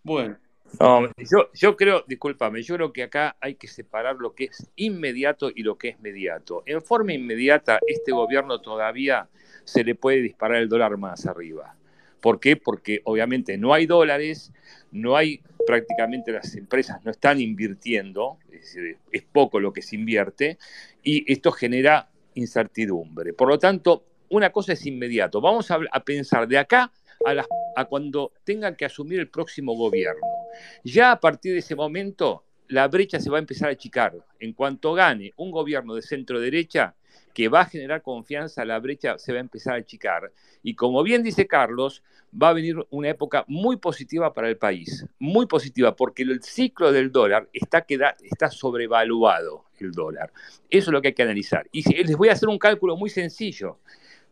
Bueno, 0.03 0.37
No, 0.79 1.09
yo, 1.53 1.75
creo, 1.75 2.03
discúlpame, 2.07 2.61
yo 2.61 2.75
creo 2.75 2.93
que 2.93 3.03
acá 3.03 3.35
hay 3.41 3.55
que 3.55 3.67
separar 3.67 4.17
lo 4.17 4.35
que 4.35 4.45
es 4.45 4.69
inmediato 4.75 5.49
y 5.53 5.63
lo 5.63 5.77
que 5.77 5.89
es 5.89 5.99
mediato. 5.99 6.61
En 6.65 6.81
forma 6.81 7.13
inmediata, 7.13 7.79
este 7.87 8.11
gobierno 8.11 8.61
todavía 8.61 9.27
se 9.63 9.83
le 9.83 9.95
puede 9.95 10.21
disparar 10.21 10.61
el 10.61 10.69
dólar 10.69 10.97
más 10.97 11.25
arriba. 11.25 11.75
¿Por 12.21 12.39
qué? 12.39 12.57
Porque 12.57 13.01
obviamente 13.05 13.57
no 13.57 13.73
hay 13.73 13.85
dólares, 13.85 14.51
no 14.91 15.15
hay 15.15 15.41
prácticamente 15.65 16.31
las 16.31 16.55
empresas 16.55 17.03
no 17.03 17.11
están 17.11 17.41
invirtiendo, 17.41 18.37
es, 18.51 18.73
decir, 18.73 18.97
es 19.11 19.23
poco 19.23 19.59
lo 19.59 19.73
que 19.73 19.81
se 19.81 19.95
invierte, 19.95 20.57
y 21.03 21.31
esto 21.31 21.51
genera 21.51 22.09
incertidumbre. 22.35 23.33
Por 23.33 23.49
lo 23.49 23.57
tanto, 23.57 24.05
una 24.29 24.51
cosa 24.51 24.73
es 24.73 24.85
inmediato. 24.85 25.41
Vamos 25.41 25.69
a, 25.71 25.79
pensar 26.03 26.47
de 26.47 26.57
acá 26.57 26.91
a, 27.25 27.33
las- 27.33 27.47
a 27.75 27.85
cuando 27.85 28.31
tengan 28.43 28.75
que 28.75 28.85
asumir 28.85 29.19
el 29.19 29.29
próximo 29.29 29.75
gobierno. 29.75 30.36
Ya 30.83 31.11
a 31.11 31.19
partir 31.19 31.53
de 31.53 31.59
ese 31.59 31.75
momento, 31.75 32.43
la 32.67 32.87
brecha 32.87 33.19
se 33.19 33.29
va 33.29 33.37
a 33.37 33.39
empezar 33.39 33.69
a 33.69 33.73
achicar. 33.73 34.13
En 34.39 34.53
cuanto 34.53 34.93
gane 34.93 35.33
un 35.37 35.51
gobierno 35.51 35.95
de 35.95 36.01
centro 36.01 36.39
derecha 36.39 36.95
que 37.33 37.49
va 37.49 37.61
a 37.61 37.65
generar 37.65 38.01
confianza, 38.01 38.65
la 38.65 38.79
brecha 38.79 39.17
se 39.17 39.31
va 39.31 39.37
a 39.37 39.41
empezar 39.41 39.75
a 39.75 39.77
achicar. 39.77 40.31
Y 40.63 40.75
como 40.75 41.03
bien 41.03 41.23
dice 41.23 41.47
Carlos, 41.47 42.03
va 42.33 42.49
a 42.49 42.53
venir 42.53 42.75
una 42.89 43.09
época 43.09 43.45
muy 43.47 43.77
positiva 43.77 44.33
para 44.33 44.49
el 44.49 44.57
país, 44.57 45.05
muy 45.19 45.45
positiva, 45.45 45.95
porque 45.95 46.23
el 46.23 46.41
ciclo 46.43 46.91
del 46.91 47.11
dólar 47.11 47.47
está, 47.53 47.81
queda, 47.81 48.15
está 48.23 48.49
sobrevaluado, 48.49 49.65
el 49.79 49.91
dólar. 49.91 50.31
Eso 50.69 50.89
es 50.89 50.93
lo 50.93 51.01
que 51.01 51.09
hay 51.09 51.13
que 51.13 51.23
analizar. 51.23 51.67
Y 51.71 51.87
les 52.03 52.17
voy 52.17 52.29
a 52.29 52.33
hacer 52.33 52.49
un 52.49 52.57
cálculo 52.57 52.97
muy 52.97 53.09
sencillo. 53.09 53.79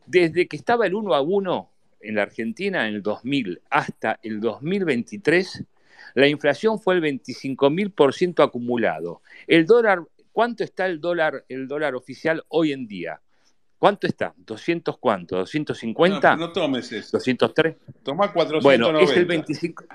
Desde 0.05 0.47
que 0.47 0.57
estaba 0.57 0.85
el 0.85 0.95
1 0.95 1.13
a 1.13 1.21
1 1.21 1.69
en 2.01 2.15
la 2.15 2.23
Argentina 2.23 2.87
en 2.87 2.95
el 2.95 3.01
2000 3.01 3.61
hasta 3.69 4.19
el 4.23 4.39
2023, 4.39 5.63
la 6.15 6.27
inflación 6.27 6.79
fue 6.79 6.95
el 6.95 7.01
25.000% 7.01 8.43
acumulado. 8.43 9.21
El 9.47 9.65
dólar, 9.65 9.99
¿cuánto 10.31 10.63
está 10.63 10.85
el 10.85 10.99
dólar, 10.99 11.45
el 11.49 11.67
dólar 11.67 11.93
oficial 11.93 12.43
hoy 12.47 12.71
en 12.71 12.87
día? 12.87 13.21
¿Cuánto 13.77 14.07
está? 14.07 14.33
¿200 14.45 14.97
cuánto? 14.99 15.35
no, 15.37 15.43
¿250? 15.45 16.19
pero 16.21 16.37
no 16.37 16.51
tomes 16.53 16.91
eso. 16.91 17.17
¿203? 17.19 17.75
Tomá 18.01 18.31
Bueno, 18.61 18.97
es 18.97 19.11
490. 19.11 19.13
el 19.13 19.25
25. 19.25 19.85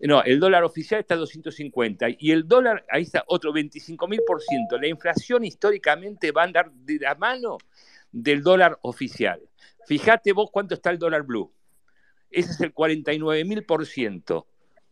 No, 0.00 0.22
el 0.22 0.38
dólar 0.40 0.64
oficial 0.64 1.00
está 1.00 1.14
a 1.14 1.18
250 1.18 2.06
y 2.18 2.32
el 2.32 2.46
dólar, 2.46 2.84
ahí 2.90 3.02
está, 3.02 3.24
otro 3.26 3.52
25.000%. 3.52 4.80
La 4.80 4.86
inflación 4.88 5.44
históricamente 5.44 6.32
va 6.32 6.42
a 6.42 6.44
andar 6.44 6.72
de 6.72 6.98
la 6.98 7.14
mano 7.14 7.58
del 8.10 8.42
dólar 8.42 8.78
oficial. 8.82 9.40
Fíjate 9.86 10.32
vos 10.32 10.50
cuánto 10.52 10.74
está 10.74 10.90
el 10.90 10.98
dólar 10.98 11.22
blue. 11.22 11.52
Ese 12.30 12.50
es 12.50 12.60
el 12.60 12.74
49.000%. 12.74 14.44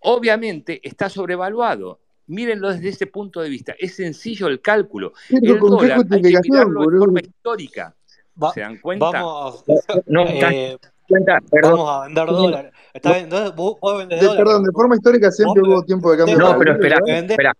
Obviamente 0.09 0.81
está 0.87 1.09
sobrevaluado. 1.09 1.99
Mírenlo 2.29 2.73
desde 2.73 2.89
ese 2.91 3.07
punto 3.07 3.41
de 3.41 3.49
vista. 3.49 3.75
Es 3.79 3.97
sencillo 3.97 4.47
el 4.47 4.61
cálculo. 4.61 5.13
Pero 5.29 5.55
El 5.55 5.59
con 5.59 5.79
qué 5.79 5.87
dólar 5.89 6.07
hay 6.11 6.23
que 6.23 6.41
mirarlo 6.49 6.81
de 6.91 6.99
forma 6.99 7.21
histórica. 7.21 7.95
Va- 8.41 8.53
¿Se 8.53 8.61
dan 8.61 8.79
cuenta? 8.79 9.11
vamos, 9.11 9.65
No, 10.07 10.23
eh, 10.29 10.77
cuenta, 11.09 11.39
perdón. 11.51 11.73
vamos 11.73 11.91
a 11.91 12.05
vender 12.07 12.27
dólares. 12.27 12.73
Está 12.95 13.13
bien, 13.13 13.25
entonces 13.25 13.55
vos, 13.57 13.77
vos 13.81 13.99
vendés 13.99 14.21
De, 14.21 14.27
dólares. 14.27 14.45
perdón, 14.45 14.65
de 14.65 14.73
forma 14.73 14.95
histórica 14.97 15.31
siempre 15.33 15.63
hubo 15.63 15.83
tiempo 15.85 16.11
de 16.13 16.19
cambio 16.19 16.39
No, 16.39 16.57
pero 16.59 16.73
espera, 16.75 16.99
espera. 17.07 17.53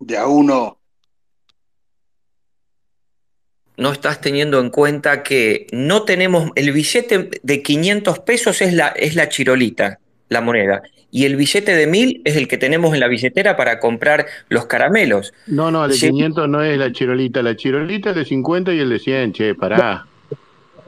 De 0.00 0.16
a 0.16 0.26
uno. 0.28 0.78
No 3.76 3.92
estás 3.92 4.20
teniendo 4.20 4.60
en 4.60 4.70
cuenta 4.70 5.22
que 5.22 5.66
no 5.72 6.04
tenemos, 6.04 6.50
el 6.56 6.72
billete 6.72 7.30
de 7.42 7.62
500 7.62 8.18
pesos 8.20 8.60
es 8.60 8.74
la, 8.74 8.88
es 8.88 9.14
la 9.14 9.28
chirolita, 9.28 10.00
la 10.28 10.40
moneda, 10.40 10.82
y 11.10 11.24
el 11.24 11.36
billete 11.36 11.74
de 11.74 11.86
1000 11.86 12.20
es 12.24 12.36
el 12.36 12.48
que 12.48 12.58
tenemos 12.58 12.92
en 12.94 13.00
la 13.00 13.08
billetera 13.08 13.56
para 13.56 13.80
comprar 13.80 14.26
los 14.50 14.66
caramelos. 14.66 15.32
No, 15.46 15.70
no, 15.70 15.84
el 15.84 15.90
de 15.92 15.96
Sí. 15.96 16.08
500 16.10 16.48
no 16.48 16.62
es 16.62 16.76
la 16.78 16.92
chirolita, 16.92 17.42
la 17.42 17.56
chirolita 17.56 18.10
es 18.10 18.16
de 18.16 18.24
50 18.24 18.72
y 18.74 18.80
el 18.80 18.90
de 18.90 18.98
100, 18.98 19.32
che, 19.32 19.54
pará. 19.54 20.04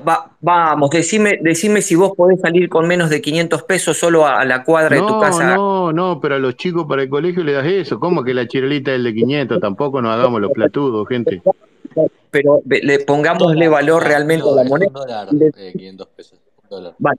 Va- 0.07 0.31
vamos, 0.41 0.89
decime, 0.91 1.39
decime 1.43 1.83
si 1.83 1.95
vos 1.95 2.13
podés 2.17 2.41
salir 2.41 2.71
con 2.71 2.89
menos 2.89 3.11
de 3.11 3.21
500 3.21 3.63
pesos 3.65 3.99
solo 3.99 4.27
a, 4.27 4.41
a 4.41 4.45
la 4.47 4.65
cuadra 4.65 4.97
de 4.97 5.03
tu 5.03 5.21
casa. 5.21 5.55
no, 5.57 5.93
no, 5.93 6.19
pero 6.21 6.37
a 6.37 6.39
los 6.39 6.57
chicos 6.57 6.87
para 6.89 7.03
el 7.03 7.11
colegio 7.11 7.45
le 7.45 7.53
das 7.53 7.67
eso. 7.67 8.01
¿Cómo 8.01 8.25
que 8.25 8.33
la 8.33 8.47
chirolita 8.49 8.93
es 8.93 8.97
el 8.97 9.05
de 9.05 9.13
500? 9.15 9.61
Tampoco 9.61 10.01
nos 10.01 10.15
hagamos 10.15 10.41
los 10.41 10.53
platudos, 10.53 11.07
gente. 11.07 11.43
Pero 12.31 12.63
le 12.65 13.01
pongámosle 13.01 13.69
valor 13.69 14.03
realmente 14.05 14.47
a 14.49 14.55
la 14.63 14.65
moneda. 14.65 14.91
dólar, 14.91 15.29
Le- 15.35 15.51
eh, 15.59 15.73
500 15.73 16.07
pesos. 16.17 16.40
Dólar. 16.71 16.95
Vale, 16.99 17.19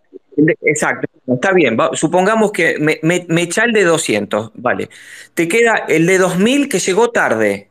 exacto, 0.61 1.07
está 1.27 1.51
bien. 1.53 1.77
va- 1.79 1.91
supongamos 1.93 2.51
que 2.51 2.77
me, 2.79 2.99
me, 3.03 3.25
me 3.29 3.43
echa 3.43 3.63
el 3.65 3.73
de 3.73 3.83
200, 3.83 4.51
vale. 4.55 4.89
Te 5.33 5.47
queda 5.47 5.85
el 5.87 6.05
de 6.07 6.17
2000 6.17 6.69
que 6.69 6.79
llegó 6.79 7.09
tarde. 7.11 7.67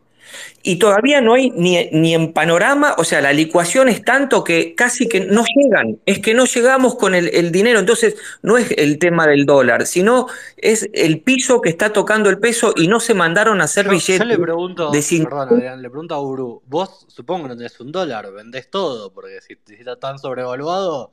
Y 0.63 0.79
todavía 0.79 1.21
no 1.23 1.35
hay 1.35 1.51
ni, 1.51 1.89
ni 1.91 2.15
en 2.15 2.33
panorama, 2.33 2.95
o 2.99 3.05
sea, 3.05 3.21
la 3.21 3.33
licuación 3.33 3.89
es 3.89 4.05
tanto 4.05 4.45
que 4.45 4.75
casi 4.77 5.09
que 5.09 5.21
no 5.21 5.43
llegan, 5.57 5.99
es 6.07 6.21
que 6.21 6.35
no 6.35 6.45
llegamos 6.45 6.97
con 6.97 7.15
el, 7.15 7.29
el 7.35 7.51
dinero, 7.51 7.81
entonces 7.81 8.15
no 8.43 8.59
es 8.59 8.71
el 8.77 8.99
tema 8.99 9.27
del 9.27 9.47
dólar, 9.47 9.87
sino 9.87 10.27
es 10.59 10.89
el 10.93 11.23
piso 11.23 11.61
que 11.63 11.71
está 11.71 11.93
tocando 11.93 12.29
el 12.31 12.39
peso 12.39 12.75
y 12.77 12.89
no 12.89 13.01
se 13.01 13.15
mandaron 13.15 13.61
a 13.61 13.65
hacer 13.65 13.87
Yo, 13.87 13.93
yo 13.93 13.97
billetes 13.97 14.27
le 14.27 14.39
pregunto, 14.39 14.91
de 14.91 15.03
5 15.03 15.31
perdón 15.31 15.49
Adrián, 15.49 15.83
le 15.83 15.89
pregunto 15.91 16.15
a 16.15 16.21
Uru, 16.21 16.63
vos 16.67 17.07
supongo 17.09 17.45
que 17.45 17.49
no 17.49 17.57
tenés 17.57 17.81
un 17.81 17.91
dólar, 17.91 18.31
vendés 18.31 18.71
todo, 18.71 19.13
porque 19.13 19.41
si, 19.41 19.57
si 19.67 19.75
está 19.75 19.97
tan 19.99 20.19
sobrevaluado, 20.19 21.13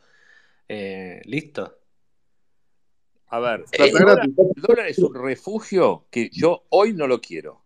eh, 0.67 1.21
listo. 1.25 1.77
A 3.29 3.39
ver, 3.39 3.65
el 3.73 3.91
dólar, 3.91 4.15
gratis. 4.15 4.35
el 4.55 4.61
dólar 4.61 4.87
es 4.87 4.99
un 4.99 5.13
refugio 5.13 6.05
que 6.09 6.29
yo 6.31 6.63
hoy 6.69 6.93
no 6.93 7.07
lo 7.07 7.19
quiero. 7.19 7.61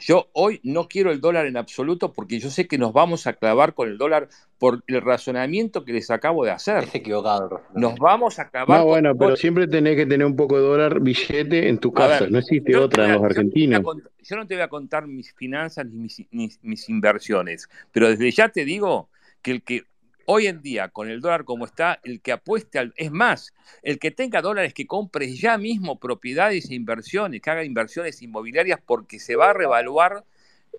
Yo 0.00 0.28
hoy 0.32 0.60
no 0.62 0.88
quiero 0.88 1.10
el 1.10 1.20
dólar 1.20 1.46
en 1.46 1.56
absoluto 1.56 2.12
porque 2.12 2.38
yo 2.38 2.48
sé 2.48 2.66
que 2.66 2.78
nos 2.78 2.92
vamos 2.92 3.26
a 3.26 3.34
clavar 3.34 3.74
con 3.74 3.88
el 3.88 3.98
dólar 3.98 4.28
por 4.58 4.82
el 4.86 5.02
razonamiento 5.02 5.84
que 5.84 5.92
les 5.92 6.10
acabo 6.10 6.44
de 6.44 6.52
hacer. 6.52 6.84
Es 6.84 6.94
equivocado 6.94 7.62
Nos 7.74 7.96
vamos 7.98 8.38
a 8.38 8.48
clavar 8.48 8.78
No, 8.78 8.84
con 8.84 8.88
bueno, 8.92 9.10
el 9.10 9.16
pero 9.16 9.36
siempre 9.36 9.66
tenés 9.66 9.96
que 9.96 10.06
tener 10.06 10.26
un 10.26 10.36
poco 10.36 10.56
de 10.56 10.62
dólar 10.62 11.00
billete 11.00 11.68
en 11.68 11.78
tu 11.78 11.92
casa. 11.92 12.20
ver, 12.20 12.32
No 12.32 12.38
existe 12.38 12.76
otra 12.76 13.06
en 13.06 13.12
los 13.14 13.24
argentinos. 13.24 13.82
yo 14.22 14.36
no 14.36 14.46
te 14.46 14.54
voy 14.54 14.62
a 14.62 14.68
contar 14.68 15.06
mis 15.06 15.32
finanzas 15.34 15.86
ni 15.86 15.96
mis, 15.98 16.24
ni 16.30 16.50
mis 16.62 16.88
inversiones, 16.88 17.68
pero 17.92 18.08
desde 18.08 18.30
ya 18.30 18.48
te 18.48 18.64
digo 18.64 19.10
que 19.42 19.50
el 19.50 19.62
que 19.62 19.82
hoy 20.30 20.46
en 20.46 20.60
día, 20.60 20.88
con 20.88 21.08
el 21.08 21.22
dólar 21.22 21.44
como 21.44 21.64
está, 21.64 22.00
el 22.04 22.20
que 22.20 22.32
apueste 22.32 22.78
al... 22.78 22.92
Es 22.96 23.10
más, 23.10 23.54
el 23.82 23.98
que 23.98 24.10
tenga 24.10 24.42
dólares 24.42 24.74
que 24.74 24.86
compre 24.86 25.34
ya 25.34 25.56
mismo 25.56 25.98
propiedades 25.98 26.68
e 26.70 26.74
inversiones, 26.74 27.40
que 27.40 27.50
haga 27.50 27.64
inversiones 27.64 28.20
inmobiliarias 28.20 28.78
porque 28.84 29.18
se 29.20 29.36
va 29.36 29.50
a 29.50 29.52
revaluar 29.54 30.24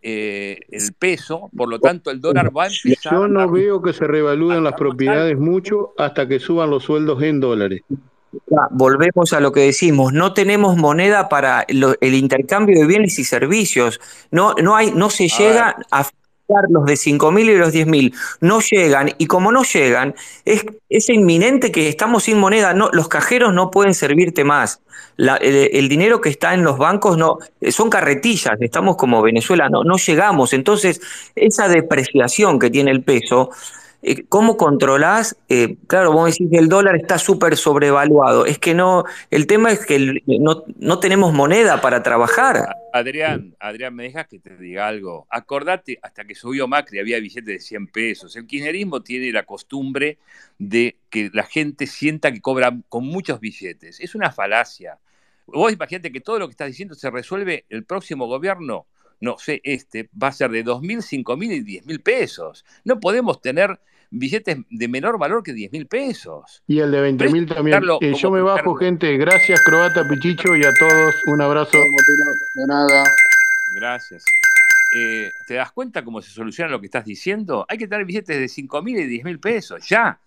eh, 0.04 0.60
el 0.70 0.94
peso, 0.94 1.50
por 1.58 1.68
lo 1.68 1.80
tanto 1.80 2.12
el 2.12 2.22
dólar 2.22 2.56
va 2.56 2.66
a 2.66 2.68
empezar 2.68 3.14
Yo 3.14 3.24
a, 3.24 3.28
no 3.28 3.50
veo 3.50 3.82
que 3.82 3.92
se 3.92 4.06
revalúen 4.06 4.64
las 4.64 4.74
propiedades 4.74 5.38
mucho 5.38 5.94
hasta 5.98 6.28
que 6.28 6.40
suban 6.40 6.70
los 6.70 6.84
sueldos 6.84 7.22
en 7.24 7.40
dólares. 7.40 7.82
Ya, 8.48 8.68
Volvemos 8.70 9.34
a 9.34 9.40
lo 9.40 9.52
que 9.52 9.62
decimos, 9.62 10.14
no 10.14 10.34
tenemos 10.34 10.78
moneda 10.78 11.28
para 11.28 11.66
lo- 11.70 11.96
el 12.00 12.14
intercambio 12.14 12.80
de 12.80 12.86
bienes 12.86 13.18
y 13.18 13.24
servicios. 13.24 14.00
No, 14.30 14.54
no 14.62 14.76
hay, 14.76 14.92
no 14.92 15.10
se 15.10 15.26
A 15.26 15.38
llega 15.40 15.76
ver, 15.76 15.86
a 15.90 16.06
los 16.70 16.86
de 16.86 16.94
5.000 16.94 17.50
y 17.50 17.58
los 17.58 17.74
10.000. 17.74 18.14
No 18.42 18.60
llegan, 18.60 19.12
y 19.18 19.28
como 19.28 19.52
no 19.52 19.64
llegan, 19.64 20.16
es, 20.46 20.66
es 20.90 21.10
inminente 21.10 21.72
que 21.72 21.88
estamos 21.88 22.24
sin 22.24 22.38
moneda. 22.38 22.74
No, 22.74 22.90
los 22.92 23.08
cajeros 23.08 23.54
no 23.54 23.72
pueden 23.72 23.94
servirte 23.94 24.44
más. 24.44 24.82
El, 25.18 25.30
el 25.74 25.90
dinero 25.90 26.22
que 26.22 26.30
está 26.30 26.54
en 26.54 26.64
los 26.64 26.78
bancos 26.78 27.18
no, 27.18 27.40
eh, 27.62 27.72
son 27.72 27.90
carretillas, 27.90 28.60
estamos 28.62 28.96
como 28.96 29.22
Venezuela, 29.22 29.70
no, 29.70 29.84
no 29.84 29.98
llegamos. 29.98 30.54
Entonces, 30.54 31.02
esa 31.36 31.68
depreciación 31.68 32.60
que 32.60 32.70
tiene 32.70 32.92
el 32.92 33.04
peso. 33.04 33.50
Eh, 34.02 34.24
¿Cómo 34.30 34.56
controlás? 34.56 35.36
Eh, 35.50 35.76
claro, 35.88 36.14
vos 36.14 36.32
decís 36.32 36.50
que 36.50 36.58
el 36.58 36.70
dólar 36.70 36.96
está 36.96 37.18
súper 37.18 37.58
sobrevaluado. 37.58 38.46
Es 38.46 38.58
que 38.58 38.74
no, 38.74 39.04
el 39.30 39.46
tema 39.46 39.72
es 39.72 39.86
que 39.86 40.22
no, 40.26 40.64
no 40.78 41.00
tenemos 41.00 41.34
moneda 41.34 41.82
para 41.82 42.02
trabajar. 42.02 42.76
Adrián, 42.94 43.56
Adrián, 43.60 43.94
me 43.96 44.04
dejas 44.04 44.28
que 44.28 44.40
te 44.40 44.56
diga 44.56 44.88
algo. 44.88 45.28
Acordate, 45.30 46.00
hasta 46.02 46.26
que 46.26 46.34
subió 46.36 46.68
Macri 46.68 47.00
había 47.00 47.20
billetes 47.20 47.46
de 47.46 47.60
100 47.60 47.88
pesos. 47.88 48.36
El 48.36 48.48
kirchnerismo 48.48 49.02
tiene 49.02 49.32
la 49.32 49.44
costumbre 49.44 50.18
de 50.58 50.98
que 51.10 51.30
la 51.34 51.44
gente 51.44 51.86
sienta 51.86 52.32
que 52.32 52.42
cobra 52.42 52.74
con 52.88 53.06
muchos 53.06 53.40
billetes. 53.40 54.00
Es 54.00 54.16
una 54.16 54.32
falacia. 54.32 54.98
Vos 55.46 55.74
imagínate 55.74 56.12
que 56.12 56.22
todo 56.22 56.40
lo 56.40 56.48
que 56.48 56.52
estás 56.52 56.68
diciendo 56.68 56.96
se 56.96 57.10
resuelve 57.10 57.66
el 57.70 57.84
próximo 57.84 58.28
gobierno, 58.28 58.86
no 59.22 59.38
sé, 59.38 59.62
este, 59.64 60.10
va 60.22 60.28
a 60.30 60.32
ser 60.32 60.52
de 60.52 60.64
2.000, 60.66 61.24
5.000 61.24 61.54
y 61.54 61.80
10.000 61.82 62.02
pesos. 62.02 62.66
No 62.84 63.00
podemos 63.00 63.42
tener 63.42 63.80
billetes 64.12 64.58
de 64.70 64.88
menor 64.88 65.20
valor 65.20 65.44
que 65.44 65.54
10.000 65.54 65.88
pesos. 65.88 66.64
Y 66.68 66.80
el 66.80 66.92
de 66.92 66.98
Pero 66.98 67.04
20 67.04 67.26
eso 67.26 67.34
mil 67.34 67.44
hay 67.44 67.48
que 67.48 67.54
también. 67.56 67.76
aplicarlo 67.78 68.00
Eh, 68.02 68.14
yo 68.16 68.32
me 68.32 68.42
bajo, 68.42 68.76
gente. 68.76 69.18
Gracias, 69.18 69.62
Croata, 69.62 70.08
Pichicho, 70.08 70.56
y 70.56 70.64
a 70.66 70.74
todos 70.80 71.16
un 71.28 71.42
abrazo. 71.42 71.78
De 71.78 72.68
nada. 72.68 73.04
Gracias. 73.76 74.26
Eh, 74.96 75.30
¿Te 75.46 75.54
das 75.56 75.72
cuenta 75.72 76.04
cómo 76.04 76.22
se 76.22 76.32
soluciona 76.32 76.72
lo 76.72 76.80
que 76.80 76.88
estás 76.88 77.06
diciendo? 77.06 77.66
Hay 77.70 77.78
que 77.78 77.88
tener 77.88 78.06
billetes 78.06 78.40
de 78.40 78.48
5 78.48 78.82
mil 78.82 78.98
y 78.98 79.06
10 79.06 79.24
mil 79.24 79.40
pesos, 79.40 79.88
ya. 79.88 80.20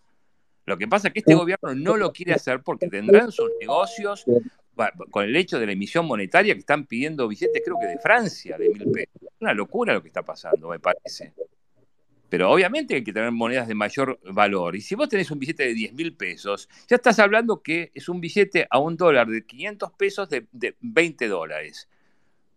Lo 0.65 0.79
que 0.79 0.87
pasa 0.87 1.09
es 1.09 1.15
que 1.15 1.19
este 1.21 1.35
gobierno 1.35 1.75
no 1.75 1.97
lo 1.97 2.13
quiere 2.13 2.35
hacer 2.35 2.61
porque 2.63 2.87
tendrán 2.89 3.33
sus 3.33 3.51
negocios 3.61 4.25
con 5.11 5.25
el 5.25 5.37
hecho 5.37 5.59
de 5.59 5.67
la 5.67 5.73
emisión 5.73 6.07
monetaria 6.07 6.55
que 6.55 6.61
están 6.61 6.87
pidiendo 6.87 7.29
billetes, 7.29 7.63
creo 7.65 7.77
que 7.81 7.87
de 7.87 7.99
Francia, 7.99 8.57
de 8.59 8.71
mil 8.71 8.91
pesos. 8.91 9.23
Es 9.23 9.41
una 9.41 9.55
locura 9.55 9.93
lo 9.93 10.03
que 10.03 10.09
está 10.09 10.23
pasando, 10.23 10.69
me 10.69 10.79
parece. 10.79 11.33
Pero 12.29 12.51
obviamente 12.51 12.95
hay 12.95 13.05
que 13.05 13.13
tener 13.13 13.31
monedas 13.31 13.69
de 13.69 13.75
mayor 13.75 14.19
valor. 14.33 14.75
Y 14.75 14.81
si 14.81 14.95
vos 14.95 15.09
tenés 15.09 15.31
un 15.31 15.39
billete 15.39 15.65
de 15.65 15.75
10 15.75 15.93
mil 15.93 16.17
pesos, 16.17 16.67
ya 16.89 16.97
estás 16.97 17.19
hablando 17.19 17.63
que 17.63 17.93
es 17.95 18.09
un 18.09 18.23
billete 18.23 18.67
a 18.71 18.79
un 18.79 18.97
dólar 18.97 19.29
de 19.29 19.45
500 19.45 19.93
pesos 19.93 20.31
de, 20.31 20.47
de 20.51 20.75
20 20.81 21.29
dólares. 21.29 21.91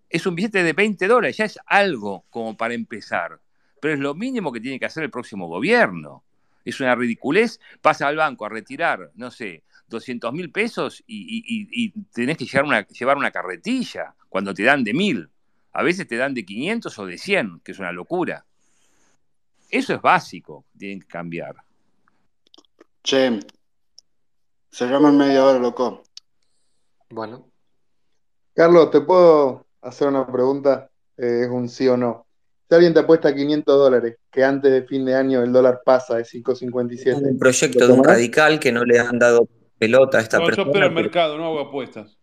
Es 0.10 0.26
un 0.26 0.36
billete 0.36 0.64
de 0.64 0.72
20 0.72 1.08
dólares, 1.08 1.36
ya 1.36 1.44
es 1.44 1.60
algo 1.66 2.24
como 2.30 2.56
para 2.56 2.74
empezar. 2.74 3.42
Pero 3.82 3.96
es 3.96 4.00
lo 4.00 4.16
mínimo 4.16 4.54
que 4.54 4.62
tiene 4.62 4.80
que 4.80 4.86
hacer 4.86 5.04
el 5.04 5.12
próximo 5.12 5.48
gobierno. 5.48 6.24
Es 6.64 6.80
una 6.80 6.96
ridiculez. 6.96 7.60
Pasa 7.82 8.08
al 8.08 8.16
banco 8.16 8.46
a 8.46 8.50
retirar, 8.50 9.12
no 9.16 9.30
sé, 9.30 9.64
200 9.88 10.34
mil 10.34 10.52
pesos 10.52 11.04
y, 11.08 11.44
y- 11.46 11.92
tenés 12.14 12.38
que 12.38 12.46
llevar 12.46 12.66
una, 12.66 12.88
llevar 12.88 13.18
una 13.18 13.32
carretilla 13.32 14.16
cuando 14.30 14.54
te 14.54 14.64
dan 14.64 14.84
de 14.84 14.94
mil. 14.94 15.30
A 15.74 15.84
veces 15.84 16.08
te 16.08 16.16
dan 16.18 16.34
de 16.34 16.46
500 16.46 16.98
o 17.00 17.06
de 17.06 17.18
100, 17.18 17.60
que 17.64 17.72
es 17.74 17.80
una 17.80 17.92
locura. 17.92 18.46
Eso 19.70 19.94
es 19.94 20.02
básico, 20.02 20.66
tienen 20.78 21.02
que 21.02 21.08
cambiar. 21.08 21.56
Che, 23.04 23.40
cerramos 24.72 25.12
en 25.12 25.18
media 25.18 25.46
hora, 25.46 25.60
loco. 25.60 26.04
Bueno, 27.10 27.50
Carlos, 28.54 28.90
¿te 28.90 29.02
puedo 29.02 29.66
hacer 29.82 30.08
una 30.08 30.26
pregunta? 30.26 30.90
Eh, 31.18 31.42
es 31.44 31.50
un 31.50 31.70
sí 31.70 31.88
o 31.88 31.98
no. 31.98 32.26
Si 32.68 32.74
alguien 32.74 32.94
te 32.94 33.02
apuesta 33.02 33.36
500 33.36 33.78
dólares, 33.78 34.18
que 34.32 34.44
antes 34.44 34.72
de 34.72 34.84
fin 34.84 35.06
de 35.06 35.14
año 35.14 35.44
el 35.44 35.52
dólar 35.52 35.82
pasa 35.86 36.16
de 36.16 36.22
Es 36.22 36.34
5.57, 36.34 37.14
un 37.22 37.38
proyecto 37.38 37.80
¿lo 37.80 37.88
de 37.88 37.94
un 37.94 38.04
radical 38.04 38.60
que 38.60 38.72
no 38.72 38.84
le 38.86 39.00
han 39.00 39.20
dado 39.20 39.48
pelota 39.86 40.18
a 40.18 40.22
esta 40.22 40.38
No, 40.40 40.44
yo 40.44 40.50
espero 40.52 40.68
persona, 40.68 40.86
el 40.88 40.92
pero 40.94 41.02
mercado, 41.04 41.38
no 41.38 41.46
hago 41.46 41.60
apuestas. 41.60 42.18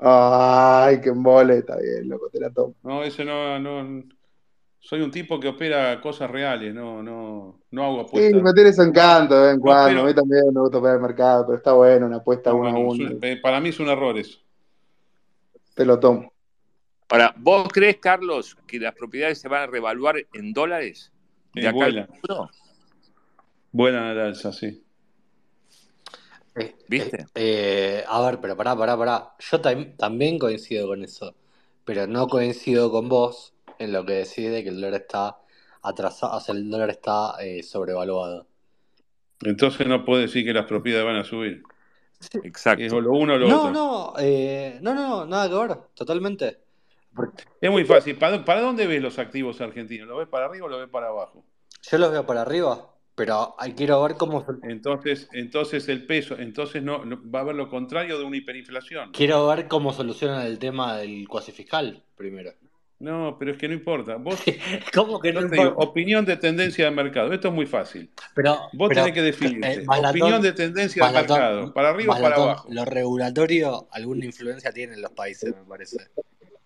Ay, 0.00 1.00
qué 1.00 1.08
embole, 1.10 1.58
está 1.58 1.76
bien, 1.76 2.08
loco, 2.08 2.28
te 2.30 2.40
la 2.40 2.50
tomo. 2.50 2.74
No, 2.82 3.02
ese 3.02 3.24
no, 3.24 3.58
no. 3.58 4.04
Soy 4.80 5.00
un 5.00 5.10
tipo 5.10 5.40
que 5.40 5.48
opera 5.48 6.00
cosas 6.00 6.30
reales, 6.30 6.72
no, 6.72 7.02
no, 7.02 7.60
no 7.72 7.84
hago 7.84 8.00
Sí, 8.00 8.06
apuestas. 8.06 8.42
me 8.42 8.52
tiene 8.52 8.72
su 8.72 8.82
encanto 8.82 9.34
de 9.34 9.42
vez 9.42 9.50
en 9.54 9.56
No 9.58 9.62
cuando. 9.64 10.02
A 10.02 10.04
mí 10.06 10.14
también 10.14 10.44
me 10.54 10.60
gusta 10.60 10.78
operar 10.78 10.96
el 10.96 11.02
mercado, 11.02 11.46
pero 11.46 11.56
está 11.58 11.72
bueno, 11.72 12.06
una 12.06 12.16
apuesta 12.18 12.50
No, 12.50 12.56
uno 12.58 12.68
a 12.68 12.72
bueno, 12.72 12.92
es 12.92 13.00
uno. 13.00 13.10
un- 13.10 13.24
eh, 13.24 13.36
para 13.42 13.60
mí 13.60 13.68
es 13.70 13.80
un 13.80 13.88
error 13.88 14.16
eso. 14.16 14.38
Te 15.74 15.84
lo 15.84 15.98
tomo. 15.98 16.32
Ahora, 17.10 17.34
¿vos 17.36 17.68
crees, 17.72 17.96
Carlos, 17.98 18.56
que 18.66 18.78
las 18.78 18.94
propiedades 18.94 19.40
se 19.40 19.48
van 19.48 19.62
a 19.62 19.66
revaluar 19.66 20.16
en 20.32 20.52
dólares 20.52 21.10
de 21.54 21.62
Sí, 21.62 21.66
acá 21.66 22.06
futuro? 22.06 22.50
Buena 23.72 24.12
la 24.14 24.26
alza, 24.26 24.52
sí. 24.52 24.84
Eh, 26.56 26.76
eh, 26.96 27.12
¿Viste? 27.12 27.26
eh, 27.34 28.04
a 28.06 28.20
ver, 28.22 28.40
pero 28.40 28.56
pará, 28.56 28.76
pará, 28.76 28.96
pará. 28.96 29.34
Yo 29.38 29.60
tam- 29.60 29.96
también 29.96 30.38
coincido 30.38 30.86
con 30.88 31.02
eso, 31.04 31.34
pero 31.84 32.06
no 32.06 32.28
coincido 32.28 32.90
con 32.90 33.08
vos 33.08 33.54
en 33.78 33.92
lo 33.92 34.04
que 34.04 34.14
decís 34.14 34.50
de 34.50 34.62
que 34.62 34.70
el 34.70 34.76
dólar 34.80 35.02
está 35.02 35.38
atrasado, 35.82 36.36
o 36.36 36.40
sea, 36.40 36.54
el 36.54 36.68
dólar 36.70 36.90
está 36.90 37.36
eh, 37.40 37.62
sobrevaluado. 37.62 38.46
Entonces 39.42 39.86
no 39.86 40.04
puedo 40.04 40.20
decir 40.20 40.44
que 40.44 40.52
las 40.52 40.66
propiedades 40.66 41.06
van 41.06 41.16
a 41.16 41.24
subir. 41.24 41.62
Sí. 42.20 42.38
Es 42.38 42.46
Exacto. 42.48 42.96
o 42.96 43.00
lo 43.00 43.12
uno 43.12 43.34
o 43.34 43.38
lo 43.38 43.50
No, 43.50 43.56
otro. 43.56 43.70
no, 43.70 44.14
eh, 44.18 44.78
no, 44.82 44.94
no, 44.94 45.26
nada 45.26 45.48
que 45.48 45.54
ver, 45.54 45.78
totalmente. 45.94 46.64
Porque 47.14 47.44
Es 47.60 47.70
muy 47.70 47.84
fácil. 47.84 48.16
¿Para, 48.18 48.44
para 48.44 48.60
dónde 48.62 48.86
ves 48.86 49.02
los 49.02 49.18
activos 49.18 49.60
argentinos? 49.60 50.08
¿Lo 50.08 50.16
ves 50.18 50.28
para 50.28 50.46
arriba 50.46 50.66
o 50.66 50.68
lo 50.68 50.78
ves 50.78 50.88
para 50.88 51.08
abajo? 51.08 51.44
yo 51.90 51.98
los 51.98 52.10
veo 52.12 52.26
para 52.26 52.42
arriba, 52.42 52.94
pero 53.18 53.54
quiero 53.76 54.02
ver 54.02 54.14
cómo, 54.14 54.46
Entonces, 54.62 55.28
entonces 55.32 55.88
el 55.88 56.06
peso, 56.06 56.36
entonces 56.38 56.82
no, 56.82 57.04
no- 57.04 57.20
va 57.30 57.40
a 57.40 57.42
haber 57.42 57.56
lo 57.56 57.68
contrario 57.68 58.16
de 58.18 58.24
una 58.24 58.36
hiperinflación. 58.36 59.10
quiero 59.12 59.46
ver 59.48 59.68
cómo 59.68 59.92
solucionan 59.92 60.46
el 60.46 60.58
tema 60.58 60.96
del 60.96 61.28
cuasi 61.28 61.52
fiscal 61.52 62.02
primero. 62.16 62.52
No, 63.00 63.36
pero 63.38 63.52
es 63.52 63.58
que 63.58 63.68
no 63.68 63.74
importa. 63.74 64.16
Vos, 64.16 64.40
¿Cómo 64.94 65.20
que 65.20 65.32
no 65.32 65.40
te 65.40 65.48
digo, 65.54 65.68
importa? 65.68 65.88
opinión 65.90 66.24
de 66.24 66.36
tendencia 66.36 66.84
de 66.86 66.90
mercado. 66.90 67.32
Esto 67.32 67.48
es 67.48 67.54
muy 67.54 67.66
fácil. 67.66 68.10
Pero, 68.34 68.58
Vos 68.72 68.88
pero 68.88 69.04
tenés 69.04 69.14
que 69.38 69.46
eh, 69.46 69.84
Maslatón- 69.84 70.10
opinión 70.10 70.42
de 70.42 70.52
tendencia 70.52 71.06
de 71.06 71.12
mercado. 71.12 71.72
¿Para 71.74 71.90
arriba 71.90 72.16
o 72.16 72.20
para 72.22 72.36
abajo? 72.36 72.68
Lo 72.70 72.84
regulatorio, 72.84 73.88
alguna 73.92 74.24
influencia 74.24 74.72
tiene 74.72 74.94
en 74.94 75.02
los 75.02 75.12
países, 75.12 75.54
me 75.54 75.62
parece. 75.64 75.98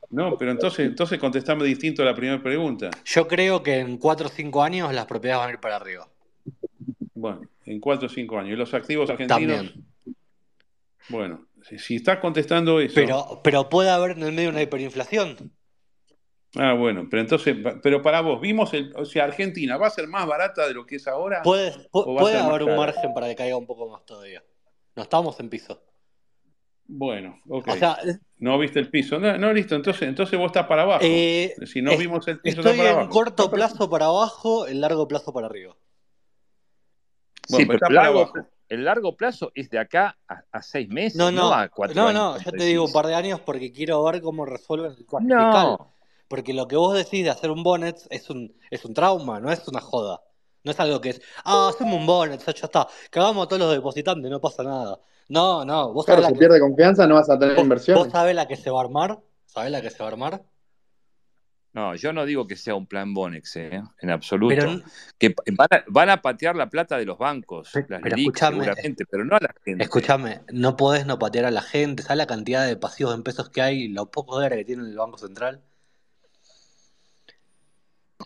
No, 0.08 0.36
pero 0.38 0.50
entonces, 0.52 0.86
entonces 0.86 1.18
contestame 1.18 1.64
distinto 1.64 2.02
a 2.02 2.04
la 2.06 2.14
primera 2.14 2.42
pregunta. 2.42 2.90
Yo 3.04 3.26
creo 3.26 3.62
que 3.62 3.78
en 3.80 3.96
4 3.98 4.26
o 4.26 4.30
5 4.30 4.62
años 4.62 4.92
las 4.94 5.06
propiedades 5.06 5.40
van 5.40 5.48
a 5.48 5.52
ir 5.52 5.60
para 5.60 5.76
arriba. 5.76 6.08
Bueno, 7.22 7.48
en 7.66 7.78
cuatro 7.78 8.06
o 8.06 8.10
cinco 8.10 8.36
años. 8.36 8.52
¿Y 8.52 8.56
los 8.56 8.74
activos 8.74 9.08
argentinos? 9.08 9.38
También. 9.72 9.86
Bueno, 11.08 11.46
si, 11.62 11.78
si 11.78 11.94
estás 11.96 12.18
contestando 12.18 12.80
eso. 12.80 12.96
Pero, 12.96 13.40
pero 13.44 13.68
puede 13.68 13.90
haber 13.90 14.12
en 14.12 14.24
el 14.24 14.32
medio 14.32 14.50
una 14.50 14.60
hiperinflación. 14.60 15.52
Ah, 16.56 16.74
bueno, 16.74 17.06
pero 17.08 17.22
entonces, 17.22 17.56
pero 17.82 18.02
para 18.02 18.20
vos, 18.22 18.40
vimos 18.40 18.74
el, 18.74 18.92
o 18.96 19.04
sea, 19.04 19.24
Argentina, 19.24 19.76
¿va 19.76 19.86
a 19.86 19.90
ser 19.90 20.08
más 20.08 20.26
barata 20.26 20.66
de 20.66 20.74
lo 20.74 20.84
que 20.84 20.96
es 20.96 21.06
ahora? 21.06 21.42
Puede, 21.42 21.70
pu- 21.90 22.02
¿O 22.06 22.14
va 22.14 22.20
a 22.20 22.24
puede 22.24 22.38
haber 22.38 22.62
un 22.64 22.76
margen 22.76 23.14
para 23.14 23.28
que 23.28 23.36
caiga 23.36 23.56
un 23.56 23.66
poco 23.66 23.88
más 23.88 24.04
todavía. 24.04 24.42
No 24.96 25.02
estamos 25.04 25.38
en 25.38 25.48
piso. 25.48 25.80
Bueno, 26.86 27.40
ok. 27.48 27.68
O 27.68 27.76
sea, 27.76 27.96
no 28.38 28.58
viste 28.58 28.80
el 28.80 28.90
piso. 28.90 29.18
No, 29.20 29.38
no, 29.38 29.52
listo, 29.52 29.76
entonces, 29.76 30.02
entonces 30.08 30.36
vos 30.38 30.48
estás 30.48 30.66
para 30.66 30.82
abajo. 30.82 31.04
eh, 31.04 31.54
si 31.66 31.80
no 31.80 31.92
es- 31.92 31.98
vimos 32.00 32.26
el 32.26 32.40
piso, 32.40 32.60
estoy 32.60 32.76
para 32.76 32.90
en 32.90 32.96
abajo. 32.96 33.10
corto 33.10 33.50
plazo 33.50 33.88
para 33.88 34.06
abajo, 34.06 34.66
en 34.66 34.80
largo 34.80 35.06
plazo 35.08 35.32
para 35.32 35.46
arriba. 35.46 35.76
Bueno, 37.48 37.64
Sí, 37.64 37.66
pero 37.66 37.76
pero 37.78 37.78
está 37.78 37.90
para 37.90 38.02
largo, 38.04 38.18
abajo. 38.20 38.48
el 38.68 38.84
largo 38.84 39.16
plazo 39.16 39.52
es 39.54 39.70
de 39.70 39.78
acá 39.78 40.18
a, 40.28 40.44
a 40.50 40.62
seis 40.62 40.88
meses, 40.88 41.16
No, 41.16 41.30
no, 41.30 41.50
no, 41.50 41.52
a 41.52 41.68
cuatro 41.68 41.94
no, 41.94 42.08
años, 42.08 42.14
no, 42.14 42.32
como 42.32 42.44
yo 42.44 42.52
te 42.52 42.64
digo 42.64 42.84
un 42.84 42.92
par 42.92 43.06
de 43.06 43.14
años 43.14 43.40
porque 43.40 43.72
quiero 43.72 44.02
ver 44.04 44.22
cómo 44.22 44.44
resuelven 44.46 44.92
el 44.92 44.96
fiscal. 44.96 45.20
No, 45.26 45.94
Porque 46.28 46.52
lo 46.54 46.66
que 46.68 46.76
vos 46.76 46.94
decís 46.96 47.24
de 47.24 47.30
hacer 47.30 47.50
un 47.50 47.62
bonnet 47.62 47.96
es 48.10 48.30
un, 48.30 48.54
es 48.70 48.84
un 48.84 48.94
trauma, 48.94 49.40
no 49.40 49.52
es 49.52 49.66
una 49.68 49.80
joda. 49.80 50.22
No 50.64 50.70
es 50.72 50.80
algo 50.80 51.00
que 51.00 51.10
es, 51.10 51.22
ah, 51.44 51.68
hacemos 51.70 51.94
un 51.98 52.06
bonnet, 52.06 52.40
ya 52.44 52.66
está, 52.66 52.88
cagamos 53.10 53.44
a 53.46 53.48
todos 53.48 53.60
los 53.62 53.72
depositantes, 53.72 54.30
no 54.30 54.40
pasa 54.40 54.62
nada. 54.62 55.00
No, 55.28 55.64
no, 55.64 55.92
vos 55.92 56.06
Claro, 56.06 56.22
sabés 56.22 56.26
la 56.26 56.28
si 56.28 56.34
que, 56.34 56.38
pierde 56.38 56.60
confianza 56.60 57.06
no 57.08 57.16
vas 57.16 57.28
a 57.30 57.36
tener 57.38 57.56
vos, 57.56 57.74
vos 57.90 58.08
inversiones. 58.08 58.12
sabés 58.12 58.34
la 58.34 58.46
que 58.48 58.56
se 58.56 58.70
va 58.70 58.80
a 58.80 58.84
armar, 58.84 59.20
sabés 59.46 59.70
la 59.72 59.82
que 59.82 59.90
se 59.90 59.98
va 59.98 60.06
a 60.06 60.12
armar, 60.12 60.44
no, 61.74 61.94
yo 61.94 62.12
no 62.12 62.26
digo 62.26 62.46
que 62.46 62.56
sea 62.56 62.74
un 62.74 62.86
plan 62.86 63.14
Bonex, 63.14 63.56
eh, 63.56 63.82
en 64.00 64.10
absoluto. 64.10 64.82
Que 65.18 65.34
van 65.52 65.68
a, 65.70 65.84
van 65.86 66.10
a 66.10 66.20
patear 66.20 66.54
la 66.54 66.68
plata 66.68 66.98
de 66.98 67.06
los 67.06 67.16
bancos, 67.16 67.72
las 67.88 68.02
pero 68.02 68.16
seguramente, 68.16 69.06
pero 69.06 69.24
no 69.24 69.36
a 69.36 69.40
la 69.40 69.54
gente. 69.64 69.82
escuchame, 69.82 70.42
no 70.52 70.76
podés 70.76 71.06
no 71.06 71.18
patear 71.18 71.46
a 71.46 71.50
la 71.50 71.62
gente, 71.62 72.02
¿sabés 72.02 72.18
la 72.18 72.26
cantidad 72.26 72.66
de 72.66 72.76
pasivos 72.76 73.14
en 73.14 73.22
pesos 73.22 73.48
que 73.48 73.62
hay, 73.62 73.88
los 73.88 74.08
pocos 74.08 74.36
dólares 74.36 74.58
que 74.58 74.64
tiene 74.66 74.82
el 74.82 74.96
Banco 74.96 75.16
Central? 75.16 75.62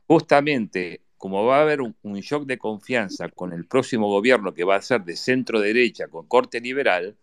Justamente, 0.09 1.03
como 1.17 1.45
va 1.45 1.59
a 1.59 1.63
haber 1.63 1.83
un, 1.83 1.95
un 2.03 2.19
shock 2.19 2.47
de 2.47 2.59
confianza 2.59 3.29
con 3.29 3.53
el 3.53 3.65
próximo 3.67 4.09
gobierno 4.09 4.55
que 4.55 4.65
va 4.65 4.75
a 4.75 4.83
ser 4.83 5.05
de 5.05 5.15
centro 5.15 5.61
derecha 5.61 6.09
con 6.09 6.27
corte 6.27 6.61
liberal, 6.61 7.17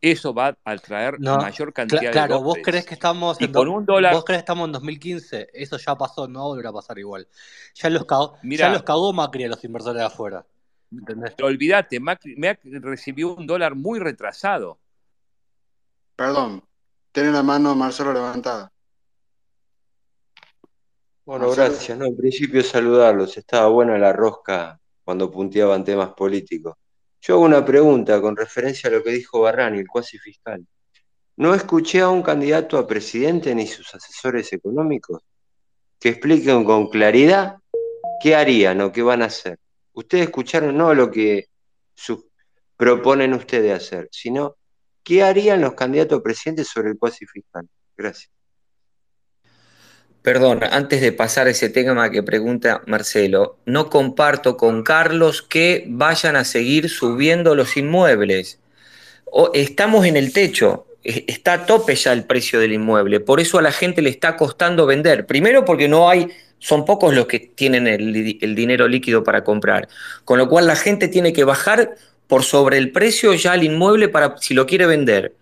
eso 0.00 0.32
va 0.32 0.56
a 0.64 0.76
traer 0.78 1.20
No, 1.20 1.36
mayor 1.38 1.72
cantidad 1.72 2.00
de 2.00 2.10
claro, 2.10 2.40
vos 2.40 2.54
creés 2.62 2.66
dólares. 2.66 2.86
que 2.86 2.94
estamos 2.94 3.40
Y 3.40 3.44
en 3.44 3.56
un 3.56 3.84
dólar, 3.84 4.14
vos 4.14 4.24
creés 4.24 4.38
que 4.38 4.42
estamos 4.44 4.66
en 4.66 4.72
2015, 4.72 5.48
eso 5.52 5.76
ya 5.76 5.96
pasó, 5.96 6.26
no 6.26 6.38
va 6.40 6.44
a 6.44 6.48
volver 6.48 6.66
a 6.68 6.72
pasar 6.72 6.98
igual. 6.98 7.28
Ya 7.74 7.90
los 7.90 8.04
cagó, 8.06 8.32
ya 8.32 8.70
los 8.70 8.82
mira, 8.82 8.84
cagó 8.84 9.12
Macri 9.12 9.44
a 9.44 9.48
los 9.48 9.62
inversores 9.64 10.00
de 10.00 10.06
afuera, 10.06 10.46
¿entendés? 10.90 11.34
olvídate, 11.42 12.00
Macri, 12.00 12.36
Macri 12.36 12.78
recibió 12.78 13.34
un 13.34 13.46
dólar 13.46 13.74
muy 13.74 13.98
retrasado. 13.98 14.78
Perdón, 16.16 16.62
tiene 17.12 17.30
la 17.32 17.42
mano 17.42 17.74
Marcelo 17.74 18.12
levantada. 18.12 18.72
Bueno, 21.24 21.46
Marcelo, 21.46 21.68
gracias. 21.70 21.98
No, 21.98 22.06
en 22.06 22.16
principio 22.16 22.62
saludarlos. 22.62 23.36
Estaba 23.36 23.68
buena 23.68 23.98
la 23.98 24.12
rosca 24.12 24.80
cuando 25.04 25.30
punteaban 25.30 25.84
temas 25.84 26.10
políticos. 26.14 26.74
Yo 27.20 27.34
hago 27.34 27.44
una 27.44 27.64
pregunta 27.64 28.20
con 28.20 28.36
referencia 28.36 28.88
a 28.88 28.92
lo 28.92 29.02
que 29.02 29.10
dijo 29.10 29.40
Barrani, 29.40 29.78
el 29.78 29.88
cuasi 29.88 30.18
fiscal. 30.18 30.66
No 31.36 31.54
escuché 31.54 32.00
a 32.00 32.08
un 32.08 32.22
candidato 32.22 32.78
a 32.78 32.86
presidente 32.86 33.54
ni 33.54 33.66
sus 33.66 33.94
asesores 33.94 34.52
económicos 34.52 35.22
que 35.98 36.10
expliquen 36.10 36.64
con 36.64 36.88
claridad 36.88 37.56
qué 38.22 38.34
harían 38.34 38.80
o 38.80 38.90
qué 38.90 39.02
van 39.02 39.22
a 39.22 39.26
hacer. 39.26 39.58
Ustedes 39.92 40.24
escucharon 40.24 40.76
no 40.76 40.94
lo 40.94 41.10
que 41.10 41.48
proponen 42.76 43.34
ustedes 43.34 43.74
hacer, 43.74 44.08
sino 44.10 44.56
qué 45.02 45.22
harían 45.22 45.60
los 45.60 45.74
candidatos 45.74 46.20
a 46.20 46.22
presidente 46.22 46.64
sobre 46.64 46.90
el 46.90 46.98
cuasi 46.98 47.26
fiscal. 47.26 47.68
Gracias. 47.96 48.30
Perdón, 50.22 50.60
antes 50.70 51.00
de 51.00 51.12
pasar 51.12 51.48
ese 51.48 51.70
tema 51.70 52.10
que 52.10 52.22
pregunta 52.22 52.82
Marcelo, 52.86 53.58
no 53.64 53.88
comparto 53.88 54.56
con 54.58 54.82
Carlos 54.82 55.40
que 55.42 55.84
vayan 55.88 56.36
a 56.36 56.44
seguir 56.44 56.90
subiendo 56.90 57.54
los 57.54 57.76
inmuebles. 57.78 58.60
Estamos 59.54 60.04
en 60.06 60.16
el 60.16 60.32
techo, 60.32 60.86
e- 61.02 61.24
está 61.28 61.54
a 61.54 61.66
tope 61.66 61.94
ya 61.94 62.12
el 62.12 62.24
precio 62.24 62.60
del 62.60 62.72
inmueble, 62.74 63.20
por 63.20 63.40
eso 63.40 63.58
a 63.58 63.62
la 63.62 63.72
gente 63.72 64.02
le 64.02 64.10
está 64.10 64.36
costando 64.36 64.86
vender. 64.86 65.26
Primero 65.26 65.64
porque 65.64 65.88
no 65.88 66.10
hay, 66.10 66.28
son 66.58 66.84
pocos 66.84 67.14
los 67.14 67.26
que 67.26 67.38
tienen 67.40 67.86
el, 67.86 68.38
el 68.42 68.54
dinero 68.54 68.88
líquido 68.88 69.24
para 69.24 69.42
comprar, 69.44 69.88
con 70.24 70.38
lo 70.38 70.48
cual 70.48 70.66
la 70.66 70.76
gente 70.76 71.08
tiene 71.08 71.32
que 71.32 71.44
bajar 71.44 71.94
por 72.26 72.44
sobre 72.44 72.76
el 72.78 72.92
precio 72.92 73.34
ya 73.34 73.52
al 73.52 73.64
inmueble 73.64 74.08
para 74.08 74.36
si 74.38 74.54
lo 74.54 74.66
quiere 74.66 74.86
vender. 74.86 75.34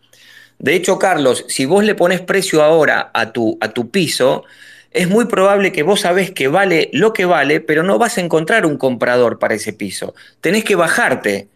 De 0.59 0.75
hecho, 0.75 0.99
Carlos, 0.99 1.45
si 1.49 1.67
vos 1.67 1.85
le 1.85 1.95
pones 1.95 2.21
precio 2.21 2.63
ahora 2.63 3.11
a 3.15 3.33
tu, 3.33 3.59
a 3.61 3.71
tu 3.73 3.91
piso, 3.91 4.45
es 4.91 5.09
muy 5.09 5.27
probable 5.27 5.71
que 5.73 5.83
vos 5.85 6.01
sabés 6.01 6.31
que 6.33 6.49
vale 6.49 6.91
lo 6.93 7.13
que 7.13 7.25
vale, 7.27 7.61
pero 7.61 7.83
no 7.85 7.99
vas 7.99 8.19
a 8.19 8.23
encontrar 8.23 8.67
un 8.67 8.77
comprador 8.77 9.39
para 9.39 9.55
ese 9.55 9.73
piso. 9.73 10.15
Tenés 10.41 10.65
que 10.65 10.75
bajarte. 10.75 11.49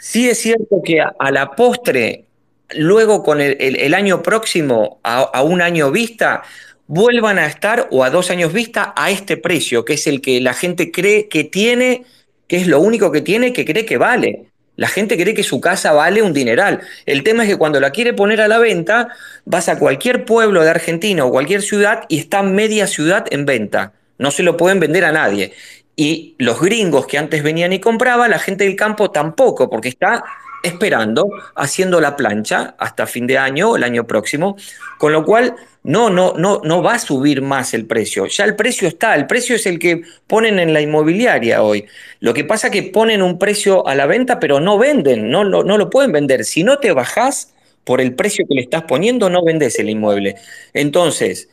Sí 0.00 0.28
es 0.28 0.38
cierto 0.38 0.82
que 0.84 1.00
a, 1.00 1.30
la 1.32 1.52
postre, 1.52 2.26
luego 2.70 3.22
con 3.22 3.40
el, 3.40 3.56
el- 3.60 3.76
el 3.76 3.94
año 3.94 4.22
próximo, 4.22 5.00
a, 5.04 5.20
a 5.22 5.42
un 5.42 5.62
año 5.62 5.90
vista, 5.90 6.42
vuelvan 6.86 7.38
a 7.38 7.46
estar, 7.46 7.88
o 7.90 8.04
a 8.04 8.10
dos 8.10 8.30
años 8.30 8.52
vista, 8.52 8.92
a 8.96 9.10
este 9.10 9.36
precio, 9.36 9.84
que 9.84 9.94
es 9.94 10.06
el 10.06 10.20
que 10.22 10.40
la 10.40 10.54
gente 10.54 10.90
cree 10.92 11.28
que 11.28 11.44
tiene, 11.44 12.04
que 12.48 12.56
es 12.58 12.66
lo 12.68 12.80
único 12.80 13.12
que 13.12 13.20
tiene, 13.22 13.52
que 13.52 13.64
cree 13.64 13.84
que 13.86 13.98
vale. 13.98 14.52
La 14.78 14.86
gente 14.86 15.16
cree 15.16 15.34
que 15.34 15.42
su 15.42 15.60
casa 15.60 15.92
vale 15.92 16.22
un 16.22 16.32
dineral. 16.32 16.80
El 17.04 17.24
tema 17.24 17.42
es 17.42 17.48
que 17.48 17.56
cuando 17.56 17.80
la 17.80 17.90
quiere 17.90 18.12
poner 18.12 18.40
a 18.40 18.46
la 18.46 18.58
venta, 18.58 19.08
vas 19.44 19.68
a 19.68 19.76
cualquier 19.76 20.24
pueblo 20.24 20.62
de 20.62 20.70
Argentina 20.70 21.24
o 21.24 21.32
cualquier 21.32 21.62
ciudad 21.62 22.04
y 22.08 22.20
está 22.20 22.44
media 22.44 22.86
ciudad 22.86 23.26
en 23.30 23.44
venta. 23.44 23.92
No 24.18 24.30
se 24.30 24.44
lo 24.44 24.56
pueden 24.56 24.78
vender 24.78 25.04
a 25.04 25.10
nadie. 25.10 25.52
Y 25.96 26.36
los 26.38 26.60
gringos 26.60 27.08
que 27.08 27.18
antes 27.18 27.42
venían 27.42 27.72
y 27.72 27.80
compraban, 27.80 28.30
la 28.30 28.38
gente 28.38 28.62
del 28.62 28.76
campo 28.76 29.10
tampoco, 29.10 29.68
porque 29.68 29.88
está 29.88 30.22
esperando, 30.62 31.28
haciendo 31.54 32.00
la 32.00 32.16
plancha 32.16 32.74
hasta 32.78 33.06
fin 33.06 33.26
de 33.26 33.38
año 33.38 33.76
el 33.76 33.84
año 33.84 34.06
próximo, 34.06 34.56
con 34.98 35.12
lo 35.12 35.24
cual 35.24 35.54
no, 35.84 36.10
no, 36.10 36.34
no, 36.36 36.60
no 36.64 36.82
va 36.82 36.94
a 36.94 36.98
subir 36.98 37.40
más 37.42 37.72
el 37.74 37.86
precio. 37.86 38.26
Ya 38.26 38.44
el 38.44 38.56
precio 38.56 38.88
está, 38.88 39.14
el 39.14 39.26
precio 39.26 39.56
es 39.56 39.66
el 39.66 39.78
que 39.78 40.02
ponen 40.26 40.58
en 40.58 40.72
la 40.72 40.80
inmobiliaria 40.80 41.62
hoy. 41.62 41.86
Lo 42.20 42.34
que 42.34 42.44
pasa 42.44 42.66
es 42.68 42.72
que 42.72 42.82
ponen 42.82 43.22
un 43.22 43.38
precio 43.38 43.86
a 43.86 43.94
la 43.94 44.06
venta, 44.06 44.40
pero 44.40 44.60
no 44.60 44.78
venden, 44.78 45.30
no, 45.30 45.44
lo- 45.44 45.64
no 45.64 45.78
lo 45.78 45.90
pueden 45.90 46.12
vender. 46.12 46.44
Si 46.44 46.64
no 46.64 46.78
te 46.78 46.92
bajás 46.92 47.54
por 47.84 48.00
el 48.00 48.14
precio 48.14 48.44
que 48.46 48.54
le 48.54 48.60
estás 48.62 48.82
poniendo, 48.82 49.30
no 49.30 49.42
vendes 49.44 49.78
el 49.78 49.88
inmueble. 49.88 50.36
Entonces, 50.74 51.48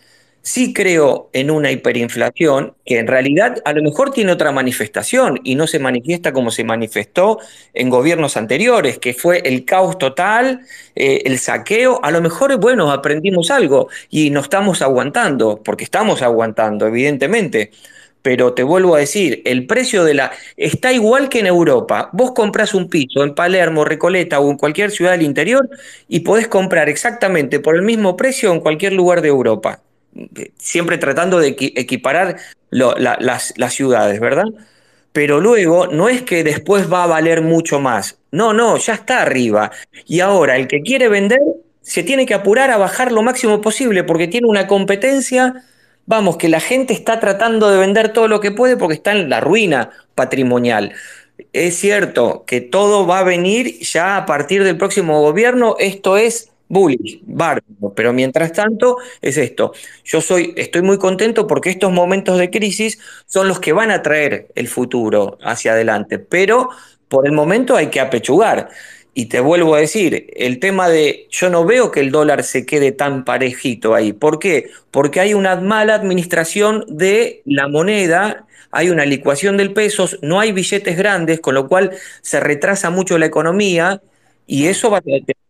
sí 0.45 0.73
creo 0.73 1.29
en 1.33 1.49
una 1.49 1.71
hiperinflación 1.71 2.75
que 2.85 2.99
en 2.99 3.07
realidad 3.07 3.63
a 3.65 3.73
lo 3.73 3.81
mejor 3.81 4.11
tiene 4.11 4.31
otra 4.31 4.51
manifestación 4.51 5.39
y 5.43 5.55
no 5.55 5.65
se 5.65 5.79
manifiesta 5.79 6.33
como 6.33 6.51
se 6.51 6.63
manifestó 6.63 7.39
en 7.73 7.89
gobiernos 7.89 8.37
anteriores, 8.37 8.99
que 8.99 9.15
fue 9.15 9.39
el 9.39 9.65
caos 9.65 9.97
total, 9.97 10.61
eh, 10.95 11.23
el 11.25 11.39
saqueo. 11.39 11.99
A 12.03 12.11
lo 12.11 12.21
mejor, 12.21 12.59
bueno, 12.59 12.91
aprendimos 12.91 13.49
algo 13.49 13.89
y 14.11 14.29
nos 14.29 14.43
estamos 14.45 14.83
aguantando, 14.83 15.61
porque 15.63 15.83
estamos 15.83 16.21
aguantando, 16.21 16.85
evidentemente. 16.85 17.71
Pero 18.21 18.53
te 18.53 18.63
vuelvo 18.63 18.95
a 18.95 18.99
decir, 18.99 19.41
el 19.45 19.65
precio 19.67 20.03
de 20.03 20.13
la... 20.13 20.31
está 20.57 20.93
igual 20.93 21.29
que 21.29 21.39
en 21.39 21.47
Europa. 21.47 22.09
Vos 22.13 22.33
compras 22.33 22.75
un 22.75 22.89
piso 22.89 23.23
en 23.23 23.33
Palermo, 23.35 23.83
Recoleta 23.85 24.39
o 24.39 24.51
en 24.51 24.57
cualquier 24.57 24.91
ciudad 24.91 25.11
del 25.11 25.23
interior 25.23 25.67
y 26.07 26.19
podés 26.21 26.47
comprar 26.47 26.89
exactamente 26.89 27.59
por 27.59 27.75
el 27.75 27.81
mismo 27.81 28.15
precio 28.15 28.51
en 28.53 28.59
cualquier 28.59 28.93
lugar 28.93 29.21
de 29.21 29.29
Europa. 29.29 29.81
Siempre 30.57 30.97
tratando 30.97 31.39
de 31.39 31.55
equi- 31.55 31.73
equiparar 31.75 32.37
las 32.71 33.73
ciudades, 33.73 34.19
¿verdad? 34.19 34.45
Pero 35.11 35.39
luego 35.39 35.87
no 35.87 36.09
es 36.09 36.23
que 36.23 36.43
después 36.43 36.91
va 36.91 37.03
a 37.03 37.07
valer 37.07 37.41
mucho 37.41 37.79
más. 37.79 38.17
No, 38.31 38.53
no, 38.53 38.77
ya 38.77 38.93
está 38.95 39.21
arriba. 39.21 39.71
Y 40.05 40.19
ahora 40.19 40.57
el 40.57 40.67
que 40.67 40.81
quiere 40.81 41.07
vender 41.07 41.39
se 41.81 42.03
tiene 42.03 42.25
que 42.25 42.33
apurar 42.33 42.71
a 42.71 42.77
bajar 42.77 43.11
lo 43.11 43.21
máximo 43.21 43.61
posible 43.61 44.03
porque 44.03 44.27
tiene 44.27 44.47
una 44.47 44.67
competencia. 44.67 45.63
Vamos, 46.05 46.37
que 46.37 46.49
la 46.49 46.59
gente 46.59 46.93
está 46.93 47.19
tratando 47.19 47.71
de 47.71 47.77
vender 47.77 48.11
todo 48.11 48.27
lo 48.27 48.39
que 48.39 48.51
puede 48.51 48.75
porque 48.77 48.95
está 48.95 49.11
en 49.13 49.29
la 49.29 49.39
ruina 49.39 49.89
patrimonial. 50.15 50.93
Es 51.53 51.77
cierto 51.77 52.43
que 52.45 52.61
todo 52.61 53.07
va 53.07 53.19
a 53.19 53.23
venir 53.23 53.79
ya 53.79 54.17
a 54.17 54.25
partir 54.25 54.63
del 54.63 54.77
próximo 54.77 55.21
gobierno. 55.21 55.75
Esto 55.79 56.17
es 56.17 56.49
bullish, 56.67 57.19
bárbaro. 57.23 57.93
Pero 57.95 58.13
mientras 58.13 58.51
tanto 58.53 58.97
es 59.21 59.37
esto. 59.37 59.73
Yo 60.03 60.21
soy, 60.21 60.53
estoy 60.57 60.81
muy 60.81 60.97
contento 60.97 61.47
porque 61.47 61.69
estos 61.69 61.91
momentos 61.91 62.37
de 62.37 62.49
crisis 62.49 62.99
son 63.25 63.47
los 63.47 63.59
que 63.59 63.73
van 63.73 63.91
a 63.91 64.01
traer 64.01 64.47
el 64.55 64.67
futuro 64.67 65.37
hacia 65.41 65.73
adelante. 65.73 66.19
Pero 66.19 66.69
por 67.07 67.27
el 67.27 67.33
momento 67.33 67.75
hay 67.75 67.87
que 67.87 67.99
apechugar. 67.99 68.69
Y 69.17 69.27
te 69.27 69.39
vuelvo 69.39 69.75
a 69.75 69.79
decir, 69.79 70.27
el 70.35 70.59
tema 70.59 70.89
de, 70.89 71.27
yo 71.31 71.49
no 71.49 71.63
veo 71.65 71.89
que 71.89 72.01
el 72.01 72.11
dólar 72.11 72.43
se 72.43 72.65
quede 72.65 72.91
tan 72.91 73.23
parejito 73.23 73.95
ahí. 73.95 74.11
¿Por 74.11 74.39
qué? 74.39 74.71
Porque 74.91 75.21
hay 75.21 75.33
una 75.33 75.55
mala 75.55 75.95
administración 75.95 76.83
de 76.89 77.41
la 77.45 77.69
moneda, 77.69 78.45
hay 78.71 78.89
una 78.89 79.05
licuación 79.05 79.55
del 79.55 79.71
peso, 79.71 80.09
no 80.21 80.41
hay 80.41 80.51
billetes 80.51 80.97
grandes, 80.97 81.39
con 81.39 81.55
lo 81.55 81.69
cual 81.69 81.91
se 82.21 82.41
retrasa 82.41 82.89
mucho 82.89 83.17
la 83.17 83.25
economía 83.25 84.01
y 84.47 84.65
eso 84.67 84.91
va 84.91 85.01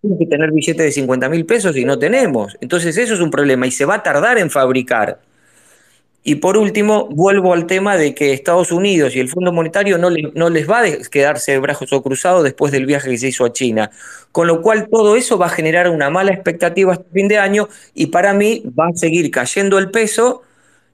tener 0.05 0.19
que 0.19 0.25
tener 0.25 0.51
billetes 0.51 0.85
de 0.85 0.91
50 0.91 1.29
mil 1.29 1.45
pesos 1.45 1.75
y 1.77 1.85
no 1.85 1.97
tenemos. 1.97 2.57
Entonces 2.61 2.97
eso 2.97 3.13
es 3.13 3.19
un 3.19 3.31
problema 3.31 3.67
y 3.67 3.71
se 3.71 3.85
va 3.85 3.95
a 3.95 4.03
tardar 4.03 4.37
en 4.37 4.49
fabricar. 4.49 5.19
Y 6.27 6.35
por 6.35 6.57
último, 6.57 7.07
vuelvo 7.11 7.53
al 7.53 7.67
tema 7.67 7.97
de 7.97 8.15
que 8.15 8.33
Estados 8.33 8.71
Unidos 8.71 9.15
y 9.15 9.19
el 9.19 9.29
Fondo 9.29 9.51
Monetario 9.51 9.99
no, 9.99 10.09
no 10.33 10.49
les 10.49 10.67
va 10.67 10.81
a 10.81 10.85
quedarse 11.11 11.51
de 11.51 11.59
brazos 11.59 11.87
cruzados 12.01 12.43
después 12.43 12.71
del 12.71 12.87
viaje 12.87 13.11
que 13.11 13.17
se 13.19 13.27
hizo 13.27 13.45
a 13.45 13.53
China. 13.53 13.91
Con 14.31 14.47
lo 14.47 14.63
cual 14.63 14.87
todo 14.89 15.15
eso 15.15 15.37
va 15.37 15.45
a 15.45 15.49
generar 15.49 15.87
una 15.87 16.09
mala 16.09 16.31
expectativa 16.33 16.93
hasta 16.93 17.05
fin 17.13 17.27
de 17.27 17.37
año 17.37 17.69
y 17.93 18.07
para 18.07 18.33
mí 18.33 18.63
va 18.77 18.87
a 18.87 18.97
seguir 18.97 19.29
cayendo 19.29 19.77
el 19.77 19.91
peso 19.91 20.41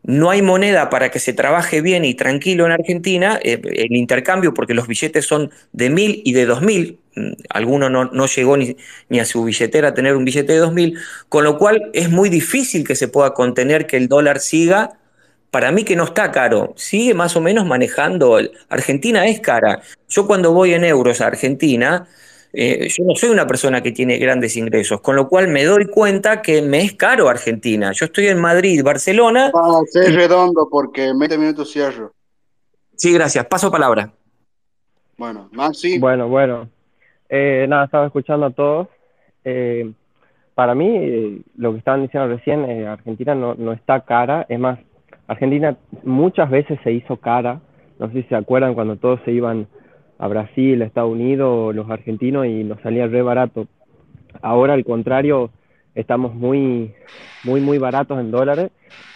no 0.03 0.30
hay 0.30 0.41
moneda 0.41 0.90
para 0.90 1.11
que 1.11 1.19
se 1.19 1.34
trabaje 1.34 1.82
bien 1.82 2.06
y 2.06 2.15
tranquilo 2.15 2.65
en 2.65 2.72
Argentina, 2.72 3.40
eh, 3.44 3.61
el 3.64 3.95
intercambio, 3.95 4.53
porque 4.53 4.73
los 4.73 4.88
billetes 4.88 5.26
son 5.26 5.52
de 5.73 5.90
mil 5.90 6.22
y 6.26 6.34
de 6.34 6.45
dos 6.45 6.61
mil, 6.61 6.99
mm, 7.15 7.32
alguno 7.49 7.90
no, 7.90 8.06
no 8.06 8.26
llegó 8.26 8.57
ni, 8.57 8.76
ni, 9.10 9.19
a 9.19 9.26
su 9.26 9.44
billetera 9.44 9.90
a 9.90 9.94
tener 9.94 10.15
un 10.15 10.26
billete 10.26 10.53
de 10.53 10.60
dos 10.60 10.73
mil, 10.73 10.98
con 11.30 11.44
lo 11.44 11.57
cual 11.57 11.90
es 11.94 12.10
muy 12.10 12.30
difícil 12.30 12.86
que 12.86 12.95
se 12.95 13.07
pueda 13.07 13.34
contener 13.34 13.88
que 13.88 13.98
el 13.98 14.07
dólar 14.07 14.40
siga. 14.40 14.98
Para 15.52 15.72
mí 15.73 15.84
que 15.84 15.98
no 15.98 16.06
está 16.06 16.32
caro, 16.32 16.73
sigue 16.78 17.14
más 17.14 17.36
o 17.36 17.41
menos 17.41 17.65
manejando. 17.65 18.40
Argentina 18.69 19.28
es 19.28 19.41
cara. 19.41 19.82
Yo 20.07 20.26
cuando 20.26 20.53
voy 20.53 20.73
en 20.73 20.86
euros 20.86 21.19
a 21.19 21.28
Argentina, 21.28 22.07
eh, 22.53 22.88
yo 22.90 23.03
no 23.06 23.15
soy 23.15 23.30
una 23.30 23.48
persona 23.48 23.82
que 23.82 23.91
tiene 23.91 24.18
grandes 24.18 24.57
ingresos, 24.57 25.02
con 25.02 25.15
lo 25.15 25.28
cual 25.28 25.48
me 25.48 25.64
doy 25.64 25.86
cuenta 25.86 26.41
que 26.41 26.61
me 26.61 26.82
es 26.82 26.94
caro 26.94 27.30
Argentina. 27.30 27.91
Yo 27.94 28.06
estoy 28.06 28.28
en 28.28 28.40
Madrid, 28.40 28.84
Barcelona. 28.84 29.52
Ah, 29.53 29.80
ser 29.88 30.14
redondo 30.14 30.68
porque 30.69 31.06
en 31.06 31.19
20 31.19 31.38
minutos 31.38 31.72
cierro. 31.72 32.14
Sí, 32.95 33.14
gracias. 33.14 33.45
Paso 33.45 33.72
palabra. 33.72 34.11
Bueno, 35.18 35.49
Maxi. 35.52 35.98
Bueno, 35.99 36.28
bueno. 36.28 36.69
Eh, 37.30 37.65
nada, 37.69 37.86
estaba 37.86 38.06
escuchando 38.07 38.48
a 38.48 38.52
todos. 38.52 38.88
Eh, 39.45 39.91
para 40.53 40.76
mí, 40.76 40.88
eh, 40.88 41.41
lo 41.56 41.72
que 41.72 41.80
estaban 41.80 42.02
diciendo 42.02 42.28
recién, 42.28 42.65
eh, 42.69 42.88
Argentina 42.88 43.34
no, 43.34 43.56
no 43.56 43.72
está 43.72 44.02
cara. 44.02 44.45
Es 44.49 44.60
más, 44.60 44.80
Argentina 45.28 45.78
muchas 46.03 46.49
veces 46.49 46.80
se 46.84 46.91
hizo 46.91 47.18
cara. 47.18 47.61
No 47.99 48.07
sé 48.07 48.22
si 48.22 48.23
se 48.23 48.36
acuerdan 48.36 48.73
cuando 48.73 48.98
todos 48.98 49.19
se 49.23 49.32
iban 49.32 49.68
a 50.22 50.27
Brasil, 50.27 50.80
a 50.81 50.85
Estados 50.85 51.11
Unidos, 51.11 51.76
los 51.76 51.89
argentinos 51.89 52.45
y 52.45 52.64
nos 52.64 52.80
salía 52.81 53.07
re 53.07 53.23
barato. 53.23 53.65
Ahora 54.43 54.73
al 54.73 54.85
contrario, 54.85 55.49
estamos 55.95 56.35
muy, 56.35 56.93
muy, 57.43 57.60
muy 57.60 57.80
baratos 57.80 58.19
en 58.19 58.30
dólares 58.30 58.69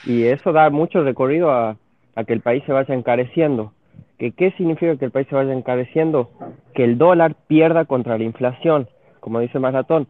y 0.07 0.23
eso 0.23 0.51
da 0.51 0.71
mucho 0.71 1.03
recorrido 1.03 1.51
a, 1.51 1.77
que 2.25 2.33
el 2.33 2.41
país 2.41 2.63
se 2.65 2.73
vaya 2.73 2.95
encareciendo. 2.95 3.71
¿Que, 4.17 4.31
¿Qué 4.31 4.49
significa 4.57 4.95
que 4.97 5.05
el 5.05 5.11
país 5.11 5.27
se 5.29 5.35
vaya 5.35 5.53
encareciendo? 5.53 6.31
Que 6.73 6.83
el 6.83 6.97
dólar 6.97 7.35
pierda 7.47 7.85
contra 7.85 8.17
la 8.17 8.23
inflación, 8.23 8.87
como 9.19 9.41
dice 9.41 9.59
Maratón. 9.59 10.07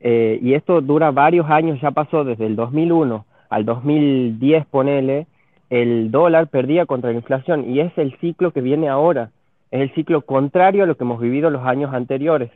Eh, 0.00 0.38
y 0.40 0.54
esto 0.54 0.80
dura 0.80 1.10
varios 1.10 1.50
años, 1.50 1.78
ya 1.82 1.90
pasó 1.90 2.24
desde 2.24 2.46
el 2.46 2.56
2001 2.56 3.26
al 3.50 3.66
2010, 3.66 4.64
ponele, 4.64 5.26
el 5.68 6.10
dólar 6.10 6.46
perdía 6.46 6.86
contra 6.86 7.10
la 7.10 7.16
inflación 7.16 7.68
y 7.68 7.80
es 7.80 7.92
el 7.98 8.16
ciclo 8.18 8.52
que 8.52 8.62
viene 8.62 8.88
ahora 8.88 9.30
es 9.72 9.80
el 9.80 9.94
ciclo 9.94 10.20
contrario 10.20 10.84
a 10.84 10.86
lo 10.86 10.96
que 10.96 11.04
hemos 11.04 11.18
vivido 11.18 11.48
los 11.48 11.64
años 11.64 11.94
anteriores, 11.94 12.50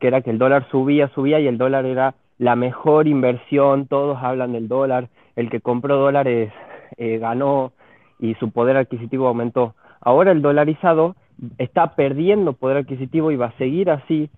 que 0.00 0.08
era 0.08 0.22
que 0.22 0.30
el 0.30 0.38
dólar 0.38 0.66
subía, 0.70 1.08
subía 1.08 1.38
y 1.38 1.46
el 1.46 1.58
dólar 1.58 1.84
era 1.84 2.14
la 2.38 2.56
mejor 2.56 3.06
inversión, 3.06 3.86
todos 3.86 4.18
hablan 4.20 4.52
del 4.52 4.68
dólar, 4.68 5.08
el 5.36 5.50
que 5.50 5.60
compró 5.60 5.98
dólares 5.98 6.50
eh, 6.96 7.18
ganó 7.18 7.72
y 8.18 8.34
su 8.36 8.50
poder 8.50 8.78
adquisitivo 8.78 9.28
aumentó. 9.28 9.74
Ahora 10.00 10.32
el 10.32 10.40
dolarizado 10.40 11.14
está 11.58 11.94
perdiendo 11.94 12.54
poder 12.54 12.78
adquisitivo 12.78 13.30
y 13.30 13.36
va 13.36 13.46
a 13.46 13.58
seguir 13.58 13.90
así. 13.90 14.30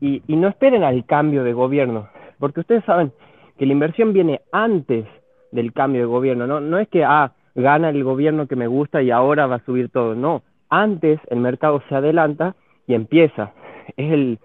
Y, 0.00 0.22
no 0.28 0.48
esperen 0.48 0.84
al 0.84 1.04
cambio 1.04 1.44
de 1.44 1.52
gobierno, 1.52 2.08
porque 2.38 2.60
ustedes 2.60 2.84
saben 2.84 3.12
que 3.58 3.66
la 3.66 3.72
inversión 3.72 4.12
viene 4.12 4.40
antes 4.52 5.06
del 5.52 5.72
cambio 5.72 6.00
de 6.00 6.06
gobierno, 6.06 6.46
no, 6.46 6.60
no 6.60 6.78
es 6.78 6.88
que, 6.88 7.04
ah, 7.04 7.32
gana 7.54 7.90
el 7.90 8.02
gobierno 8.02 8.46
que 8.46 8.56
me 8.56 8.66
gusta 8.66 9.02
y 9.02 9.10
ahora 9.10 9.46
va 9.46 9.56
a 9.56 9.64
subir 9.64 9.90
todo, 9.90 10.14
no, 10.14 10.42
antes 10.82 11.20
el 11.28 11.38
mercado 11.38 11.82
se 11.88 11.94
adelanta 11.94 12.54
y 12.86 12.94
empieza. 12.94 13.52
Es 13.96 14.12
el, 14.12 14.38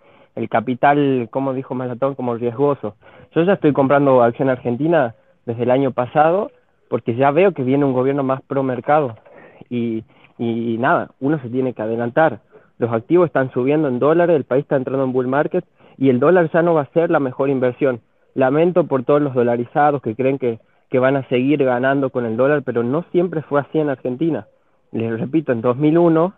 capital, 0.49 1.27
como 1.31 1.53
dijo 1.53 1.75
Malatón, 1.75 2.15
como 2.15 2.35
riesgoso. 2.35 2.95
Yo 3.35 3.43
ya 3.43 3.53
estoy 3.53 3.73
comprando 3.73 4.23
acción 4.23 4.49
argentina 4.49 5.15
desde 5.45 5.63
el 5.63 5.71
año 5.71 5.91
pasado 5.91 6.51
porque 6.89 7.15
ya 7.15 7.31
veo 7.31 7.51
que 7.51 7.63
viene 7.63 7.83
un 7.83 7.91
gobierno 7.91 8.23
más 8.23 8.41
pro 8.43 8.63
mercado 8.63 9.17
y, 9.69 10.05
y 10.37 10.77
nada, 10.77 11.09
uno 11.19 11.39
se 11.41 11.49
tiene 11.49 11.73
que 11.73 11.81
adelantar. 11.81 12.39
Los 12.77 12.93
activos 12.93 13.27
están 13.27 13.51
subiendo 13.51 13.89
en 13.89 13.99
dólares, 13.99 14.37
el 14.37 14.45
país 14.45 14.61
está 14.61 14.77
entrando 14.77 15.03
en 15.03 15.11
bull 15.11 15.27
market 15.27 15.65
y 15.97 16.09
el 16.09 16.21
dólar 16.21 16.49
ya 16.53 16.61
no 16.61 16.73
va 16.73 16.83
a 16.83 16.93
ser 16.93 17.11
la 17.11 17.19
mejor 17.19 17.49
inversión. 17.49 17.99
Lamento 18.33 18.85
por 18.85 19.03
todos 19.03 19.21
los 19.21 19.33
dolarizados 19.33 20.01
que 20.01 20.15
creen 20.15 20.37
que 20.37 20.99
van 20.99 21.17
a 21.17 21.27
seguir 21.27 21.61
ganando 21.65 22.11
con 22.11 22.25
el 22.25 22.37
dólar, 22.37 22.63
pero 22.63 22.81
no 22.81 23.03
siempre 23.11 23.41
fue 23.41 23.59
así 23.59 23.77
en 23.77 23.89
Argentina 23.89 24.47
les 24.91 25.19
repito, 25.19 25.51
en 25.51 25.61
2001, 25.61 26.33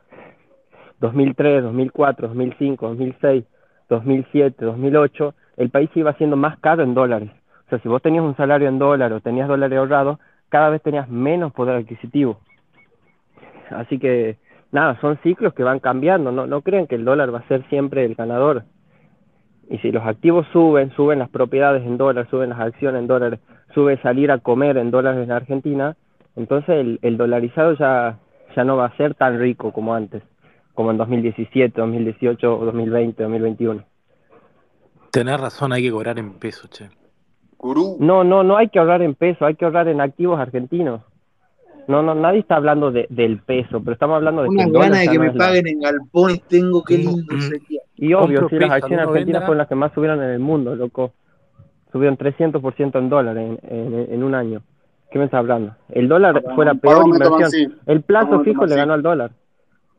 2003, 1.00 1.64
2004, 1.64 2.28
2005, 2.28 2.88
2006, 2.90 3.44
2007, 3.90 4.66
2008, 4.66 5.34
el 5.58 5.70
país 5.70 5.90
iba 5.96 6.14
siendo 6.14 6.36
más 6.36 6.60
caro 6.60 6.84
en 6.84 6.94
dólares. 6.94 7.32
O 7.66 7.70
sea, 7.70 7.80
si 7.80 7.88
vos 7.88 8.02
tenías 8.02 8.24
un 8.24 8.36
salario 8.36 8.68
en 8.68 8.80
dólar 8.80 9.14
o 9.14 9.22
tenías 9.22 9.48
dólares 9.48 9.78
ahorrados, 9.78 10.20
cada 10.50 10.70
vez 10.70 10.82
tenías 10.82 11.10
menos 11.10 11.54
poder 11.54 11.76
adquisitivo. 11.76 12.40
Así 13.70 14.00
que, 14.00 14.38
nada, 14.72 15.00
son 15.00 15.18
ciclos 15.24 15.54
que 15.54 15.64
van 15.64 15.80
cambiando. 15.80 16.32
No, 16.32 16.46
no 16.46 16.62
crean 16.62 16.88
que 16.88 16.96
el 16.96 17.06
dólar 17.06 17.34
va 17.34 17.40
a 17.40 17.48
ser 17.48 17.68
siempre 17.70 18.04
el 18.04 18.16
ganador. 18.16 18.64
Y 19.70 19.78
si 19.78 19.92
los 19.92 20.06
activos 20.06 20.46
suben, 20.52 20.92
suben 20.92 21.20
las 21.20 21.30
propiedades 21.30 21.84
en 21.86 21.98
dólares, 21.98 22.30
suben 22.30 22.50
las 22.50 22.60
acciones 22.60 23.00
en 23.00 23.08
dólares, 23.08 23.40
sube 23.74 23.98
salir 24.02 24.30
a 24.30 24.40
comer 24.40 24.76
en 24.78 24.92
dólares 24.92 25.24
en 25.24 25.32
Argentina, 25.32 25.96
entonces 26.36 26.76
el, 26.76 27.00
el 27.02 27.16
dolarizado 27.16 27.74
ya, 27.76 28.18
ya 28.56 28.64
no 28.64 28.78
va 28.78 28.86
a 28.86 28.98
ser 28.98 29.16
tan 29.16 29.40
rico 29.40 29.72
como 29.72 29.94
antes, 29.94 30.24
como 30.74 30.92
en 30.92 30.98
2017, 30.98 31.80
2018, 31.80 32.48
2020, 32.48 33.24
2021. 33.24 33.84
Tenés 35.12 35.40
razón, 35.40 35.74
hay 35.74 35.84
que 35.84 35.92
cobrar 35.92 36.20
en 36.20 36.34
pesos, 36.34 36.70
che. 36.70 36.90
No, 38.00 38.24
no, 38.24 38.44
no 38.44 38.58
hay 38.58 38.70
que 38.70 38.80
ahorrar 38.80 39.02
en 39.02 39.14
pesos, 39.14 39.44
hay 39.44 39.56
que 39.56 39.66
ahorrar 39.66 39.88
en 39.88 40.02
activos 40.02 40.40
argentinos. 40.40 41.02
No, 41.88 42.02
no, 42.02 42.16
nadie 42.16 42.40
está 42.40 42.56
hablando 42.56 42.92
de, 42.92 43.08
del 43.10 43.40
peso, 43.40 43.82
pero 43.82 43.94
estamos 43.94 44.16
hablando 44.16 44.44
de 44.44 44.50
Una 44.50 44.66
que 44.66 44.72
gana 44.72 45.00
de 45.00 45.08
que 45.08 45.20
me 45.20 45.34
paguen 45.34 45.68
en 45.68 45.80
galpones 45.80 46.42
tengo, 46.44 46.84
qué 46.84 46.98
lindo 47.00 47.40
sería. 47.40 47.82
Y 47.96 48.14
obvio, 48.14 48.42
Compro 48.42 48.50
sí, 48.50 48.56
las 48.56 48.70
peso, 48.70 48.74
acciones 48.74 49.06
no 49.06 49.12
argentinas 49.12 49.42
fueron 49.42 49.58
las 49.58 49.68
que 49.68 49.76
más 49.76 49.94
subieron 49.94 50.24
en 50.24 50.30
el 50.30 50.40
mundo, 50.40 50.76
loco. 50.76 51.14
Subieron 51.92 52.18
300% 52.18 52.98
en 52.98 53.10
dólares 53.10 53.60
en, 53.64 53.76
en, 53.76 54.14
en 54.14 54.24
un 54.24 54.34
año. 54.34 54.62
¿Qué 55.12 55.20
me 55.20 55.26
estás 55.26 55.40
hablando? 55.40 55.76
El 55.90 56.08
dólar 56.10 56.44
fue 56.56 56.66
la 56.66 56.76
Para 56.82 56.82
peor 56.82 57.04
un 57.04 57.10
momento, 57.10 57.30
inversión. 57.30 57.32
Maxi. 57.32 57.68
El 57.86 58.04
Para 58.18 58.30
plazo 58.30 58.32
momento, 58.32 58.44
fijo 58.46 58.66
le 58.66 58.76
ganó 58.78 58.94
al 58.94 59.04
dólar. 59.04 59.32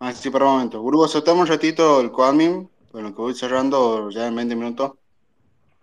Ah, 0.00 0.12
sí, 0.12 0.28
por 0.30 0.42
un 0.42 0.48
momento. 0.50 0.82
Gurú, 0.82 1.06
soltamos 1.08 1.42
un 1.42 1.46
ratito 1.48 2.00
el 2.00 2.10
coadmin, 2.10 2.68
con 2.90 3.04
lo 3.04 3.10
que 3.14 3.22
voy 3.22 3.34
cerrando 3.34 4.10
ya 4.10 4.26
en 4.26 4.34
20 4.36 4.54
minutos, 4.56 4.92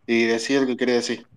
y 0.07 0.26
decir 0.26 0.61
lo 0.61 0.68
que 0.68 0.77
quiere 0.77 0.93
decir. 0.93 1.27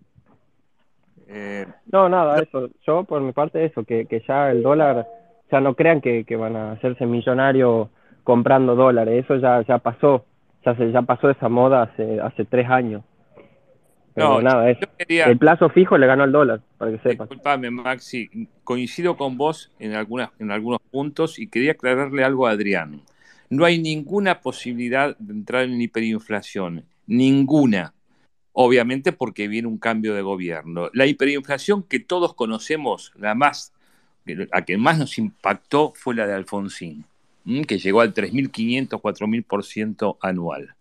Eh, 1.28 1.66
No, 1.92 2.08
nada, 2.08 2.40
eso. 2.42 2.68
Yo, 2.86 3.04
por 3.04 3.20
mi 3.20 3.32
parte, 3.32 3.64
eso, 3.64 3.84
que, 3.84 4.06
que 4.06 4.22
ya 4.26 4.50
el 4.50 4.62
dólar, 4.62 5.06
ya 5.50 5.60
no 5.60 5.74
crean 5.74 6.00
que, 6.00 6.24
que 6.24 6.36
van 6.36 6.56
a 6.56 6.72
hacerse 6.72 7.06
millonarios 7.06 7.88
comprando 8.24 8.74
dólares. 8.74 9.24
Eso 9.24 9.36
ya, 9.36 9.62
ya 9.62 9.78
pasó. 9.78 10.24
Ya, 10.64 10.76
se, 10.76 10.92
ya 10.92 11.02
pasó 11.02 11.28
esa 11.30 11.48
moda 11.48 11.82
hace, 11.82 12.20
hace 12.20 12.44
tres 12.44 12.68
años. 12.70 13.02
Pero 14.14 14.28
No, 14.28 14.42
nada, 14.42 14.74
quería- 14.98 15.26
El 15.26 15.38
plazo 15.38 15.68
fijo 15.70 15.96
le 15.96 16.06
ganó 16.06 16.22
al 16.22 16.32
dólar, 16.32 16.60
para 16.78 16.90
que 16.90 16.98
sepas. 16.98 17.28
Disculpame, 17.28 17.70
Maxi, 17.70 18.48
coincido 18.64 19.16
con 19.16 19.36
vos 19.38 19.70
en, 19.78 19.94
algunas, 19.94 20.30
en 20.38 20.50
algunos 20.50 20.80
puntos 20.90 21.38
y 21.38 21.46
quería 21.46 21.72
aclararle 21.72 22.22
algo 22.24 22.46
a 22.46 22.50
Adrián. 22.50 23.00
No 23.48 23.64
hay 23.64 23.78
ninguna 23.80 24.40
posibilidad 24.40 25.16
de 25.18 25.32
entrar 25.32 25.64
en 25.64 25.80
hiperinflación, 25.80 26.84
ninguna. 27.06 27.94
Obviamente 28.54 29.12
porque 29.12 29.48
viene 29.48 29.68
un 29.68 29.78
cambio 29.78 30.14
de 30.14 30.20
gobierno. 30.22 30.90
La 30.92 31.06
hiperinflación 31.06 31.82
que 31.82 32.00
todos 32.00 32.34
conocemos, 32.34 33.12
la 33.16 33.34
más, 33.34 33.72
la 34.26 34.62
que 34.64 34.76
más 34.76 34.98
nos 34.98 35.16
impactó 35.18 35.94
fue 35.96 36.14
la 36.14 36.26
de 36.26 36.34
Alfonsín, 36.34 37.06
que 37.66 37.78
llegó 37.78 38.02
al 38.02 38.12
3.500, 38.12 39.00
4.000% 39.00 40.18
anual. 40.20 40.74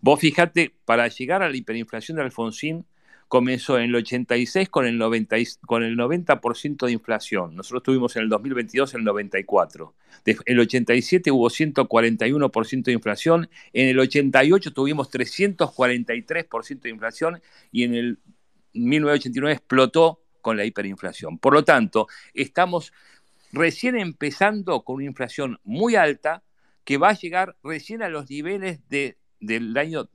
Vos 0.00 0.20
fijate, 0.20 0.74
para 0.84 1.08
llegar 1.08 1.42
a 1.42 1.48
la 1.48 1.56
hiperinflación 1.56 2.16
de 2.16 2.22
Alfonsín, 2.24 2.84
comenzó 3.28 3.78
en 3.78 3.84
el 3.84 3.94
86 3.94 4.68
con 4.68 4.84
el 4.86 4.98
90, 4.98 5.38
y- 5.38 5.46
con 5.66 5.82
el 5.82 5.96
90% 5.96 6.84
de 6.84 6.92
inflación. 6.92 7.56
Nosotros 7.56 7.82
tuvimos 7.82 8.14
en 8.16 8.24
el 8.24 8.28
2022 8.28 8.92
el 8.92 9.04
94. 9.04 9.94
De- 10.26 10.36
el 10.44 10.60
87 10.60 11.30
hubo 11.30 11.48
141% 11.48 12.90
de 12.90 12.94
inflación. 12.94 13.48
En 13.72 13.88
el 13.88 13.98
88 13.98 14.72
tuvimos 14.74 15.08
343% 15.10 16.82
de 16.82 16.90
inflación 16.90 17.40
y 17.70 17.84
en 17.84 17.94
el 17.94 18.18
1989 18.74 19.54
explotó 19.54 20.20
con 20.42 20.56
la 20.56 20.64
hiperinflación. 20.66 21.38
Por 21.38 21.54
lo 21.54 21.64
tanto, 21.64 22.08
estamos 22.34 22.92
recién 23.52 23.96
empezando 23.98 24.82
con 24.82 24.96
una 24.96 25.04
inflación 25.06 25.58
muy 25.64 25.94
alta 25.94 26.42
que 26.84 26.98
va 26.98 27.10
a 27.10 27.18
llegar 27.18 27.56
recién 27.62 28.02
a 28.02 28.08
los 28.08 28.28
niveles 28.28 28.80
de, 28.88 29.16
del 29.42 29.76
año 29.76 30.08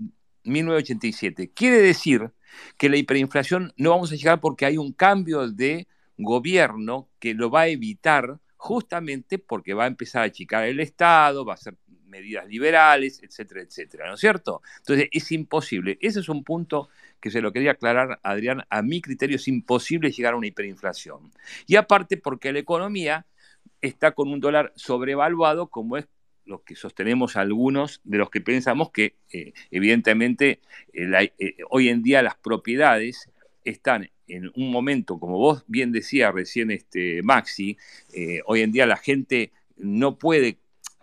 1987. 0.43 1.51
Quiere 1.53 1.79
decir 1.81 2.31
que 2.77 2.89
la 2.89 2.97
hiperinflación 2.97 3.73
no 3.77 3.91
vamos 3.91 4.11
a 4.11 4.15
llegar 4.15 4.39
porque 4.39 4.65
hay 4.65 4.77
un 4.77 4.93
cambio 4.93 5.47
de 5.47 5.87
gobierno 6.17 7.09
que 7.19 7.33
lo 7.33 7.51
va 7.51 7.61
a 7.61 7.67
evitar 7.67 8.39
justamente 8.55 9.37
porque 9.37 9.73
va 9.73 9.83
a 9.83 9.87
empezar 9.87 10.23
a 10.23 10.25
achicar 10.25 10.63
el 10.65 10.79
Estado, 10.79 11.45
va 11.45 11.53
a 11.53 11.55
hacer 11.55 11.77
medidas 12.05 12.47
liberales, 12.47 13.21
etcétera, 13.21 13.61
etcétera, 13.61 14.07
¿no 14.07 14.15
es 14.15 14.19
cierto? 14.19 14.61
Entonces 14.79 15.09
es 15.11 15.31
imposible. 15.31 15.97
Ese 16.01 16.21
es 16.21 16.29
un 16.29 16.43
punto 16.43 16.89
que 17.19 17.29
se 17.29 17.41
lo 17.41 17.51
quería 17.51 17.71
aclarar 17.71 18.19
Adrián, 18.23 18.63
a 18.69 18.81
mi 18.81 19.01
criterio 19.01 19.35
es 19.35 19.47
imposible 19.47 20.11
llegar 20.11 20.33
a 20.33 20.37
una 20.37 20.47
hiperinflación. 20.47 21.31
Y 21.67 21.75
aparte 21.75 22.17
porque 22.17 22.51
la 22.53 22.59
economía 22.59 23.25
está 23.81 24.11
con 24.11 24.29
un 24.29 24.39
dólar 24.39 24.73
sobrevaluado 24.75 25.67
como 25.67 25.97
es 25.97 26.07
lo 26.47 26.63
que 26.63 26.75
sostenemos 26.75 27.35
algunos 27.35 28.01
de 28.03 28.17
los 28.17 28.29
que 28.29 28.41
pensamos 28.41 28.91
que 28.91 29.15
eh, 29.31 29.53
evidentemente 29.69 30.61
eh, 30.93 31.31
eh, 31.37 31.57
hoy 31.69 31.89
en 31.89 32.01
día 32.01 32.21
las 32.21 32.35
propiedades 32.35 33.29
están 33.63 34.09
en 34.27 34.51
un 34.55 34.71
momento, 34.71 35.19
como 35.19 35.37
vos 35.37 35.63
bien 35.67 35.91
decías 35.91 36.33
recién 36.33 36.71
este, 36.71 37.21
Maxi, 37.23 37.77
hoy 38.45 38.61
en 38.61 38.73
día 38.73 38.85
la 38.85 38.97
gente 38.97 39.51
no 39.77 40.17
puede, 40.17 40.57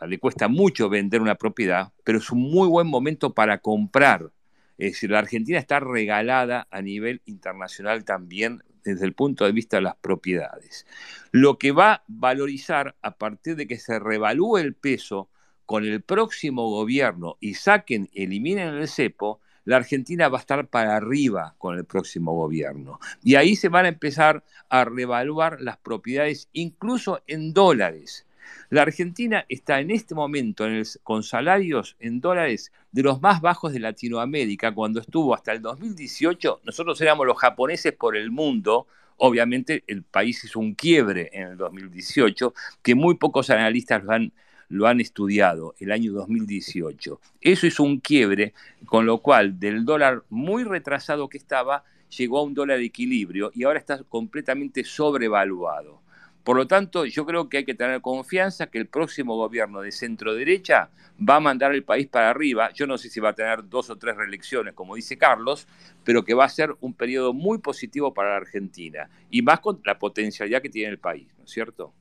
le 0.07 0.19
cuesta 0.19 0.49
mucho 0.49 0.91
vender 0.91 1.23
una 1.23 1.37
propiedad, 1.37 1.93
pero 2.05 2.19
es 2.19 2.31
un 2.31 2.41
muy 2.41 2.69
buen 2.69 2.87
momento 2.87 3.33
para 3.33 3.59
comprar. 3.59 4.31
Es 4.77 4.93
decir, 4.93 5.11
la 5.11 5.21
Argentina 5.21 5.59
está 5.59 5.81
regalada 5.81 6.67
a 6.71 6.83
nivel 6.83 7.23
internacional 7.25 8.05
también 8.05 8.63
desde 8.85 9.07
el 9.07 9.15
punto 9.15 9.47
de 9.47 9.53
vista 9.53 9.79
de 9.79 9.83
las 9.83 9.97
propiedades. 9.97 10.87
Lo 11.31 11.59
que 11.59 11.73
va 11.73 11.93
a 11.93 12.05
valorizar 12.09 12.95
a 13.01 13.17
partir 13.17 13.57
de 13.57 13.67
que 13.67 13.79
se 13.79 13.99
revalúe 13.99 14.59
el 14.59 14.75
peso 14.75 15.31
con 15.67 15.85
el 15.85 16.03
próximo 16.03 16.71
gobierno 16.71 17.37
y 17.41 17.55
saquen, 17.55 18.11
eliminen 18.15 18.75
el 18.75 18.89
cepo, 18.89 19.41
la 19.65 19.77
Argentina 19.77 20.29
va 20.29 20.39
a 20.39 20.41
estar 20.41 20.67
para 20.69 20.97
arriba 20.97 21.55
con 21.59 21.77
el 21.77 21.85
próximo 21.85 22.35
gobierno. 22.35 23.01
Y 23.23 23.37
ahí 23.37 23.57
se 23.57 23.69
van 23.69 23.87
a 23.87 23.89
empezar 23.89 24.45
a 24.69 24.85
revaluar 24.85 25.61
las 25.61 25.79
propiedades, 25.79 26.49
incluso 26.53 27.23
en 27.27 27.55
dólares. 27.55 28.27
La 28.69 28.83
Argentina 28.83 29.47
está 29.49 29.81
en 29.81 29.91
este 29.91 30.15
momento 30.15 30.67
con 31.03 31.23
salarios 31.23 31.97
en 31.99 32.21
dólares 32.21 32.73
de 32.93 33.03
los 33.03 33.23
más 33.23 33.41
bajos 33.41 33.73
de 33.73 33.81
Latinoamérica. 33.81 34.75
Cuando 34.75 35.01
estuvo 35.01 35.35
hasta 35.35 35.53
el 35.53 35.63
2018, 35.63 36.61
nosotros 36.65 37.01
éramos 37.01 37.27
los 37.27 37.39
japoneses 37.39 37.93
por 37.95 38.17
el 38.17 38.31
mundo. 38.31 38.87
Obviamente 39.17 39.85
el 39.87 40.03
país 40.03 40.45
hizo 40.45 40.61
un 40.61 40.75
quiebre 40.75 41.31
en 41.33 41.53
el 41.53 41.57
2018 41.57 42.53
que 42.83 42.95
muy 42.95 43.15
pocos 43.15 43.49
analistas 43.49 44.05
lo 44.05 44.13
han 44.13 44.33
lo 44.69 44.87
han 44.87 45.01
estudiado 45.01 45.75
el 45.79 45.93
año 45.93 46.13
2018. 46.13 47.21
Eso 47.41 47.67
hizo 47.67 47.83
un 47.83 48.01
quiebre, 48.01 48.55
con 48.87 49.07
lo 49.07 49.19
cual 49.19 49.59
del 49.59 49.85
dólar 49.85 50.25
muy 50.31 50.65
retrasado 50.65 51.29
que 51.29 51.39
estaba, 51.39 51.85
llegó 52.17 52.39
a 52.39 52.43
un 52.43 52.55
dólar 52.55 52.79
de 52.79 52.85
equilibrio 52.85 53.51
y 53.55 53.65
ahora 53.65 53.79
está 53.79 54.03
completamente 54.05 54.85
sobrevaluado. 54.85 56.03
Por 56.45 56.59
lo 56.59 56.67
tanto, 56.67 57.07
yo 57.07 57.25
creo 57.25 57.49
que 57.49 57.59
hay 57.59 57.65
que 57.65 57.75
tener 57.75 58.03
confianza 58.03 58.67
que 58.67 58.77
el 58.77 58.87
próximo 58.87 59.35
gobierno 59.35 59.81
de 59.81 59.91
centro 59.91 60.35
derecha 60.35 60.91
va 61.19 61.37
a 61.37 61.41
mandar 61.41 61.75
el 61.75 61.85
país 61.85 62.07
para 62.07 62.29
arriba. 62.29 62.71
Yo 62.75 62.87
no 62.87 62.99
sé 62.99 63.09
si 63.09 63.19
va 63.19 63.31
a 63.31 63.35
tener 63.35 63.67
dos 63.67 63.89
o 63.89 63.97
tres 63.97 64.15
reelecciones, 64.15 64.75
como 64.75 64.95
dice 64.95 65.17
Carlos, 65.17 65.67
pero 66.05 66.23
que 66.23 66.35
va 66.35 66.45
a 66.45 66.51
ser 66.51 66.75
un 66.81 66.93
periodo 66.93 67.33
muy 67.33 67.59
positivo 67.59 68.13
para 68.13 68.31
la 68.31 68.37
Argentina 68.37 69.09
y 69.31 69.41
más 69.41 69.61
con 69.61 69.81
la 69.85 69.99
potencialidad 69.99 70.61
que 70.61 70.69
tiene 70.69 70.91
el 70.91 70.99
país, 70.99 71.27
¿no 71.39 71.45
es 71.45 71.51
cierto? 71.51 71.95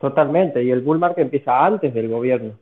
Totalmente, 0.00 0.62
y 0.62 0.70
el 0.70 0.80
bull 0.80 0.98
market 0.98 1.24
empieza 1.24 1.64
antes 1.64 1.92
del 1.92 2.08
gobierno. 2.08 2.52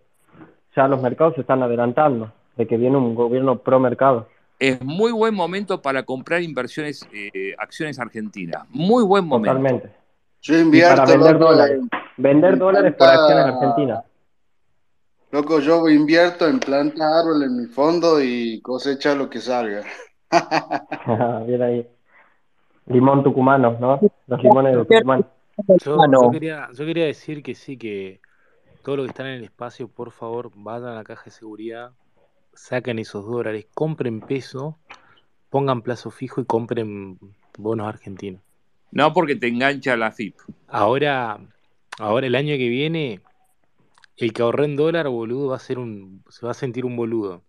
Ya 0.74 0.88
los 0.88 1.00
mercados 1.02 1.34
se 1.34 1.42
están 1.42 1.62
adelantando 1.62 2.32
de 2.56 2.66
que 2.66 2.76
viene 2.76 2.96
un 2.96 3.14
gobierno 3.14 3.58
pro 3.58 3.78
mercado. 3.78 4.28
Es 4.58 4.80
muy 4.82 5.12
buen 5.12 5.34
momento 5.34 5.82
para 5.82 6.02
comprar 6.02 6.40
inversiones, 6.42 7.06
eh, 7.12 7.54
acciones 7.58 7.98
argentinas. 7.98 8.62
Muy 8.70 9.04
buen 9.04 9.26
momento. 9.26 9.54
Totalmente. 9.58 9.90
Yo 10.40 10.58
invierto. 10.58 10.96
para 10.96 11.10
vender 11.10 11.32
loco, 11.34 11.44
dólares. 11.52 11.78
en- 11.80 11.90
Vender 12.18 12.52
en 12.54 12.58
dólares 12.58 12.94
por 12.98 13.08
acciones 13.08 13.44
argentinas. 13.44 14.04
Loco, 15.32 15.60
yo 15.60 15.86
invierto 15.90 16.46
en 16.48 16.58
plantas 16.60 17.02
árboles 17.02 17.48
en 17.50 17.56
mi 17.60 17.66
fondo 17.66 18.22
y 18.22 18.60
cosecha 18.62 19.14
lo 19.14 19.28
que 19.28 19.40
salga. 19.40 19.82
Bien 21.46 21.62
ahí. 21.62 21.86
Limón 22.86 23.22
tucumano, 23.22 23.76
¿no? 23.80 24.00
Los 24.26 24.42
limones 24.42 24.76
de 24.76 24.84
Tucumán. 24.84 25.26
Yo, 25.84 25.98
yo 26.12 26.30
quería, 26.30 26.68
yo 26.72 26.84
quería 26.84 27.06
decir 27.06 27.42
que 27.42 27.54
sí, 27.54 27.76
que 27.76 28.20
todo 28.82 28.98
lo 28.98 29.02
que 29.04 29.08
están 29.08 29.26
en 29.26 29.34
el 29.34 29.44
espacio, 29.44 29.88
por 29.88 30.12
favor, 30.12 30.50
vayan 30.54 30.90
a 30.90 30.94
la 30.94 31.04
caja 31.04 31.24
de 31.24 31.30
seguridad, 31.30 31.92
saquen 32.52 32.98
esos 32.98 33.26
dólares, 33.26 33.66
compren 33.74 34.20
peso, 34.20 34.78
pongan 35.50 35.82
plazo 35.82 36.10
fijo 36.10 36.40
y 36.40 36.44
compren 36.44 37.18
bonos 37.58 37.88
argentinos. 37.88 38.42
No 38.92 39.12
porque 39.12 39.34
te 39.36 39.48
engancha 39.48 39.96
la 39.96 40.12
FIP. 40.12 40.36
Ahora, 40.68 41.38
ahora 41.98 42.26
el 42.26 42.34
año 42.34 42.56
que 42.56 42.68
viene, 42.68 43.20
el 44.16 44.32
que 44.32 44.42
ahorre 44.42 44.66
en 44.66 44.76
dólar, 44.76 45.08
boludo, 45.08 45.48
va 45.48 45.56
a 45.56 45.60
ser 45.60 45.78
un, 45.78 46.22
se 46.28 46.46
va 46.46 46.52
a 46.52 46.54
sentir 46.54 46.84
un 46.84 46.96
boludo. 46.96 47.42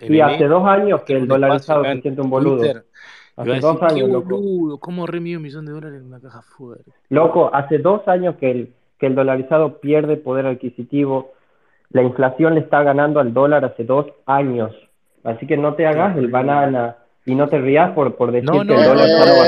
En 0.00 0.14
Y 0.14 0.20
hace 0.20 0.46
dos 0.46 0.66
años 0.66 1.02
que 1.02 1.14
el 1.14 1.30
acá 1.44 1.58
se 1.58 1.72
en 1.72 2.02
siente 2.02 2.20
un 2.20 2.30
boludo. 2.30 2.58
Twitter, 2.58 2.86
Hace 3.36 3.48
decir, 3.48 3.62
dos 3.62 3.78
qué 3.78 3.86
años, 3.86 4.08
loco. 4.10 4.36
boludo, 4.36 4.78
¿cómo 4.78 5.02
ahorré 5.02 5.20
medio 5.20 5.40
millón 5.40 5.64
de 5.64 5.72
dólares 5.72 6.00
en 6.00 6.06
una 6.06 6.20
caja 6.20 6.42
fuerte? 6.42 6.92
Loco, 7.08 7.50
hace 7.54 7.78
dos 7.78 8.06
años 8.06 8.36
que 8.36 8.50
el, 8.50 8.74
que 8.98 9.06
el 9.06 9.14
dolarizado 9.14 9.80
pierde 9.80 10.16
poder 10.16 10.46
adquisitivo. 10.46 11.32
La 11.90 12.02
inflación 12.02 12.54
le 12.54 12.60
está 12.60 12.82
ganando 12.82 13.20
al 13.20 13.32
dólar 13.32 13.64
hace 13.64 13.84
dos 13.84 14.06
años. 14.26 14.74
Así 15.24 15.46
que 15.46 15.56
no 15.56 15.74
te 15.74 15.86
hagas 15.86 16.16
el 16.16 16.28
banana 16.28 16.96
y 17.24 17.34
no 17.34 17.48
te 17.48 17.58
rías 17.58 17.92
por, 17.92 18.16
por 18.16 18.32
decir 18.32 18.50
No, 18.50 18.64
que 18.66 18.74
el 18.74 18.84
dólar 18.84 19.08
no 19.08 19.16
va 19.16 19.42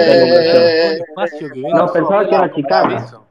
a 1.24 1.27
ser 1.28 1.52
que 1.52 1.61
venga 1.61 1.78
No, 1.78 1.93
pensaba 1.93 2.28
que 2.28 2.35
era 2.35 2.55
Chicago. 2.55 3.27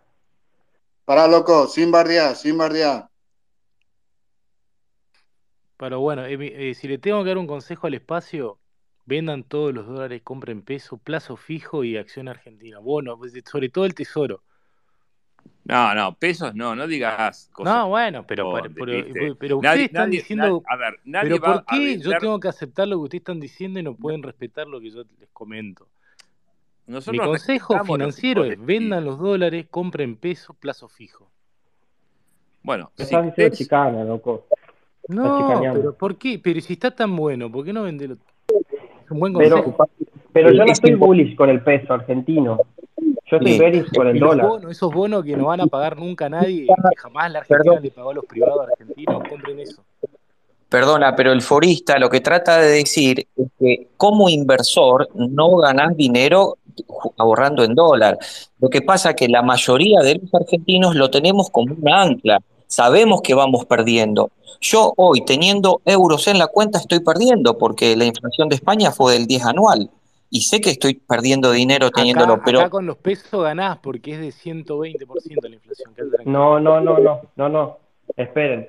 Pará, 1.05 1.27
loco, 1.27 1.67
sin 1.67 1.91
bardear, 1.91 2.35
sin 2.35 2.57
bardear. 2.57 3.07
Pero 5.77 5.99
bueno, 5.99 6.25
eh, 6.25 6.37
eh, 6.39 6.73
si 6.75 6.87
le 6.87 6.97
tengo 6.97 7.23
que 7.23 7.29
dar 7.29 7.37
un 7.37 7.47
consejo 7.47 7.87
al 7.87 7.93
espacio, 7.93 8.57
vendan 9.05 9.43
todos 9.43 9.73
los 9.73 9.85
dólares, 9.87 10.21
compren 10.23 10.61
peso, 10.61 10.97
plazo 10.97 11.35
fijo 11.37 11.83
y 11.83 11.97
acción 11.97 12.27
argentina. 12.27 12.79
Bueno, 12.79 13.17
pues, 13.17 13.33
sobre 13.49 13.69
todo 13.69 13.85
el 13.85 13.93
tesoro. 13.95 14.41
No, 15.65 15.93
no, 15.95 16.13
pesos 16.15 16.53
no, 16.55 16.75
no 16.75 16.87
digas 16.87 17.49
cosas. 17.53 17.73
No, 17.73 17.89
bueno, 17.89 18.25
pero, 18.27 18.53
pero, 18.75 18.91
Nadie- 18.93 19.31
ustedes 19.55 19.79
están 19.85 20.09
nadie- 20.09 20.19
diciendo, 20.19 20.45
nadie- 20.45 20.63
a 20.67 20.75
ver, 20.75 20.99
nadie 21.05 21.29
pero 21.29 21.41
va 21.41 21.47
¿por 21.47 21.57
a 21.57 21.77
qué 21.77 21.99
yo 21.99 22.17
tengo 22.17 22.39
que 22.39 22.47
aceptar 22.49 22.87
lo 22.87 22.97
que 22.97 23.03
ustedes 23.03 23.21
están 23.21 23.39
diciendo 23.39 23.79
y 23.79 23.83
no 23.83 23.95
pueden 23.95 24.23
respetar 24.23 24.67
lo 24.67 24.79
que 24.81 24.89
yo 24.91 25.03
les 25.19 25.29
comento? 25.31 25.87
Mi 26.87 26.93
Nosotros 26.93 27.25
consejo 27.27 27.75
lo 27.75 27.81
que 27.81 27.87
financiero 27.93 28.43
es 28.45 28.65
vendan 28.65 29.05
los 29.05 29.17
dólares, 29.19 29.67
compren 29.69 30.17
peso, 30.17 30.53
plazo 30.53 30.89
fijo. 30.89 31.29
Bueno, 32.61 32.91
Me 32.97 33.05
si 33.05 33.15
estás 33.15 33.25
diciendo 33.25 33.55
querés- 33.55 33.57
chicana, 33.57 34.03
loco. 34.03 34.45
No, 35.07 35.61
pero 35.73 35.93
¿por 35.97 36.17
qué? 36.17 36.39
Pero 36.39 36.59
si 36.61 36.73
está 36.73 36.91
tan 36.91 37.15
bueno, 37.15 37.49
¿por 37.51 37.63
qué 37.65 37.71
no 37.73 37.83
venderlo? 37.83 38.17
Es 39.13 39.15
un 39.15 39.19
buen 39.19 39.33
Pero, 39.33 39.63
consejo. 39.63 39.87
pero 40.31 40.51
yo 40.51 40.57
no 40.57 40.65
Es 40.65 40.71
estoy 40.71 40.95
bullish 40.95 41.35
con 41.35 41.49
el 41.49 41.61
peso 41.61 41.93
argentino. 41.93 42.59
Yo 43.25 43.37
estoy 43.37 43.57
bearish 43.57 43.91
con 43.93 44.07
el 44.07 44.19
dólar. 44.19 44.47
bonos, 44.47 44.71
esos 44.71 44.93
bonos 44.93 45.23
que 45.23 45.35
no 45.37 45.45
van 45.47 45.61
a 45.61 45.67
pagar 45.67 45.97
nunca 45.97 46.25
a 46.25 46.29
nadie, 46.29 46.65
que 46.67 46.97
jamás 46.97 47.31
la 47.31 47.39
Argentina 47.39 47.63
Perdón. 47.71 47.83
le 47.83 47.91
pagó 47.91 48.09
a 48.11 48.13
los 48.13 48.25
privados 48.25 48.67
argentinos, 48.69 49.23
compren 49.29 49.59
eso. 49.59 49.81
Perdona, 50.69 51.15
pero 51.15 51.31
el 51.31 51.41
forista 51.41 51.99
lo 51.99 52.09
que 52.09 52.19
trata 52.21 52.57
de 52.59 52.69
decir 52.71 53.27
es 53.37 53.47
que 53.59 53.87
como 53.97 54.27
inversor 54.29 55.07
no 55.13 55.57
ganás 55.57 55.95
dinero 55.95 56.57
ahorrando 57.17 57.63
en 57.63 57.75
dólar. 57.75 58.17
Lo 58.59 58.69
que 58.69 58.81
pasa 58.81 59.11
es 59.11 59.15
que 59.15 59.27
la 59.29 59.43
mayoría 59.43 59.99
de 59.99 60.15
los 60.15 60.33
argentinos 60.33 60.95
lo 60.95 61.11
tenemos 61.11 61.49
como 61.51 61.75
una 61.75 62.01
ancla. 62.01 62.39
Sabemos 62.67 63.21
que 63.21 63.35
vamos 63.35 63.65
perdiendo. 63.65 64.31
Yo 64.61 64.93
hoy, 64.97 65.23
teniendo 65.25 65.81
euros 65.85 66.27
en 66.27 66.37
la 66.39 66.47
cuenta, 66.47 66.77
estoy 66.79 66.99
perdiendo 67.01 67.57
porque 67.57 67.95
la 67.95 68.05
inflación 68.05 68.49
de 68.49 68.55
España 68.55 68.91
fue 68.91 69.13
del 69.13 69.27
10 69.27 69.45
anual. 69.45 69.89
Y 70.29 70.41
sé 70.41 70.59
que 70.61 70.71
estoy 70.71 70.95
perdiendo 70.95 71.51
dinero 71.51 71.91
teniéndolo, 71.91 72.33
Acá, 72.33 72.41
pero 72.45 72.59
acá 72.61 72.69
con 72.71 72.87
los 72.87 72.97
pesos 72.97 73.43
ganás 73.43 73.77
porque 73.77 74.13
es 74.13 74.19
de 74.19 74.31
120% 74.31 75.41
la 75.47 75.55
inflación. 75.55 75.93
No, 76.25 76.59
no, 76.59 76.81
no, 76.81 76.97
no, 76.97 77.21
no, 77.35 77.49
no. 77.49 77.77
Esperen. 78.17 78.67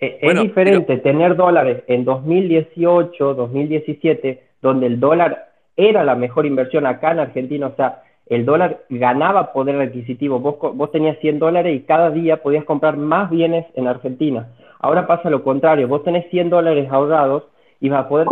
Eh, 0.00 0.18
Bueno, 0.22 0.42
es 0.42 0.48
diferente 0.48 0.98
tener 0.98 1.34
dólares 1.34 1.82
en 1.88 2.04
2018, 2.04 3.34
2017, 3.34 4.42
donde 4.62 4.86
el 4.86 5.00
dólar 5.00 5.50
era 5.76 6.04
la 6.04 6.14
mejor 6.14 6.46
inversión 6.46 6.86
acá 6.86 7.12
en 7.12 7.20
Argentina. 7.20 7.68
O 7.68 7.76
sea, 7.76 8.02
el 8.26 8.44
dólar 8.44 8.84
ganaba 8.90 9.52
poder 9.52 9.80
adquisitivo. 9.80 10.38
Vos, 10.40 10.56
co- 10.56 10.72
vos 10.72 10.92
tenías 10.92 11.18
100 11.20 11.38
dólares 11.38 11.74
y 11.74 11.84
cada 11.84 12.10
día 12.10 12.42
podías 12.42 12.64
comprar 12.64 12.96
más 12.96 13.30
bienes 13.30 13.64
en 13.74 13.86
Argentina. 13.86 14.48
Ahora 14.80 15.06
pasa 15.06 15.30
lo 15.30 15.42
contrario. 15.42 15.88
Vos 15.88 16.04
tenés 16.04 16.28
100 16.30 16.50
dólares 16.50 16.88
ahorrados 16.90 17.44
y 17.80 17.88
vas 17.88 18.06
a 18.06 18.08
poder 18.08 18.26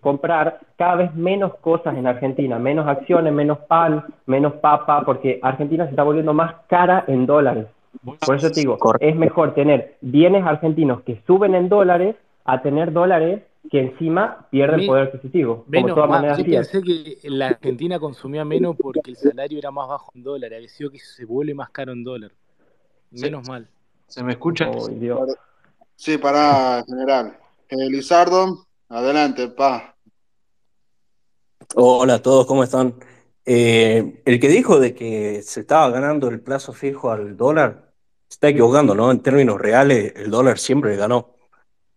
comprar 0.00 0.60
cada 0.76 0.96
vez 0.96 1.14
menos 1.14 1.54
cosas 1.56 1.96
en 1.96 2.06
Argentina, 2.06 2.58
menos 2.58 2.88
acciones, 2.88 3.32
menos 3.32 3.58
pan, 3.60 4.04
menos 4.26 4.54
papa, 4.54 5.02
porque 5.04 5.38
Argentina 5.42 5.84
se 5.84 5.90
está 5.90 6.02
volviendo 6.02 6.34
más 6.34 6.54
cara 6.68 7.04
en 7.06 7.26
dólares. 7.26 7.66
Por 8.24 8.36
eso 8.36 8.50
te 8.50 8.60
digo, 8.60 8.78
es 9.00 9.16
mejor 9.16 9.54
tener 9.54 9.96
bienes 10.00 10.44
argentinos 10.44 11.02
que 11.02 11.22
suben 11.26 11.54
en 11.54 11.68
dólares 11.68 12.16
a 12.44 12.62
tener 12.62 12.92
dólares 12.92 13.42
que 13.70 13.80
encima 13.80 14.46
pierden 14.50 14.86
poder 14.86 15.08
adquisitivo, 15.08 15.64
como 15.64 15.70
de 15.70 15.82
Menos 15.82 16.08
maneras 16.08 16.38
yo 16.38 16.44
pensé 16.44 16.82
que 16.82 17.18
la 17.28 17.48
Argentina 17.48 17.98
consumía 17.98 18.44
menos 18.44 18.76
porque 18.80 19.10
el 19.10 19.16
salario 19.16 19.58
era 19.58 19.70
más 19.70 19.88
bajo 19.88 20.12
en 20.14 20.22
dólar. 20.22 20.54
Había 20.54 20.68
sido 20.68 20.90
que 20.90 20.98
se 20.98 21.24
vuelve 21.24 21.54
más 21.54 21.70
caro 21.70 21.92
en 21.92 22.02
dólar. 22.02 22.32
Menos 23.10 23.48
mal. 23.48 23.68
¿Se 24.06 24.24
me 24.24 24.32
escucha? 24.32 24.70
Ay, 24.72 24.98
Dios. 24.98 25.20
Sí, 26.00 26.16
pará, 26.16 26.82
general. 26.88 27.36
Eh, 27.68 27.90
Lizardo, 27.90 28.66
adelante, 28.88 29.48
pa. 29.48 29.94
Hola 31.74 32.14
a 32.14 32.22
todos, 32.22 32.46
¿cómo 32.46 32.64
están? 32.64 32.94
Eh, 33.44 34.22
el 34.24 34.40
que 34.40 34.48
dijo 34.48 34.80
de 34.80 34.94
que 34.94 35.42
se 35.42 35.60
estaba 35.60 35.90
ganando 35.90 36.28
el 36.28 36.40
plazo 36.40 36.72
fijo 36.72 37.10
al 37.10 37.36
dólar, 37.36 37.92
se 38.28 38.36
está 38.36 38.48
equivocando, 38.48 38.94
¿no? 38.94 39.10
En 39.10 39.20
términos 39.20 39.60
reales, 39.60 40.14
el 40.16 40.30
dólar 40.30 40.56
siempre 40.58 40.96
ganó. 40.96 41.34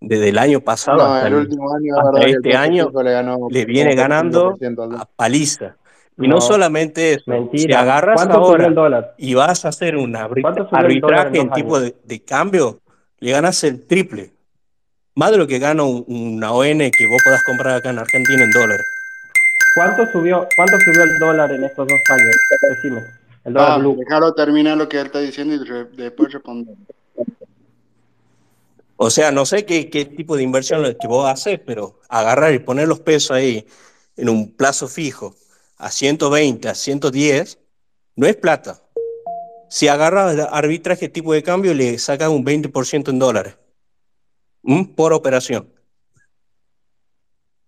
Desde 0.02 0.28
el 0.30 0.38
año 0.38 0.60
pasado 0.60 0.98
No, 0.98 1.14
hasta, 1.14 1.28
el 1.28 1.34
el- 1.36 1.40
último 1.40 1.74
año 1.74 1.94
es 1.96 2.00
hasta 2.00 2.12
verdad 2.12 2.26
que 2.26 2.32
el 2.32 2.36
este 2.36 2.58
año 2.58 2.92
le 3.04 3.12
ganó 3.14 3.36
le 3.36 3.62
como 3.62 3.68
viene 3.68 3.96
ganando 3.96 4.58
25% 4.58 4.84
al 4.84 4.90
dólar. 4.90 5.02
a 5.02 5.06
paliza. 5.16 5.78
Y 6.18 6.28
no 6.28 6.36
No, 6.36 6.42
solamente 6.42 7.14
eso, 7.14 7.24
si 7.26 7.32
mentira. 7.32 7.80
agarras 7.80 8.16
¿Cuánto 8.16 8.34
subió 8.48 8.56
el 8.56 8.62
ahora 8.64 8.70
dólar? 8.76 9.16
y 9.18 9.34
vas 9.34 9.64
a 9.64 9.70
hacer 9.70 9.96
un 9.96 10.14
arbitra- 10.18 10.42
¿Cuánto 10.42 10.70
subió 10.70 10.88
el 10.88 11.00
dólar 11.00 11.28
en 11.28 11.34
arbitraje 11.34 11.38
dos 11.38 11.46
en 11.46 11.54
tipo 11.54 11.80
de 11.80 12.24
cambio, 12.26 12.83
le 13.24 13.32
ganas 13.32 13.64
el 13.64 13.88
triple. 13.88 14.34
Más 15.16 15.32
de 15.32 15.38
lo 15.38 15.48
que 15.48 15.58
gana 15.58 15.84
un- 15.84 16.04
una 16.08 16.52
ON 16.52 16.92
que 16.92 17.08
vos 17.08 17.22
podás 17.24 17.42
comprar 17.46 17.76
acá 17.78 17.90
en 17.92 18.00
Argentina 18.00 18.44
en 18.44 18.52
dólares. 18.52 18.86
¿Cuánto 19.76 20.12
subió, 20.12 20.46
cuánto 20.58 20.78
subió 20.82 21.04
el 21.04 21.20
dólar 21.20 21.52
en 21.54 21.64
estos 21.64 21.88
dos 21.88 22.00
años? 22.10 22.36
Decime. 22.76 23.02
El 23.46 23.54
dólar 23.54 23.72
Ah, 23.72 23.78
blue. 23.78 23.96
déjalo 23.98 24.34
terminar 24.34 24.76
lo 24.78 24.90
que 24.90 25.00
él 25.00 25.06
está 25.06 25.20
diciendo 25.20 25.54
y 25.56 25.60
re- 25.66 25.86
después 25.96 26.34
responder. 26.34 26.76
O 28.98 29.10
sea, 29.10 29.32
no 29.32 29.46
sé 29.46 29.66
qué, 29.66 29.90
qué 29.90 30.04
tipo 30.04 30.36
de 30.36 30.44
inversión 30.44 30.86
es 30.86 30.98
que 31.00 31.08
vos 31.08 31.26
haces, 31.30 31.60
pero 31.66 32.00
agarrar 32.10 32.54
y 32.54 32.60
poner 32.60 32.90
los 32.90 33.00
pesos 33.00 33.32
ahí 33.32 33.66
en 34.18 34.28
un 34.30 34.52
plazo 34.52 34.90
fijo 34.90 35.34
a 35.78 35.90
120, 35.92 36.68
a 36.68 36.76
110, 36.76 37.58
no 38.18 38.28
es 38.28 38.36
plata. 38.36 38.82
Si 39.76 39.88
agarras 39.88 40.38
arbitraje 40.52 41.10
tipo 41.10 41.34
de 41.34 41.42
cambio, 41.42 41.74
le 41.74 41.98
sacas 41.98 42.30
un 42.30 42.46
20% 42.46 43.10
en 43.10 43.18
dólares 43.18 43.58
por 44.96 45.14
operación. 45.14 45.66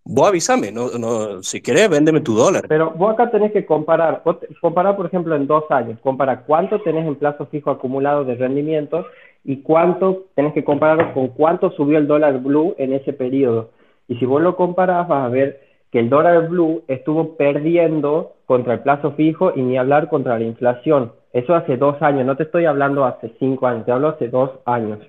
Vos 0.04 0.28
avísame, 0.28 0.72
no, 0.72 1.00
no, 1.00 1.42
si 1.42 1.64
querés, 1.64 1.90
véndeme 1.90 2.22
tu 2.22 2.36
dólar. 2.36 2.68
Pero 2.68 2.92
vos 2.92 3.12
acá 3.12 3.32
tenés 3.32 3.52
que 3.52 3.66
comparar, 3.66 4.22
comparar 4.62 4.96
por 4.96 5.08
ejemplo 5.08 5.36
en 5.36 5.48
dos 5.48 5.64
años, 5.72 6.00
compara 6.02 6.42
cuánto 6.42 6.80
tenés 6.84 7.08
en 7.08 7.16
plazo 7.16 7.48
fijo 7.48 7.72
acumulado 7.72 8.24
de 8.24 8.36
rendimientos 8.36 9.08
y 9.44 9.64
cuánto 9.64 10.26
tenés 10.36 10.54
que 10.54 10.64
compararlo 10.64 11.12
con 11.12 11.30
cuánto 11.30 11.72
subió 11.72 11.98
el 11.98 12.06
dólar 12.06 12.38
blue 12.38 12.76
en 12.78 12.94
ese 12.94 13.14
periodo. 13.14 13.72
Y 14.08 14.18
si 14.18 14.26
vos 14.28 14.44
lo 14.44 14.56
comparás 14.56 15.08
vas 15.08 15.26
a 15.26 15.30
ver 15.30 15.60
que 15.92 16.02
el 16.02 16.12
dólar 16.12 16.50
blue 16.50 16.84
estuvo 16.88 17.36
perdiendo 17.36 18.36
contra 18.46 18.74
el 18.76 18.82
plazo 18.82 19.14
fijo 19.14 19.54
y 19.56 19.64
ni 19.64 19.76
hablar 19.76 20.08
contra 20.08 20.38
la 20.38 20.46
inflación. 20.46 21.12
Eso 21.36 21.54
hace 21.54 21.76
dos 21.76 22.02
años, 22.02 22.26
no 22.26 22.38
te 22.38 22.44
estoy 22.44 22.64
hablando 22.64 23.04
hace 23.04 23.30
cinco 23.40 23.68
años, 23.68 23.86
te 23.86 23.92
hablo 23.92 24.08
hace 24.08 24.30
dos 24.30 24.52
años. 24.66 25.00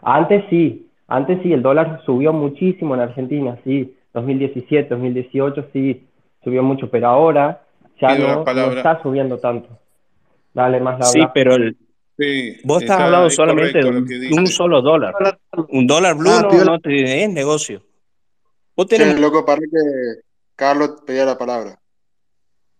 Antes 0.00 0.44
sí, 0.48 0.88
antes 1.08 1.42
sí, 1.42 1.52
el 1.52 1.60
dólar 1.60 2.02
subió 2.06 2.32
muchísimo 2.32 2.94
en 2.94 3.00
Argentina, 3.00 3.58
sí. 3.64 3.92
2017, 4.14 4.88
2018 4.90 5.66
sí, 5.72 6.06
subió 6.44 6.62
mucho, 6.62 6.88
pero 6.88 7.08
ahora 7.08 7.62
ya 8.00 8.14
no, 8.14 8.44
está 8.76 9.02
subiendo 9.02 9.38
tanto. 9.38 9.68
Dale 10.54 10.78
más 10.80 11.00
la 11.00 11.04
Sí, 11.06 11.18
habla. 11.18 11.32
pero 11.34 11.54
el, 11.56 11.76
Sí, 12.16 12.56
vos 12.64 12.80
estás 12.82 12.94
está, 12.94 13.04
hablando 13.06 13.26
es 13.26 13.34
solamente 13.34 13.78
de 13.82 14.32
un, 14.32 14.46
solo 14.46 14.80
dólar. 14.80 15.14
Un 15.68 15.86
dólar 15.86 16.16
blue 16.16 16.30
Ah, 16.30 16.48
no, 16.50 16.64
no 16.64 16.80
te 16.80 17.24
es 17.24 17.30
negocio. 17.30 17.82
Vos 18.74 18.86
tenés 18.86 19.20
loco, 19.20 19.44
para 19.44 19.58
que 19.58 20.20
Carlos 20.54 21.02
pedía 21.06 21.26
la 21.26 21.36
palabra. 21.36 21.78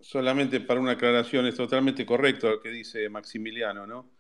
Solamente 0.01 0.61
para 0.61 0.81
una 0.81 0.93
aclaración, 0.93 1.47
es 1.47 1.57
totalmente 1.57 2.07
correcto 2.07 2.51
lo 2.51 2.61
que 2.61 2.71
dice 2.71 3.09
Maximiliano, 3.09 3.87
¿no? 3.87 4.11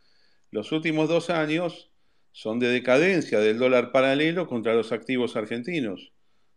Los 0.50 0.72
últimos 0.72 1.08
dos 1.08 1.30
años 1.30 1.90
son 2.32 2.58
de 2.58 2.68
decadencia 2.68 3.40
del 3.40 3.58
dólar 3.58 3.92
paralelo 3.92 4.46
contra 4.46 4.74
los 4.74 4.92
activos 4.92 5.36
argentinos. 5.36 6.12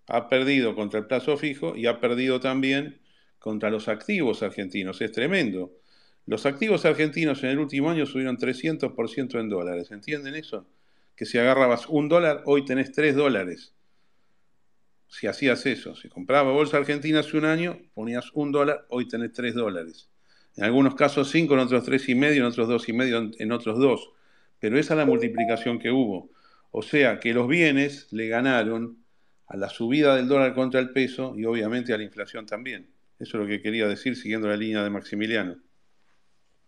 Ha 0.07 0.27
perdido 0.29 0.75
contra 0.75 0.99
el 0.99 1.05
plazo 1.07 1.37
fijo 1.37 1.75
y 1.75 1.85
ha 1.85 1.99
perdido 1.99 2.39
también 2.39 3.01
contra 3.39 3.69
los 3.69 3.87
activos 3.87 4.43
argentinos. 4.43 5.01
Es 5.01 5.11
tremendo. 5.11 5.71
Los 6.25 6.45
activos 6.45 6.85
argentinos 6.85 7.43
en 7.43 7.49
el 7.51 7.59
último 7.59 7.89
año 7.89 8.05
subieron 8.05 8.37
300% 8.37 9.39
en 9.39 9.49
dólares. 9.49 9.91
¿Entienden 9.91 10.35
eso? 10.35 10.67
Que 11.15 11.25
si 11.25 11.37
agarrabas 11.37 11.87
un 11.87 12.09
dólar, 12.09 12.43
hoy 12.45 12.65
tenés 12.65 12.91
tres 12.91 13.15
dólares. 13.15 13.73
Si 15.09 15.27
hacías 15.27 15.65
eso, 15.65 15.95
si 15.95 16.07
comprabas 16.09 16.53
bolsa 16.53 16.77
argentina 16.77 17.19
hace 17.21 17.37
un 17.37 17.45
año, 17.45 17.79
ponías 17.93 18.31
un 18.33 18.51
dólar, 18.53 18.85
hoy 18.89 19.07
tenés 19.09 19.33
tres 19.33 19.55
dólares. 19.55 20.09
En 20.55 20.63
algunos 20.65 20.95
casos 20.95 21.29
cinco, 21.31 21.55
en 21.55 21.61
otros 21.61 21.83
tres 21.85 22.07
y 22.09 22.15
medio, 22.15 22.41
en 22.41 22.47
otros 22.47 22.69
dos 22.69 22.87
y 22.89 22.93
medio, 22.93 23.29
en- 23.37 23.51
otros 23.51 23.79
dos. 23.79 24.11
Pero 24.59 24.77
esa 24.79 24.93
es 24.93 24.99
la 24.99 25.05
multiplicación 25.05 25.79
que 25.79 25.91
hubo. 25.91 26.31
O 26.71 26.81
sea 26.83 27.19
que 27.19 27.33
los 27.33 27.47
bienes 27.47 28.07
le 28.13 28.27
ganaron 28.29 29.03
a 29.47 29.57
la 29.57 29.69
subida 29.69 30.15
del 30.15 30.27
dólar 30.27 30.53
contra 30.53 30.79
el 30.79 30.91
peso 30.91 31.33
y 31.37 31.45
obviamente 31.45 31.93
a 31.93 31.97
la 31.97 32.03
inflación 32.03 32.45
también. 32.45 32.89
Eso 33.19 33.37
es 33.37 33.43
lo 33.43 33.47
que 33.49 33.61
quería 33.61 33.87
decir 33.87 34.15
siguiendo 34.15 34.47
la 34.47 34.57
línea 34.57 34.83
de 34.83 34.89
Maximiliano. 34.91 35.57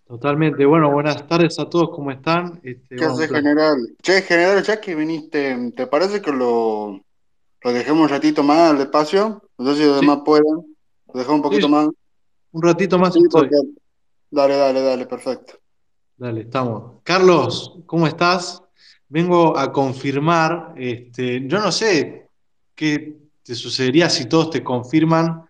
Totalmente. 0.07 0.65
Bueno, 0.65 0.91
buenas 0.91 1.25
tardes 1.27 1.57
a 1.59 1.69
todos, 1.69 1.89
¿cómo 1.91 2.11
están? 2.11 2.59
Este, 2.63 2.95
¿Qué 2.97 3.05
hace, 3.05 3.27
general? 3.29 3.77
Che, 4.01 4.21
general, 4.23 4.61
ya 4.63 4.81
que 4.81 4.93
viniste, 4.95 5.71
¿te 5.75 5.87
parece 5.87 6.21
que 6.21 6.31
lo, 6.31 6.99
lo 7.63 7.73
dejemos 7.73 8.03
un 8.03 8.09
ratito 8.09 8.43
más 8.43 8.71
al 8.71 8.81
espacio? 8.81 9.43
No 9.57 9.71
sé 9.73 9.81
si 9.81 9.87
los 9.87 9.99
Sí, 9.99 10.05
demás 10.05 10.19
pueden. 10.25 10.75
Lo 11.13 11.19
dejamos 11.19 11.37
un 11.37 11.41
poquito 11.43 11.67
sí, 11.67 11.71
más. 11.73 11.89
un 12.51 12.61
ratito 12.61 12.97
más 12.99 13.13
Sí, 13.13 13.19
estoy. 13.23 13.41
porque. 13.49 13.55
Dale, 14.29 14.55
dale, 14.55 14.81
dale, 14.81 15.05
perfecto. 15.05 15.53
Dale, 16.17 16.41
estamos. 16.41 17.01
Carlos, 17.03 17.77
¿cómo 17.85 18.07
estás? 18.07 18.63
Vengo 19.09 19.57
a 19.57 19.71
confirmar, 19.73 20.73
este, 20.77 21.45
yo 21.47 21.59
no 21.59 21.71
sé 21.71 22.29
qué 22.75 23.17
te 23.43 23.55
sucedería 23.55 24.09
si 24.09 24.25
todos 24.29 24.49
te 24.51 24.63
confirman 24.63 25.45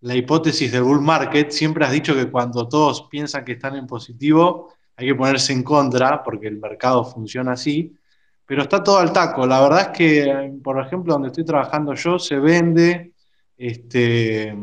la 0.00 0.16
hipótesis 0.16 0.72
del 0.72 0.82
bull 0.82 1.00
market. 1.00 1.50
Siempre 1.50 1.84
has 1.84 1.92
dicho 1.92 2.14
que 2.14 2.30
cuando 2.30 2.66
todos 2.68 3.02
piensan 3.10 3.44
que 3.44 3.52
están 3.52 3.76
en 3.76 3.86
positivo, 3.86 4.72
hay 4.96 5.06
que 5.08 5.14
ponerse 5.14 5.52
en 5.52 5.62
contra, 5.62 6.22
porque 6.24 6.48
el 6.48 6.58
mercado 6.58 7.04
funciona 7.04 7.52
así. 7.52 7.94
Pero 8.46 8.62
está 8.62 8.82
todo 8.82 8.98
al 8.98 9.12
taco. 9.12 9.46
La 9.46 9.60
verdad 9.62 9.80
es 9.80 9.88
que, 9.88 10.52
por 10.62 10.78
ejemplo, 10.80 11.14
donde 11.14 11.28
estoy 11.28 11.44
trabajando 11.44 11.94
yo, 11.94 12.18
se 12.18 12.38
vende, 12.38 13.12
este, 13.56 14.54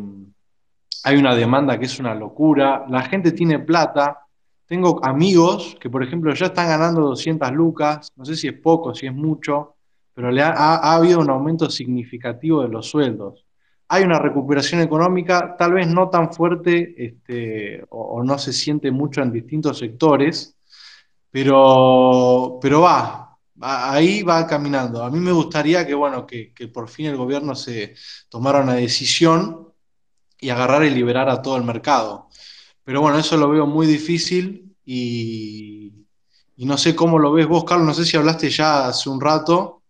hay 1.03 1.18
una 1.18 1.36
demanda 1.36 1.80
que 1.80 1.86
es 1.86 1.99
una 1.99 2.14
locura, 2.14 2.86
la 2.90 3.02
gente 3.03 3.32
tiene 3.32 3.60
plata. 3.60 4.20
Tengo 4.68 5.03
amigos 5.03 5.76
que, 5.80 5.90
por 5.90 6.03
ejemplo, 6.03 6.34
ya 6.34 6.48
están 6.48 6.68
ganando 6.68 7.02
200 7.02 7.52
lucas, 7.52 8.12
no 8.16 8.24
sé 8.26 8.36
si 8.36 8.48
es 8.48 8.53
poco, 8.53 8.94
si 8.94 9.08
es 9.08 9.14
mucho, 9.14 9.76
pero 10.14 10.30
ha, 10.30 10.49
ha- 10.49 10.76
ha 10.78 10.95
habido 10.95 11.20
un 11.20 11.30
aumento 11.30 11.70
significativo 11.70 12.62
de 12.62 12.70
los 12.70 12.88
sueldos. 12.88 13.45
Hay 13.90 14.03
una 14.03 14.20
recuperación 14.20 14.80
económica, 14.82 15.56
tal 15.58 15.74
vez 15.74 15.88
no 15.88 16.10
tan 16.10 16.32
fuerte 16.32 16.94
este, 17.03 17.84
o, 17.90 18.24
no 18.24 18.38
se 18.38 18.53
siente 18.53 18.90
mucho 18.91 19.22
en 19.22 19.32
distintos 19.34 19.80
sectores, 19.80 20.56
pero, 21.32 22.60
va- 22.82 23.31
ahí 23.62 24.24
va 24.24 24.48
caminando. 24.48 25.04
A 25.04 25.10
mí 25.12 25.20
me 25.20 25.32
gustaría 25.32 25.86
que, 25.88 25.94
bueno, 25.94 26.26
que, 26.26 26.54
que 26.54 26.68
por 26.68 26.90
fin 26.90 27.08
el 27.08 27.18
gobierno 27.18 27.56
se 27.56 27.96
tomara 28.30 28.62
una 28.62 28.74
decisión 28.76 29.74
y 30.40 30.50
agarrar 30.50 30.84
y 30.84 30.90
liberar 30.92 31.30
a 31.30 31.42
todo 31.42 31.58
el 31.58 31.64
mercado. 31.64 32.30
Pero 32.84 33.02
bueno, 33.02 33.20
eso 33.20 33.38
lo 33.38 33.50
veo 33.50 33.68
muy 33.68 33.88
difícil 33.88 34.76
y, 34.86 35.94
y 36.56 36.66
no 36.66 36.78
sé 36.78 36.96
cómo 36.96 37.20
lo 37.20 37.32
ves 37.34 37.48
vos, 37.48 37.64
Carlos. 37.66 37.88
No 37.88 37.94
sé 37.94 38.06
si 38.06 38.18
hablaste 38.18 38.50
ya 38.50 38.88
hace 38.88 39.10
un 39.10 39.22
rato, 39.22 39.84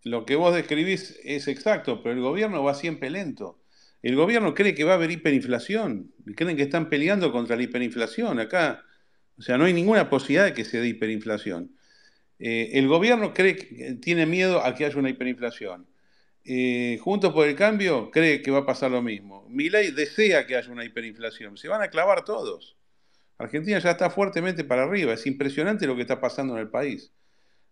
lo 0.04 0.26
que 0.26 0.36
vos 0.36 0.54
describís 0.54 1.18
es 1.24 1.48
exacto, 1.48 2.02
pero 2.02 2.16
el 2.16 2.22
gobierno 2.22 2.64
va 2.64 2.74
siempre 2.76 3.10
lento. 3.10 3.62
El 4.02 4.16
gobierno 4.16 4.54
cree 4.54 4.76
que 4.76 4.84
va 4.84 4.92
a 4.94 4.96
haber 4.96 5.12
hiperinflación, 5.12 6.14
y 6.26 6.34
creen 6.36 6.58
que 6.58 6.64
están 6.64 6.90
peleando 6.90 7.32
contra 7.32 7.56
la 7.56 7.64
hiperinflación. 7.64 8.40
Acá, 8.40 8.84
o 9.38 9.42
sea, 9.42 9.58
no 9.58 9.66
hay 9.66 9.74
ninguna 9.74 10.10
posibilidad 10.10 10.46
de 10.46 10.54
que 10.54 10.66
se 10.66 10.80
dé 10.80 10.88
hiperinflación. 10.88 11.72
Eh, 12.40 12.72
el 12.74 12.88
gobierno 12.88 13.34
cree 13.34 13.56
que 13.56 13.94
tiene 14.02 14.26
miedo 14.26 14.64
a 14.64 14.76
que 14.76 14.86
haya 14.86 14.98
una 14.98 15.10
hiperinflación. 15.10 15.88
Eh, 16.46 16.98
Juntos 17.02 17.32
por 17.34 17.48
el 17.48 17.56
Cambio 17.56 18.12
cree 18.12 18.42
que 18.42 18.52
va 18.52 18.60
a 18.60 18.66
pasar 18.66 18.92
lo 18.92 19.02
mismo. 19.02 19.46
Milei 19.50 19.92
desea 19.92 20.46
que 20.46 20.56
haya 20.58 20.72
una 20.72 20.84
hiperinflación. 20.84 21.58
Se 21.58 21.68
van 21.68 21.82
a 21.82 21.88
clavar 21.90 22.26
todos. 22.26 22.76
Argentina 23.38 23.80
ya 23.80 23.92
está 23.92 24.10
fuertemente 24.10 24.64
para 24.64 24.84
arriba. 24.84 25.14
Es 25.14 25.26
impresionante 25.26 25.88
lo 25.88 25.96
que 25.96 26.02
está 26.02 26.20
pasando 26.20 26.54
en 26.56 26.60
el 26.60 26.70
país. 26.70 27.12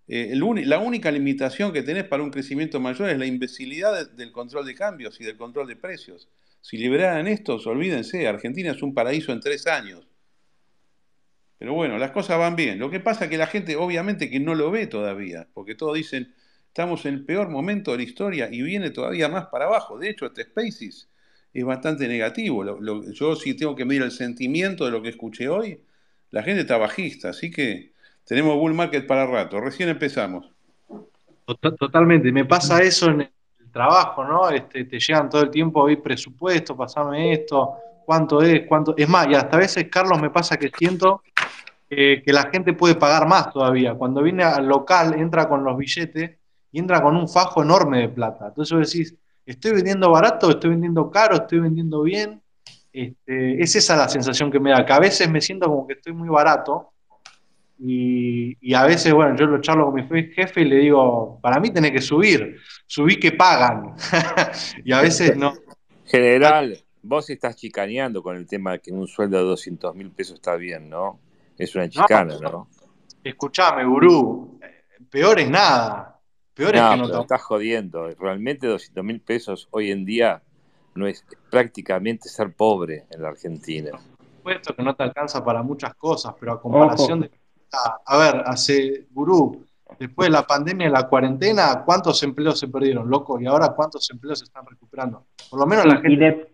Eh, 0.07 0.33
la 0.35 0.79
única 0.79 1.11
limitación 1.11 1.71
que 1.71 1.83
tenés 1.83 2.05
para 2.05 2.23
un 2.23 2.31
crecimiento 2.31 2.79
mayor 2.79 3.09
es 3.09 3.17
la 3.17 3.25
imbecilidad 3.25 3.93
de- 4.07 4.15
del 4.15 4.31
control 4.31 4.65
de 4.65 4.75
cambios 4.75 5.19
y 5.21 5.23
del 5.23 5.37
control 5.37 5.67
de 5.67 5.75
precios. 5.75 6.27
Si 6.61 6.77
liberaran 6.77 7.27
estos, 7.27 7.65
olvídense, 7.67 8.27
Argentina 8.27 8.71
es 8.71 8.81
un 8.81 8.93
paraíso 8.93 9.31
en 9.31 9.39
tres 9.39 9.67
años. 9.67 10.07
Pero 11.61 11.75
bueno, 11.75 11.99
las 11.99 12.09
cosas 12.09 12.39
van 12.39 12.55
bien. 12.55 12.79
Lo 12.79 12.89
que 12.89 12.99
pasa 12.99 13.25
es 13.25 13.29
que 13.29 13.37
la 13.37 13.45
gente 13.45 13.75
obviamente 13.75 14.31
que 14.31 14.39
no 14.39 14.55
lo 14.55 14.71
ve 14.71 14.87
todavía, 14.87 15.47
porque 15.53 15.75
todos 15.75 15.93
dicen, 15.93 16.33
estamos 16.65 17.05
en 17.05 17.13
el 17.13 17.23
peor 17.23 17.49
momento 17.49 17.91
de 17.91 17.97
la 17.97 18.03
historia 18.03 18.49
y 18.51 18.63
viene 18.63 18.89
todavía 18.89 19.29
más 19.29 19.45
para 19.45 19.65
abajo. 19.65 19.99
De 19.99 20.09
hecho, 20.09 20.25
este 20.25 20.45
Spaces 20.45 21.07
es 21.53 21.63
bastante 21.63 22.07
negativo. 22.07 22.65
Yo 23.11 23.35
sí 23.35 23.53
tengo 23.53 23.75
que 23.75 23.85
medir 23.85 24.01
el 24.01 24.09
sentimiento 24.09 24.85
de 24.85 24.91
lo 24.91 25.03
que 25.03 25.09
escuché 25.09 25.49
hoy, 25.49 25.79
la 26.31 26.41
gente 26.41 26.61
está 26.61 26.77
bajista, 26.77 27.29
así 27.29 27.51
que 27.51 27.91
tenemos 28.25 28.55
bull 28.55 28.73
market 28.73 29.05
para 29.05 29.27
rato. 29.27 29.61
Recién 29.61 29.89
empezamos. 29.89 30.49
Tota- 31.45 31.75
Totalmente, 31.75 32.31
me 32.31 32.45
pasa 32.45 32.81
eso 32.81 33.11
en 33.11 33.21
el 33.21 33.71
trabajo, 33.71 34.23
¿no? 34.23 34.49
Este, 34.49 34.85
te 34.85 34.99
llegan 34.99 35.29
todo 35.29 35.43
el 35.43 35.51
tiempo, 35.51 35.83
hoy 35.83 35.97
presupuesto, 35.97 36.75
pasame 36.75 37.33
esto, 37.33 37.75
cuánto 38.03 38.41
es, 38.41 38.63
cuánto. 38.67 38.95
Es 38.97 39.07
más, 39.07 39.27
y 39.27 39.35
hasta 39.35 39.57
a 39.57 39.59
veces, 39.59 39.87
Carlos, 39.91 40.19
me 40.19 40.31
pasa 40.31 40.57
que 40.57 40.71
siento 40.75 41.21
que 41.95 42.31
la 42.31 42.49
gente 42.49 42.71
puede 42.71 42.95
pagar 42.95 43.27
más 43.27 43.51
todavía. 43.51 43.93
Cuando 43.95 44.23
viene 44.23 44.43
al 44.43 44.65
local, 44.65 45.13
entra 45.19 45.49
con 45.49 45.63
los 45.63 45.77
billetes 45.77 46.37
y 46.71 46.79
entra 46.79 47.01
con 47.01 47.17
un 47.17 47.27
fajo 47.27 47.61
enorme 47.63 47.99
de 47.99 48.09
plata. 48.09 48.47
Entonces 48.47 48.77
vos 48.77 48.91
decís, 48.91 49.15
¿estoy 49.45 49.73
vendiendo 49.73 50.09
barato? 50.09 50.49
¿Estoy 50.49 50.69
vendiendo 50.69 51.11
caro? 51.11 51.35
¿Estoy 51.35 51.59
vendiendo 51.59 52.01
bien? 52.03 52.41
Este, 52.93 53.61
es 53.61 53.75
esa 53.75 53.97
la 53.97 54.07
sensación 54.07 54.49
que 54.49 54.59
me 54.59 54.71
da, 54.71 54.85
que 54.85 54.93
a 54.93 54.99
veces 54.99 55.29
me 55.29 55.41
siento 55.41 55.67
como 55.67 55.85
que 55.85 55.93
estoy 55.93 56.13
muy 56.13 56.29
barato 56.29 56.91
y, 57.77 58.57
y 58.61 58.73
a 58.73 58.83
veces, 58.83 59.13
bueno, 59.13 59.35
yo 59.35 59.45
lo 59.47 59.59
charlo 59.59 59.85
con 59.85 59.95
mi 59.95 60.03
jefe 60.07 60.61
y 60.61 60.65
le 60.65 60.77
digo, 60.77 61.39
para 61.41 61.59
mí 61.59 61.71
tenés 61.71 61.91
que 61.91 62.01
subir, 62.01 62.57
subí 62.85 63.17
que 63.17 63.33
pagan. 63.33 63.95
y 64.85 64.93
a 64.93 65.01
veces 65.01 65.35
no. 65.35 65.53
General, 66.05 66.77
vos 67.01 67.29
estás 67.29 67.57
chicaneando 67.57 68.23
con 68.23 68.37
el 68.37 68.47
tema 68.47 68.73
de 68.73 68.79
que 68.79 68.91
un 68.91 69.07
sueldo 69.07 69.37
de 69.37 69.43
200 69.43 69.93
mil 69.95 70.11
pesos 70.11 70.35
está 70.35 70.55
bien, 70.55 70.89
¿no? 70.89 71.19
Es 71.63 71.75
una 71.75 71.87
chicana, 71.89 72.35
¿no? 72.41 72.67
Escuchame, 73.23 73.85
gurú, 73.85 74.59
peor 75.09 75.39
es 75.39 75.49
nada. 75.49 76.19
Peor 76.53 76.75
es 76.75 76.81
No, 76.81 76.91
que 76.91 76.97
no 76.97 77.11
te- 77.11 77.19
estás 77.21 77.41
jodiendo. 77.43 78.07
Realmente 78.19 78.67
200 78.67 79.03
mil 79.03 79.21
pesos 79.21 79.67
hoy 79.71 79.91
en 79.91 80.03
día 80.05 80.41
no 80.95 81.07
es 81.07 81.25
prácticamente 81.49 82.27
ser 82.29 82.53
pobre 82.53 83.05
en 83.11 83.21
la 83.21 83.29
Argentina. 83.29 83.91
supuesto 84.37 84.75
que 84.75 84.81
no 84.83 84.95
te 84.95 85.03
alcanza 85.03 85.43
para 85.45 85.61
muchas 85.61 85.93
cosas, 85.95 86.33
pero 86.39 86.53
a 86.53 86.61
comparación 86.61 87.21
de... 87.21 87.31
A, 87.71 87.99
a 88.05 88.17
ver, 88.17 88.43
hace, 88.47 89.05
gurú, 89.11 89.65
después 89.99 90.27
de 90.27 90.31
la 90.31 90.45
pandemia 90.47 90.87
y 90.87 90.91
la 90.91 91.07
cuarentena, 91.07 91.83
¿cuántos 91.85 92.21
empleos 92.23 92.59
se 92.59 92.67
perdieron, 92.67 93.07
loco? 93.09 93.39
Y 93.39 93.45
ahora, 93.45 93.69
¿cuántos 93.75 94.09
empleos 94.09 94.39
se 94.39 94.45
están 94.45 94.65
recuperando? 94.65 95.27
Por 95.49 95.59
lo 95.59 95.67
menos 95.67 95.85
la 95.85 95.99
y 95.99 96.01
gente... 96.01 96.25
de- 96.25 96.51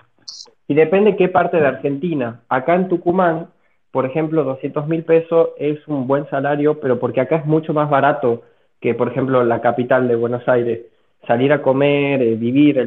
y 0.67 0.75
depende 0.75 1.15
qué 1.15 1.29
parte 1.29 1.55
de 1.57 1.65
Argentina. 1.65 2.43
Acá 2.49 2.75
en 2.75 2.89
Tucumán, 2.89 3.49
por 3.97 4.05
ejemplo, 4.05 4.43
200 4.43 4.87
mil 4.87 5.03
pesos 5.03 5.49
es 5.57 5.79
un 5.87 6.05
buen 6.05 6.29
salario, 6.29 6.79
pero 6.79 6.99
porque 6.99 7.19
acá 7.19 7.37
es 7.37 7.47
mucho 7.47 7.73
más 7.73 7.89
barato 7.89 8.43
que, 8.79 8.93
por 8.93 9.07
ejemplo, 9.07 9.43
la 9.43 9.59
capital 9.59 10.07
de 10.07 10.15
Buenos 10.15 10.47
Aires. 10.47 10.81
Salir 11.25 11.51
a 11.51 11.63
comer, 11.63 12.21
eh, 12.21 12.35
vivir, 12.35 12.77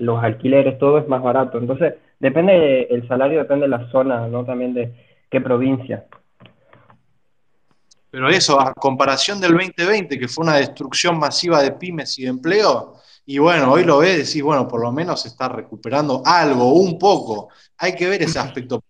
los 0.00 0.24
alquileres, 0.24 0.76
todo 0.80 0.98
es 0.98 1.06
más 1.06 1.22
barato. 1.22 1.58
Entonces, 1.58 1.94
depende, 2.18 2.88
el 2.90 3.06
salario 3.06 3.38
depende 3.38 3.66
de 3.66 3.68
la 3.68 3.88
zona, 3.92 4.26
¿no? 4.26 4.44
También 4.44 4.74
de 4.74 4.92
qué 5.30 5.40
provincia. 5.40 6.06
Pero 8.10 8.28
eso, 8.28 8.60
a 8.60 8.74
comparación 8.74 9.40
del 9.40 9.52
2020, 9.52 10.18
que 10.18 10.26
fue 10.26 10.46
una 10.46 10.56
destrucción 10.56 11.16
masiva 11.16 11.62
de 11.62 11.70
pymes 11.70 12.18
y 12.18 12.24
de 12.24 12.30
empleo, 12.30 12.94
y 13.24 13.38
bueno, 13.38 13.70
hoy 13.70 13.84
lo 13.84 13.98
ves 13.98 14.16
decís, 14.16 14.42
bueno, 14.42 14.66
por 14.66 14.80
lo 14.80 14.90
menos 14.90 15.22
se 15.22 15.28
está 15.28 15.48
recuperando 15.48 16.22
algo, 16.24 16.72
un 16.72 16.98
poco. 16.98 17.50
Hay 17.78 17.94
que 17.94 18.08
ver 18.08 18.20
ese 18.24 18.40
aspecto 18.40 18.82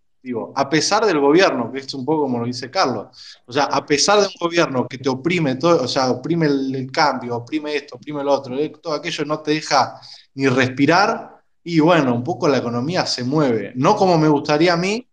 A 0.55 0.69
pesar 0.69 1.05
del 1.07 1.21
gobierno, 1.21 1.71
que 1.73 1.81
es 1.81 1.95
un 1.95 2.05
poco 2.05 2.23
como 2.23 2.39
lo 2.39 2.47
dice 2.47 2.71
Carlos. 2.71 3.07
O 3.47 3.53
sea, 3.53 3.65
a 3.65 3.85
pesar 3.85 4.21
de 4.21 4.27
un 4.27 4.35
gobierno 4.41 4.87
que 4.89 4.99
te 4.99 5.09
oprime 5.09 5.57
todo, 5.57 5.83
o 5.83 5.89
sea, 5.89 6.11
oprime 6.11 6.47
el, 6.47 6.91
cambio, 6.93 7.37
oprime 7.37 7.77
esto, 7.77 7.97
oprime 7.97 8.25
lo 8.25 8.33
otro, 8.33 8.59
eh, 8.59 8.73
todo 8.83 8.95
aquello 8.95 9.25
no 9.25 9.41
te 9.41 9.53
deja 9.53 10.01
ni 10.35 10.49
respirar, 10.49 11.37
y 11.69 11.81
bueno, 11.81 12.15
un 12.15 12.23
poco 12.23 12.47
la 12.47 12.59
economía 12.59 13.05
se 13.07 13.25
mueve. 13.25 13.73
No 13.75 13.97
como 13.97 14.17
me 14.19 14.29
gustaría 14.29 14.75
a 14.75 14.77
mí, 14.77 15.05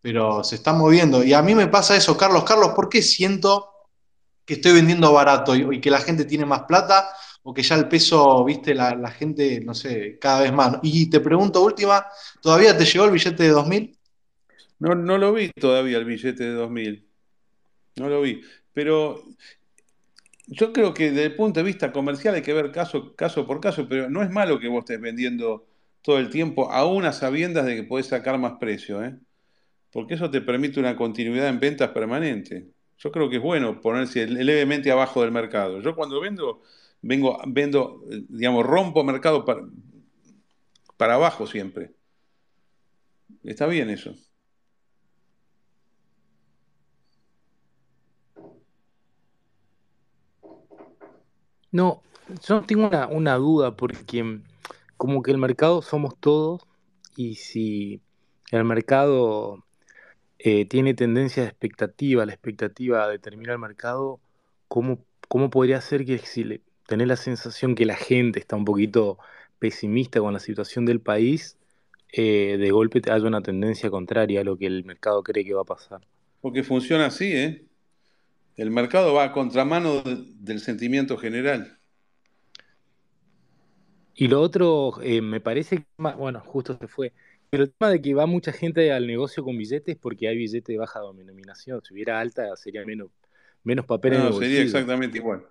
pero 0.00 0.44
se 0.44 0.54
está 0.54 0.72
moviendo. 0.72 1.24
Y 1.24 1.32
a 1.32 1.42
mí 1.42 1.52
me 1.52 1.66
pasa 1.66 1.96
eso, 1.96 2.16
Carlos. 2.16 2.44
Carlos, 2.44 2.74
¿por 2.76 2.88
qué 2.88 3.02
siento 3.02 3.70
que 4.44 4.54
estoy 4.54 4.74
vendiendo 4.74 5.12
barato 5.12 5.56
y, 5.56 5.66
y 5.76 5.80
que 5.80 5.90
la 5.90 5.98
gente 5.98 6.24
tiene 6.24 6.46
más 6.46 6.62
plata 6.62 7.08
o 7.42 7.52
que 7.52 7.64
ya 7.64 7.74
el 7.74 7.88
peso, 7.88 8.44
viste, 8.44 8.72
la, 8.72 8.94
la 8.94 9.10
gente, 9.10 9.60
no 9.64 9.74
sé, 9.74 10.16
cada 10.20 10.42
vez 10.42 10.52
más? 10.52 10.78
Y 10.82 11.10
te 11.10 11.18
pregunto 11.18 11.60
última, 11.60 12.06
¿todavía 12.40 12.78
te 12.78 12.84
llegó 12.84 13.04
el 13.06 13.10
billete 13.10 13.42
de 13.42 13.48
2000? 13.48 13.95
No, 14.78 14.94
no 14.94 15.18
lo 15.18 15.32
vi 15.32 15.50
todavía 15.50 15.98
el 15.98 16.04
billete 16.04 16.44
de 16.44 16.52
2000. 16.52 17.06
No 17.96 18.08
lo 18.08 18.22
vi. 18.22 18.42
Pero 18.74 19.24
yo 20.46 20.72
creo 20.72 20.94
que 20.94 21.10
desde 21.10 21.24
el 21.24 21.36
punto 21.36 21.60
de 21.60 21.64
vista 21.66 21.92
comercial 21.92 22.34
hay 22.34 22.42
que 22.42 22.52
ver 22.52 22.70
caso, 22.70 23.14
caso 23.16 23.46
por 23.46 23.60
caso, 23.60 23.88
pero 23.88 24.08
no 24.08 24.22
es 24.22 24.30
malo 24.30 24.60
que 24.60 24.68
vos 24.68 24.80
estés 24.80 25.00
vendiendo 25.00 25.66
todo 26.02 26.18
el 26.18 26.30
tiempo, 26.30 26.70
aún 26.70 27.04
a 27.04 27.12
sabiendas 27.12 27.66
de 27.66 27.74
que 27.76 27.82
podés 27.82 28.06
sacar 28.06 28.38
más 28.38 28.54
precio, 28.60 29.04
¿eh? 29.04 29.18
Porque 29.92 30.14
eso 30.14 30.30
te 30.30 30.40
permite 30.40 30.80
una 30.80 30.96
continuidad 30.96 31.48
en 31.48 31.60
ventas 31.60 31.90
permanente. 31.90 32.68
Yo 32.98 33.12
creo 33.12 33.30
que 33.30 33.36
es 33.36 33.42
bueno 33.42 33.80
ponerse 33.80 34.26
levemente 34.28 34.90
abajo 34.90 35.22
del 35.22 35.32
mercado. 35.32 35.80
Yo 35.80 35.96
cuando 35.96 36.20
vendo, 36.20 36.62
vengo, 37.02 37.38
vendo, 37.46 38.02
digamos, 38.28 38.64
rompo 38.66 39.04
mercado 39.04 39.44
para, 39.44 39.62
para 40.96 41.14
abajo 41.14 41.46
siempre. 41.46 41.94
Está 43.44 43.66
bien 43.66 43.88
eso. 43.90 44.14
No, 51.76 52.02
yo 52.48 52.62
tengo 52.62 52.88
una, 53.10 53.34
duda 53.34 53.76
porque 53.76 54.22
mm, 54.22 54.42
como 54.96 55.22
que 55.22 55.30
el 55.30 55.36
mercado 55.36 55.82
somos 55.82 56.18
todos 56.18 56.62
y 57.18 57.34
si 57.34 58.00
el 58.50 58.64
mercado 58.64 59.62
eh, 60.38 60.64
tiene 60.64 60.94
tendencia 60.94 61.42
de 61.42 61.50
expectativa, 61.50 62.24
la 62.24 62.32
expectativa 62.32 63.06
determina 63.10 63.52
el 63.52 63.58
mercado, 63.58 64.20
¿cómo, 64.68 65.04
cómo 65.28 65.50
podría 65.50 65.78
ser 65.82 66.06
que 66.06 66.16
si 66.16 66.44
le, 66.44 66.62
tenés 66.86 67.08
la 67.08 67.16
sensación 67.16 67.74
que 67.74 67.84
la 67.84 67.96
gente 67.96 68.38
está 68.38 68.56
un 68.56 68.64
poquito 68.64 69.18
pesimista 69.58 70.20
con 70.20 70.32
la 70.32 70.40
situación 70.40 70.86
del 70.86 71.00
país, 71.02 71.58
eh, 72.10 72.56
de 72.58 72.70
golpe 72.70 73.02
haya 73.10 73.26
una 73.26 73.42
tendencia 73.42 73.90
contraria 73.90 74.40
a 74.40 74.44
lo 74.44 74.56
que 74.56 74.64
el 74.64 74.82
mercado 74.86 75.22
cree 75.22 75.44
que 75.44 75.52
va 75.52 75.60
a 75.60 75.64
pasar? 75.64 76.00
Porque 76.40 76.62
funciona 76.62 77.04
así, 77.04 77.36
¿eh? 77.36 77.66
El 78.56 78.70
mercado 78.70 79.14
va 79.14 79.24
a 79.24 79.32
contramano 79.32 80.02
de- 80.02 80.24
del 80.40 80.60
sentimiento 80.60 81.16
general. 81.16 81.78
Y 84.14 84.28
lo 84.28 84.40
otro, 84.40 84.94
eh, 85.02 85.20
me 85.20 85.40
parece 85.40 85.78
que, 85.78 85.84
bueno, 86.16 86.40
justo 86.40 86.76
se 86.80 86.88
fue, 86.88 87.12
pero 87.50 87.64
el 87.64 87.72
tema 87.72 87.90
de 87.90 88.00
que 88.00 88.14
va 88.14 88.26
mucha 88.26 88.50
gente 88.52 88.90
al 88.92 89.06
negocio 89.06 89.44
con 89.44 89.58
billetes 89.58 89.96
porque 89.96 90.26
hay 90.28 90.36
billete 90.36 90.72
de 90.72 90.78
baja 90.78 91.00
denominación. 91.14 91.82
Si 91.84 91.92
hubiera 91.92 92.18
alta, 92.18 92.56
sería 92.56 92.84
menos, 92.86 93.10
menos 93.62 93.84
papel 93.84 94.14
en 94.14 94.20
el 94.20 94.24
No, 94.26 94.32
sería 94.32 94.46
bolsillo. 94.48 94.64
exactamente 94.64 95.18
igual. 95.18 95.44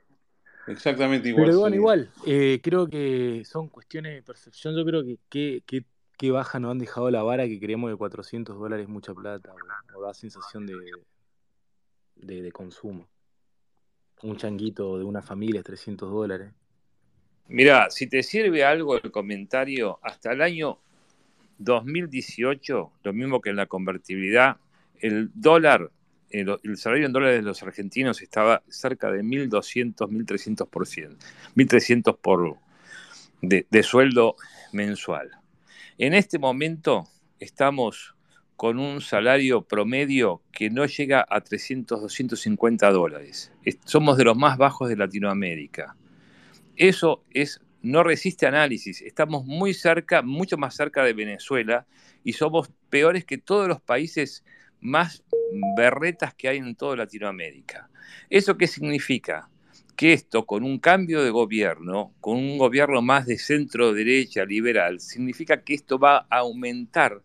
Exactamente 0.68 1.30
igual 1.30 1.46
Pero 1.46 1.60
bueno, 1.60 1.76
igual, 1.76 2.12
eh, 2.26 2.60
creo 2.64 2.88
que 2.88 3.44
son 3.46 3.70
cuestiones 3.70 4.16
de 4.16 4.24
percepción. 4.24 4.76
Yo 4.76 4.84
creo 4.84 5.04
que 5.04 5.20
qué 5.30 5.62
que, 5.66 5.86
que 6.18 6.32
baja 6.32 6.60
nos 6.60 6.72
han 6.72 6.80
dejado 6.80 7.12
la 7.12 7.22
vara 7.22 7.46
que 7.48 7.60
creemos 7.60 7.92
que 7.92 7.98
400 7.98 8.58
dólares 8.58 8.86
es 8.86 8.90
mucha 8.90 9.14
plata 9.14 9.54
o, 9.54 10.00
o 10.00 10.02
da 10.02 10.14
sensación 10.16 10.66
de, 10.66 10.74
de, 12.16 12.42
de 12.42 12.52
consumo. 12.52 13.08
Un 14.24 14.38
changuito 14.38 14.98
de 14.98 15.04
una 15.04 15.22
familia 15.22 15.60
es 15.60 15.66
300 15.66 16.10
dólares. 16.10 16.52
Mira, 17.48 17.90
si 17.92 18.08
te 18.08 18.24
sirve 18.24 18.64
algo 18.64 18.98
el 18.98 19.12
comentario, 19.12 20.00
hasta 20.02 20.32
el 20.32 20.42
año 20.42 20.80
2018, 21.60 22.92
lo 23.04 23.14
mismo 23.14 23.40
que 23.40 23.52
en 23.52 23.56
la 23.58 23.68
convertibilidad, 23.68 24.58
el 25.00 25.30
dólar, 25.34 25.92
el, 26.32 26.58
el 26.64 26.78
salario 26.78 27.06
en 27.06 27.14
dólares 27.14 27.38
de 27.38 27.44
los 27.44 27.62
argentinos 27.62 28.22
estaba 28.22 28.64
cerca 28.68 29.12
de 29.12 29.22
1.200, 29.22 29.96
1.300%, 29.96 31.18
1.300 31.56 32.18
por 32.18 32.58
de, 33.42 33.68
de 33.70 33.84
sueldo 33.84 34.36
mensual. 34.72 35.32
En 35.98 36.14
este 36.14 36.40
momento 36.40 37.08
estamos 37.40 38.15
con 38.56 38.80
un 38.80 39.02
salario 39.02 39.62
promedio 39.64 40.42
que 40.52 40.70
no 40.70 40.86
llega 40.86 41.26
a 41.30 41.42
300, 41.42 42.02
250 42.02 42.90
dólares. 42.92 43.52
Es- 43.64 43.80
Somos 43.86 44.18
de 44.18 44.24
los 44.26 44.38
más 44.38 44.58
bajos 44.58 44.90
de 44.90 44.96
Latinoamérica. 44.96 45.96
Eso 46.76 47.24
es, 47.32 47.62
no 47.82 48.04
resiste 48.04 48.48
análisis. 48.48 49.02
Estamos 49.02 49.46
muy 49.46 49.74
cerca, 49.74 50.22
mucho 50.22 50.58
más 50.58 50.76
cerca 50.76 51.04
de 51.04 51.14
Venezuela 51.14 51.86
y 52.24 52.34
somos 52.34 52.70
peores 52.90 53.26
que 53.26 53.38
todos 53.38 53.68
los 53.68 53.82
países 53.82 54.44
más 54.82 55.24
berretas 55.78 56.34
que 56.34 56.48
hay 56.50 56.58
en 56.58 56.76
toda 56.76 56.96
Latinoamérica. 56.96 57.90
¿Eso 58.30 58.58
qué 58.58 58.68
significa? 58.68 59.50
Que 59.96 60.12
esto, 60.14 60.46
con 60.46 60.64
un 60.64 60.80
cambio 60.80 61.24
de 61.24 61.30
gobierno, 61.30 62.14
con 62.20 62.38
un 62.38 62.58
gobierno 62.58 63.02
más 63.02 63.26
de 63.26 63.38
centro 63.38 63.94
derecha, 63.94 64.44
liberal, 64.44 65.00
significa 65.00 65.62
que 65.64 65.74
esto 65.74 65.98
va 65.98 66.28
a 66.30 66.40
aumentar 66.40 67.22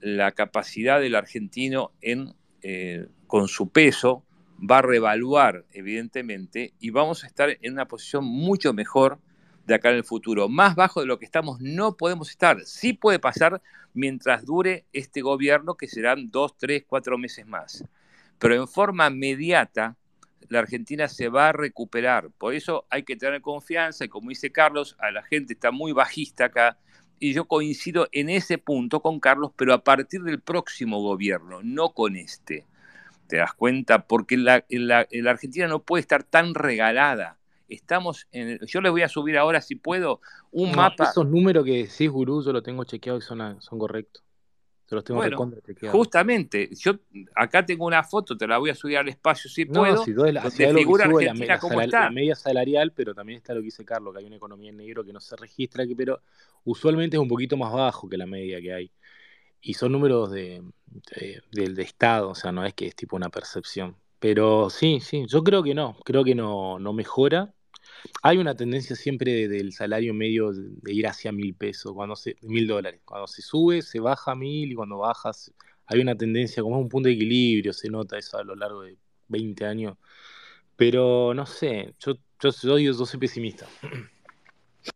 la 0.00 0.32
capacidad 0.32 1.00
del 1.00 1.14
argentino 1.14 1.92
en, 2.00 2.34
eh, 2.62 3.06
con 3.26 3.48
su 3.48 3.70
peso, 3.70 4.24
va 4.58 4.78
a 4.78 4.82
revaluar, 4.82 5.64
evidentemente, 5.72 6.72
y 6.80 6.90
vamos 6.90 7.24
a 7.24 7.26
estar 7.26 7.56
en 7.60 7.72
una 7.72 7.86
posición 7.86 8.24
mucho 8.24 8.72
mejor 8.72 9.18
de 9.66 9.74
acá 9.74 9.90
en 9.90 9.96
el 9.96 10.04
futuro. 10.04 10.48
Más 10.48 10.74
bajo 10.74 11.00
de 11.00 11.06
lo 11.06 11.18
que 11.18 11.24
estamos 11.24 11.60
no 11.60 11.96
podemos 11.96 12.30
estar. 12.30 12.64
Sí 12.64 12.94
puede 12.94 13.18
pasar 13.18 13.62
mientras 13.94 14.44
dure 14.44 14.86
este 14.92 15.20
gobierno, 15.20 15.76
que 15.76 15.88
serán 15.88 16.30
dos, 16.30 16.56
tres, 16.56 16.84
cuatro 16.86 17.18
meses 17.18 17.46
más. 17.46 17.84
Pero 18.38 18.54
en 18.54 18.66
forma 18.66 19.08
inmediata, 19.08 19.96
la 20.48 20.60
Argentina 20.60 21.08
se 21.08 21.28
va 21.28 21.48
a 21.48 21.52
recuperar. 21.52 22.30
Por 22.30 22.54
eso 22.54 22.86
hay 22.90 23.02
que 23.02 23.16
tener 23.16 23.42
confianza 23.42 24.04
y 24.04 24.08
como 24.08 24.30
dice 24.30 24.50
Carlos, 24.50 24.96
a 24.98 25.10
la 25.10 25.22
gente 25.22 25.52
está 25.52 25.70
muy 25.70 25.92
bajista 25.92 26.46
acá 26.46 26.78
y 27.20 27.32
yo 27.32 27.46
coincido 27.46 28.08
en 28.12 28.30
ese 28.30 28.58
punto 28.58 29.00
con 29.00 29.20
Carlos, 29.20 29.52
pero 29.56 29.74
a 29.74 29.84
partir 29.84 30.22
del 30.22 30.40
próximo 30.40 31.00
gobierno, 31.02 31.60
no 31.62 31.90
con 31.90 32.16
este. 32.16 32.66
¿Te 33.28 33.36
das 33.38 33.54
cuenta? 33.54 34.06
Porque 34.06 34.36
la, 34.36 34.64
la, 34.70 35.06
la 35.10 35.30
Argentina 35.30 35.68
no 35.68 35.82
puede 35.82 36.00
estar 36.00 36.24
tan 36.24 36.54
regalada. 36.54 37.38
Estamos 37.68 38.26
en. 38.32 38.58
Yo 38.66 38.80
les 38.80 38.92
voy 38.92 39.02
a 39.02 39.08
subir 39.08 39.36
ahora, 39.36 39.60
si 39.60 39.76
puedo, 39.76 40.20
un 40.50 40.70
No, 40.70 40.76
mapa. 40.76 41.04
esos 41.04 41.26
números 41.26 41.64
que 41.64 41.84
decís, 41.84 42.10
gurú, 42.10 42.42
yo 42.44 42.62
tengo 42.62 42.84
chequeados 42.84 43.24
y 43.24 43.26
son, 43.26 43.60
son 43.60 43.78
correctos. 43.78 44.22
Los 44.90 45.04
tengo 45.04 45.20
Bueno, 45.20 45.52
justamente, 45.92 46.70
yo 46.74 46.92
acá 47.34 47.64
tengo 47.64 47.86
una 47.86 48.02
foto, 48.02 48.36
te 48.36 48.46
la 48.46 48.58
voy 48.58 48.70
a 48.70 48.74
subir 48.74 48.96
al 48.96 49.08
espacio 49.08 49.50
si 49.50 49.66
No, 49.66 49.80
puedo, 49.80 50.02
si 50.04 50.10
es 50.12 50.16
la, 50.16 50.42
donde 50.42 50.58
que 50.58 50.74
figura 50.80 51.06
la, 51.06 51.12
Argentina 51.54 52.10
media 52.10 52.34
salarial, 52.34 52.92
pero 52.92 53.14
también 53.14 53.38
está 53.38 53.54
lo 53.54 53.60
que 53.60 53.66
dice 53.66 53.84
Carlos, 53.84 54.12
que 54.14 54.20
hay 54.20 54.26
una 54.26 54.36
economía 54.36 54.70
en 54.70 54.78
negro 54.78 55.04
que 55.04 55.12
no 55.12 55.20
se 55.20 55.36
registra, 55.36 55.86
que, 55.86 55.94
pero 55.94 56.20
usualmente 56.64 57.16
es 57.16 57.20
un 57.22 57.28
poquito 57.28 57.56
más 57.56 57.72
bajo 57.72 58.08
que 58.08 58.16
la 58.16 58.26
media 58.26 58.60
que 58.60 58.72
hay. 58.72 58.90
Y 59.60 59.74
son 59.74 59.92
números 59.92 60.30
de, 60.30 60.62
de- 60.86 61.42
del 61.52 61.74
de 61.74 61.82
Estado, 61.82 62.30
o 62.30 62.34
sea, 62.34 62.52
no 62.52 62.64
es 62.64 62.74
que 62.74 62.86
es 62.86 62.96
tipo 62.96 63.16
una 63.16 63.30
percepción. 63.30 63.96
Pero 64.18 64.70
sí, 64.70 65.00
sí, 65.00 65.24
yo 65.28 65.42
creo 65.44 65.62
que 65.62 65.74
no, 65.74 65.96
creo 66.04 66.24
que 66.24 66.34
no, 66.34 66.78
no 66.78 66.92
mejora. 66.92 67.54
Hay 68.22 68.38
una 68.38 68.54
tendencia 68.56 68.96
siempre 68.96 69.32
de- 69.32 69.48
del 69.48 69.72
salario 69.72 70.14
medio 70.14 70.52
de, 70.52 70.92
ir 70.92 71.06
hacia 71.06 71.32
mil 71.32 71.54
pesos, 71.54 71.92
cuando 71.92 72.16
se, 72.16 72.36
mil 72.42 72.66
dólares. 72.66 73.00
Cuando 73.04 73.26
se 73.26 73.42
sube, 73.42 73.82
se 73.82 74.00
baja 74.00 74.32
a 74.32 74.34
mil 74.34 74.72
y 74.72 74.74
cuando 74.74 74.98
baja, 74.98 75.32
se- 75.32 75.52
hay 75.86 76.00
una 76.00 76.16
tendencia, 76.16 76.62
como 76.62 76.78
un 76.78 76.88
punto 76.88 77.08
de 77.08 77.14
equilibrio, 77.14 77.72
se 77.72 77.88
nota 77.88 78.18
eso 78.18 78.38
a 78.38 78.44
lo 78.44 78.54
largo 78.54 78.82
de 78.82 78.96
20 79.28 79.64
años. 79.64 79.96
Pero 80.76 81.34
no 81.34 81.46
sé, 81.46 81.94
yo, 81.98 82.14
yo, 82.40 82.52
soy, 82.52 82.84
yo 82.84 82.94
soy 82.94 83.18
pesimista. 83.20 83.66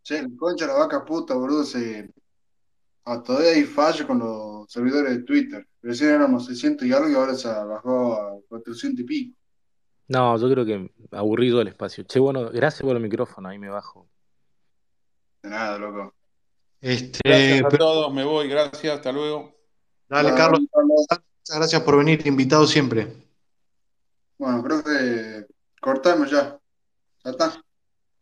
Che, 0.03 0.19
el 0.19 0.37
concha 0.37 0.67
la 0.67 0.75
vaca 0.75 1.05
puta, 1.05 1.35
boludo, 1.35 1.65
se... 1.65 2.09
ah, 3.05 3.23
todavía 3.23 3.51
hay 3.53 3.65
fallo 3.65 4.07
con 4.07 4.19
los 4.19 4.71
servidores 4.71 5.17
de 5.17 5.23
Twitter. 5.25 5.67
Recién 5.83 6.11
éramos 6.11 6.47
600 6.47 6.87
y 6.87 6.93
algo 6.93 7.09
y 7.11 7.15
ahora 7.15 7.35
se 7.35 7.49
bajó 7.49 8.15
a 8.15 8.41
400 8.49 9.01
y 9.01 9.05
pico. 9.05 9.42
No, 10.13 10.37
yo 10.39 10.51
creo 10.51 10.65
que 10.67 10.91
aburrido 11.13 11.61
el 11.63 11.69
espacio. 11.69 12.05
Che, 12.05 12.19
bueno, 12.19 12.51
gracias 12.51 12.83
por 12.83 12.95
el 12.95 13.03
micrófono, 13.03 13.49
ahí 13.49 13.59
me 13.59 13.71
bajo. 13.71 14.07
De 15.43 15.49
nada, 15.49 15.79
loco. 15.79 16.15
Este, 16.81 17.19
Gracias 17.25 17.65
a 17.65 17.69
pero- 17.69 17.79
todos, 17.85 18.13
me 18.13 18.25
voy, 18.25 18.49
gracias, 18.49 18.97
hasta 18.97 19.11
luego. 19.11 19.55
dale, 20.09 20.31
Bueno, 20.33 20.37
Carlos, 20.37 20.61
Carlos. 20.71 21.07
muchas 21.09 21.57
gracias 21.57 21.83
por 21.83 21.97
venir, 21.97 22.27
invitado 22.27 22.67
siempre. 22.67 23.11
Bueno, 24.37 24.63
creo 24.63 24.83
que 24.85 25.47
cortamos 25.81 26.31
ya. 26.31 26.59
Ya 27.25 27.31
está. 27.31 27.63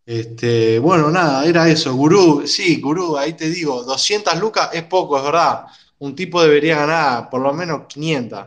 Este, 0.07 0.79
bueno, 0.79 1.11
nada, 1.11 1.45
era 1.47 1.69
eso. 1.69 1.95
Gurú, 1.95 2.47
sí, 2.47 2.81
Gurú, 2.81 3.17
ahí 3.17 3.33
te 3.33 3.49
digo, 3.49 3.83
200 3.83 4.39
lucas 4.39 4.71
es 4.75 4.85
poco, 4.85 5.17
es 5.19 5.25
verdad. 5.25 5.65
Un 5.99 6.15
tipo 6.15 6.41
debería 6.43 6.77
ganar 6.77 7.29
por 7.31 7.41
lo 7.41 7.53
menos 7.53 7.87
500. 7.89 8.47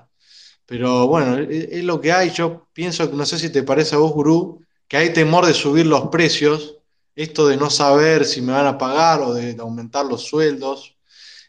Pero 0.74 1.06
bueno, 1.06 1.38
es, 1.38 1.68
es 1.72 1.84
lo 1.84 2.02
que 2.02 2.12
hay. 2.12 2.32
Yo 2.32 2.68
pienso 2.74 3.06
no 3.14 3.28
sé 3.28 3.38
si 3.38 3.52
te 3.52 3.62
parece 3.62 3.94
a 3.94 4.00
vos, 4.00 4.12
Gurú, 4.12 4.60
que 4.88 4.98
hay 4.98 5.14
temor 5.14 5.46
de 5.46 5.54
subir 5.54 5.86
los 5.86 6.08
precios, 6.08 6.78
esto 7.16 7.48
de 7.48 7.58
no 7.58 7.70
saber 7.70 8.26
si 8.26 8.42
me 8.42 8.54
van 8.54 8.66
a 8.66 8.76
pagar 8.76 9.22
o 9.22 9.36
de, 9.36 9.56
aumentar 9.60 10.04
los 10.04 10.24
sueldos. 10.24 10.98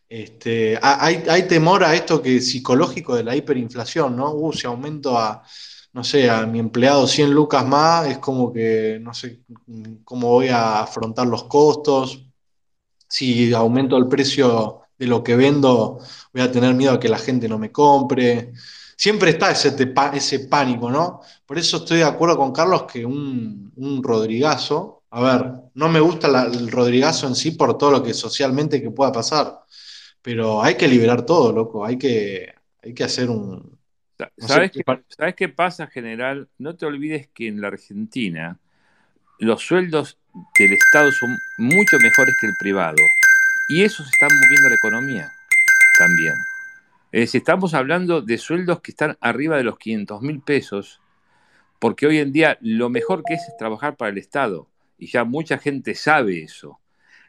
Este, 0.08 0.78
ha- 0.82 1.04
hay, 1.06 1.24
hay 1.28 1.48
temor 1.48 1.84
a 1.84 1.94
esto 1.94 2.22
que 2.22 2.40
psicológico 2.42 3.16
de 3.16 3.24
la 3.24 3.34
hiperinflación, 3.36 4.16
¿no? 4.16 4.32
Uh, 4.34 4.52
si 4.52 4.66
aumento 4.66 5.18
a, 5.18 5.42
no 5.94 6.04
sé, 6.04 6.28
a 6.30 6.46
mi 6.46 6.58
empleado 6.60 7.06
100 7.06 7.30
lucas 7.32 7.66
más, 7.66 8.06
es 8.08 8.18
como 8.18 8.52
que 8.52 8.98
no 9.00 9.14
sé 9.14 9.40
cómo 10.04 10.28
voy 10.28 10.48
a 10.48 10.82
afrontar 10.82 11.26
los 11.26 11.44
costos. 11.44 12.26
Si 13.08 13.52
aumento 13.54 13.96
el 13.96 14.08
precio 14.08 14.82
de 14.98 15.06
lo 15.06 15.22
que 15.24 15.36
vendo, 15.36 15.98
voy 16.32 16.42
a 16.42 16.52
tener 16.52 16.74
miedo 16.74 16.92
a 16.94 17.00
que 17.00 17.08
la 17.08 17.18
gente 17.18 17.48
no 17.48 17.58
me 17.58 17.72
compre. 17.72 18.52
Siempre 18.96 19.30
está 19.30 19.50
ese, 19.50 19.72
tepa- 19.76 20.12
ese 20.14 20.40
pánico, 20.40 20.90
¿no? 20.90 21.20
Por 21.46 21.58
eso 21.58 21.78
estoy 21.78 21.98
de 21.98 22.04
acuerdo 22.04 22.36
con 22.36 22.52
Carlos 22.52 22.84
que 22.84 23.04
un, 23.04 23.72
un 23.76 24.02
Rodrigazo, 24.02 25.04
a 25.10 25.22
ver, 25.22 25.52
no 25.74 25.88
me 25.88 26.00
gusta 26.00 26.28
la- 26.28 26.44
el 26.44 26.70
Rodrigazo 26.70 27.26
en 27.26 27.34
sí 27.34 27.52
por 27.52 27.76
todo 27.78 27.90
lo 27.92 28.02
que 28.02 28.14
socialmente 28.14 28.80
que 28.82 28.90
pueda 28.90 29.12
pasar, 29.12 29.60
pero 30.22 30.62
hay 30.62 30.76
que 30.76 30.88
liberar 30.88 31.24
todo, 31.26 31.52
loco, 31.52 31.84
hay 31.84 31.98
que, 31.98 32.52
hay 32.82 32.94
que 32.94 33.04
hacer 33.04 33.30
un... 33.30 33.78
No 34.36 34.48
¿Sabes 34.48 34.70
¿qué 34.72 34.84
sabes 35.08 35.34
qué 35.34 35.48
pasa, 35.48 35.86
general? 35.88 36.48
No 36.58 36.76
te 36.76 36.86
olvides 36.86 37.28
que 37.28 37.48
en 37.48 37.60
la 37.60 37.68
Argentina 37.68 38.60
los 39.38 39.62
sueldos 39.62 40.18
del 40.58 40.72
Estado 40.74 41.12
son 41.12 41.36
mucho 41.58 41.98
mejores 42.00 42.36
que 42.40 42.46
el 42.46 42.54
privado. 42.60 42.96
Y 43.68 43.82
eso 43.84 44.04
se 44.04 44.10
está 44.10 44.28
moviendo 44.28 44.68
la 44.70 44.76
economía 44.76 45.32
también. 45.98 46.34
Estamos 47.16 47.74
hablando 47.74 48.22
de 48.22 48.38
sueldos 48.38 48.80
que 48.80 48.90
están 48.90 49.16
arriba 49.20 49.56
de 49.56 49.62
los 49.62 49.78
500 49.78 50.20
mil 50.20 50.40
pesos, 50.40 51.00
porque 51.78 52.08
hoy 52.08 52.18
en 52.18 52.32
día 52.32 52.58
lo 52.60 52.90
mejor 52.90 53.22
que 53.22 53.34
es 53.34 53.42
es 53.42 53.56
trabajar 53.56 53.96
para 53.96 54.10
el 54.10 54.18
Estado. 54.18 54.66
Y 54.98 55.06
ya 55.06 55.22
mucha 55.22 55.58
gente 55.58 55.94
sabe 55.94 56.42
eso. 56.42 56.80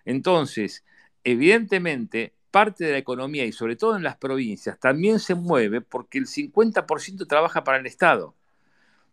Entonces, 0.03 0.83
evidentemente, 1.23 2.33
parte 2.49 2.83
de 2.83 2.93
la 2.93 2.97
economía 2.97 3.45
y 3.45 3.51
sobre 3.51 3.75
todo 3.75 3.95
en 3.95 4.01
las 4.01 4.17
provincias 4.17 4.79
también 4.79 5.19
se 5.19 5.35
mueve 5.35 5.81
porque 5.81 6.17
el 6.17 6.25
50% 6.25 7.27
trabaja 7.27 7.63
para 7.63 7.77
el 7.77 7.85
Estado. 7.85 8.33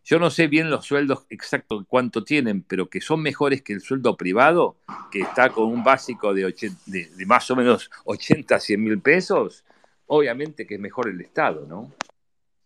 Yo 0.06 0.18
no 0.18 0.30
sé 0.30 0.46
bien 0.46 0.70
los 0.70 0.86
sueldos 0.86 1.26
exactos 1.28 1.84
cuánto 1.86 2.24
tienen, 2.24 2.62
pero 2.62 2.88
que 2.88 3.02
son 3.02 3.20
mejores 3.20 3.60
que 3.60 3.74
el 3.74 3.82
sueldo 3.82 4.16
privado, 4.16 4.76
que 5.10 5.20
está 5.20 5.50
con 5.50 5.64
un 5.66 5.84
básico 5.84 6.32
de, 6.32 6.54
de- 6.86 7.26
más 7.26 7.50
o 7.50 7.56
menos 7.56 7.90
80 8.06 8.56
a 8.56 8.60
100 8.60 8.82
mil 8.82 9.00
pesos, 9.00 9.64
obviamente 10.06 10.66
que 10.66 10.74
es 10.74 10.80
mejor 10.80 11.08
el 11.08 11.20
Estado, 11.20 11.66
¿no? 11.66 11.92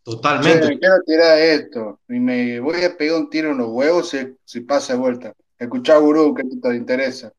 Totalmente. 0.03 0.69
me 0.69 0.79
quiero 0.79 1.01
tirar 1.05 1.39
esto. 1.39 2.01
Y 2.09 2.21
me 2.21 2.61
voy 2.61 2.85
a 2.85 2.97
pegar 2.97 3.17
un 3.19 3.29
tiro 3.29 3.51
en 3.51 3.59
los 3.59 3.69
huevos 3.69 4.11
si, 4.11 4.19
si 4.45 4.61
pasa 4.61 4.93
de 4.93 5.01
vuelta. 5.01 5.33
Escuchá, 5.59 5.97
gurú, 5.97 6.35
que 6.35 6.43
esto 6.43 6.69
te 6.69 6.77
interesa. 6.77 7.33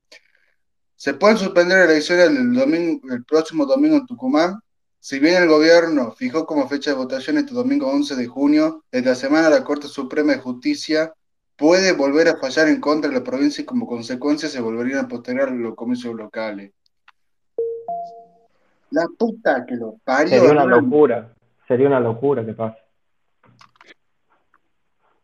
Se 0.96 1.14
pueden 1.14 1.38
suspender 1.38 1.90
elecciones 1.90 2.30
el 2.30 2.54
domingo, 2.54 3.08
el 3.10 3.24
próximo 3.24 3.66
domingo 3.66 3.98
en 3.98 4.06
Tucumán. 4.06 4.60
Si 5.00 5.20
bien 5.20 5.44
el 5.44 5.48
gobierno 5.48 6.12
fijó 6.12 6.46
como 6.46 6.68
fecha 6.68 6.90
de 6.92 6.98
votación 6.98 7.38
este 7.38 7.54
domingo 7.54 7.88
11 7.88 8.16
de 8.16 8.28
junio, 8.28 8.84
esta 8.92 9.16
semana 9.16 9.50
la 9.50 9.64
Corte 9.64 9.88
Suprema 9.88 10.34
de 10.34 10.40
Justicia 10.40 11.14
puede 11.56 11.94
volver 11.94 12.28
a 12.30 12.38
fallar 12.38 12.68
en 12.68 12.82
contra 12.82 13.10
de 13.10 13.18
la 13.18 13.24
provincia 13.24 13.62
y 13.62 13.66
como 13.66 13.88
consecuencia 13.88 14.50
se 14.50 14.60
volverían 14.60 15.06
a 15.06 15.08
postergar 15.08 15.52
los 15.52 15.76
comicios 15.76 16.16
locales. 16.16 16.72
La 18.92 19.06
puta 19.18 19.66
que 19.66 19.76
lo 19.76 19.98
parió, 20.04 20.30
Sería 20.30 20.52
una 20.52 20.64
hermano. 20.64 20.82
locura, 20.82 21.34
sería 21.68 21.88
una 21.88 22.00
locura 22.00 22.46
que 22.46 22.54
pase. 22.54 22.78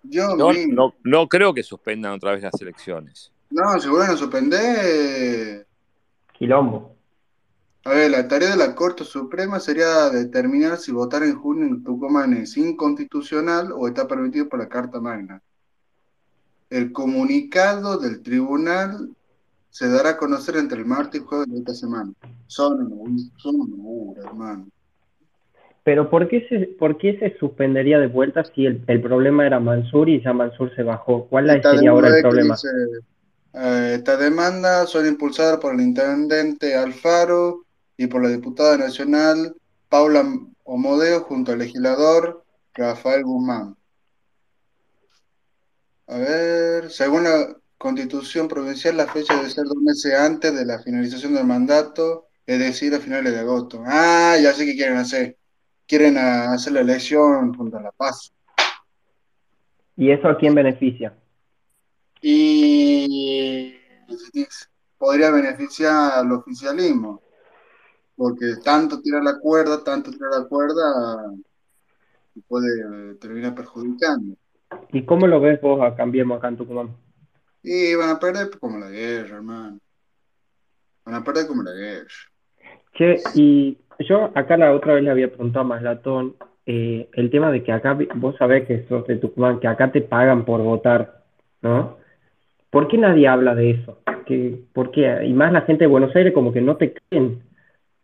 Yo 0.03 0.35
mío. 0.35 0.68
no, 0.69 0.94
no 1.03 1.27
creo 1.27 1.53
que 1.53 1.64
suspendan 1.64 2.11
otra 2.14 2.31
vez 2.34 2.44
las 2.44 2.60
elecciones. 2.61 3.31
No, 3.49 3.80
se 3.80 3.88
vuelven 3.90 4.11
a 4.11 4.18
suspender. 4.18 5.65
Quilombo. 6.34 6.94
A 7.85 7.91
ver, 7.91 8.11
la 8.11 8.27
tarea 8.27 8.49
de 8.52 8.57
la 8.57 8.76
Corte 8.76 9.03
Suprema 9.03 9.60
sería 9.60 10.10
determinar 10.10 10.77
si 10.77 10.91
votar 10.91 11.23
en 11.23 11.35
junio 11.35 11.65
en 11.68 11.84
Tucumán 11.84 12.34
es 12.34 12.57
inconstitucional 12.57 13.72
o 13.73 13.88
está 13.88 14.07
permitido 14.07 14.48
por 14.49 14.60
la 14.60 14.69
Carta 14.69 14.99
Magna. 14.99 15.41
El 16.69 16.91
comunicado 16.91 17.98
del 17.98 18.23
tribunal 18.23 19.10
se 19.74 19.90
dará 19.90 20.10
a 20.12 20.18
conocer 20.18 20.56
entre 20.58 20.78
el 20.78 20.86
martes 20.86 21.20
y 21.20 21.24
jueves 21.24 21.50
de 21.50 21.58
esta 21.58 21.74
semana. 21.74 22.14
Son 22.45 22.80
una, 22.94 23.24
son 23.38 23.56
una 23.60 24.22
hermano. 24.22 24.68
Pero 25.84 26.12
¿por 26.12 26.28
qué 26.30 26.45
se, 26.48 26.60
por 26.78 27.00
qué 27.00 27.18
se 27.18 27.36
suspendería 27.40 27.98
de 28.00 28.06
vuelta 28.08 28.44
si 28.45 28.68
el, 28.68 28.84
el 28.88 29.02
problema 29.02 29.48
era 29.48 29.60
Mansur 29.60 30.10
y 30.10 30.22
ya 30.22 30.32
Mansur 30.32 30.74
se 30.76 30.84
bajó? 30.84 31.26
¿Cuál 31.26 31.48
la- 31.48 31.56
Esta 31.56 31.72
sería 31.72 31.90
ahora 31.90 32.10
el 32.10 32.14
demanda 32.22 32.30
problema? 32.30 32.54
dice, 32.56 32.68
eh, 33.56 33.94
estas 33.95 34.20
demandas 34.20 34.90
son 34.91 35.08
impulsadas 35.08 35.58
por 35.58 35.74
el 35.74 35.82
intendente 35.82 36.76
Alfaro 36.76 37.66
y 37.98 38.06
por 38.06 38.22
la 38.22 38.30
diputada 38.30 38.78
nacional 38.78 39.56
Paula 39.90 40.24
Omodeo 40.66 41.22
junto 41.22 41.52
al 41.52 41.60
legislador 41.60 42.44
Rafael 42.76 43.24
Guzmán. 43.24 43.76
A 46.08 46.18
ver, 46.18 46.91
según 46.91 47.24
la 47.24 47.56
Constitución 47.84 48.47
provincial, 48.47 48.95
la 48.95 49.07
fecha 49.07 49.35
debe 49.35 49.49
ser 49.49 49.65
dos 49.65 49.76
meses 49.76 50.14
antes 50.14 50.55
de 50.55 50.65
la 50.65 50.80
finalización 50.80 51.34
del 51.34 51.45
mandato, 51.45 52.30
es 52.45 52.57
decir, 52.57 52.95
a 52.95 52.99
finales 52.99 53.34
de 53.34 53.41
agosto. 53.41 53.84
Ah, 53.85 54.38
ya 54.41 54.53
sé 54.53 54.65
qué 54.65 54.73
quieren 54.77 54.95
hacer. 54.95 55.38
Quieren 55.85 56.18
hacer 56.18 56.72
la 56.72 56.80
elección 56.80 57.53
junto 57.53 57.77
a 57.77 57.81
La 57.81 57.91
Paz. 57.91 58.34
¿Y 59.97 60.11
eso 60.11 60.30
a 60.30 60.38
quién 60.38 60.55
beneficia? 60.55 61.14
Y 62.22 63.76
podría 64.97 65.31
beneficiar 65.31 66.19
al 66.19 66.31
oficialismo, 66.31 67.22
porque 68.15 68.45
tanto 68.64 69.01
tira 69.01 69.22
la 69.22 69.39
cuerda, 69.39 69.84
tanto 69.84 70.10
tira 70.10 70.30
la 70.30 70.45
cuerda, 70.45 71.34
puede 72.47 73.15
terminar 73.15 73.53
perjudicando. 73.53 74.38
¿Y 74.93 75.03
cómo 75.03 75.27
lo 75.27 75.41
ves 75.41 75.60
vos 75.60 75.81
a 75.81 75.97
Cambiemos 75.97 76.38
acá 76.38 76.47
en 76.47 76.55
Tucumán? 76.55 77.02
Y 77.64 77.95
van 77.95 78.10
a 78.10 78.19
perder 78.19 78.49
como 78.60 78.77
la 78.77 78.90
guerra, 78.90 79.38
hermano. 79.38 79.80
Van 81.06 81.15
a 81.15 81.23
perder 81.23 81.48
como 81.48 81.64
la 81.64 81.72
guerra. 81.72 82.07
Che, 82.94 83.22
y 83.35 83.77
yo 83.99 84.31
acá 84.35 84.57
la 84.57 84.73
otra 84.73 84.94
vez 84.94 85.03
le 85.03 85.11
había 85.11 85.30
preguntado 85.30 85.65
a 85.65 85.68
Maslatón 85.68 86.35
eh, 86.65 87.10
el 87.14 87.30
tema 87.30 87.52
de 87.52 87.64
que 87.64 87.72
acá, 87.72 87.98
vos 88.15 88.35
sabés 88.38 88.68
que 88.68 88.85
sos 88.88 89.07
de 89.07 89.18
Tucumán, 89.18 89.60
que 89.60 89.68
acá 89.68 89.91
te 89.91 90.02
pagan 90.02 90.45
por 90.45 90.61
votar, 90.61 91.23
¿no? 91.61 91.98
¿Por 92.69 92.88
qué 92.88 92.98
nadie 92.98 93.27
habla 93.27 93.56
de 93.56 93.72
eso? 93.72 93.99
Que, 94.26 94.61
¿Por 94.73 94.91
qué? 94.91 95.26
Y 95.26 95.34
más 95.34 95.52
la 95.52 95.61
gente 95.61 95.85
de 95.85 95.90
Buenos 95.90 96.15
Aires 96.15 96.34
como 96.34 96.53
que 96.53 96.61
no 96.61 96.77
te 96.77 96.94
creen 96.94 97.44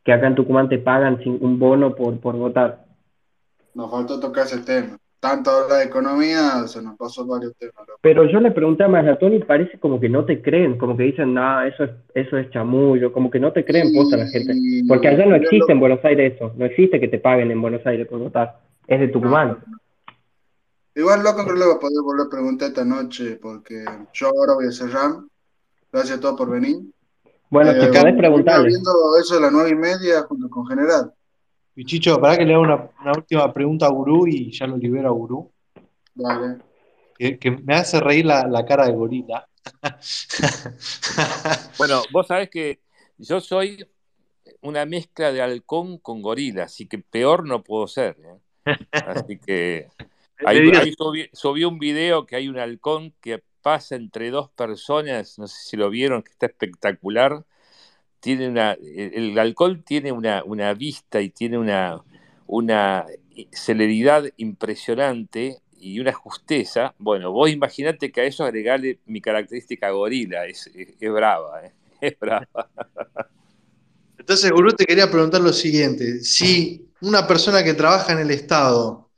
que 0.04 0.14
acá 0.14 0.28
en 0.28 0.36
Tucumán 0.36 0.70
te 0.70 0.78
pagan 0.78 1.22
sin 1.24 1.38
un 1.42 1.60
bono 1.60 1.96
por, 1.96 2.20
por 2.20 2.36
votar. 2.36 2.86
Nos 3.74 3.92
faltó 3.92 4.20
tocar 4.20 4.46
ese 4.46 4.60
tema. 4.60 4.98
Tanto 5.20 5.52
hablar 5.52 5.80
de 5.80 5.84
economía, 5.86 6.66
se 6.68 6.82
nos 6.82 6.96
pasó 6.98 7.26
varios 7.26 7.54
temas. 7.58 7.76
Pero 8.02 8.24
yo 8.32 8.40
le 8.40 8.52
pregunté 8.52 8.86
a 8.86 8.88
Maslatón 8.88 9.34
y 9.34 9.40
parece 9.40 9.78
como 9.78 10.00
que 10.00 10.08
no 10.08 10.24
te 10.24 10.42
creen, 10.42 10.78
como 10.78 10.96
que 10.96 11.04
dicen, 11.04 11.34
no, 11.34 11.62
eso 11.64 11.84
es, 11.84 11.92
eso 12.14 12.38
es 12.38 12.50
chamullo, 12.52 13.12
como 13.12 13.30
que 13.30 13.40
no 13.40 13.52
te 13.52 13.66
creen 13.66 13.94
posta 13.94 14.16
la 14.16 14.28
gente. 14.28 14.54
Porque 14.88 15.10
allá 15.10 15.26
no 15.26 15.36
existe 15.36 15.74
en 15.74 15.80
Buenos 15.82 16.00
Aires 16.06 16.36
eso, 16.36 16.54
no 16.56 16.66
existe 16.66 17.02
que 17.02 17.10
te 17.10 17.20
paguen 17.20 17.52
en 17.52 17.62
Buenos 17.62 17.86
Aires 17.86 18.08
por 18.08 18.20
votar, 18.20 18.60
es 18.88 19.00
de 19.00 19.10
Tucumán. 19.10 19.58
Igual, 20.96 21.22
loco, 21.24 21.44
creo 21.44 21.54
que 21.54 21.60
le 21.60 21.66
voy 21.66 21.76
a 21.76 21.80
poder 21.80 22.02
volver 22.04 22.28
a 22.28 22.30
preguntar 22.30 22.68
esta 22.70 22.86
noche, 22.86 23.38
porque 23.42 23.84
yo 24.14 24.28
ahora 24.28 24.54
voy 24.56 24.68
a 24.68 24.72
cerrar. 24.72 25.12
Gracias 25.92 26.18
a 26.18 26.22
todos 26.22 26.38
por 26.38 26.50
venir. 26.50 26.78
Bueno, 27.50 27.72
Eh, 27.72 27.76
podés 27.76 27.94
vamos 27.94 28.14
a 28.14 28.18
preguntarle. 28.18 28.68
viendo 28.70 28.92
eso 29.20 29.36
de 29.36 29.42
las 29.42 29.52
nueve 29.52 29.70
y 29.72 29.76
media 29.76 30.22
junto 30.24 30.50
con 30.50 30.66
General. 30.68 31.12
Pichicho, 31.80 32.20
para 32.20 32.38
que 32.38 32.44
le 32.44 32.54
haga 32.54 32.62
una, 32.62 32.90
una 33.00 33.12
última 33.14 33.54
pregunta 33.54 33.86
a 33.86 33.90
Gurú 33.90 34.28
y 34.28 34.52
ya 34.52 34.68
lo 34.68 34.76
libero 34.76 35.08
a 35.08 35.12
Gurú. 35.14 35.50
Dale. 36.14 36.58
Que, 37.18 37.40
que 37.40 37.52
me 37.52 37.74
hace 37.76 38.02
reír 38.02 38.26
la, 38.26 38.46
la 38.48 38.66
cara 38.66 38.86
de 38.86 38.92
gorila. 38.92 39.48
Bueno, 41.78 42.02
vos 42.12 42.28
sabés 42.28 42.50
que 42.50 42.82
yo 43.18 43.40
soy 43.40 43.88
una 44.62 44.86
mezcla 44.86 45.32
de 45.32 45.42
halcón 45.42 46.00
con 46.00 46.22
gorila, 46.22 46.64
así 46.66 46.86
que 46.86 47.00
peor 47.00 47.48
no 47.48 47.64
puedo 47.64 47.88
ser. 47.88 48.18
¿eh? 48.66 48.76
Así 48.92 49.40
que 49.40 49.88
ahí, 50.46 50.60
digas- 50.60 50.84
ahí 50.84 50.94
subí, 50.98 51.30
subí 51.32 51.64
un 51.64 51.80
video 51.80 52.26
que 52.26 52.36
hay 52.36 52.50
un 52.50 52.60
halcón 52.60 53.14
que 53.22 53.42
pasa 53.62 53.96
entre 53.96 54.32
dos 54.32 54.50
personas, 54.52 55.40
no 55.40 55.48
sé 55.48 55.56
si 55.70 55.78
lo 55.78 55.90
vieron, 55.90 56.24
que 56.24 56.32
está 56.32 56.48
espectacular. 56.48 57.46
Tiene 58.20 58.50
una, 58.50 58.74
el, 58.74 59.38
halcón 59.40 59.84
tiene 59.84 60.12
una, 60.12 60.44
una 60.44 60.74
vista 60.74 61.22
y 61.22 61.30
tiene 61.30 61.58
una, 61.58 62.02
una 62.48 63.06
celeridad 63.52 64.26
impresionante 64.38 65.62
y 65.80 66.00
una 66.00 66.14
justeza. 66.14 66.94
Bueno, 66.98 67.32
vos 67.32 67.50
imaginate 67.50 68.12
que 68.12 68.22
a 68.22 68.26
eso 68.26 68.44
agregarle 68.44 69.00
mi 69.06 69.22
característica 69.22 69.90
gorila, 69.92 70.46
es, 70.46 70.68
es, 70.68 70.90
es 71.00 71.12
brava, 71.12 71.66
¿eh? 71.66 71.74
es 72.02 72.20
brava. 72.20 72.70
Entonces, 74.18 74.52
Gurú, 74.52 74.72
te 74.74 74.86
quería 74.86 75.10
preguntar 75.10 75.42
lo 75.42 75.54
siguiente. 75.54 76.22
Si 76.22 76.90
una 77.02 77.26
persona 77.26 77.64
que 77.64 77.74
trabaja 77.74 78.14
en 78.14 78.20
el 78.20 78.32
Estado 78.32 79.10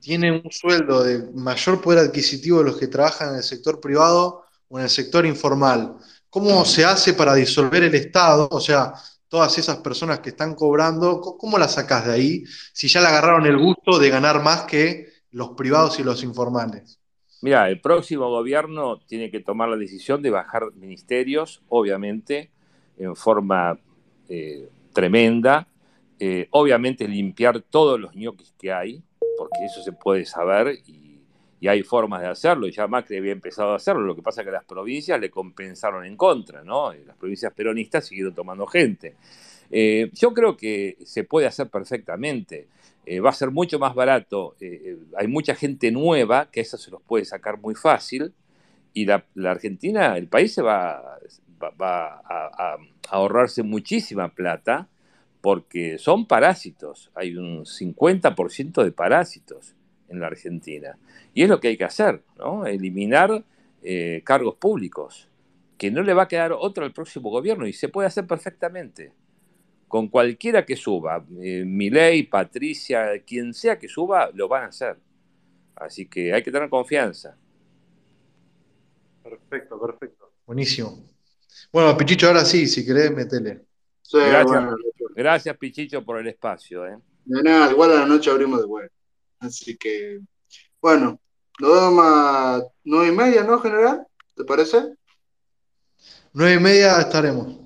tiene 0.00 0.32
un 0.32 0.50
sueldo 0.50 1.04
de 1.04 1.30
mayor 1.32 1.80
poder 1.80 2.00
adquisitivo 2.00 2.58
de 2.58 2.64
los 2.64 2.76
que 2.76 2.88
trabajan 2.88 3.30
en 3.30 3.36
el 3.36 3.42
sector 3.42 3.80
privado 3.80 4.44
o 4.68 4.78
en 4.78 4.84
el 4.84 4.90
sector 4.90 5.24
informal, 5.24 5.96
¿cómo 6.32 6.64
se 6.64 6.82
hace 6.82 7.12
para 7.12 7.34
disolver 7.34 7.82
el 7.82 7.94
Estado? 7.94 8.48
O 8.50 8.58
sea, 8.58 8.94
todas 9.28 9.58
esas 9.58 9.76
personas 9.76 10.20
que 10.20 10.30
están 10.30 10.54
cobrando, 10.54 11.20
¿cómo 11.20 11.58
las 11.58 11.74
sacás 11.74 12.06
de 12.06 12.12
ahí 12.14 12.44
si 12.72 12.88
ya 12.88 13.02
le 13.02 13.08
agarraron 13.08 13.44
el 13.44 13.58
gusto 13.58 13.98
de 13.98 14.08
ganar 14.08 14.42
más 14.42 14.62
que 14.62 15.08
los 15.30 15.50
privados 15.50 16.00
y 16.00 16.02
los 16.02 16.24
informales? 16.24 16.98
Mira, 17.42 17.68
el 17.68 17.82
próximo 17.82 18.30
gobierno 18.30 18.98
tiene 19.00 19.30
que 19.30 19.40
tomar 19.40 19.68
la 19.68 19.76
decisión 19.76 20.22
de 20.22 20.30
bajar 20.30 20.72
ministerios, 20.74 21.60
obviamente, 21.68 22.50
en 22.96 23.14
forma 23.14 23.78
eh, 24.30 24.70
tremenda. 24.94 25.68
Eh, 26.18 26.46
obviamente 26.50 27.06
limpiar 27.06 27.60
todos 27.60 28.00
los 28.00 28.14
ñoquis 28.14 28.54
que 28.58 28.72
hay, 28.72 29.02
porque 29.36 29.66
eso 29.66 29.82
se 29.82 29.92
puede 29.92 30.24
saber 30.24 30.78
y, 30.86 31.01
y 31.62 31.68
hay 31.68 31.84
formas 31.84 32.20
de 32.22 32.26
hacerlo. 32.26 32.66
Y 32.66 32.72
ya 32.72 32.88
Macri 32.88 33.18
había 33.18 33.30
empezado 33.30 33.70
a 33.72 33.76
hacerlo. 33.76 34.02
Lo 34.02 34.16
que 34.16 34.22
pasa 34.22 34.40
es 34.40 34.46
que 34.46 34.50
las 34.50 34.64
provincias 34.64 35.20
le 35.20 35.30
compensaron 35.30 36.04
en 36.04 36.16
contra, 36.16 36.64
¿no? 36.64 36.92
Las 36.92 37.16
provincias 37.16 37.52
peronistas 37.52 38.04
siguieron 38.04 38.34
tomando 38.34 38.66
gente. 38.66 39.14
Eh, 39.70 40.10
yo 40.12 40.34
creo 40.34 40.56
que 40.56 40.96
se 41.04 41.22
puede 41.22 41.46
hacer 41.46 41.68
perfectamente. 41.68 42.66
Eh, 43.06 43.20
va 43.20 43.30
a 43.30 43.32
ser 43.32 43.52
mucho 43.52 43.78
más 43.78 43.94
barato. 43.94 44.56
eh, 44.60 44.96
hay 45.16 45.28
mucha 45.28 45.54
gente 45.54 45.92
nueva 45.92 46.50
que 46.50 46.62
eso 46.62 46.76
se 46.76 46.90
los 46.90 47.00
puede 47.00 47.24
sacar 47.24 47.60
muy 47.60 47.76
fácil. 47.76 48.32
Y 48.92 49.04
la, 49.04 49.24
Argentina, 49.44 50.16
el 50.16 50.26
país 50.26 50.52
se 50.52 50.62
va, 50.62 50.96
a- 50.96 52.20
a 52.28 52.76
ahorrarse 53.08 53.62
muchísima 53.62 54.34
plata 54.34 54.88
porque 55.40 55.96
son 55.98 56.26
parásitos. 56.26 57.12
Hay 57.14 57.36
un 57.36 57.64
50% 57.66 58.82
de 58.82 58.90
parásitos 58.90 59.76
en 60.08 60.20
la 60.20 60.26
Argentina. 60.26 60.98
Y 61.34 61.42
es 61.42 61.48
lo 61.48 61.60
que 61.60 61.68
hay 61.68 61.76
que 61.76 61.84
hacer, 61.84 62.22
¿no? 62.38 62.66
Eliminar 62.66 63.44
eh, 63.82 64.22
cargos 64.24 64.56
públicos, 64.56 65.28
que 65.78 65.90
no 65.90 66.02
le 66.02 66.14
va 66.14 66.24
a 66.24 66.28
quedar 66.28 66.52
otro 66.52 66.84
al 66.84 66.92
próximo 66.92 67.30
gobierno 67.30 67.66
y 67.66 67.72
se 67.72 67.88
puede 67.88 68.08
hacer 68.08 68.26
perfectamente. 68.26 69.12
Con 69.88 70.08
cualquiera 70.08 70.64
que 70.64 70.76
suba, 70.76 71.24
eh, 71.40 71.64
Milei, 71.66 72.22
Patricia, 72.22 73.22
quien 73.26 73.52
sea 73.52 73.78
que 73.78 73.88
suba, 73.88 74.30
lo 74.32 74.48
van 74.48 74.64
a 74.64 74.66
hacer. 74.66 74.96
Así 75.76 76.06
que 76.06 76.32
hay 76.32 76.42
que 76.42 76.50
tener 76.52 76.68
confianza. 76.70 77.36
Perfecto, 79.22 79.80
perfecto. 79.80 80.32
Buenísimo. 80.46 81.04
Bueno, 81.72 81.96
Pichicho, 81.96 82.28
ahora 82.28 82.44
sí, 82.44 82.66
si 82.66 82.84
querés, 82.86 83.10
metele. 83.10 83.60
Sí, 84.02 84.18
Gracias, 84.18 84.44
bueno, 84.44 84.76
gracias 85.14 85.56
Pichicho 85.56 86.04
por 86.04 86.18
el 86.18 86.28
espacio. 86.28 86.86
¿eh? 86.86 86.98
de 87.24 87.42
nada, 87.42 87.70
igual 87.70 87.92
a 87.92 88.00
la 88.00 88.06
noche 88.06 88.30
abrimos 88.30 88.60
de 88.60 88.66
vuelta. 88.66 88.94
Así 89.42 89.76
que, 89.76 90.20
bueno, 90.80 91.18
nos 91.58 91.72
vemos 91.72 92.04
a 92.04 92.62
nueve 92.84 93.08
y 93.08 93.16
media, 93.16 93.42
¿no, 93.42 93.58
General? 93.58 94.06
¿Te 94.36 94.44
parece? 94.44 94.94
Nueve 96.32 96.54
y 96.54 96.60
media 96.60 96.98
estaremos. 97.00 97.56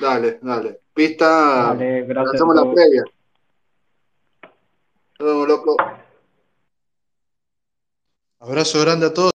Dale, 0.00 0.38
dale. 0.42 0.80
Pista, 0.94 1.74
Dale, 1.74 2.02
gracias 2.02 2.34
hacemos 2.34 2.56
la 2.56 2.72
previa. 2.72 3.04
Nos 5.18 5.28
vemos, 5.28 5.48
loco. 5.48 5.76
Abrazo 8.40 8.80
grande 8.80 9.06
a 9.06 9.14
todos. 9.14 9.33